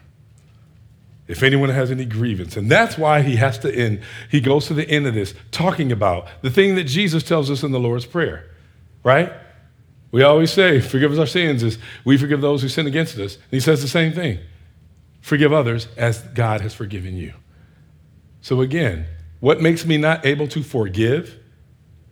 If 1.27 1.43
anyone 1.43 1.69
has 1.69 1.91
any 1.91 2.05
grievance. 2.05 2.57
And 2.57 2.71
that's 2.71 2.97
why 2.97 3.21
he 3.21 3.35
has 3.35 3.59
to 3.59 3.73
end, 3.73 4.01
he 4.29 4.41
goes 4.41 4.65
to 4.67 4.73
the 4.73 4.89
end 4.89 5.05
of 5.05 5.13
this, 5.13 5.33
talking 5.51 5.91
about 5.91 6.27
the 6.41 6.49
thing 6.49 6.75
that 6.75 6.85
Jesus 6.85 7.23
tells 7.23 7.51
us 7.51 7.63
in 7.63 7.71
the 7.71 7.79
Lord's 7.79 8.05
Prayer, 8.05 8.49
right? 9.03 9.31
We 10.11 10.23
always 10.23 10.51
say, 10.51 10.79
forgive 10.79 11.11
us 11.11 11.19
our 11.19 11.27
sins 11.27 11.61
as 11.61 11.77
we 12.03 12.17
forgive 12.17 12.41
those 12.41 12.63
who 12.63 12.67
sin 12.67 12.87
against 12.87 13.17
us. 13.19 13.35
And 13.35 13.51
he 13.51 13.59
says 13.59 13.81
the 13.81 13.87
same 13.87 14.11
thing 14.11 14.39
forgive 15.21 15.53
others 15.53 15.87
as 15.97 16.19
God 16.19 16.61
has 16.61 16.73
forgiven 16.73 17.15
you. 17.15 17.33
So 18.41 18.61
again, 18.61 19.05
what 19.39 19.61
makes 19.61 19.85
me 19.85 19.97
not 19.97 20.25
able 20.25 20.47
to 20.47 20.63
forgive 20.63 21.39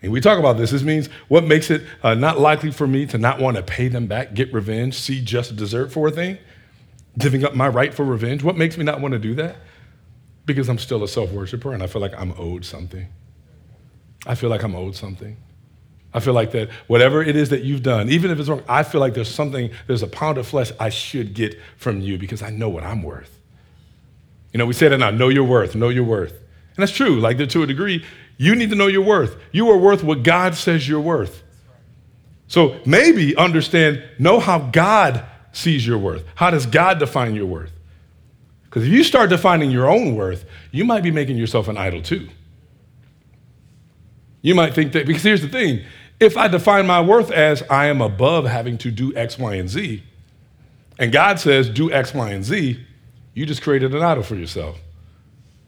and 0.01 0.11
we 0.11 0.21
talk 0.21 0.37
about 0.37 0.57
this. 0.57 0.71
This 0.71 0.83
means 0.83 1.07
what 1.27 1.43
makes 1.43 1.71
it 1.71 1.83
uh, 2.03 2.13
not 2.13 2.39
likely 2.39 2.71
for 2.71 2.85
me 2.85 3.05
to 3.07 3.17
not 3.17 3.39
want 3.39 3.57
to 3.57 3.63
pay 3.63 3.87
them 3.87 4.07
back, 4.07 4.33
get 4.33 4.53
revenge, 4.53 4.93
see 4.93 5.21
just 5.23 5.55
desert 5.55 5.91
for 5.91 6.07
a 6.07 6.11
thing, 6.11 6.37
giving 7.18 7.44
up 7.44 7.56
my 7.56 7.68
right 7.68 7.94
for 7.94 8.03
revenge. 8.03 8.44
What 8.44 8.57
makes 8.57 8.77
me 8.77 8.84
not 8.84 9.02
want 9.02 9.14
to 9.14 9.19
do 9.19 9.35
that? 9.35 9.57
Because 10.45 10.69
I'm 10.69 10.77
still 10.77 11.03
a 11.03 11.07
self 11.07 11.31
worshiper 11.31 11.73
and 11.73 11.84
I 11.84 11.88
feel 11.88 12.02
like 12.02 12.14
I'm 12.18 12.34
owed 12.38 12.65
something. 12.65 13.07
I 14.26 14.35
feel 14.35 14.49
like 14.49 14.64
I'm 14.64 14.76
owed 14.76 14.95
something. 14.95 15.38
I 16.14 16.19
feel 16.19 16.34
like 16.34 16.52
that 16.52 16.69
whatever 16.88 17.22
it 17.22 17.35
is 17.35 17.49
that 17.49 17.64
you've 17.64 17.84
done, 17.84 18.10
even 18.10 18.31
if 18.31 18.39
it's 18.39 18.49
wrong, 18.49 18.64
I 18.68 18.84
feel 18.84 19.02
like 19.02 19.14
there's 19.14 19.34
something, 19.34 19.72
there's 19.88 20.03
a 20.03 20.07
pound 20.07 20.38
of 20.38 20.48
flesh 20.48 20.72
I 20.80 20.89
should 20.89 21.34
get 21.34 21.60
from 21.77 22.02
you 22.02 22.18
because 22.18 22.41
I 22.41 22.49
know 22.49 22.69
what 22.69 22.84
I'm 22.84 23.03
worth. 23.03 23.39
You 24.53 24.57
know, 24.57 24.65
we 24.65 24.73
say 24.73 24.88
that 24.88 24.98
now 24.98 25.11
know 25.11 25.30
your 25.30 25.44
worth, 25.44 25.76
know 25.76 25.89
your 25.89 26.06
worth. 26.06 26.31
And 26.31 26.77
that's 26.77 26.91
true, 26.91 27.19
like 27.19 27.38
to 27.38 27.64
a 27.64 27.68
degree. 27.68 28.06
You 28.38 28.56
need 28.56 28.69
to 28.69 28.76
know 28.76 28.88
your 28.88 29.02
worth. 29.03 29.35
You 29.52 29.69
are 29.69 29.77
worth 29.77 30.03
what 30.03 30.23
God 30.23 30.56
says 30.56 30.88
you're 30.88 31.02
worth. 31.02 31.44
So 32.48 32.80
maybe 32.85 33.35
understand, 33.35 34.03
know 34.19 34.39
how 34.39 34.60
God 34.60 35.26
sees 35.57 35.85
your 35.85 35.97
worth. 35.97 36.23
How 36.35 36.49
does 36.51 36.65
God 36.65 36.99
define 36.99 37.35
your 37.35 37.47
worth? 37.47 37.71
Because 38.65 38.84
if 38.84 38.89
you 38.89 39.03
start 39.03 39.29
defining 39.29 39.71
your 39.71 39.89
own 39.89 40.15
worth, 40.15 40.45
you 40.71 40.85
might 40.85 41.01
be 41.01 41.11
making 41.11 41.38
yourself 41.38 41.67
an 41.67 41.77
idol 41.77 42.01
too. 42.01 42.29
You 44.41 44.55
might 44.55 44.73
think 44.73 44.93
that, 44.93 45.07
because 45.07 45.23
here's 45.23 45.41
the 45.41 45.49
thing 45.49 45.84
if 46.19 46.38
I 46.38 46.47
define 46.47 46.88
my 46.88 47.01
worth 47.01 47.31
as 47.31 47.63
I 47.69 47.88
am 47.88 48.01
above 48.01 48.45
having 48.45 48.77
to 48.79 48.91
do 48.91 49.15
X, 49.15 49.38
Y, 49.38 49.55
and 49.55 49.69
Z, 49.69 50.03
and 50.99 51.11
God 51.11 51.39
says 51.39 51.69
do 51.69 51.91
X, 51.91 52.13
Y, 52.13 52.29
and 52.31 52.43
Z, 52.43 52.84
you 53.34 53.45
just 53.45 53.61
created 53.61 53.93
an 53.93 54.01
idol 54.01 54.23
for 54.23 54.35
yourself. 54.35 54.79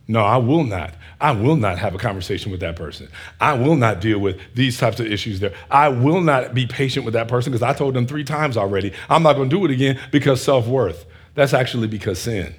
No, 0.10 0.22
I 0.22 0.38
will 0.38 0.64
not. 0.64 0.96
I 1.22 1.34
will 1.34 1.56
not 1.56 1.78
have 1.78 1.94
a 1.94 2.00
conversation 2.00 2.52
with 2.52 2.62
that 2.62 2.76
person. 2.76 3.10
I 3.40 3.54
will 3.54 3.76
not 3.76 4.02
deal 4.02 4.18
with 4.18 4.40
these 4.56 4.76
types 4.76 5.00
of 5.00 5.06
issues 5.06 5.40
there. 5.40 5.54
I 5.70 5.90
will 5.90 6.20
not 6.20 6.56
be 6.56 6.66
patient 6.66 7.06
with 7.06 7.14
that 7.14 7.28
person 7.28 7.52
because 7.52 7.62
I 7.62 7.74
told 7.74 7.94
them 7.94 8.08
three 8.08 8.24
times 8.24 8.58
already. 8.58 8.92
I'm 9.08 9.22
not 9.22 9.34
going 9.34 9.52
to 9.52 9.56
do 9.56 9.64
it 9.66 9.70
again 9.70 10.00
because 10.10 10.42
self 10.42 10.66
worth. 10.66 11.06
That's 11.36 11.54
actually 11.54 11.88
because 11.88 12.18
sin. 12.18 12.56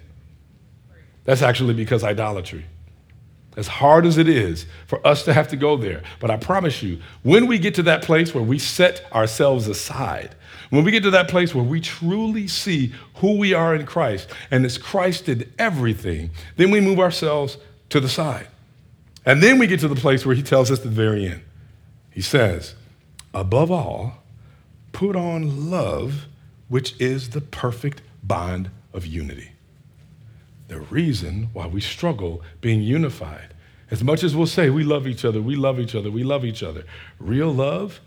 That's 1.25 1.43
actually 1.43 1.75
because 1.75 2.05
idolatry. 2.05 2.67
As 3.57 3.67
hard 3.67 4.07
as 4.07 4.17
it 4.17 4.29
is 4.29 4.67
for 4.87 5.05
us 5.05 5.25
to 5.25 5.33
have 5.33 5.49
to 5.49 5.57
go 5.57 5.77
there, 5.77 6.05
but 6.21 6.31
I 6.31 6.37
promise 6.37 6.85
you, 6.85 7.01
when 7.25 7.49
we 7.49 7.59
get 7.59 7.75
to 7.75 7.83
that 7.83 8.03
place 8.03 8.33
where 8.33 8.45
we 8.45 8.61
set 8.61 9.05
ourselves 9.13 9.67
aside, 9.67 10.37
when 10.71 10.85
we 10.85 10.91
get 10.91 11.03
to 11.03 11.11
that 11.11 11.29
place 11.29 11.55
where 11.55 11.65
we 11.65 11.81
truly 11.81 12.47
see 12.49 12.93
who 13.17 13.37
we 13.37 13.53
are 13.55 13.75
in 13.75 13.87
Christ 13.87 14.29
and 14.51 14.65
it's 14.65 14.79
Christ 14.79 15.27
did 15.27 15.53
everything, 15.59 16.31
then 16.57 16.71
we 16.71 16.81
move 16.81 16.99
ourselves 16.99 17.59
to 17.91 18.01
the 18.01 18.09
side. 18.09 18.47
And 19.27 19.43
then 19.43 19.59
we 19.59 19.67
get 19.67 19.81
to 19.81 19.89
the 19.89 19.97
place 19.97 20.25
where 20.25 20.35
he 20.35 20.43
tells 20.43 20.71
us 20.71 20.79
at 20.79 20.85
the 20.85 20.91
very 20.91 21.27
end. 21.27 21.43
He 22.11 22.23
says, 22.23 22.75
above 23.35 23.71
all, 23.71 24.23
put 24.93 25.15
on 25.15 25.71
love, 25.71 26.27
which 26.69 26.99
is 27.01 27.31
the 27.31 27.41
perfect 27.41 28.03
bond 28.23 28.71
of 28.93 29.07
unity 29.07 29.51
the 30.71 30.81
reason 30.81 31.51
why 31.53 31.67
we 31.67 31.81
struggle 31.81 32.41
being 32.61 32.81
unified. 32.81 33.53
As 33.91 34.05
much 34.05 34.23
as 34.23 34.37
we'll 34.37 34.47
say 34.47 34.71
we 34.71 34.85
love 34.85 35.07
each 35.07 35.25
other, 35.25 35.43
we 35.43 35.57
love 35.57 35.81
each 35.81 35.97
other, 35.97 36.11
we 36.13 36.23
love 36.23 36.45
each 36.45 36.63
other, 36.63 36.85
real 37.19 37.53
love 37.53 38.01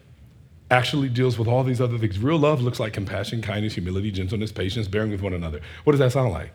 actually 0.73 1.07
deals 1.07 1.37
with 1.37 1.47
all 1.47 1.63
these 1.63 1.79
other 1.79 1.97
things. 1.97 2.19
Real 2.19 2.37
love 2.37 2.61
looks 2.61 2.79
like 2.79 2.93
compassion, 2.93 3.41
kindness, 3.41 3.75
humility, 3.75 4.11
gentleness, 4.11 4.51
patience, 4.51 4.87
bearing 4.87 5.11
with 5.11 5.21
one 5.21 5.33
another. 5.33 5.61
What 5.83 5.93
does 5.93 5.99
that 5.99 6.11
sound 6.11 6.31
like? 6.31 6.51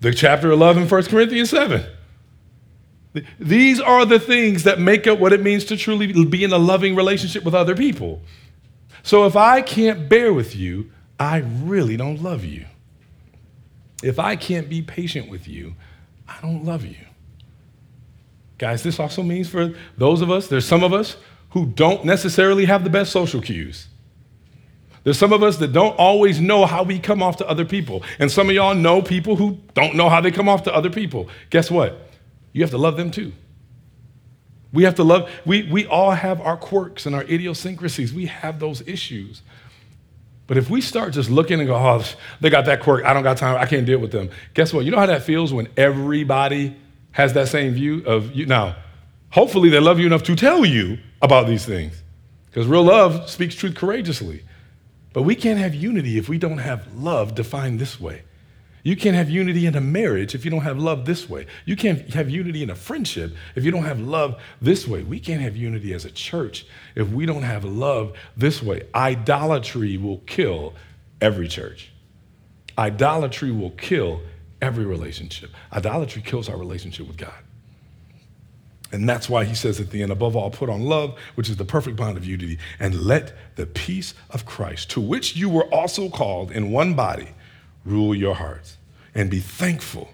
The 0.00 0.12
chapter 0.12 0.50
11, 0.50 0.88
1 0.88 1.02
Corinthians 1.04 1.50
7. 1.50 1.84
These 3.40 3.80
are 3.80 4.04
the 4.04 4.20
things 4.20 4.64
that 4.64 4.78
make 4.78 5.06
up 5.06 5.18
what 5.18 5.32
it 5.32 5.42
means 5.42 5.64
to 5.66 5.76
truly 5.76 6.24
be 6.24 6.44
in 6.44 6.52
a 6.52 6.58
loving 6.58 6.94
relationship 6.94 7.44
with 7.44 7.54
other 7.54 7.74
people. 7.74 8.20
So 9.02 9.24
if 9.24 9.36
I 9.36 9.62
can't 9.62 10.08
bear 10.08 10.32
with 10.32 10.54
you, 10.54 10.90
I 11.18 11.38
really 11.38 11.96
don't 11.96 12.22
love 12.22 12.44
you. 12.44 12.66
If 14.02 14.18
I 14.18 14.36
can't 14.36 14.68
be 14.68 14.82
patient 14.82 15.30
with 15.30 15.48
you, 15.48 15.74
I 16.28 16.38
don't 16.42 16.64
love 16.64 16.84
you. 16.84 16.96
Guys, 18.58 18.82
this 18.82 19.00
also 19.00 19.22
means 19.22 19.48
for 19.48 19.74
those 19.96 20.20
of 20.20 20.30
us, 20.30 20.48
there's 20.48 20.66
some 20.66 20.84
of 20.84 20.92
us 20.92 21.16
who 21.50 21.66
don't 21.66 22.04
necessarily 22.04 22.66
have 22.66 22.84
the 22.84 22.90
best 22.90 23.12
social 23.12 23.40
cues. 23.40 23.88
There's 25.04 25.18
some 25.18 25.32
of 25.32 25.42
us 25.42 25.56
that 25.58 25.72
don't 25.72 25.96
always 25.98 26.40
know 26.40 26.66
how 26.66 26.82
we 26.82 26.98
come 26.98 27.22
off 27.22 27.38
to 27.38 27.48
other 27.48 27.64
people. 27.64 28.02
And 28.18 28.30
some 28.30 28.48
of 28.48 28.54
y'all 28.54 28.74
know 28.74 29.00
people 29.00 29.36
who 29.36 29.58
don't 29.74 29.94
know 29.94 30.08
how 30.08 30.20
they 30.20 30.30
come 30.30 30.48
off 30.48 30.64
to 30.64 30.74
other 30.74 30.90
people. 30.90 31.28
Guess 31.50 31.70
what? 31.70 32.10
You 32.52 32.62
have 32.62 32.70
to 32.72 32.78
love 32.78 32.96
them 32.96 33.10
too. 33.10 33.32
We 34.72 34.82
have 34.82 34.96
to 34.96 35.04
love, 35.04 35.30
we, 35.46 35.62
we 35.62 35.86
all 35.86 36.10
have 36.10 36.40
our 36.42 36.56
quirks 36.56 37.06
and 37.06 37.14
our 37.14 37.22
idiosyncrasies. 37.22 38.12
We 38.12 38.26
have 38.26 38.60
those 38.60 38.86
issues. 38.86 39.40
But 40.46 40.56
if 40.56 40.68
we 40.68 40.80
start 40.80 41.14
just 41.14 41.30
looking 41.30 41.58
and 41.58 41.68
go, 41.68 41.74
oh, 41.74 42.04
they 42.40 42.50
got 42.50 42.66
that 42.66 42.80
quirk, 42.80 43.04
I 43.04 43.14
don't 43.14 43.22
got 43.22 43.36
time, 43.36 43.56
I 43.56 43.66
can't 43.66 43.86
deal 43.86 43.98
with 43.98 44.12
them. 44.12 44.30
Guess 44.54 44.74
what? 44.74 44.84
You 44.84 44.90
know 44.90 44.98
how 44.98 45.06
that 45.06 45.22
feels 45.22 45.52
when 45.52 45.68
everybody 45.76 46.76
has 47.12 47.32
that 47.34 47.48
same 47.48 47.72
view 47.72 48.02
of 48.04 48.34
you? 48.34 48.46
Now, 48.46 48.76
hopefully 49.30 49.70
they 49.70 49.80
love 49.80 49.98
you 49.98 50.06
enough 50.06 50.22
to 50.24 50.36
tell 50.36 50.64
you 50.66 50.98
about 51.20 51.46
these 51.46 51.64
things. 51.64 52.02
Because 52.46 52.66
real 52.66 52.84
love 52.84 53.28
speaks 53.28 53.54
truth 53.54 53.74
courageously. 53.74 54.44
But 55.12 55.22
we 55.22 55.34
can't 55.34 55.58
have 55.58 55.74
unity 55.74 56.18
if 56.18 56.28
we 56.28 56.38
don't 56.38 56.58
have 56.58 56.94
love 56.94 57.34
defined 57.34 57.78
this 57.78 58.00
way. 58.00 58.22
You 58.82 58.96
can't 58.96 59.16
have 59.16 59.28
unity 59.28 59.66
in 59.66 59.74
a 59.74 59.80
marriage 59.80 60.34
if 60.34 60.44
you 60.44 60.50
don't 60.50 60.62
have 60.62 60.78
love 60.78 61.04
this 61.04 61.28
way. 61.28 61.46
You 61.64 61.76
can't 61.76 62.14
have 62.14 62.30
unity 62.30 62.62
in 62.62 62.70
a 62.70 62.74
friendship 62.74 63.34
if 63.54 63.64
you 63.64 63.70
don't 63.70 63.84
have 63.84 64.00
love 64.00 64.40
this 64.62 64.86
way. 64.86 65.02
We 65.02 65.20
can't 65.20 65.42
have 65.42 65.56
unity 65.56 65.92
as 65.92 66.04
a 66.04 66.10
church 66.10 66.66
if 66.94 67.08
we 67.10 67.26
don't 67.26 67.42
have 67.42 67.64
love 67.64 68.16
this 68.36 68.62
way. 68.62 68.86
Idolatry 68.94 69.96
will 69.96 70.18
kill 70.18 70.74
every 71.20 71.48
church. 71.48 71.92
Idolatry 72.78 73.50
will 73.50 73.72
kill 73.72 74.22
every 74.62 74.84
relationship. 74.84 75.50
Idolatry 75.72 76.22
kills 76.22 76.48
our 76.48 76.56
relationship 76.56 77.08
with 77.08 77.16
God. 77.16 77.34
And 78.90 79.08
that's 79.08 79.28
why 79.28 79.44
he 79.44 79.54
says 79.54 79.80
at 79.80 79.90
the 79.90 80.02
end, 80.02 80.10
above 80.10 80.34
all, 80.34 80.50
put 80.50 80.70
on 80.70 80.82
love, 80.82 81.18
which 81.34 81.50
is 81.50 81.56
the 81.56 81.64
perfect 81.64 81.96
bond 81.96 82.16
of 82.16 82.24
unity, 82.24 82.58
and 82.80 83.02
let 83.02 83.34
the 83.56 83.66
peace 83.66 84.14
of 84.30 84.46
Christ, 84.46 84.90
to 84.92 85.00
which 85.00 85.36
you 85.36 85.48
were 85.48 85.64
also 85.64 86.08
called 86.08 86.50
in 86.50 86.70
one 86.70 86.94
body, 86.94 87.28
rule 87.84 88.14
your 88.14 88.34
hearts 88.34 88.78
and 89.14 89.30
be 89.30 89.40
thankful. 89.40 90.10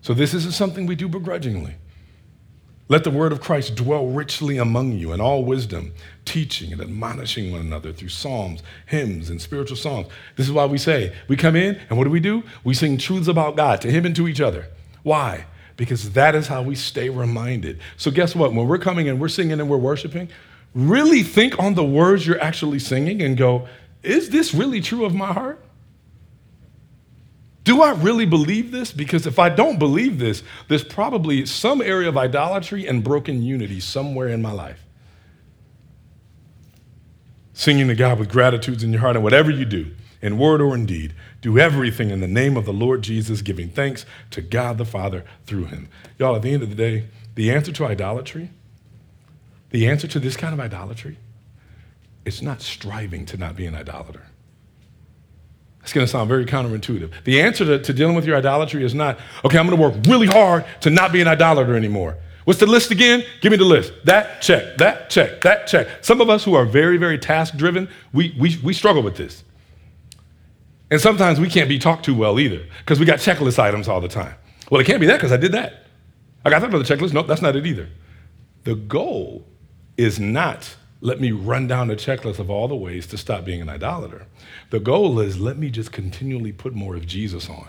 So, 0.00 0.14
this 0.14 0.32
isn't 0.32 0.52
something 0.52 0.86
we 0.86 0.94
do 0.94 1.08
begrudgingly. 1.08 1.74
Let 2.88 3.02
the 3.02 3.10
word 3.10 3.32
of 3.32 3.40
Christ 3.40 3.74
dwell 3.74 4.06
richly 4.06 4.58
among 4.58 4.92
you 4.92 5.12
in 5.12 5.20
all 5.20 5.44
wisdom, 5.44 5.92
teaching 6.24 6.72
and 6.72 6.80
admonishing 6.80 7.50
one 7.50 7.62
another 7.62 7.92
through 7.92 8.10
psalms, 8.10 8.62
hymns, 8.86 9.28
and 9.28 9.42
spiritual 9.42 9.76
songs. 9.76 10.06
This 10.36 10.46
is 10.46 10.52
why 10.52 10.66
we 10.66 10.78
say, 10.78 11.12
we 11.26 11.36
come 11.36 11.56
in, 11.56 11.80
and 11.88 11.98
what 11.98 12.04
do 12.04 12.10
we 12.10 12.20
do? 12.20 12.44
We 12.62 12.74
sing 12.74 12.96
truths 12.96 13.26
about 13.26 13.56
God 13.56 13.80
to 13.80 13.90
Him 13.90 14.06
and 14.06 14.14
to 14.14 14.28
each 14.28 14.40
other. 14.40 14.66
Why? 15.02 15.46
Because 15.76 16.12
that 16.12 16.34
is 16.34 16.46
how 16.46 16.62
we 16.62 16.74
stay 16.74 17.08
reminded. 17.10 17.80
So, 17.96 18.10
guess 18.10 18.34
what? 18.34 18.52
When 18.52 18.66
we're 18.66 18.78
coming 18.78 19.08
and 19.08 19.20
we're 19.20 19.28
singing 19.28 19.60
and 19.60 19.68
we're 19.68 19.76
worshiping, 19.76 20.28
really 20.74 21.22
think 21.22 21.58
on 21.58 21.74
the 21.74 21.84
words 21.84 22.26
you're 22.26 22.40
actually 22.40 22.78
singing 22.78 23.20
and 23.22 23.36
go, 23.36 23.68
is 24.02 24.30
this 24.30 24.54
really 24.54 24.80
true 24.80 25.04
of 25.04 25.14
my 25.14 25.32
heart? 25.32 25.62
Do 27.64 27.82
I 27.82 27.90
really 27.94 28.26
believe 28.26 28.70
this? 28.70 28.92
Because 28.92 29.26
if 29.26 29.40
I 29.40 29.48
don't 29.48 29.78
believe 29.78 30.20
this, 30.20 30.44
there's 30.68 30.84
probably 30.84 31.44
some 31.46 31.82
area 31.82 32.08
of 32.08 32.16
idolatry 32.16 32.86
and 32.86 33.02
broken 33.02 33.42
unity 33.42 33.80
somewhere 33.80 34.28
in 34.28 34.40
my 34.40 34.52
life. 34.52 34.84
Singing 37.52 37.88
to 37.88 37.96
God 37.96 38.20
with 38.20 38.28
gratitudes 38.28 38.84
in 38.84 38.92
your 38.92 39.00
heart, 39.00 39.16
and 39.16 39.24
whatever 39.24 39.50
you 39.50 39.64
do, 39.64 39.90
in 40.22 40.38
word 40.38 40.60
or 40.60 40.76
in 40.76 40.86
deed, 40.86 41.12
do 41.46 41.60
everything 41.60 42.10
in 42.10 42.18
the 42.18 42.26
name 42.26 42.56
of 42.56 42.64
the 42.64 42.72
Lord 42.72 43.02
Jesus, 43.02 43.40
giving 43.40 43.68
thanks 43.68 44.04
to 44.32 44.42
God 44.42 44.78
the 44.78 44.84
Father 44.84 45.24
through 45.44 45.66
him. 45.66 45.88
Y'all, 46.18 46.34
at 46.34 46.42
the 46.42 46.52
end 46.52 46.64
of 46.64 46.70
the 46.70 46.74
day, 46.74 47.06
the 47.36 47.52
answer 47.52 47.70
to 47.70 47.86
idolatry, 47.86 48.50
the 49.70 49.86
answer 49.86 50.08
to 50.08 50.18
this 50.18 50.36
kind 50.36 50.52
of 50.52 50.58
idolatry, 50.58 51.18
it's 52.24 52.42
not 52.42 52.62
striving 52.62 53.24
to 53.26 53.36
not 53.36 53.54
be 53.54 53.64
an 53.64 53.76
idolater. 53.76 54.26
It's 55.82 55.92
going 55.92 56.04
to 56.04 56.10
sound 56.10 56.28
very 56.28 56.46
counterintuitive. 56.46 57.12
The 57.22 57.40
answer 57.40 57.64
to, 57.64 57.78
to 57.78 57.92
dealing 57.92 58.16
with 58.16 58.24
your 58.24 58.36
idolatry 58.36 58.84
is 58.84 58.92
not, 58.92 59.16
okay, 59.44 59.56
I'm 59.56 59.68
going 59.68 59.78
to 59.78 59.88
work 59.88 60.04
really 60.08 60.26
hard 60.26 60.64
to 60.80 60.90
not 60.90 61.12
be 61.12 61.20
an 61.20 61.28
idolater 61.28 61.76
anymore. 61.76 62.16
What's 62.42 62.58
the 62.58 62.66
list 62.66 62.90
again? 62.90 63.24
Give 63.40 63.52
me 63.52 63.58
the 63.58 63.64
list. 63.64 63.92
That 64.02 64.42
check, 64.42 64.78
that 64.78 65.10
check, 65.10 65.42
that 65.42 65.68
check. 65.68 65.86
Some 66.00 66.20
of 66.20 66.28
us 66.28 66.42
who 66.42 66.54
are 66.54 66.64
very, 66.64 66.96
very 66.96 67.18
task 67.18 67.54
driven, 67.54 67.88
we, 68.12 68.34
we, 68.36 68.58
we 68.64 68.72
struggle 68.72 69.04
with 69.04 69.16
this. 69.16 69.44
And 70.90 71.00
sometimes 71.00 71.40
we 71.40 71.48
can't 71.48 71.68
be 71.68 71.78
talked 71.78 72.04
to 72.04 72.14
well 72.14 72.38
either 72.38 72.64
because 72.78 73.00
we 73.00 73.06
got 73.06 73.18
checklist 73.18 73.58
items 73.58 73.88
all 73.88 74.00
the 74.00 74.08
time. 74.08 74.34
Well, 74.70 74.80
it 74.80 74.84
can't 74.84 75.00
be 75.00 75.06
that 75.06 75.16
because 75.16 75.32
I 75.32 75.36
did 75.36 75.52
that. 75.52 75.86
I 76.44 76.50
got 76.50 76.60
that 76.60 76.72
on 76.72 76.82
the 76.82 76.84
checklist. 76.86 77.12
Nope, 77.12 77.26
that's 77.26 77.42
not 77.42 77.56
it 77.56 77.66
either. 77.66 77.88
The 78.64 78.76
goal 78.76 79.46
is 79.96 80.20
not 80.20 80.76
let 81.00 81.20
me 81.20 81.30
run 81.30 81.66
down 81.66 81.88
the 81.88 81.96
checklist 81.96 82.38
of 82.38 82.50
all 82.50 82.68
the 82.68 82.76
ways 82.76 83.06
to 83.08 83.18
stop 83.18 83.44
being 83.44 83.60
an 83.60 83.68
idolater. 83.68 84.26
The 84.70 84.80
goal 84.80 85.20
is 85.20 85.38
let 85.38 85.58
me 85.58 85.70
just 85.70 85.92
continually 85.92 86.52
put 86.52 86.74
more 86.74 86.96
of 86.96 87.06
Jesus 87.06 87.50
on. 87.50 87.68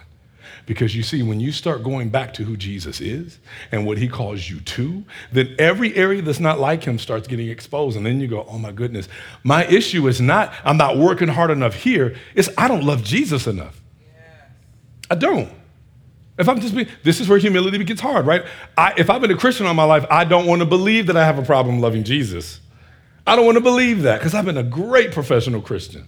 Because 0.66 0.96
you 0.96 1.04
see, 1.04 1.24
when 1.24 1.40
you 1.40 1.52
start 1.52 1.84
going 1.84 2.10
back 2.10 2.34
to 2.36 2.44
who 2.44 2.58
Jesus 2.58 3.00
is 3.02 3.40
and 3.72 3.86
what 3.86 3.98
he 3.98 4.08
calls 4.08 4.50
you 4.50 4.60
to, 4.60 5.04
then 5.32 5.56
every 5.58 5.96
area 5.96 6.22
that's 6.22 6.40
not 6.40 6.60
like 6.60 6.84
him 6.84 7.00
starts 7.00 7.28
getting 7.28 7.50
exposed. 7.50 7.98
And 7.98 8.06
then 8.06 8.20
you 8.20 8.28
go, 8.28 8.46
oh 8.50 8.58
my 8.58 8.72
goodness, 8.72 9.08
my 9.44 9.66
issue 9.66 10.08
is 10.08 10.20
not 10.20 10.54
I'm 10.64 10.78
not 10.78 10.98
working 10.98 11.28
hard 11.28 11.52
enough 11.52 11.76
here, 11.76 12.16
it's 12.36 12.50
I 12.58 12.68
don't 12.68 12.84
love 12.84 13.04
Jesus 13.04 13.48
enough. 13.48 13.82
I 15.10 15.16
don't. 15.16 15.50
If 16.38 16.48
I'm 16.48 16.60
just 16.60 16.76
being, 16.76 16.88
this 17.04 17.20
is 17.20 17.28
where 17.28 17.40
humility 17.40 17.84
gets 17.84 18.02
hard, 18.02 18.28
right? 18.28 18.46
I, 18.78 18.94
if 18.98 19.10
I've 19.10 19.22
been 19.22 19.32
a 19.32 19.38
Christian 19.38 19.66
all 19.66 19.74
my 19.74 19.84
life, 19.84 20.06
I 20.12 20.24
don't 20.24 20.46
want 20.46 20.60
to 20.60 20.66
believe 20.66 21.08
that 21.08 21.18
I 21.18 21.26
have 21.26 21.40
a 21.40 21.44
problem 21.44 21.80
loving 21.80 22.04
Jesus. 22.04 22.60
I 23.26 23.36
don't 23.36 23.46
want 23.46 23.58
to 23.58 23.64
believe 23.64 24.04
that 24.04 24.20
because 24.20 24.36
I've 24.36 24.46
been 24.46 24.58
a 24.58 24.64
great 24.64 25.12
professional 25.12 25.62
Christian. 25.62 26.08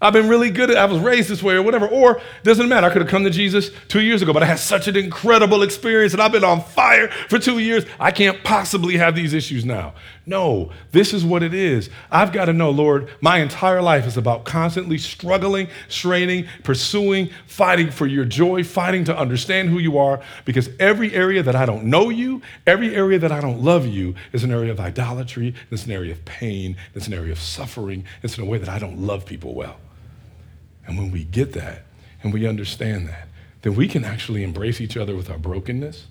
I've 0.00 0.12
been 0.12 0.28
really 0.28 0.50
good 0.50 0.70
at 0.70 0.76
I 0.76 0.84
was 0.84 1.00
raised 1.00 1.28
this 1.28 1.42
way 1.42 1.54
or 1.54 1.62
whatever. 1.62 1.88
Or 1.88 2.20
doesn't 2.44 2.68
matter. 2.68 2.86
I 2.86 2.90
could 2.90 3.02
have 3.02 3.10
come 3.10 3.24
to 3.24 3.30
Jesus 3.30 3.70
two 3.88 4.00
years 4.00 4.22
ago, 4.22 4.32
but 4.32 4.44
I 4.44 4.46
had 4.46 4.60
such 4.60 4.86
an 4.86 4.96
incredible 4.96 5.62
experience 5.64 6.12
and 6.12 6.22
I've 6.22 6.30
been 6.30 6.44
on 6.44 6.62
fire 6.62 7.08
for 7.28 7.38
two 7.40 7.58
years. 7.58 7.84
I 7.98 8.12
can't 8.12 8.44
possibly 8.44 8.96
have 8.96 9.16
these 9.16 9.34
issues 9.34 9.64
now. 9.64 9.94
No, 10.24 10.70
this 10.92 11.12
is 11.12 11.24
what 11.24 11.42
it 11.42 11.52
is. 11.52 11.90
I've 12.12 12.32
got 12.32 12.44
to 12.44 12.52
know, 12.52 12.70
Lord, 12.70 13.10
my 13.20 13.38
entire 13.38 13.82
life 13.82 14.06
is 14.06 14.16
about 14.16 14.44
constantly 14.44 14.98
struggling, 14.98 15.68
straining, 15.88 16.46
pursuing, 16.62 17.30
fighting 17.46 17.90
for 17.90 18.06
your 18.06 18.24
joy, 18.24 18.62
fighting 18.62 19.04
to 19.04 19.16
understand 19.16 19.70
who 19.70 19.78
you 19.78 19.98
are, 19.98 20.20
because 20.44 20.68
every 20.78 21.12
area 21.14 21.42
that 21.42 21.56
I 21.56 21.64
don't 21.64 21.84
know 21.86 22.10
you, 22.10 22.42
every 22.66 22.94
area 22.94 23.18
that 23.18 23.32
I 23.32 23.40
don't 23.40 23.62
love 23.62 23.86
you 23.86 24.14
is 24.32 24.44
an 24.44 24.52
area 24.52 24.70
of 24.70 24.78
idolatry, 24.78 25.54
it's 25.70 25.86
an 25.86 25.92
area 25.92 26.12
of 26.12 26.24
pain, 26.24 26.76
it's 26.94 27.06
an 27.06 27.14
area 27.14 27.32
of 27.32 27.40
suffering, 27.40 28.04
it's 28.22 28.36
in 28.36 28.44
a 28.44 28.46
way 28.46 28.58
that 28.58 28.68
I 28.68 28.78
don't 28.78 29.00
love 29.00 29.24
people 29.24 29.54
well. 29.54 29.78
And 30.88 30.96
when 30.96 31.12
we 31.12 31.22
get 31.22 31.52
that 31.52 31.82
and 32.22 32.32
we 32.32 32.46
understand 32.46 33.08
that, 33.08 33.28
then 33.62 33.76
we 33.76 33.86
can 33.86 34.04
actually 34.04 34.42
embrace 34.42 34.80
each 34.80 34.96
other 34.96 35.14
with 35.14 35.30
our 35.30 35.38
brokenness, 35.38 36.06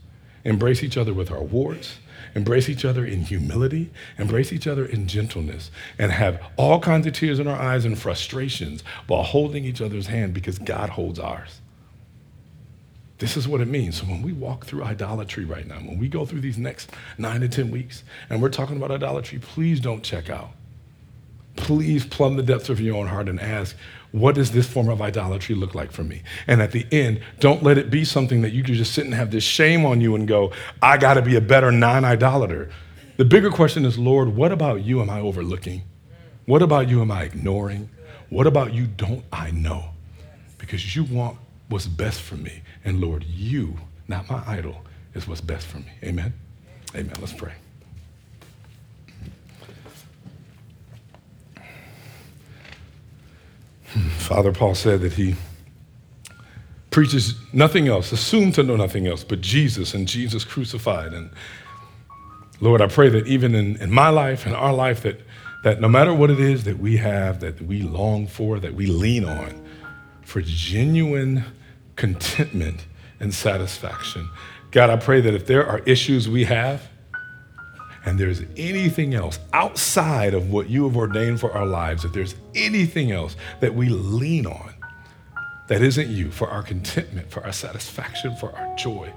embrace 0.45 0.83
each 0.83 0.97
other 0.97 1.13
with 1.13 1.31
our 1.31 1.41
warts, 1.41 1.97
embrace 2.35 2.69
each 2.69 2.85
other 2.85 3.03
in 3.03 3.23
humility, 3.23 3.89
embrace 4.19 4.53
each 4.53 4.67
other 4.67 4.85
in 4.85 5.07
gentleness, 5.07 5.71
and 5.97 6.11
have 6.11 6.41
all 6.57 6.79
kinds 6.79 7.07
of 7.07 7.13
tears 7.13 7.39
in 7.39 7.47
our 7.47 7.59
eyes 7.59 7.85
and 7.85 7.97
frustrations 7.97 8.83
while 9.07 9.23
holding 9.23 9.65
each 9.65 9.81
other's 9.81 10.07
hand 10.07 10.33
because 10.33 10.59
God 10.59 10.89
holds 10.89 11.17
ours. 11.17 11.59
This 13.17 13.35
is 13.35 13.47
what 13.47 13.61
it 13.61 13.67
means. 13.67 13.99
So 13.99 14.05
when 14.05 14.21
we 14.21 14.31
walk 14.31 14.67
through 14.67 14.83
idolatry 14.83 15.43
right 15.43 15.65
now, 15.65 15.77
when 15.77 15.97
we 15.97 16.07
go 16.07 16.23
through 16.23 16.41
these 16.41 16.59
next 16.59 16.91
nine 17.17 17.41
to 17.41 17.49
10 17.49 17.71
weeks 17.71 18.03
and 18.29 18.43
we're 18.43 18.49
talking 18.49 18.77
about 18.77 18.91
idolatry, 18.91 19.39
please 19.39 19.79
don't 19.79 20.03
check 20.03 20.29
out. 20.29 20.51
Please 21.57 22.05
plumb 22.05 22.37
the 22.37 22.43
depths 22.43 22.69
of 22.69 22.79
your 22.79 22.95
own 22.95 23.07
heart 23.07 23.27
and 23.27 23.39
ask, 23.39 23.75
what 24.11 24.35
does 24.35 24.51
this 24.51 24.67
form 24.67 24.89
of 24.89 25.01
idolatry 25.01 25.53
look 25.53 25.75
like 25.75 25.91
for 25.91 26.03
me? 26.03 26.23
And 26.47 26.61
at 26.61 26.71
the 26.71 26.85
end, 26.91 27.19
don't 27.39 27.61
let 27.61 27.77
it 27.77 27.89
be 27.89 28.05
something 28.05 28.41
that 28.41 28.53
you 28.53 28.63
can 28.63 28.73
just 28.73 28.93
sit 28.93 29.05
and 29.05 29.13
have 29.13 29.31
this 29.31 29.43
shame 29.43 29.85
on 29.85 29.99
you 29.99 30.15
and 30.15 30.27
go, 30.27 30.53
I 30.81 30.97
got 30.97 31.15
to 31.15 31.21
be 31.21 31.35
a 31.35 31.41
better 31.41 31.71
non 31.71 32.05
idolater. 32.05 32.69
The 33.17 33.25
bigger 33.25 33.49
question 33.49 33.83
is, 33.83 33.97
Lord, 33.97 34.29
what 34.29 34.51
about 34.51 34.83
you 34.83 35.01
am 35.01 35.09
I 35.09 35.19
overlooking? 35.19 35.81
What 36.45 36.61
about 36.61 36.87
you 36.87 37.01
am 37.01 37.11
I 37.11 37.23
ignoring? 37.23 37.89
What 38.29 38.47
about 38.47 38.73
you 38.73 38.87
don't 38.87 39.23
I 39.31 39.51
know? 39.51 39.89
Because 40.57 40.95
you 40.95 41.03
want 41.03 41.37
what's 41.69 41.87
best 41.87 42.21
for 42.21 42.35
me. 42.35 42.61
And 42.85 43.01
Lord, 43.01 43.23
you, 43.23 43.77
not 44.07 44.29
my 44.29 44.43
idol, 44.47 44.85
is 45.13 45.27
what's 45.27 45.41
best 45.41 45.67
for 45.67 45.77
me. 45.77 45.91
Amen? 46.03 46.33
Amen. 46.95 47.15
Let's 47.19 47.33
pray. 47.33 47.53
Father 54.17 54.51
Paul 54.51 54.75
said 54.75 55.01
that 55.01 55.13
he 55.13 55.35
preaches 56.89 57.35
nothing 57.53 57.87
else, 57.87 58.11
assumed 58.11 58.55
to 58.55 58.63
know 58.63 58.75
nothing 58.75 59.07
else 59.07 59.23
but 59.23 59.41
Jesus 59.41 59.93
and 59.93 60.07
Jesus 60.07 60.43
crucified. 60.43 61.13
And 61.13 61.29
Lord, 62.59 62.81
I 62.81 62.87
pray 62.87 63.09
that 63.09 63.27
even 63.27 63.53
in, 63.53 63.75
in 63.77 63.91
my 63.91 64.09
life 64.09 64.45
and 64.45 64.55
our 64.55 64.73
life, 64.73 65.03
that, 65.03 65.21
that 65.63 65.79
no 65.79 65.87
matter 65.87 66.13
what 66.13 66.31
it 66.31 66.39
is 66.39 66.63
that 66.63 66.79
we 66.79 66.97
have, 66.97 67.39
that 67.41 67.61
we 67.61 67.81
long 67.81 68.25
for, 68.27 68.59
that 68.59 68.73
we 68.73 68.87
lean 68.87 69.25
on, 69.25 69.63
for 70.23 70.41
genuine 70.41 71.43
contentment 71.95 72.85
and 73.19 73.33
satisfaction. 73.33 74.29
God, 74.71 74.89
I 74.89 74.97
pray 74.97 75.21
that 75.21 75.33
if 75.33 75.45
there 75.45 75.65
are 75.65 75.79
issues 75.79 76.27
we 76.27 76.45
have, 76.45 76.89
and 78.05 78.19
there's 78.19 78.41
anything 78.55 79.13
else 79.13 79.39
outside 79.53 80.33
of 80.33 80.49
what 80.49 80.69
you 80.69 80.85
have 80.85 80.95
ordained 80.95 81.39
for 81.39 81.51
our 81.51 81.65
lives, 81.65 82.05
if 82.05 82.13
there's 82.13 82.35
anything 82.55 83.11
else 83.11 83.35
that 83.59 83.75
we 83.75 83.89
lean 83.89 84.45
on 84.45 84.73
that 85.67 85.81
isn't 85.81 86.07
you 86.07 86.31
for 86.31 86.49
our 86.49 86.63
contentment, 86.63 87.29
for 87.29 87.43
our 87.43 87.51
satisfaction, 87.51 88.35
for 88.37 88.55
our 88.55 88.75
joy, 88.75 89.11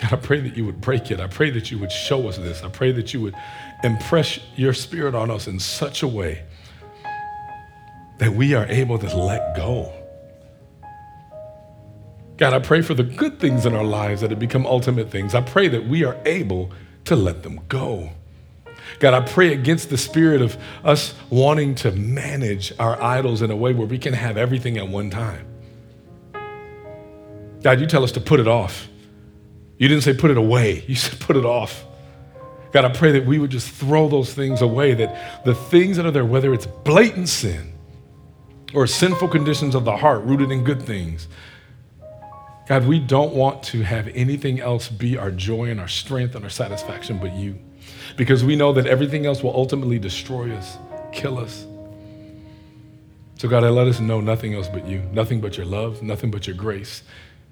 God, 0.00 0.12
I 0.14 0.16
pray 0.16 0.40
that 0.40 0.56
you 0.56 0.64
would 0.64 0.80
break 0.80 1.10
it. 1.10 1.20
I 1.20 1.26
pray 1.26 1.50
that 1.50 1.70
you 1.70 1.78
would 1.78 1.92
show 1.92 2.28
us 2.28 2.38
this. 2.38 2.62
I 2.62 2.68
pray 2.68 2.92
that 2.92 3.12
you 3.12 3.20
would 3.20 3.34
impress 3.84 4.40
your 4.56 4.72
spirit 4.72 5.14
on 5.14 5.30
us 5.30 5.46
in 5.46 5.60
such 5.60 6.02
a 6.02 6.08
way 6.08 6.44
that 8.18 8.32
we 8.32 8.54
are 8.54 8.66
able 8.66 8.98
to 8.98 9.16
let 9.16 9.56
go. 9.56 9.92
God, 12.36 12.54
I 12.54 12.58
pray 12.58 12.80
for 12.80 12.94
the 12.94 13.02
good 13.02 13.38
things 13.38 13.66
in 13.66 13.74
our 13.74 13.84
lives 13.84 14.22
that 14.22 14.30
have 14.30 14.38
become 14.38 14.64
ultimate 14.64 15.10
things. 15.10 15.34
I 15.34 15.42
pray 15.42 15.68
that 15.68 15.86
we 15.86 16.04
are 16.04 16.16
able 16.24 16.70
to 17.04 17.14
let 17.14 17.42
them 17.42 17.60
go. 17.68 18.10
God, 18.98 19.14
I 19.14 19.20
pray 19.20 19.52
against 19.52 19.90
the 19.90 19.98
spirit 19.98 20.42
of 20.42 20.56
us 20.84 21.14
wanting 21.30 21.74
to 21.76 21.92
manage 21.92 22.72
our 22.78 23.00
idols 23.00 23.42
in 23.42 23.50
a 23.50 23.56
way 23.56 23.72
where 23.72 23.86
we 23.86 23.98
can 23.98 24.12
have 24.12 24.36
everything 24.36 24.76
at 24.76 24.88
one 24.88 25.10
time. 25.10 25.46
God, 27.62 27.80
you 27.80 27.86
tell 27.86 28.04
us 28.04 28.12
to 28.12 28.20
put 28.20 28.40
it 28.40 28.48
off. 28.48 28.88
You 29.78 29.88
didn't 29.88 30.02
say 30.02 30.14
put 30.14 30.30
it 30.30 30.36
away, 30.36 30.84
you 30.86 30.94
said 30.94 31.20
put 31.20 31.36
it 31.36 31.44
off. 31.44 31.86
God, 32.72 32.84
I 32.84 32.90
pray 32.90 33.12
that 33.12 33.26
we 33.26 33.38
would 33.38 33.50
just 33.50 33.68
throw 33.70 34.08
those 34.08 34.32
things 34.32 34.62
away, 34.62 34.94
that 34.94 35.44
the 35.44 35.54
things 35.54 35.96
that 35.96 36.06
are 36.06 36.10
there, 36.10 36.24
whether 36.24 36.54
it's 36.54 36.66
blatant 36.66 37.28
sin 37.28 37.72
or 38.74 38.86
sinful 38.86 39.28
conditions 39.28 39.74
of 39.74 39.84
the 39.84 39.96
heart 39.96 40.22
rooted 40.24 40.52
in 40.52 40.62
good 40.62 40.80
things, 40.80 41.26
God, 42.68 42.86
we 42.86 43.00
don't 43.00 43.34
want 43.34 43.64
to 43.64 43.82
have 43.82 44.06
anything 44.14 44.60
else 44.60 44.88
be 44.88 45.18
our 45.18 45.32
joy 45.32 45.70
and 45.70 45.80
our 45.80 45.88
strength 45.88 46.36
and 46.36 46.44
our 46.44 46.50
satisfaction 46.50 47.18
but 47.18 47.32
you 47.32 47.58
because 48.20 48.44
we 48.44 48.54
know 48.54 48.70
that 48.70 48.86
everything 48.86 49.24
else 49.24 49.42
will 49.42 49.56
ultimately 49.56 49.98
destroy 49.98 50.54
us, 50.54 50.76
kill 51.10 51.38
us. 51.38 51.66
So, 53.38 53.48
God, 53.48 53.64
I 53.64 53.70
let 53.70 53.86
us 53.86 53.98
know 53.98 54.20
nothing 54.20 54.52
else 54.52 54.68
but 54.68 54.86
you, 54.86 54.98
nothing 55.10 55.40
but 55.40 55.56
your 55.56 55.64
love, 55.64 56.02
nothing 56.02 56.30
but 56.30 56.46
your 56.46 56.54
grace. 56.54 57.02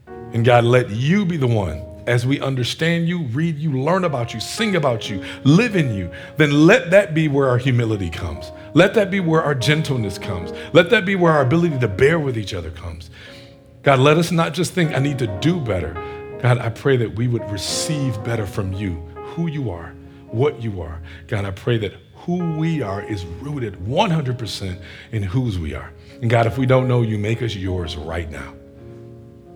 And 0.06 0.44
God, 0.44 0.64
let 0.64 0.90
you 0.90 1.24
be 1.24 1.38
the 1.38 1.46
one 1.46 1.82
as 2.06 2.26
we 2.26 2.38
understand 2.42 3.08
you, 3.08 3.22
read 3.28 3.56
you, 3.56 3.80
learn 3.80 4.04
about 4.04 4.34
you, 4.34 4.40
sing 4.40 4.76
about 4.76 5.08
you, 5.08 5.24
live 5.42 5.74
in 5.74 5.94
you, 5.94 6.10
then 6.36 6.66
let 6.66 6.90
that 6.90 7.14
be 7.14 7.28
where 7.28 7.48
our 7.48 7.56
humility 7.56 8.10
comes. 8.10 8.52
Let 8.74 8.92
that 8.92 9.10
be 9.10 9.20
where 9.20 9.42
our 9.42 9.54
gentleness 9.54 10.18
comes. 10.18 10.52
Let 10.74 10.90
that 10.90 11.06
be 11.06 11.16
where 11.16 11.32
our 11.32 11.40
ability 11.40 11.78
to 11.78 11.88
bear 11.88 12.20
with 12.20 12.36
each 12.36 12.52
other 12.52 12.70
comes. 12.72 13.08
God, 13.82 14.00
let 14.00 14.18
us 14.18 14.30
not 14.30 14.52
just 14.52 14.74
think, 14.74 14.92
I 14.92 14.98
need 14.98 15.18
to 15.20 15.28
do 15.40 15.60
better. 15.60 15.94
God, 16.42 16.58
I 16.58 16.68
pray 16.68 16.98
that 16.98 17.14
we 17.14 17.26
would 17.26 17.50
receive 17.50 18.22
better 18.22 18.44
from 18.44 18.74
you, 18.74 18.96
who 19.14 19.46
you 19.46 19.70
are, 19.70 19.94
what 20.30 20.62
you 20.62 20.80
are. 20.82 21.00
God, 21.26 21.44
I 21.44 21.50
pray 21.50 21.78
that 21.78 21.94
who 22.14 22.56
we 22.56 22.82
are 22.82 23.02
is 23.02 23.24
rooted 23.24 23.74
100% 23.74 24.82
in 25.12 25.22
whose 25.22 25.58
we 25.58 25.74
are. 25.74 25.92
And 26.20 26.28
God, 26.28 26.46
if 26.46 26.58
we 26.58 26.66
don't 26.66 26.88
know 26.88 27.02
you, 27.02 27.18
make 27.18 27.42
us 27.42 27.54
yours 27.54 27.96
right 27.96 28.30
now. 28.30 28.54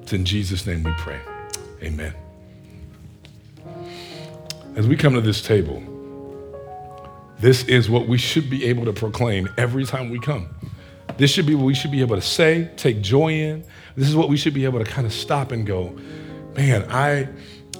It's 0.00 0.12
in 0.12 0.24
Jesus' 0.24 0.66
name 0.66 0.82
we 0.82 0.92
pray. 0.92 1.20
Amen. 1.82 2.14
As 4.74 4.86
we 4.86 4.96
come 4.96 5.14
to 5.14 5.20
this 5.20 5.42
table, 5.42 5.82
this 7.38 7.64
is 7.64 7.90
what 7.90 8.06
we 8.06 8.18
should 8.18 8.48
be 8.48 8.64
able 8.66 8.84
to 8.84 8.92
proclaim 8.92 9.48
every 9.58 9.84
time 9.84 10.10
we 10.10 10.18
come. 10.18 10.48
This 11.18 11.30
should 11.30 11.46
be 11.46 11.54
what 11.54 11.64
we 11.64 11.74
should 11.74 11.90
be 11.90 12.00
able 12.00 12.16
to 12.16 12.22
say, 12.22 12.70
take 12.76 13.02
joy 13.02 13.32
in. 13.32 13.64
This 13.96 14.08
is 14.08 14.16
what 14.16 14.28
we 14.28 14.36
should 14.36 14.54
be 14.54 14.64
able 14.64 14.78
to 14.78 14.84
kind 14.84 15.06
of 15.06 15.12
stop 15.12 15.52
and 15.52 15.66
go, 15.66 15.94
man, 16.56 16.90
I 16.90 17.28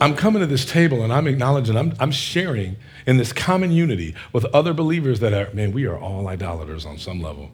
I'm 0.03 0.17
coming 0.17 0.41
to 0.41 0.49
this 0.49 0.65
table 0.65 1.05
and 1.05 1.13
I'm 1.13 1.29
acknowledging, 1.29 1.77
I'm, 1.77 1.95
I'm 2.01 2.11
sharing 2.11 2.75
in 3.07 3.19
this 3.19 3.33
common 3.33 3.71
unity 3.71 4.17
with 4.33 4.45
other 4.47 4.75
believers 4.75 5.21
that 5.21 5.33
are, 5.33 5.55
man, 5.55 5.71
we 5.71 5.87
are 5.87 5.97
all 5.97 6.27
idolaters 6.27 6.85
on 6.85 6.99
some 6.99 7.23
level. 7.23 7.53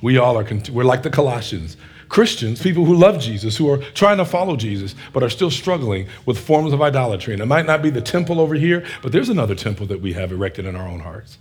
We 0.00 0.16
all 0.16 0.38
are, 0.38 0.46
we're 0.70 0.84
like 0.84 1.02
the 1.02 1.10
Colossians. 1.10 1.76
Christians, 2.08 2.62
people 2.62 2.84
who 2.84 2.94
love 2.94 3.18
Jesus, 3.18 3.56
who 3.56 3.68
are 3.68 3.78
trying 3.78 4.18
to 4.18 4.24
follow 4.24 4.54
Jesus, 4.54 4.94
but 5.12 5.24
are 5.24 5.28
still 5.28 5.50
struggling 5.50 6.06
with 6.26 6.38
forms 6.38 6.72
of 6.72 6.80
idolatry. 6.80 7.32
And 7.32 7.42
it 7.42 7.46
might 7.46 7.66
not 7.66 7.82
be 7.82 7.90
the 7.90 8.00
temple 8.00 8.38
over 8.38 8.54
here, 8.54 8.86
but 9.02 9.10
there's 9.10 9.28
another 9.28 9.56
temple 9.56 9.86
that 9.86 10.00
we 10.00 10.12
have 10.12 10.30
erected 10.30 10.66
in 10.66 10.76
our 10.76 10.86
own 10.86 11.00
hearts. 11.00 11.38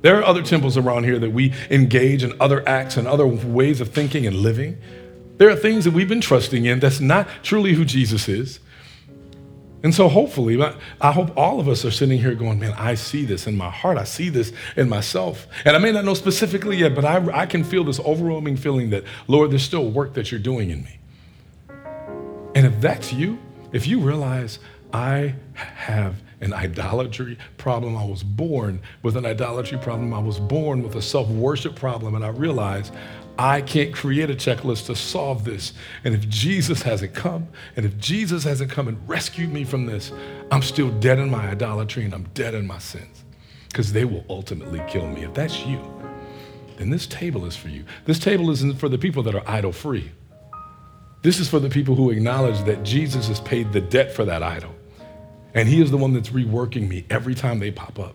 There 0.00 0.18
are 0.18 0.24
other 0.24 0.42
temples 0.42 0.78
around 0.78 1.04
here 1.04 1.18
that 1.18 1.32
we 1.32 1.52
engage 1.68 2.24
in 2.24 2.32
other 2.40 2.66
acts 2.66 2.96
and 2.96 3.06
other 3.06 3.26
ways 3.26 3.82
of 3.82 3.90
thinking 3.90 4.26
and 4.26 4.36
living. 4.36 4.78
There 5.36 5.50
are 5.50 5.56
things 5.56 5.84
that 5.84 5.92
we've 5.92 6.08
been 6.08 6.22
trusting 6.22 6.64
in 6.64 6.80
that's 6.80 7.00
not 7.00 7.28
truly 7.42 7.74
who 7.74 7.84
Jesus 7.84 8.30
is. 8.30 8.60
And 9.84 9.94
so 9.94 10.08
hopefully, 10.08 10.58
I 10.98 11.12
hope 11.12 11.36
all 11.36 11.60
of 11.60 11.68
us 11.68 11.84
are 11.84 11.90
sitting 11.90 12.18
here 12.18 12.34
going, 12.34 12.58
man, 12.58 12.72
I 12.72 12.94
see 12.94 13.26
this 13.26 13.46
in 13.46 13.54
my 13.54 13.68
heart. 13.68 13.98
I 13.98 14.04
see 14.04 14.30
this 14.30 14.50
in 14.76 14.88
myself. 14.88 15.46
And 15.66 15.76
I 15.76 15.78
may 15.78 15.92
not 15.92 16.06
know 16.06 16.14
specifically 16.14 16.78
yet, 16.78 16.94
but 16.94 17.04
I, 17.04 17.42
I 17.42 17.44
can 17.44 17.62
feel 17.62 17.84
this 17.84 18.00
overwhelming 18.00 18.56
feeling 18.56 18.88
that, 18.90 19.04
Lord, 19.28 19.50
there's 19.50 19.62
still 19.62 19.90
work 19.90 20.14
that 20.14 20.30
you're 20.32 20.40
doing 20.40 20.70
in 20.70 20.84
me. 20.84 20.98
And 22.54 22.66
if 22.66 22.80
that's 22.80 23.12
you, 23.12 23.38
if 23.72 23.86
you 23.86 24.00
realize 24.00 24.58
I 24.94 25.34
have 25.52 26.22
an 26.40 26.54
idolatry 26.54 27.36
problem, 27.58 27.94
I 27.94 28.06
was 28.06 28.22
born 28.22 28.80
with 29.02 29.18
an 29.18 29.26
idolatry 29.26 29.76
problem, 29.76 30.14
I 30.14 30.18
was 30.18 30.40
born 30.40 30.82
with 30.82 30.94
a 30.94 31.02
self 31.02 31.28
worship 31.28 31.76
problem, 31.76 32.14
and 32.14 32.24
I 32.24 32.28
realize 32.28 32.90
I 33.38 33.62
can't 33.62 33.92
create 33.92 34.30
a 34.30 34.34
checklist 34.34 34.86
to 34.86 34.94
solve 34.94 35.44
this. 35.44 35.72
And 36.04 36.14
if 36.14 36.28
Jesus 36.28 36.82
hasn't 36.82 37.14
come, 37.14 37.48
and 37.76 37.84
if 37.84 37.98
Jesus 37.98 38.44
hasn't 38.44 38.70
come 38.70 38.86
and 38.86 39.08
rescued 39.08 39.52
me 39.52 39.64
from 39.64 39.86
this, 39.86 40.12
I'm 40.52 40.62
still 40.62 40.90
dead 41.00 41.18
in 41.18 41.30
my 41.30 41.48
idolatry 41.48 42.04
and 42.04 42.14
I'm 42.14 42.28
dead 42.34 42.54
in 42.54 42.66
my 42.66 42.78
sins 42.78 43.24
because 43.68 43.92
they 43.92 44.04
will 44.04 44.24
ultimately 44.30 44.80
kill 44.88 45.08
me. 45.08 45.24
If 45.24 45.34
that's 45.34 45.66
you, 45.66 45.80
then 46.76 46.90
this 46.90 47.06
table 47.06 47.44
is 47.44 47.56
for 47.56 47.68
you. 47.68 47.84
This 48.04 48.20
table 48.20 48.50
isn't 48.50 48.78
for 48.78 48.88
the 48.88 48.98
people 48.98 49.22
that 49.24 49.34
are 49.34 49.48
idol 49.48 49.72
free. 49.72 50.12
This 51.22 51.40
is 51.40 51.48
for 51.48 51.58
the 51.58 51.70
people 51.70 51.96
who 51.96 52.10
acknowledge 52.10 52.62
that 52.64 52.84
Jesus 52.84 53.28
has 53.28 53.40
paid 53.40 53.72
the 53.72 53.80
debt 53.80 54.12
for 54.12 54.24
that 54.26 54.42
idol. 54.42 54.74
And 55.54 55.68
he 55.68 55.80
is 55.80 55.90
the 55.90 55.96
one 55.96 56.12
that's 56.12 56.30
reworking 56.30 56.88
me 56.88 57.04
every 57.10 57.34
time 57.34 57.58
they 57.58 57.70
pop 57.70 57.98
up. 57.98 58.14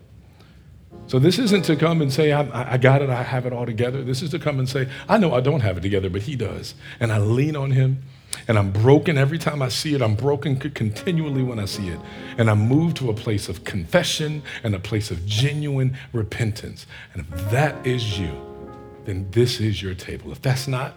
So 1.07 1.17
this 1.17 1.39
isn't 1.39 1.65
to 1.65 1.75
come 1.75 2.01
and 2.03 2.13
say, 2.13 2.31
I, 2.31 2.73
I, 2.73 2.77
got 2.77 3.01
it, 3.01 3.09
I 3.09 3.23
have 3.23 3.47
it 3.47 3.53
all 3.53 3.65
together. 3.65 4.03
This 4.03 4.21
is 4.21 4.29
to 4.29 4.39
come 4.39 4.59
and 4.59 4.69
say, 4.69 4.87
I 5.07 5.17
know 5.17 5.33
I 5.33 5.41
don't 5.41 5.61
have 5.61 5.77
it 5.77 5.81
together, 5.81 6.09
but 6.09 6.21
he 6.21 6.35
does. 6.35 6.75
And 6.99 7.11
I 7.11 7.17
lean 7.17 7.55
on 7.55 7.71
him, 7.71 8.03
and 8.47 8.59
I'm 8.59 8.71
broken 8.71 9.17
every 9.17 9.39
time 9.39 9.61
I 9.63 9.69
see 9.69 9.95
it. 9.95 10.03
I'm 10.03 10.13
broken 10.13 10.57
continually 10.59 11.41
when 11.41 11.57
I 11.57 11.65
see 11.65 11.87
it. 11.89 11.99
And 12.37 12.47
I 12.49 12.53
move 12.53 12.93
to 12.95 13.09
a 13.09 13.13
place 13.13 13.49
of 13.49 13.63
confession 13.63 14.43
and 14.63 14.75
a 14.75 14.79
place 14.79 15.09
of 15.09 15.25
genuine 15.25 15.97
repentance. 16.13 16.85
And 17.13 17.25
if 17.25 17.51
that 17.51 17.87
is 17.87 18.19
you, 18.19 18.29
then 19.05 19.27
this 19.31 19.59
is 19.59 19.81
your 19.81 19.95
table. 19.95 20.31
If 20.31 20.43
that's 20.43 20.67
not, 20.67 20.93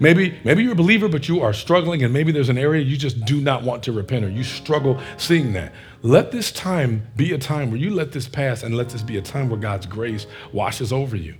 Maybe, 0.00 0.38
maybe 0.44 0.62
you're 0.62 0.72
a 0.72 0.76
believer, 0.76 1.08
but 1.08 1.28
you 1.28 1.40
are 1.40 1.52
struggling, 1.52 2.02
and 2.02 2.12
maybe 2.12 2.32
there's 2.32 2.48
an 2.48 2.58
area 2.58 2.82
you 2.82 2.96
just 2.96 3.24
do 3.24 3.40
not 3.40 3.62
want 3.62 3.82
to 3.84 3.92
repent 3.92 4.24
or 4.24 4.28
you 4.28 4.42
struggle 4.42 5.00
seeing 5.16 5.52
that. 5.54 5.72
Let 6.06 6.30
this 6.30 6.52
time 6.52 7.04
be 7.16 7.32
a 7.32 7.38
time 7.38 7.72
where 7.72 7.80
you 7.80 7.90
let 7.90 8.12
this 8.12 8.28
pass 8.28 8.62
and 8.62 8.76
let 8.76 8.90
this 8.90 9.02
be 9.02 9.16
a 9.16 9.20
time 9.20 9.50
where 9.50 9.58
God's 9.58 9.86
grace 9.86 10.28
washes 10.52 10.92
over 10.92 11.16
you. 11.16 11.34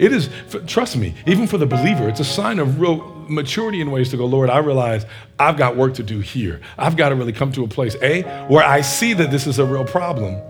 It 0.00 0.12
is, 0.12 0.30
trust 0.66 0.96
me, 0.96 1.14
even 1.28 1.46
for 1.46 1.58
the 1.58 1.66
believer, 1.66 2.08
it's 2.08 2.18
a 2.18 2.24
sign 2.24 2.58
of 2.58 2.80
real 2.80 2.96
maturity 3.28 3.80
in 3.80 3.92
ways 3.92 4.10
to 4.10 4.16
go, 4.16 4.26
Lord, 4.26 4.50
I 4.50 4.58
realize 4.58 5.06
I've 5.38 5.56
got 5.56 5.76
work 5.76 5.94
to 5.94 6.02
do 6.02 6.18
here. 6.18 6.60
I've 6.76 6.96
got 6.96 7.10
to 7.10 7.14
really 7.14 7.32
come 7.32 7.52
to 7.52 7.62
a 7.62 7.68
place, 7.68 7.94
A, 8.02 8.22
where 8.48 8.64
I 8.64 8.80
see 8.80 9.12
that 9.12 9.30
this 9.30 9.46
is 9.46 9.60
a 9.60 9.64
real 9.64 9.84
problem. 9.84 10.42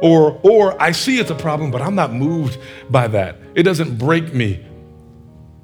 Or, 0.00 0.38
or 0.44 0.80
I 0.80 0.92
see 0.92 1.18
it's 1.18 1.30
a 1.30 1.34
problem, 1.34 1.72
but 1.72 1.82
I'm 1.82 1.96
not 1.96 2.12
moved 2.12 2.56
by 2.88 3.08
that. 3.08 3.36
It 3.56 3.64
doesn't 3.64 3.98
break 3.98 4.32
me 4.32 4.64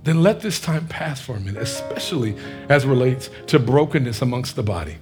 then 0.02 0.22
let 0.22 0.38
this 0.38 0.60
time 0.60 0.86
pass 0.86 1.20
for 1.20 1.34
a 1.34 1.40
minute, 1.40 1.60
especially 1.60 2.36
as 2.68 2.86
relates 2.86 3.28
to 3.48 3.58
brokenness 3.58 4.22
amongst 4.22 4.54
the 4.54 4.62
body. 4.62 4.98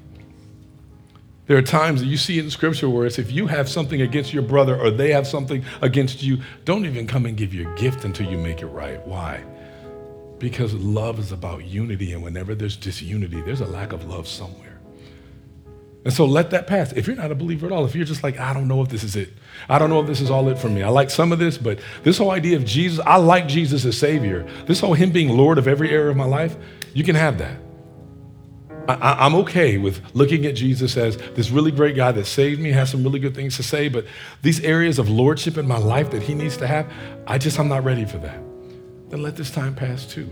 There 1.46 1.58
are 1.58 1.62
times 1.62 2.00
that 2.00 2.06
you 2.06 2.16
see 2.16 2.38
it 2.38 2.44
in 2.44 2.50
scripture 2.50 2.88
where 2.88 3.04
it's 3.04 3.18
if 3.18 3.30
you 3.30 3.46
have 3.48 3.68
something 3.68 4.00
against 4.00 4.32
your 4.32 4.42
brother 4.42 4.80
or 4.80 4.90
they 4.90 5.12
have 5.12 5.26
something 5.26 5.62
against 5.82 6.22
you, 6.22 6.38
don't 6.64 6.86
even 6.86 7.06
come 7.06 7.26
and 7.26 7.36
give 7.36 7.52
your 7.52 7.74
gift 7.74 8.04
until 8.04 8.30
you 8.30 8.38
make 8.38 8.62
it 8.62 8.66
right. 8.66 9.06
Why? 9.06 9.44
Because 10.38 10.72
love 10.74 11.18
is 11.18 11.32
about 11.32 11.64
unity, 11.64 12.12
and 12.12 12.22
whenever 12.22 12.54
there's 12.54 12.76
disunity, 12.76 13.40
there's 13.42 13.60
a 13.60 13.66
lack 13.66 13.92
of 13.92 14.06
love 14.06 14.26
somewhere. 14.26 14.80
And 16.04 16.12
so 16.12 16.26
let 16.26 16.50
that 16.50 16.66
pass. 16.66 16.92
If 16.92 17.06
you're 17.06 17.16
not 17.16 17.30
a 17.30 17.34
believer 17.34 17.66
at 17.66 17.72
all, 17.72 17.84
if 17.86 17.94
you're 17.94 18.04
just 18.04 18.22
like, 18.22 18.38
I 18.38 18.52
don't 18.52 18.68
know 18.68 18.82
if 18.82 18.88
this 18.88 19.04
is 19.04 19.16
it, 19.16 19.30
I 19.68 19.78
don't 19.78 19.88
know 19.88 20.00
if 20.00 20.06
this 20.06 20.20
is 20.20 20.30
all 20.30 20.48
it 20.48 20.58
for 20.58 20.68
me. 20.68 20.82
I 20.82 20.88
like 20.88 21.08
some 21.08 21.32
of 21.32 21.38
this, 21.38 21.56
but 21.56 21.78
this 22.02 22.18
whole 22.18 22.30
idea 22.30 22.56
of 22.56 22.64
Jesus, 22.64 23.04
I 23.06 23.16
like 23.16 23.48
Jesus 23.48 23.84
as 23.84 23.96
Savior. 23.96 24.46
This 24.66 24.80
whole 24.80 24.94
Him 24.94 25.12
being 25.12 25.30
Lord 25.30 25.56
of 25.56 25.66
every 25.66 25.90
area 25.90 26.10
of 26.10 26.16
my 26.16 26.26
life, 26.26 26.56
you 26.92 27.04
can 27.04 27.14
have 27.14 27.38
that. 27.38 27.58
I, 28.88 29.26
am 29.26 29.34
okay 29.36 29.78
with 29.78 30.02
looking 30.14 30.46
at 30.46 30.54
Jesus 30.54 30.96
as 30.96 31.16
this 31.34 31.50
really 31.50 31.70
great 31.70 31.96
guy 31.96 32.12
that 32.12 32.26
saved 32.26 32.60
me, 32.60 32.70
has 32.72 32.90
some 32.90 33.02
really 33.02 33.18
good 33.18 33.34
things 33.34 33.56
to 33.56 33.62
say, 33.62 33.88
but 33.88 34.04
these 34.42 34.60
areas 34.60 34.98
of 34.98 35.08
lordship 35.08 35.56
in 35.56 35.66
my 35.66 35.78
life 35.78 36.10
that 36.10 36.22
He 36.22 36.34
needs 36.34 36.56
to 36.58 36.66
have, 36.66 36.92
I 37.26 37.38
just, 37.38 37.58
I'm 37.58 37.68
not 37.68 37.84
ready 37.84 38.04
for 38.04 38.18
that. 38.18 38.40
Then 39.10 39.22
let 39.22 39.36
this 39.36 39.50
time 39.50 39.74
pass 39.74 40.06
too. 40.06 40.30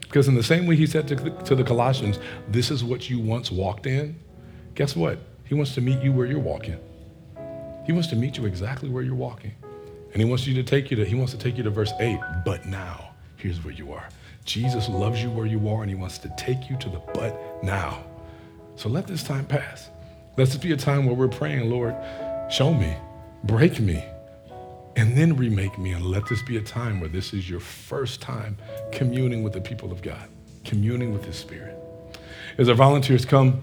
Because 0.00 0.26
in 0.26 0.34
the 0.34 0.42
same 0.42 0.66
way 0.66 0.76
He 0.76 0.86
said 0.86 1.06
to 1.08 1.14
the, 1.14 1.30
to 1.30 1.54
the 1.54 1.64
Colossians, 1.64 2.18
this 2.48 2.70
is 2.70 2.82
what 2.82 3.08
you 3.08 3.20
once 3.20 3.50
walked 3.50 3.86
in 3.86 4.18
Guess 4.78 4.94
what? 4.94 5.18
He 5.42 5.56
wants 5.56 5.74
to 5.74 5.80
meet 5.80 6.00
you 6.04 6.12
where 6.12 6.24
you're 6.24 6.38
walking. 6.38 6.78
He 7.84 7.90
wants 7.90 8.06
to 8.10 8.14
meet 8.14 8.36
you 8.36 8.46
exactly 8.46 8.88
where 8.88 9.02
you're 9.02 9.16
walking. 9.16 9.52
And 10.12 10.22
he 10.22 10.24
wants 10.24 10.46
you 10.46 10.54
to 10.54 10.62
take 10.62 10.88
you 10.92 10.96
to, 10.98 11.04
he 11.04 11.16
wants 11.16 11.32
to 11.32 11.38
take 11.38 11.56
you 11.56 11.64
to 11.64 11.70
verse 11.70 11.90
8. 11.98 12.16
But 12.44 12.64
now, 12.64 13.10
here's 13.38 13.64
where 13.64 13.74
you 13.74 13.92
are. 13.92 14.08
Jesus 14.48 14.88
loves 14.88 15.22
you 15.22 15.30
where 15.30 15.44
you 15.44 15.68
are, 15.68 15.82
and 15.82 15.90
he 15.90 15.94
wants 15.94 16.16
to 16.16 16.32
take 16.38 16.70
you 16.70 16.76
to 16.78 16.88
the 16.88 17.00
but 17.12 17.62
now. 17.62 18.02
So 18.76 18.88
let 18.88 19.06
this 19.06 19.22
time 19.22 19.44
pass. 19.44 19.90
Let 20.38 20.48
this 20.48 20.56
be 20.56 20.72
a 20.72 20.76
time 20.76 21.04
where 21.04 21.14
we're 21.14 21.28
praying, 21.28 21.68
Lord, 21.68 21.94
show 22.50 22.72
me, 22.72 22.96
break 23.44 23.78
me, 23.78 24.02
and 24.96 25.14
then 25.14 25.36
remake 25.36 25.78
me. 25.78 25.92
And 25.92 26.06
let 26.06 26.26
this 26.30 26.40
be 26.40 26.56
a 26.56 26.62
time 26.62 26.98
where 26.98 27.10
this 27.10 27.34
is 27.34 27.50
your 27.50 27.60
first 27.60 28.22
time 28.22 28.56
communing 28.90 29.42
with 29.42 29.52
the 29.52 29.60
people 29.60 29.92
of 29.92 30.00
God, 30.00 30.26
communing 30.64 31.12
with 31.12 31.26
his 31.26 31.36
spirit. 31.36 31.76
As 32.56 32.70
our 32.70 32.74
volunteers 32.74 33.26
come, 33.26 33.62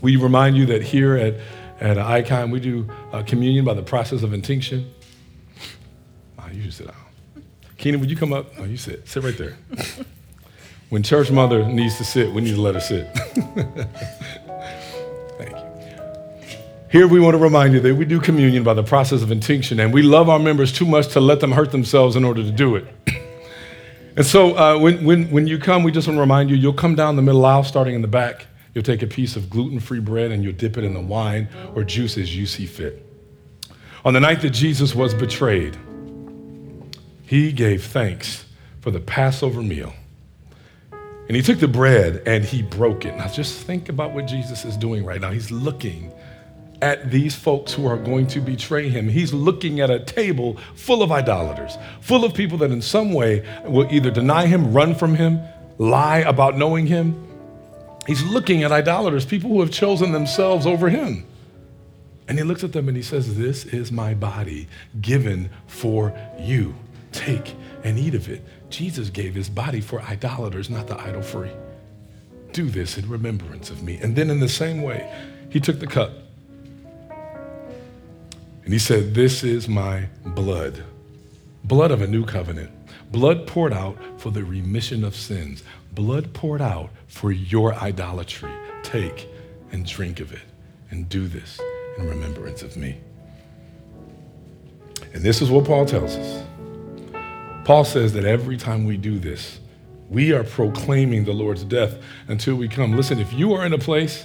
we 0.00 0.16
remind 0.16 0.56
you 0.56 0.66
that 0.66 0.82
here 0.82 1.16
at, 1.16 1.34
at 1.78 1.98
Icon, 1.98 2.50
we 2.50 2.58
do 2.58 2.90
uh, 3.12 3.22
communion 3.22 3.64
by 3.64 3.74
the 3.74 3.82
process 3.82 4.24
of 4.24 4.32
intinction. 4.32 4.92
Oh, 6.36 6.48
you 6.50 6.64
just 6.64 6.78
sit 6.78 6.88
down. 6.88 6.96
Keenan, 7.78 8.00
would 8.00 8.10
you 8.10 8.16
come 8.16 8.32
up? 8.32 8.52
Oh, 8.58 8.64
you 8.64 8.76
sit. 8.76 9.06
Sit 9.06 9.22
right 9.22 9.38
there. 9.38 9.56
when 10.88 11.02
church 11.02 11.30
mother 11.30 11.66
needs 11.66 11.96
to 11.98 12.04
sit, 12.04 12.32
we 12.32 12.42
need 12.42 12.54
to 12.54 12.60
let 12.60 12.74
her 12.74 12.80
sit. 12.80 13.12
Thank 15.38 15.50
you. 15.50 15.66
Here 16.90 17.08
we 17.08 17.18
want 17.18 17.34
to 17.34 17.38
remind 17.38 17.74
you 17.74 17.80
that 17.80 17.94
we 17.94 18.04
do 18.04 18.20
communion 18.20 18.62
by 18.62 18.74
the 18.74 18.84
process 18.84 19.22
of 19.22 19.32
intinction, 19.32 19.80
and 19.80 19.92
we 19.92 20.02
love 20.02 20.28
our 20.28 20.38
members 20.38 20.72
too 20.72 20.86
much 20.86 21.08
to 21.08 21.20
let 21.20 21.40
them 21.40 21.52
hurt 21.52 21.72
themselves 21.72 22.14
in 22.14 22.24
order 22.24 22.42
to 22.42 22.52
do 22.52 22.76
it. 22.76 22.86
and 24.16 24.24
so 24.24 24.56
uh, 24.56 24.78
when, 24.78 25.04
when, 25.04 25.30
when 25.30 25.46
you 25.46 25.58
come, 25.58 25.82
we 25.82 25.90
just 25.90 26.06
want 26.06 26.16
to 26.16 26.20
remind 26.20 26.50
you, 26.50 26.56
you'll 26.56 26.72
come 26.72 26.94
down 26.94 27.16
the 27.16 27.22
middle 27.22 27.44
aisle 27.44 27.64
starting 27.64 27.94
in 27.94 28.02
the 28.02 28.08
back. 28.08 28.46
You'll 28.72 28.84
take 28.84 29.02
a 29.02 29.06
piece 29.06 29.36
of 29.36 29.50
gluten 29.50 29.80
free 29.80 30.00
bread 30.00 30.30
and 30.30 30.44
you'll 30.44 30.52
dip 30.52 30.76
it 30.76 30.84
in 30.84 30.92
the 30.92 31.00
wine 31.00 31.48
or 31.74 31.82
juice 31.82 32.18
as 32.18 32.36
you 32.36 32.46
see 32.46 32.66
fit. 32.66 33.02
On 34.04 34.12
the 34.12 34.20
night 34.20 34.42
that 34.42 34.50
Jesus 34.50 34.94
was 34.94 35.14
betrayed, 35.14 35.76
he 37.22 37.52
gave 37.52 37.84
thanks 37.84 38.44
for 38.80 38.92
the 38.92 39.00
Passover 39.00 39.62
meal. 39.62 39.94
And 41.28 41.36
he 41.36 41.42
took 41.42 41.58
the 41.58 41.68
bread 41.68 42.22
and 42.26 42.44
he 42.44 42.62
broke 42.62 43.04
it. 43.04 43.16
Now 43.16 43.28
just 43.28 43.64
think 43.66 43.88
about 43.88 44.12
what 44.12 44.26
Jesus 44.26 44.64
is 44.64 44.76
doing 44.76 45.04
right 45.04 45.20
now. 45.20 45.30
He's 45.30 45.50
looking 45.50 46.12
at 46.82 47.10
these 47.10 47.34
folks 47.34 47.72
who 47.72 47.86
are 47.86 47.96
going 47.96 48.26
to 48.28 48.40
betray 48.40 48.88
him. 48.88 49.08
He's 49.08 49.32
looking 49.32 49.80
at 49.80 49.90
a 49.90 49.98
table 49.98 50.58
full 50.74 51.02
of 51.02 51.10
idolaters, 51.10 51.78
full 52.00 52.24
of 52.24 52.34
people 52.34 52.58
that 52.58 52.70
in 52.70 52.82
some 52.82 53.12
way 53.12 53.46
will 53.64 53.92
either 53.92 54.10
deny 54.10 54.46
him, 54.46 54.72
run 54.72 54.94
from 54.94 55.14
him, 55.14 55.40
lie 55.78 56.18
about 56.18 56.56
knowing 56.56 56.86
him, 56.86 57.26
He's 58.06 58.22
looking 58.22 58.62
at 58.62 58.70
idolaters, 58.70 59.26
people 59.26 59.50
who 59.50 59.60
have 59.60 59.70
chosen 59.70 60.12
themselves 60.12 60.64
over 60.64 60.88
him. 60.88 61.26
And 62.28 62.38
he 62.38 62.44
looks 62.44 62.62
at 62.64 62.72
them 62.72 62.88
and 62.88 62.96
he 62.96 63.02
says, 63.02 63.36
This 63.36 63.64
is 63.64 63.90
my 63.90 64.14
body 64.14 64.68
given 65.00 65.50
for 65.66 66.16
you. 66.38 66.74
Take 67.12 67.54
and 67.82 67.98
eat 67.98 68.14
of 68.14 68.28
it. 68.28 68.44
Jesus 68.76 69.08
gave 69.08 69.34
his 69.34 69.48
body 69.48 69.80
for 69.80 70.02
idolaters, 70.02 70.68
not 70.68 70.86
the 70.86 71.00
idol 71.00 71.22
free. 71.22 71.50
Do 72.52 72.66
this 72.66 72.98
in 72.98 73.08
remembrance 73.08 73.70
of 73.70 73.82
me. 73.82 73.96
And 74.02 74.14
then, 74.14 74.28
in 74.28 74.38
the 74.38 74.50
same 74.50 74.82
way, 74.82 75.10
he 75.48 75.60
took 75.60 75.80
the 75.80 75.86
cup 75.86 76.10
and 78.64 78.74
he 78.74 78.78
said, 78.78 79.14
This 79.14 79.42
is 79.42 79.66
my 79.66 80.08
blood, 80.26 80.84
blood 81.64 81.90
of 81.90 82.02
a 82.02 82.06
new 82.06 82.26
covenant, 82.26 82.70
blood 83.10 83.46
poured 83.46 83.72
out 83.72 83.96
for 84.18 84.30
the 84.30 84.44
remission 84.44 85.04
of 85.04 85.16
sins 85.16 85.62
blood 85.94 86.34
poured 86.34 86.60
out 86.60 86.90
for 87.06 87.32
your 87.32 87.72
idolatry. 87.76 88.52
Take 88.82 89.26
and 89.72 89.86
drink 89.86 90.20
of 90.20 90.30
it 90.30 90.42
and 90.90 91.08
do 91.08 91.26
this 91.26 91.58
in 91.96 92.06
remembrance 92.06 92.62
of 92.62 92.76
me. 92.76 92.98
And 95.14 95.22
this 95.22 95.40
is 95.40 95.50
what 95.50 95.64
Paul 95.64 95.86
tells 95.86 96.14
us. 96.14 96.44
Paul 97.66 97.84
says 97.84 98.12
that 98.12 98.24
every 98.24 98.56
time 98.56 98.84
we 98.84 98.96
do 98.96 99.18
this, 99.18 99.58
we 100.08 100.32
are 100.32 100.44
proclaiming 100.44 101.24
the 101.24 101.32
Lord's 101.32 101.64
death 101.64 101.98
until 102.28 102.54
we 102.54 102.68
come. 102.68 102.92
Listen, 102.92 103.18
if 103.18 103.32
you 103.32 103.54
are 103.54 103.66
in 103.66 103.72
a 103.72 103.78
place 103.78 104.24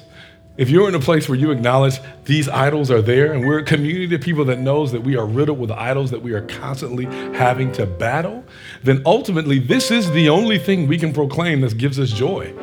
if 0.57 0.69
you're 0.69 0.89
in 0.89 0.95
a 0.95 0.99
place 0.99 1.29
where 1.29 1.37
you 1.37 1.49
acknowledge 1.49 1.99
these 2.25 2.49
idols 2.49 2.91
are 2.91 3.01
there 3.01 3.31
and 3.31 3.47
we're 3.47 3.59
a 3.59 3.63
community 3.63 4.13
of 4.13 4.21
people 4.21 4.43
that 4.45 4.59
knows 4.59 4.91
that 4.91 5.01
we 5.01 5.15
are 5.15 5.25
riddled 5.25 5.57
with 5.57 5.71
idols 5.71 6.11
that 6.11 6.21
we 6.21 6.33
are 6.33 6.45
constantly 6.45 7.05
having 7.33 7.71
to 7.71 7.85
battle, 7.85 8.43
then 8.83 9.01
ultimately 9.05 9.59
this 9.59 9.89
is 9.89 10.11
the 10.11 10.27
only 10.27 10.59
thing 10.59 10.87
we 10.87 10.97
can 10.97 11.13
proclaim 11.13 11.61
that 11.61 11.77
gives 11.77 11.97
us 11.99 12.11
joy. 12.11 12.53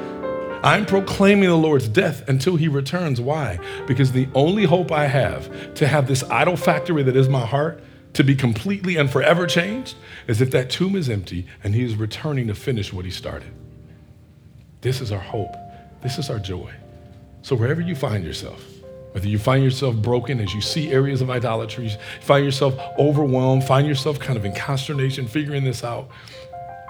I'm 0.62 0.84
proclaiming 0.84 1.48
the 1.48 1.56
Lord's 1.56 1.88
death 1.88 2.28
until 2.28 2.56
he 2.56 2.68
returns. 2.68 3.22
Why? 3.22 3.58
Because 3.86 4.12
the 4.12 4.28
only 4.34 4.64
hope 4.64 4.92
I 4.92 5.06
have 5.06 5.74
to 5.74 5.88
have 5.88 6.06
this 6.06 6.22
idol 6.24 6.56
factory 6.56 7.02
that 7.02 7.16
is 7.16 7.28
my 7.28 7.44
heart 7.44 7.82
to 8.14 8.24
be 8.24 8.34
completely 8.34 8.96
and 8.96 9.10
forever 9.10 9.46
changed 9.46 9.96
is 10.26 10.40
if 10.40 10.50
that 10.50 10.70
tomb 10.70 10.96
is 10.96 11.08
empty 11.08 11.46
and 11.62 11.74
he 11.74 11.84
is 11.84 11.94
returning 11.94 12.48
to 12.48 12.54
finish 12.54 12.92
what 12.92 13.04
he 13.04 13.10
started. 13.10 13.50
This 14.80 15.00
is 15.00 15.12
our 15.12 15.18
hope. 15.18 15.54
This 16.02 16.18
is 16.18 16.30
our 16.30 16.38
joy. 16.38 16.72
So 17.42 17.56
wherever 17.56 17.80
you 17.80 17.94
find 17.94 18.24
yourself, 18.24 18.64
whether 19.12 19.28
you 19.28 19.38
find 19.38 19.64
yourself 19.64 19.96
broken 19.96 20.40
as 20.40 20.54
you 20.54 20.60
see 20.60 20.92
areas 20.92 21.20
of 21.20 21.30
idolatry, 21.30 21.90
find 22.20 22.44
yourself 22.44 22.78
overwhelmed, 22.98 23.64
find 23.64 23.86
yourself 23.86 24.18
kind 24.18 24.36
of 24.36 24.44
in 24.44 24.54
consternation 24.54 25.26
figuring 25.26 25.64
this 25.64 25.82
out, 25.82 26.08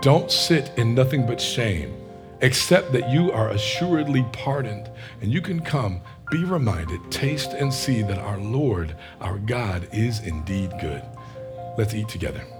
don't 0.02 0.30
sit 0.30 0.70
in 0.76 0.94
nothing 0.94 1.26
but 1.26 1.40
shame. 1.40 1.94
Accept 2.40 2.92
that 2.92 3.10
you 3.10 3.32
are 3.32 3.50
assuredly 3.50 4.24
pardoned 4.32 4.90
and 5.20 5.32
you 5.32 5.40
can 5.40 5.60
come, 5.60 6.00
be 6.30 6.44
reminded, 6.44 7.10
taste 7.10 7.52
and 7.52 7.72
see 7.72 8.02
that 8.02 8.18
our 8.18 8.38
Lord, 8.38 8.94
our 9.20 9.38
God, 9.38 9.88
is 9.92 10.20
indeed 10.20 10.72
good. 10.80 11.02
Let's 11.76 11.94
eat 11.94 12.08
together. 12.08 12.57